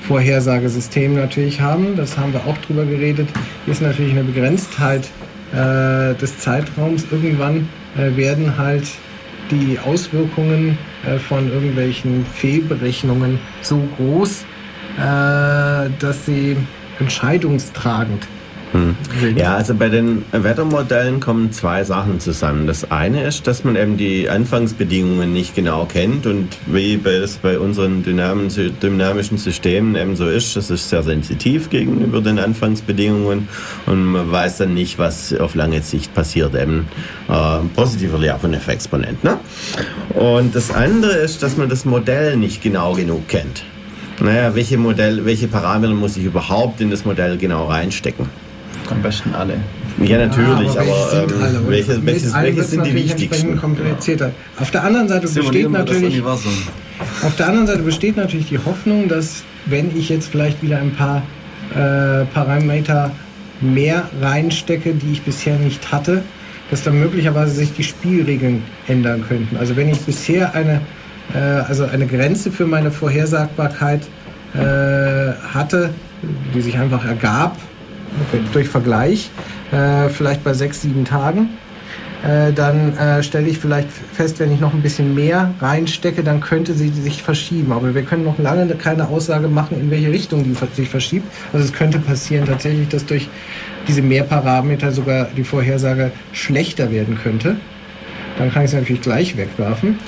Wettervorhersagesystemen 0.09 1.19
natürlich 1.19 1.61
haben, 1.61 1.95
das 1.95 2.17
haben 2.17 2.33
wir 2.33 2.47
auch 2.47 2.57
drüber 2.59 2.87
geredet, 2.87 3.29
ist 3.67 3.83
natürlich 3.83 4.13
eine 4.13 4.25
Begrenztheit 4.25 5.07
äh, 5.53 6.15
des 6.15 6.39
Zeitraums. 6.39 7.05
Irgendwann 7.11 7.69
äh, 7.97 8.17
werden 8.17 8.57
halt 8.57 8.89
die 9.51 9.79
Auswirkungen 9.79 10.79
äh, 11.07 11.19
von 11.19 11.53
irgendwelchen 11.53 12.25
Fehlberechnungen 12.25 13.39
so 13.61 13.83
groß, 13.99 14.45
äh, 14.97 15.91
dass 15.99 16.25
sie 16.25 16.57
entscheidungstragend 16.99 18.27
hm. 18.73 18.97
Ja, 19.37 19.57
also 19.57 19.75
bei 19.75 19.89
den 19.89 20.25
Wettermodellen 20.33 21.21
kommen 21.21 21.53
zwei 21.53 21.85
Sachen 21.85 22.21
zusammen. 22.21 22.67
Das 22.67 22.91
eine 22.91 23.25
ist, 23.25 23.47
dass 23.47 23.65
man 23.65 23.77
eben 23.77 23.97
die 23.97 24.29
Anfangsbedingungen 24.29 25.33
nicht 25.33 25.55
genau 25.55 25.87
kennt 25.87 26.27
und 26.27 26.49
wie 26.67 27.01
es 27.05 27.37
bei 27.37 27.59
unseren 27.59 28.03
dynamischen 28.03 29.39
Systemen 29.39 29.97
eben 29.97 30.17
so 30.17 30.29
ist, 30.29 30.57
das 30.57 30.71
ist 30.71 30.91
sehr 30.91 31.03
sensitiv 31.03 31.71
gegenüber 31.71 32.21
den 32.21 32.39
Anfangsbedingungen 32.39 33.49
und 33.87 34.05
man 34.05 34.31
weiß 34.31 34.59
dann 34.59 34.75
nicht, 34.75 34.99
was 34.99 35.35
auf 35.35 35.55
lange 35.55 35.83
Sicht 35.83 36.15
passiert, 36.15 36.55
eben 36.55 36.89
äh, 37.29 37.59
positiver 37.75 38.19
Lehrpunkteffexponent. 38.19 39.25
Ne? 39.25 39.39
Und 40.15 40.55
das 40.55 40.71
andere 40.71 41.13
ist, 41.13 41.43
dass 41.43 41.57
man 41.57 41.69
das 41.69 41.85
Modell 41.85 42.37
nicht 42.37 42.63
genau 42.63 42.95
genug 42.95 43.29
kennt. 43.29 43.65
Naja, 44.21 44.55
welche 44.55 44.79
Modell, 44.79 45.25
welche 45.25 45.47
Parameter 45.47 45.95
muss 45.95 46.17
ich 46.17 46.25
überhaupt 46.25 46.81
in 46.81 46.91
das 46.91 47.05
Modell 47.05 47.39
genau 47.39 47.67
reinstecken? 47.67 48.29
Am 48.91 49.03
besten 49.03 49.35
alle. 49.35 49.55
Ja, 50.03 50.19
natürlich, 50.19 50.75
ja, 50.75 50.81
aber, 50.81 50.91
aber 50.91 51.33
ähm, 51.33 51.43
alle, 51.43 51.69
welche, 51.69 52.07
welches, 52.07 52.35
welches 52.35 52.71
sind 52.71 52.87
die 52.87 52.95
wichtigsten? 52.95 53.57
Komplizierter. 53.57 54.33
Auf 54.59 54.71
der 54.71 54.85
anderen 54.85 55.09
Seite 55.09 55.29
besteht 55.29 55.71
natürlich 55.71 56.23
auf 57.23 57.37
der 57.37 57.49
anderen 57.49 57.67
Seite 57.67 57.83
besteht 57.83 58.17
natürlich 58.17 58.49
die 58.49 58.59
Hoffnung, 58.59 59.09
dass 59.09 59.45
wenn 59.67 59.97
ich 59.97 60.09
jetzt 60.09 60.31
vielleicht 60.31 60.63
wieder 60.63 60.79
ein 60.79 60.93
paar 60.93 61.23
äh, 61.75 62.25
Parameter 62.27 63.13
mehr 63.61 64.09
reinstecke, 64.21 64.95
die 64.95 65.13
ich 65.13 65.23
bisher 65.23 65.59
nicht 65.59 65.93
hatte, 65.93 66.23
dass 66.71 66.83
dann 66.83 66.99
möglicherweise 66.99 67.53
sich 67.53 67.73
die 67.73 67.85
Spielregeln 67.85 68.63
ändern 68.87 69.25
könnten. 69.27 69.57
Also 69.57 69.77
wenn 69.77 69.89
ich 69.89 70.01
bisher 70.01 70.55
eine, 70.55 70.81
äh, 71.35 71.39
also 71.39 71.85
eine 71.85 72.07
Grenze 72.07 72.51
für 72.51 72.67
meine 72.67 72.91
Vorhersagbarkeit 72.91 74.03
äh, 74.55 74.59
hatte, 75.55 75.91
die 76.55 76.61
sich 76.61 76.79
einfach 76.79 77.05
ergab, 77.05 77.57
durch 78.53 78.69
Vergleich, 78.69 79.31
äh, 79.73 80.09
vielleicht 80.09 80.45
bei 80.45 80.55
sechs, 80.55 80.83
sieben 80.83 81.05
Tagen. 81.05 81.51
Äh, 82.25 82.53
dann 82.53 82.97
äh, 82.97 83.23
stelle 83.23 83.49
ich 83.49 83.59
vielleicht 83.59 83.89
fest, 83.91 84.41
wenn 84.41 84.53
ich 84.53 84.59
noch 84.59 84.75
ein 84.75 84.83
bisschen 84.83 85.15
mehr 85.15 85.55
reinstecke, 85.61 86.25
dann 86.25 86.41
könnte 86.41 86.75
sie 86.75 86.89
sich 86.89 87.23
verschieben. 87.23 87.71
Aber 87.71 87.95
wir 87.95 88.03
können 88.03 88.25
noch 88.25 88.39
lange 88.39 88.67
keine 88.75 89.09
Aussage 89.09 89.47
machen, 89.47 89.81
in 89.81 89.91
welche 89.91 90.11
Richtung 90.11 90.43
die 90.43 90.55
sich 90.75 90.89
verschiebt. 90.89 91.27
Also 91.53 91.65
es 91.65 91.73
könnte 91.73 92.01
passieren 92.01 92.45
tatsächlich, 92.45 92.89
dass 92.89 93.07
durch 93.07 93.29
diese 93.87 94.03
Mehrparameter 94.03 94.91
sogar 94.91 95.29
die 95.37 95.45
Vorhersage 95.45 96.11
schlechter 96.33 96.91
werden 96.91 97.19
könnte. 97.23 97.57
Dann 98.37 98.53
kann 98.53 98.65
ich 98.65 98.71
sie 98.71 98.77
natürlich 98.77 99.03
gleich 99.03 99.37
wegwerfen. 99.37 99.99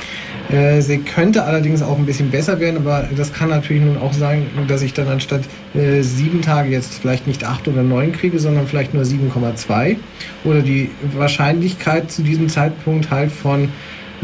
Äh, 0.51 0.81
sie 0.81 0.99
könnte 0.99 1.45
allerdings 1.45 1.83
auch 1.83 1.97
ein 1.97 2.07
bisschen 2.07 2.31
besser 2.31 2.59
werden, 2.59 2.79
aber 2.79 3.09
das 3.17 3.33
kann 3.33 3.51
natürlich 3.51 3.83
nun 3.83 3.99
auch 3.99 4.13
sein, 4.13 4.47
dass 4.67 4.83
ich 4.83 4.93
dann 4.93 5.09
anstatt 5.09 5.43
äh, 5.75 6.03
sieben 6.03 6.43
Tage 6.43 6.71
jetzt 6.71 6.95
vielleicht 6.95 7.27
nicht 7.27 7.45
acht 7.45 7.69
oder 7.69 7.83
neun 7.83 8.13
kriege, 8.13 8.39
sondern 8.39 8.67
vielleicht 8.67 8.93
nur 8.93 9.05
7,2 9.05 9.97
oder 10.45 10.63
die 10.63 10.91
Wahrscheinlichkeit 11.17 12.11
zu 12.11 12.23
diesem 12.23 12.49
Zeitpunkt 12.49 13.11
halt 13.11 13.31
von 13.31 13.69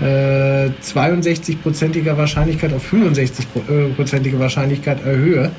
äh, 0.01 0.71
62-prozentiger 0.83 2.17
Wahrscheinlichkeit 2.17 2.73
auf 2.73 2.93
65-prozentige 2.93 4.39
Wahrscheinlichkeit 4.39 5.05
erhöhe. 5.05 5.51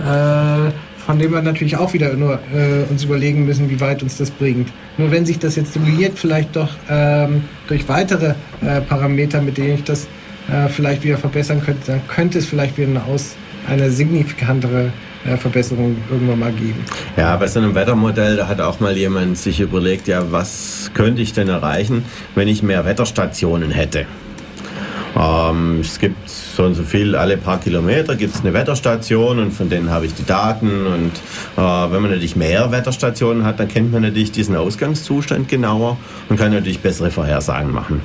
Äh, 0.00 0.70
von 1.04 1.18
dem 1.18 1.32
wir 1.32 1.42
natürlich 1.42 1.76
auch 1.76 1.92
wieder 1.92 2.14
nur 2.14 2.38
äh, 2.54 2.90
uns 2.90 3.04
überlegen 3.04 3.44
müssen, 3.44 3.68
wie 3.70 3.80
weit 3.80 4.02
uns 4.02 4.16
das 4.16 4.30
bringt. 4.30 4.70
Nur 4.96 5.10
wenn 5.10 5.26
sich 5.26 5.38
das 5.38 5.56
jetzt 5.56 5.72
simuliert, 5.72 6.18
vielleicht 6.18 6.56
doch 6.56 6.70
ähm, 6.88 7.44
durch 7.68 7.88
weitere 7.88 8.34
äh, 8.62 8.80
Parameter, 8.80 9.42
mit 9.42 9.58
denen 9.58 9.74
ich 9.74 9.84
das 9.84 10.06
äh, 10.48 10.68
vielleicht 10.68 11.04
wieder 11.04 11.18
verbessern 11.18 11.62
könnte, 11.64 11.92
dann 11.92 12.00
könnte 12.08 12.38
es 12.38 12.46
vielleicht 12.46 12.78
wieder 12.78 12.88
eine, 12.88 13.04
aus, 13.04 13.34
eine 13.68 13.90
signifikantere 13.90 14.92
äh, 15.26 15.36
Verbesserung 15.36 15.96
irgendwann 16.10 16.38
mal 16.38 16.52
geben. 16.52 16.84
Ja, 17.16 17.36
bei 17.36 17.46
so 17.48 17.60
einem 17.60 17.74
Wettermodell, 17.74 18.36
da 18.36 18.48
hat 18.48 18.60
auch 18.60 18.80
mal 18.80 18.96
jemand 18.96 19.38
sich 19.38 19.60
überlegt, 19.60 20.08
ja, 20.08 20.32
was 20.32 20.90
könnte 20.94 21.22
ich 21.22 21.32
denn 21.32 21.48
erreichen, 21.48 22.04
wenn 22.34 22.48
ich 22.48 22.62
mehr 22.62 22.84
Wetterstationen 22.84 23.70
hätte? 23.70 24.06
Ähm, 25.16 25.80
es 25.80 25.98
gibt 25.98 26.28
so 26.28 26.64
und 26.64 26.74
so 26.74 26.82
viel, 26.82 27.14
alle 27.14 27.36
paar 27.36 27.60
Kilometer 27.60 28.16
gibt 28.16 28.34
es 28.34 28.40
eine 28.40 28.52
Wetterstation 28.52 29.38
und 29.38 29.52
von 29.52 29.68
denen 29.68 29.90
habe 29.90 30.06
ich 30.06 30.14
die 30.14 30.24
Daten. 30.24 30.86
Und 30.86 31.12
äh, 31.56 31.60
wenn 31.60 32.02
man 32.02 32.10
natürlich 32.10 32.36
mehr 32.36 32.72
Wetterstationen 32.72 33.44
hat, 33.44 33.60
dann 33.60 33.68
kennt 33.68 33.92
man 33.92 34.02
natürlich 34.02 34.32
diesen 34.32 34.56
Ausgangszustand 34.56 35.48
genauer 35.48 35.98
und 36.28 36.38
kann 36.38 36.52
natürlich 36.52 36.80
bessere 36.80 37.10
Vorhersagen 37.10 37.72
machen. 37.72 38.00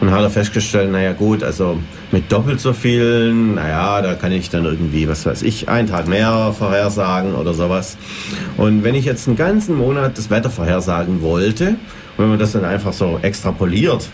Und 0.00 0.10
hat 0.10 0.20
er 0.20 0.30
festgestellt, 0.30 0.92
naja 0.92 1.14
gut, 1.14 1.42
also 1.42 1.78
mit 2.12 2.30
doppelt 2.30 2.60
so 2.60 2.74
vielen, 2.74 3.54
naja, 3.54 4.02
da 4.02 4.14
kann 4.14 4.30
ich 4.30 4.50
dann 4.50 4.64
irgendwie, 4.64 5.08
was 5.08 5.24
weiß 5.24 5.42
ich, 5.42 5.70
einen 5.70 5.88
Tag 5.88 6.06
mehr 6.06 6.54
vorhersagen 6.56 7.34
oder 7.34 7.54
sowas. 7.54 7.96
Und 8.58 8.84
wenn 8.84 8.94
ich 8.94 9.06
jetzt 9.06 9.26
einen 9.26 9.38
ganzen 9.38 9.74
Monat 9.74 10.18
das 10.18 10.28
Wetter 10.28 10.50
vorhersagen 10.50 11.22
wollte, 11.22 11.76
wenn 12.18 12.28
man 12.28 12.38
das 12.38 12.52
dann 12.52 12.64
einfach 12.66 12.92
so 12.92 13.18
extrapoliert, 13.22 14.10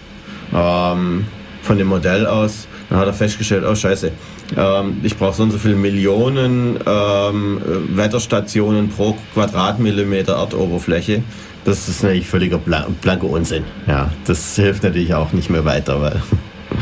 ähm, 0.54 1.26
von 1.62 1.78
dem 1.78 1.86
Modell 1.86 2.26
aus. 2.26 2.66
Dann 2.90 2.98
hat 2.98 3.06
er 3.06 3.14
festgestellt, 3.14 3.64
oh 3.66 3.74
scheiße, 3.74 4.12
ähm, 4.56 5.00
ich 5.02 5.16
brauche 5.16 5.34
so 5.34 5.42
und 5.44 5.50
so 5.50 5.58
viele 5.58 5.76
Millionen 5.76 6.78
ähm, 6.86 7.60
Wetterstationen 7.94 8.88
pro 8.88 9.16
Quadratmillimeter 9.34 10.34
Erdoberfläche. 10.34 11.22
Das 11.64 11.88
ist 11.88 12.02
natürlich 12.02 12.26
völliger 12.26 12.58
blanker 12.58 13.24
Unsinn. 13.24 13.64
Ja, 13.86 14.10
das 14.26 14.56
hilft 14.56 14.82
natürlich 14.82 15.14
auch 15.14 15.32
nicht 15.32 15.48
mehr 15.48 15.64
weiter, 15.64 16.00
weil 16.00 16.22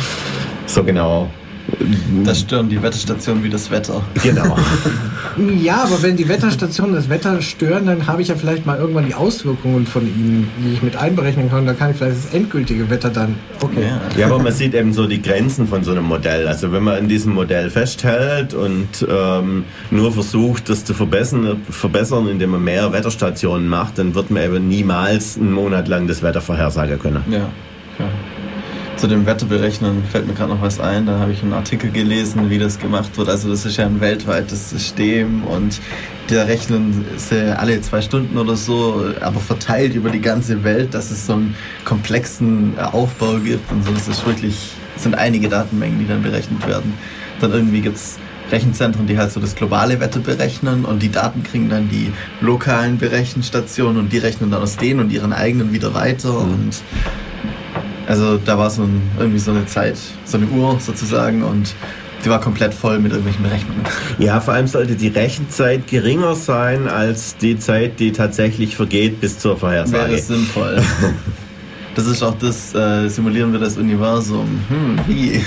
so 0.67 0.83
genau 0.83 1.31
das 2.25 2.41
stören 2.41 2.69
die 2.69 2.83
Wetterstationen 2.83 3.43
wie 3.43 3.51
das 3.51 3.71
Wetter. 3.71 4.03
Genau. 4.23 4.57
ja, 5.63 5.85
aber 5.85 6.03
wenn 6.03 6.17
die 6.17 6.29
Wetterstationen 6.29 6.95
das 6.95 7.09
Wetter 7.09 7.41
stören, 7.43 7.87
dann 7.87 8.07
habe 8.07 8.23
ich 8.23 8.29
ja 8.29 8.35
vielleicht 8.35 8.67
mal 8.67 8.79
irgendwann 8.79 9.07
die 9.07 9.15
Auswirkungen 9.15 9.87
von 9.87 10.03
ihnen, 10.03 10.49
die 10.59 10.75
ich 10.75 10.83
mit 10.83 10.97
einberechnen 10.97 11.51
kann. 11.51 11.67
Da 11.67 11.75
kann 11.75 11.91
ich 11.91 11.97
vielleicht 11.97 12.25
das 12.25 12.35
endgültige 12.35 12.91
Wetter 12.91 13.11
dann. 13.11 13.37
Okay. 13.61 13.85
Ja. 13.89 14.21
ja, 14.21 14.27
aber 14.27 14.39
man 14.39 14.53
sieht 14.53 14.75
eben 14.75 14.93
so 14.93 15.07
die 15.07 15.23
Grenzen 15.23 15.67
von 15.67 15.85
so 15.85 15.93
einem 15.93 16.05
Modell. 16.05 16.49
Also 16.49 16.73
wenn 16.73 16.83
man 16.83 16.99
an 16.99 17.09
diesem 17.09 17.33
Modell 17.33 17.71
festhält 17.71 18.55
und 18.55 19.07
ähm, 19.09 19.65
nur 19.91 20.13
versucht, 20.13 20.69
das 20.69 20.85
zu 20.85 20.95
verbessern, 20.95 21.63
verbessern, 21.69 22.29
indem 22.29 22.51
man 22.51 22.65
mehr 22.65 22.93
Wetterstationen 22.93 23.69
macht, 23.69 23.99
dann 23.99 24.15
wird 24.15 24.31
man 24.31 24.43
eben 24.43 24.69
niemals 24.69 25.37
einen 25.37 25.53
Monat 25.53 25.89
lang 25.89 26.07
das 26.07 26.23
Wetter 26.23 26.41
vorhersagen 26.41 26.99
können. 26.99 27.25
Ja. 27.31 27.49
ja 27.99 28.09
zu 29.01 29.07
dem 29.07 29.25
Wetterberechnen 29.25 30.05
fällt 30.05 30.27
mir 30.27 30.35
gerade 30.35 30.53
noch 30.53 30.61
was 30.61 30.79
ein. 30.79 31.07
Da 31.07 31.21
habe 31.21 31.33
ich 31.33 31.43
einen 31.43 31.55
Artikel 31.55 31.91
gelesen, 31.91 32.51
wie 32.51 32.59
das 32.59 32.79
gemacht 32.79 33.17
wird. 33.17 33.31
Also 33.31 33.49
das 33.49 33.65
ist 33.65 33.79
ja 33.79 33.87
ein 33.87 33.99
weltweites 34.03 34.69
System 34.69 35.43
und 35.45 35.81
da 36.29 36.43
rechnen 36.43 37.07
sie 37.17 37.57
alle 37.59 37.81
zwei 37.81 38.03
Stunden 38.03 38.37
oder 38.37 38.57
so, 38.57 39.07
aber 39.23 39.41
verteilt 39.41 39.95
über 39.95 40.11
die 40.11 40.21
ganze 40.21 40.65
Welt, 40.65 40.93
dass 40.93 41.11
es 41.11 41.27
so 41.27 41.33
einen 41.33 41.55
komplexen 41.87 42.79
Aufbau 42.79 43.39
gibt 43.39 43.73
und 43.73 43.87
so. 43.87 43.93
Das 43.93 44.07
ist 44.07 44.27
wirklich, 44.27 44.73
das 44.95 45.05
sind 45.05 45.15
einige 45.15 45.49
Datenmengen, 45.49 45.99
die 45.99 46.07
dann 46.07 46.23
berechnet 46.23 46.67
werden. 46.69 46.93
Dann 47.41 47.53
irgendwie 47.53 47.81
gibt 47.81 47.97
es 47.97 48.19
Rechenzentren, 48.53 49.07
die 49.07 49.17
halt 49.17 49.33
so 49.33 49.41
das 49.41 49.55
globale 49.55 49.99
Wetter 50.01 50.21
berechnen 50.21 50.85
und 50.85 51.03
die 51.03 51.11
Daten 51.11 51.43
kriegen 51.43 51.71
dann 51.71 51.89
die 51.89 52.13
lokalen 52.43 52.99
Berechenstationen 52.99 53.97
und 53.97 54.13
die 54.13 54.19
rechnen 54.19 54.51
dann 54.51 54.61
aus 54.61 54.77
denen 54.77 55.01
und 55.01 55.11
ihren 55.11 55.33
eigenen 55.33 55.73
wieder 55.73 55.95
weiter 55.95 56.33
mhm. 56.33 56.53
und 56.53 56.83
also 58.11 58.39
da 58.39 58.59
war 58.59 58.69
so 58.71 58.83
ein, 58.83 59.01
irgendwie 59.21 59.39
so 59.39 59.53
eine 59.53 59.67
Zeit, 59.67 59.97
so 60.25 60.37
eine 60.37 60.49
Uhr 60.49 60.81
sozusagen 60.81 61.45
und 61.45 61.77
die 62.25 62.29
war 62.29 62.41
komplett 62.41 62.75
voll 62.75 62.99
mit 62.99 63.13
irgendwelchen 63.13 63.45
Berechnungen. 63.45 63.85
Ja, 64.19 64.41
vor 64.41 64.55
allem 64.55 64.67
sollte 64.67 64.97
die 64.97 65.07
Rechenzeit 65.07 65.87
geringer 65.87 66.35
sein 66.35 66.89
als 66.89 67.37
die 67.37 67.57
Zeit, 67.57 68.01
die 68.01 68.11
tatsächlich 68.11 68.75
vergeht 68.75 69.21
bis 69.21 69.39
zur 69.39 69.57
Vorhersage. 69.57 70.11
Wäre 70.11 70.21
sinnvoll. 70.21 70.83
das 71.95 72.09
ist 72.09 72.21
auch 72.25 72.35
das, 72.41 72.75
äh, 72.75 73.07
simulieren 73.07 73.53
wir 73.53 73.61
das 73.61 73.77
Universum. 73.77 74.61
Hm, 74.69 74.99
wie? 75.07 75.45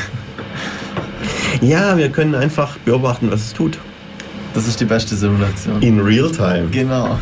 Ja, 1.59 1.97
wir 1.97 2.07
können 2.07 2.33
einfach 2.33 2.77
beobachten, 2.77 3.29
was 3.29 3.41
es 3.41 3.53
tut. 3.53 3.77
Das 4.53 4.69
ist 4.69 4.79
die 4.79 4.85
beste 4.85 5.17
Simulation. 5.17 5.81
In 5.81 5.99
real 5.99 6.31
time. 6.31 6.69
Genau. 6.71 7.19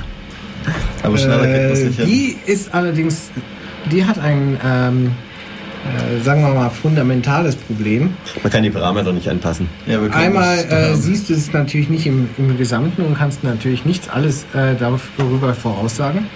Aber 1.02 1.18
schneller 1.18 1.48
äh, 1.48 1.62
geht 1.62 1.72
das 1.72 1.80
nicht 1.80 2.00
hin. 2.00 2.06
Die 2.06 2.38
ist 2.46 2.72
allerdings, 2.76 3.32
die 3.92 4.06
hat 4.06 4.20
ein 4.20 4.60
ähm, 4.64 5.12
äh, 5.84 6.24
sagen 6.24 6.42
wir 6.44 6.54
mal, 6.54 6.70
fundamentales 6.70 7.56
Problem. 7.56 8.14
Man 8.44 8.52
kann 8.52 8.64
die 8.64 8.70
Parameter 8.70 9.12
nicht 9.12 9.28
anpassen. 9.28 9.68
Ja, 9.88 10.00
Einmal 10.12 10.60
äh, 10.70 10.96
siehst 10.96 11.30
du 11.30 11.34
es 11.34 11.52
natürlich 11.54 11.90
nicht 11.90 12.06
im, 12.06 12.30
im, 12.38 12.58
Gesamten 12.58 13.02
und 13.02 13.18
kannst 13.18 13.44
natürlich 13.44 13.86
nicht 13.86 14.14
alles 14.14 14.46
äh, 14.54 14.76
darüber 14.78 15.54
voraussagen. 15.54 16.28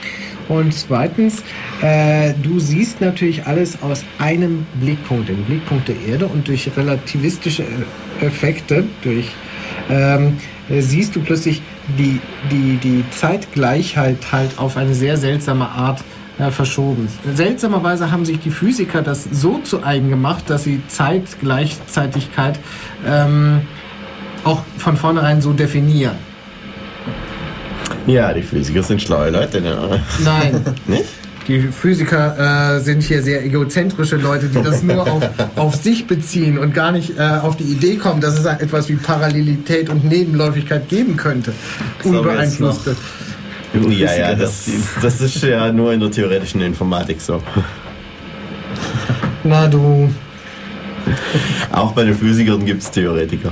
Und 0.48 0.74
zweitens, 0.74 1.44
äh, 1.82 2.34
du 2.42 2.60
siehst 2.60 3.02
natürlich 3.02 3.46
alles 3.46 3.82
aus 3.82 4.04
einem 4.20 4.66
Blickpunkt, 4.80 5.30
dem 5.30 5.44
Blickpunkt 5.44 5.88
der 5.88 5.96
Erde 6.08 6.28
und 6.28 6.48
durch 6.48 6.70
relativistische 6.76 7.64
äh, 7.64 8.26
Effekte, 8.26 8.84
durch 9.04 9.28
ähm, 9.90 10.38
siehst 10.70 11.16
du 11.16 11.22
plötzlich 11.22 11.62
die, 12.00 12.20
die, 12.52 12.78
die 12.78 13.04
Zeitgleichheit 13.12 14.18
halt 14.32 14.58
auf 14.58 14.78
eine 14.78 14.96
sehr 14.96 15.18
seltsame 15.18 15.68
Art 15.68 16.04
äh, 16.40 16.52
verschoben. 16.52 17.08
Seltsamerweise 17.34 18.12
haben 18.12 18.26
sich 18.26 18.40
die 18.40 18.52
Physiker 18.52 19.02
das 19.02 19.28
so 19.32 19.60
zu 19.60 19.84
eigen 19.84 20.10
gemacht, 20.10 20.50
dass 20.50 20.64
sie 20.64 20.82
Zeitgleichzeitigkeit 20.88 22.60
ähm, 23.06 23.62
auch 24.44 24.62
von 24.78 24.98
vornherein 24.98 25.42
so 25.42 25.54
definieren. 25.54 26.16
Ja, 28.08 28.34
die 28.34 28.44
Physiker 28.44 28.84
sind 28.84 29.02
schlaue 29.02 29.30
Leute, 29.32 29.62
ne? 29.62 30.02
Nein. 30.24 30.62
Nicht? 30.88 31.06
Die 31.48 31.60
Physiker 31.60 32.76
äh, 32.76 32.80
sind 32.80 33.04
hier 33.04 33.22
sehr 33.22 33.46
egozentrische 33.46 34.16
Leute, 34.16 34.48
die 34.48 34.62
das 34.64 34.82
nur 34.82 35.08
auf, 35.10 35.24
auf 35.56 35.76
sich 35.76 36.08
beziehen 36.08 36.58
und 36.58 36.74
gar 36.74 36.92
nicht 36.92 37.20
äh, 37.20 37.22
auf 37.22 37.56
die 37.56 37.66
Idee 37.66 37.98
kommen, 37.98 38.20
dass 38.20 38.40
es 38.40 38.46
etwas 38.46 38.90
wie 38.90 38.96
Parallelität 38.96 39.90
und 39.90 40.06
Nebenläufigkeit 40.06 40.90
geben 40.90 41.18
könnte. 41.18 41.54
Unbeeinflusste. 42.04 42.96
Ja, 43.90 44.16
ja, 44.16 44.36
das, 44.36 44.70
das 45.02 45.22
ist 45.22 45.44
ja 45.44 45.72
nur 45.72 45.94
in 45.94 46.00
der 46.00 46.12
theoretischen 46.12 46.62
Informatik 46.62 47.20
so. 47.20 47.42
Na 49.44 49.68
du. 49.68 50.10
Auch 51.72 51.92
bei 51.92 52.06
den 52.06 52.16
Physikern 52.16 52.66
gibt 52.66 52.82
es 52.82 52.90
Theoretiker. 52.92 53.52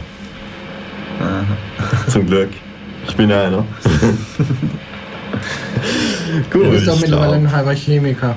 Aha. 1.19 1.45
Zum 2.09 2.25
Glück. 2.25 2.49
Ich 3.07 3.15
bin 3.15 3.29
ja 3.29 3.43
einer. 3.43 3.65
Gut. 6.51 6.65
Du 6.65 6.71
bist 6.71 6.87
doch 6.87 6.99
mittlerweile 6.99 7.35
ein 7.35 7.51
halber 7.51 7.73
Chemiker. 7.73 8.35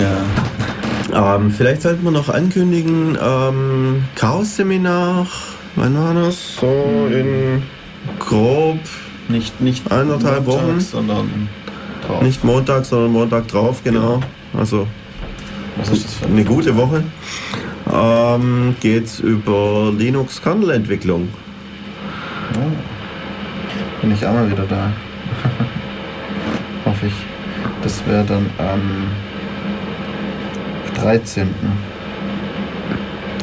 Ja. 0.00 1.36
Ähm, 1.36 1.50
vielleicht 1.52 1.82
sollten 1.82 2.02
wir 2.02 2.10
noch 2.10 2.28
ankündigen, 2.28 3.16
ähm, 3.22 4.04
Chaos-Seminar, 4.16 5.28
wann 5.76 5.96
war 5.96 6.14
das? 6.14 6.56
So 6.56 7.06
in 7.12 7.62
grob 8.26 8.78
nicht, 9.28 9.60
nicht 9.60 9.90
eineinhalb 9.90 10.46
Wochen. 10.46 10.80
sondern 10.80 11.48
drauf. 12.06 12.22
Nicht 12.22 12.44
Montag, 12.44 12.84
sondern 12.84 13.12
Montag 13.12 13.48
drauf, 13.48 13.82
genau. 13.82 14.20
Also 14.56 14.86
eine 16.26 16.44
gute 16.44 16.76
Woche. 16.76 17.02
Ähm, 17.92 18.76
geht's 18.80 19.20
über 19.20 19.92
Linux 19.96 20.40
Kernel 20.40 20.70
Entwicklung. 20.70 21.28
Oh. 22.54 24.00
Bin 24.00 24.12
ich 24.12 24.24
auch 24.26 24.32
mal 24.32 24.50
wieder 24.50 24.64
da. 24.64 24.92
Hoffe 26.84 27.06
ich. 27.06 27.14
Das 27.82 28.06
wäre 28.06 28.24
dann 28.24 28.46
am 28.58 29.08
13. 31.00 31.48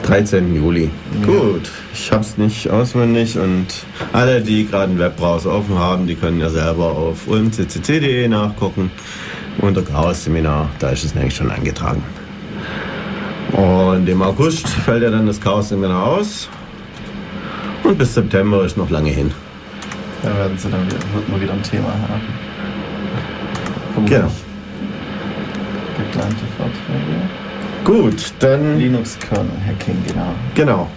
13. 0.04 0.56
Juli. 0.56 0.90
Ja. 1.20 1.26
Gut, 1.26 1.72
ich 1.94 2.12
habe 2.12 2.22
es 2.22 2.38
nicht 2.38 2.70
auswendig 2.70 3.38
und 3.38 3.68
alle, 4.14 4.42
die 4.42 4.66
gerade 4.66 4.86
einen 4.86 5.00
Webbrowser 5.00 5.54
offen 5.54 5.78
haben, 5.78 6.08
die 6.08 6.16
können 6.16 6.40
ja 6.40 6.50
selber 6.50 6.92
auf 6.92 7.28
ulmccc.de 7.28 8.28
nachgucken. 8.28 8.92
Unter 9.60 9.82
Chaos 9.82 10.24
Seminar, 10.24 10.70
da 10.80 10.90
ist 10.90 11.04
es 11.04 11.14
nämlich 11.14 11.36
schon 11.36 11.52
eingetragen. 11.52 12.04
Und 13.52 14.08
im 14.08 14.22
August 14.22 14.68
fällt 14.68 15.04
ja 15.04 15.10
dann 15.10 15.28
das 15.28 15.40
Chaos 15.40 15.70
Seminar 15.70 16.06
aus. 16.08 16.48
Und 17.84 17.98
bis 17.98 18.14
September 18.14 18.64
ist 18.64 18.78
noch 18.78 18.90
lange 18.90 19.10
hin. 19.10 19.32
Da 20.24 20.36
werden 20.38 20.58
sie 20.58 20.70
dann 20.70 20.86
wieder, 20.86 21.00
wird 21.14 21.30
man 21.30 21.42
wieder 21.42 21.54
ein 21.54 21.64
Thema 21.64 21.90
haben. 21.90 22.22
Genau. 24.06 24.32
Geplante 25.98 26.46
Vorträge. 26.58 27.22
Gut, 27.84 28.34
dann. 28.40 28.80
Linux 28.80 29.18
Kernel 29.20 29.52
Hacking, 29.68 29.98
genau. 30.08 30.34
Genau. 30.56 30.88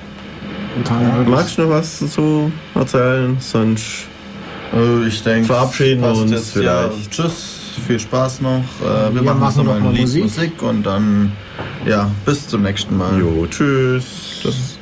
Ja, 0.89 1.25
magst 1.29 1.59
du 1.59 1.63
noch 1.63 1.71
was 1.71 2.01
dazu 2.01 2.51
erzählen? 2.75 3.37
Sonst. 3.41 4.07
Äh, 4.75 5.07
ich 5.07 5.23
denke, 5.23 5.47
verabschieden 5.47 6.03
wir 6.03 6.13
uns 6.13 6.31
jetzt, 6.31 6.53
vielleicht. 6.53 6.67
Ja, 6.69 6.91
tschüss, 7.11 7.79
viel 7.87 8.01
Spaß 8.01 8.41
noch. 8.41 8.65
Äh, 8.83 9.15
wir, 9.15 9.15
wir 9.15 9.23
machen, 9.23 9.41
machen 9.41 9.57
noch 9.67 9.81
mal 9.81 9.89
ein 9.89 9.93
Lied 9.93 10.01
Musik. 10.03 10.23
Musik 10.25 10.63
und 10.63 10.83
dann 10.85 11.33
ja, 11.87 12.11
bis 12.25 12.49
zum 12.49 12.63
nächsten 12.63 12.97
Mal. 12.97 13.19
Jo, 13.19 13.47
tschüss. 13.47 14.41
tschüss. 14.43 14.74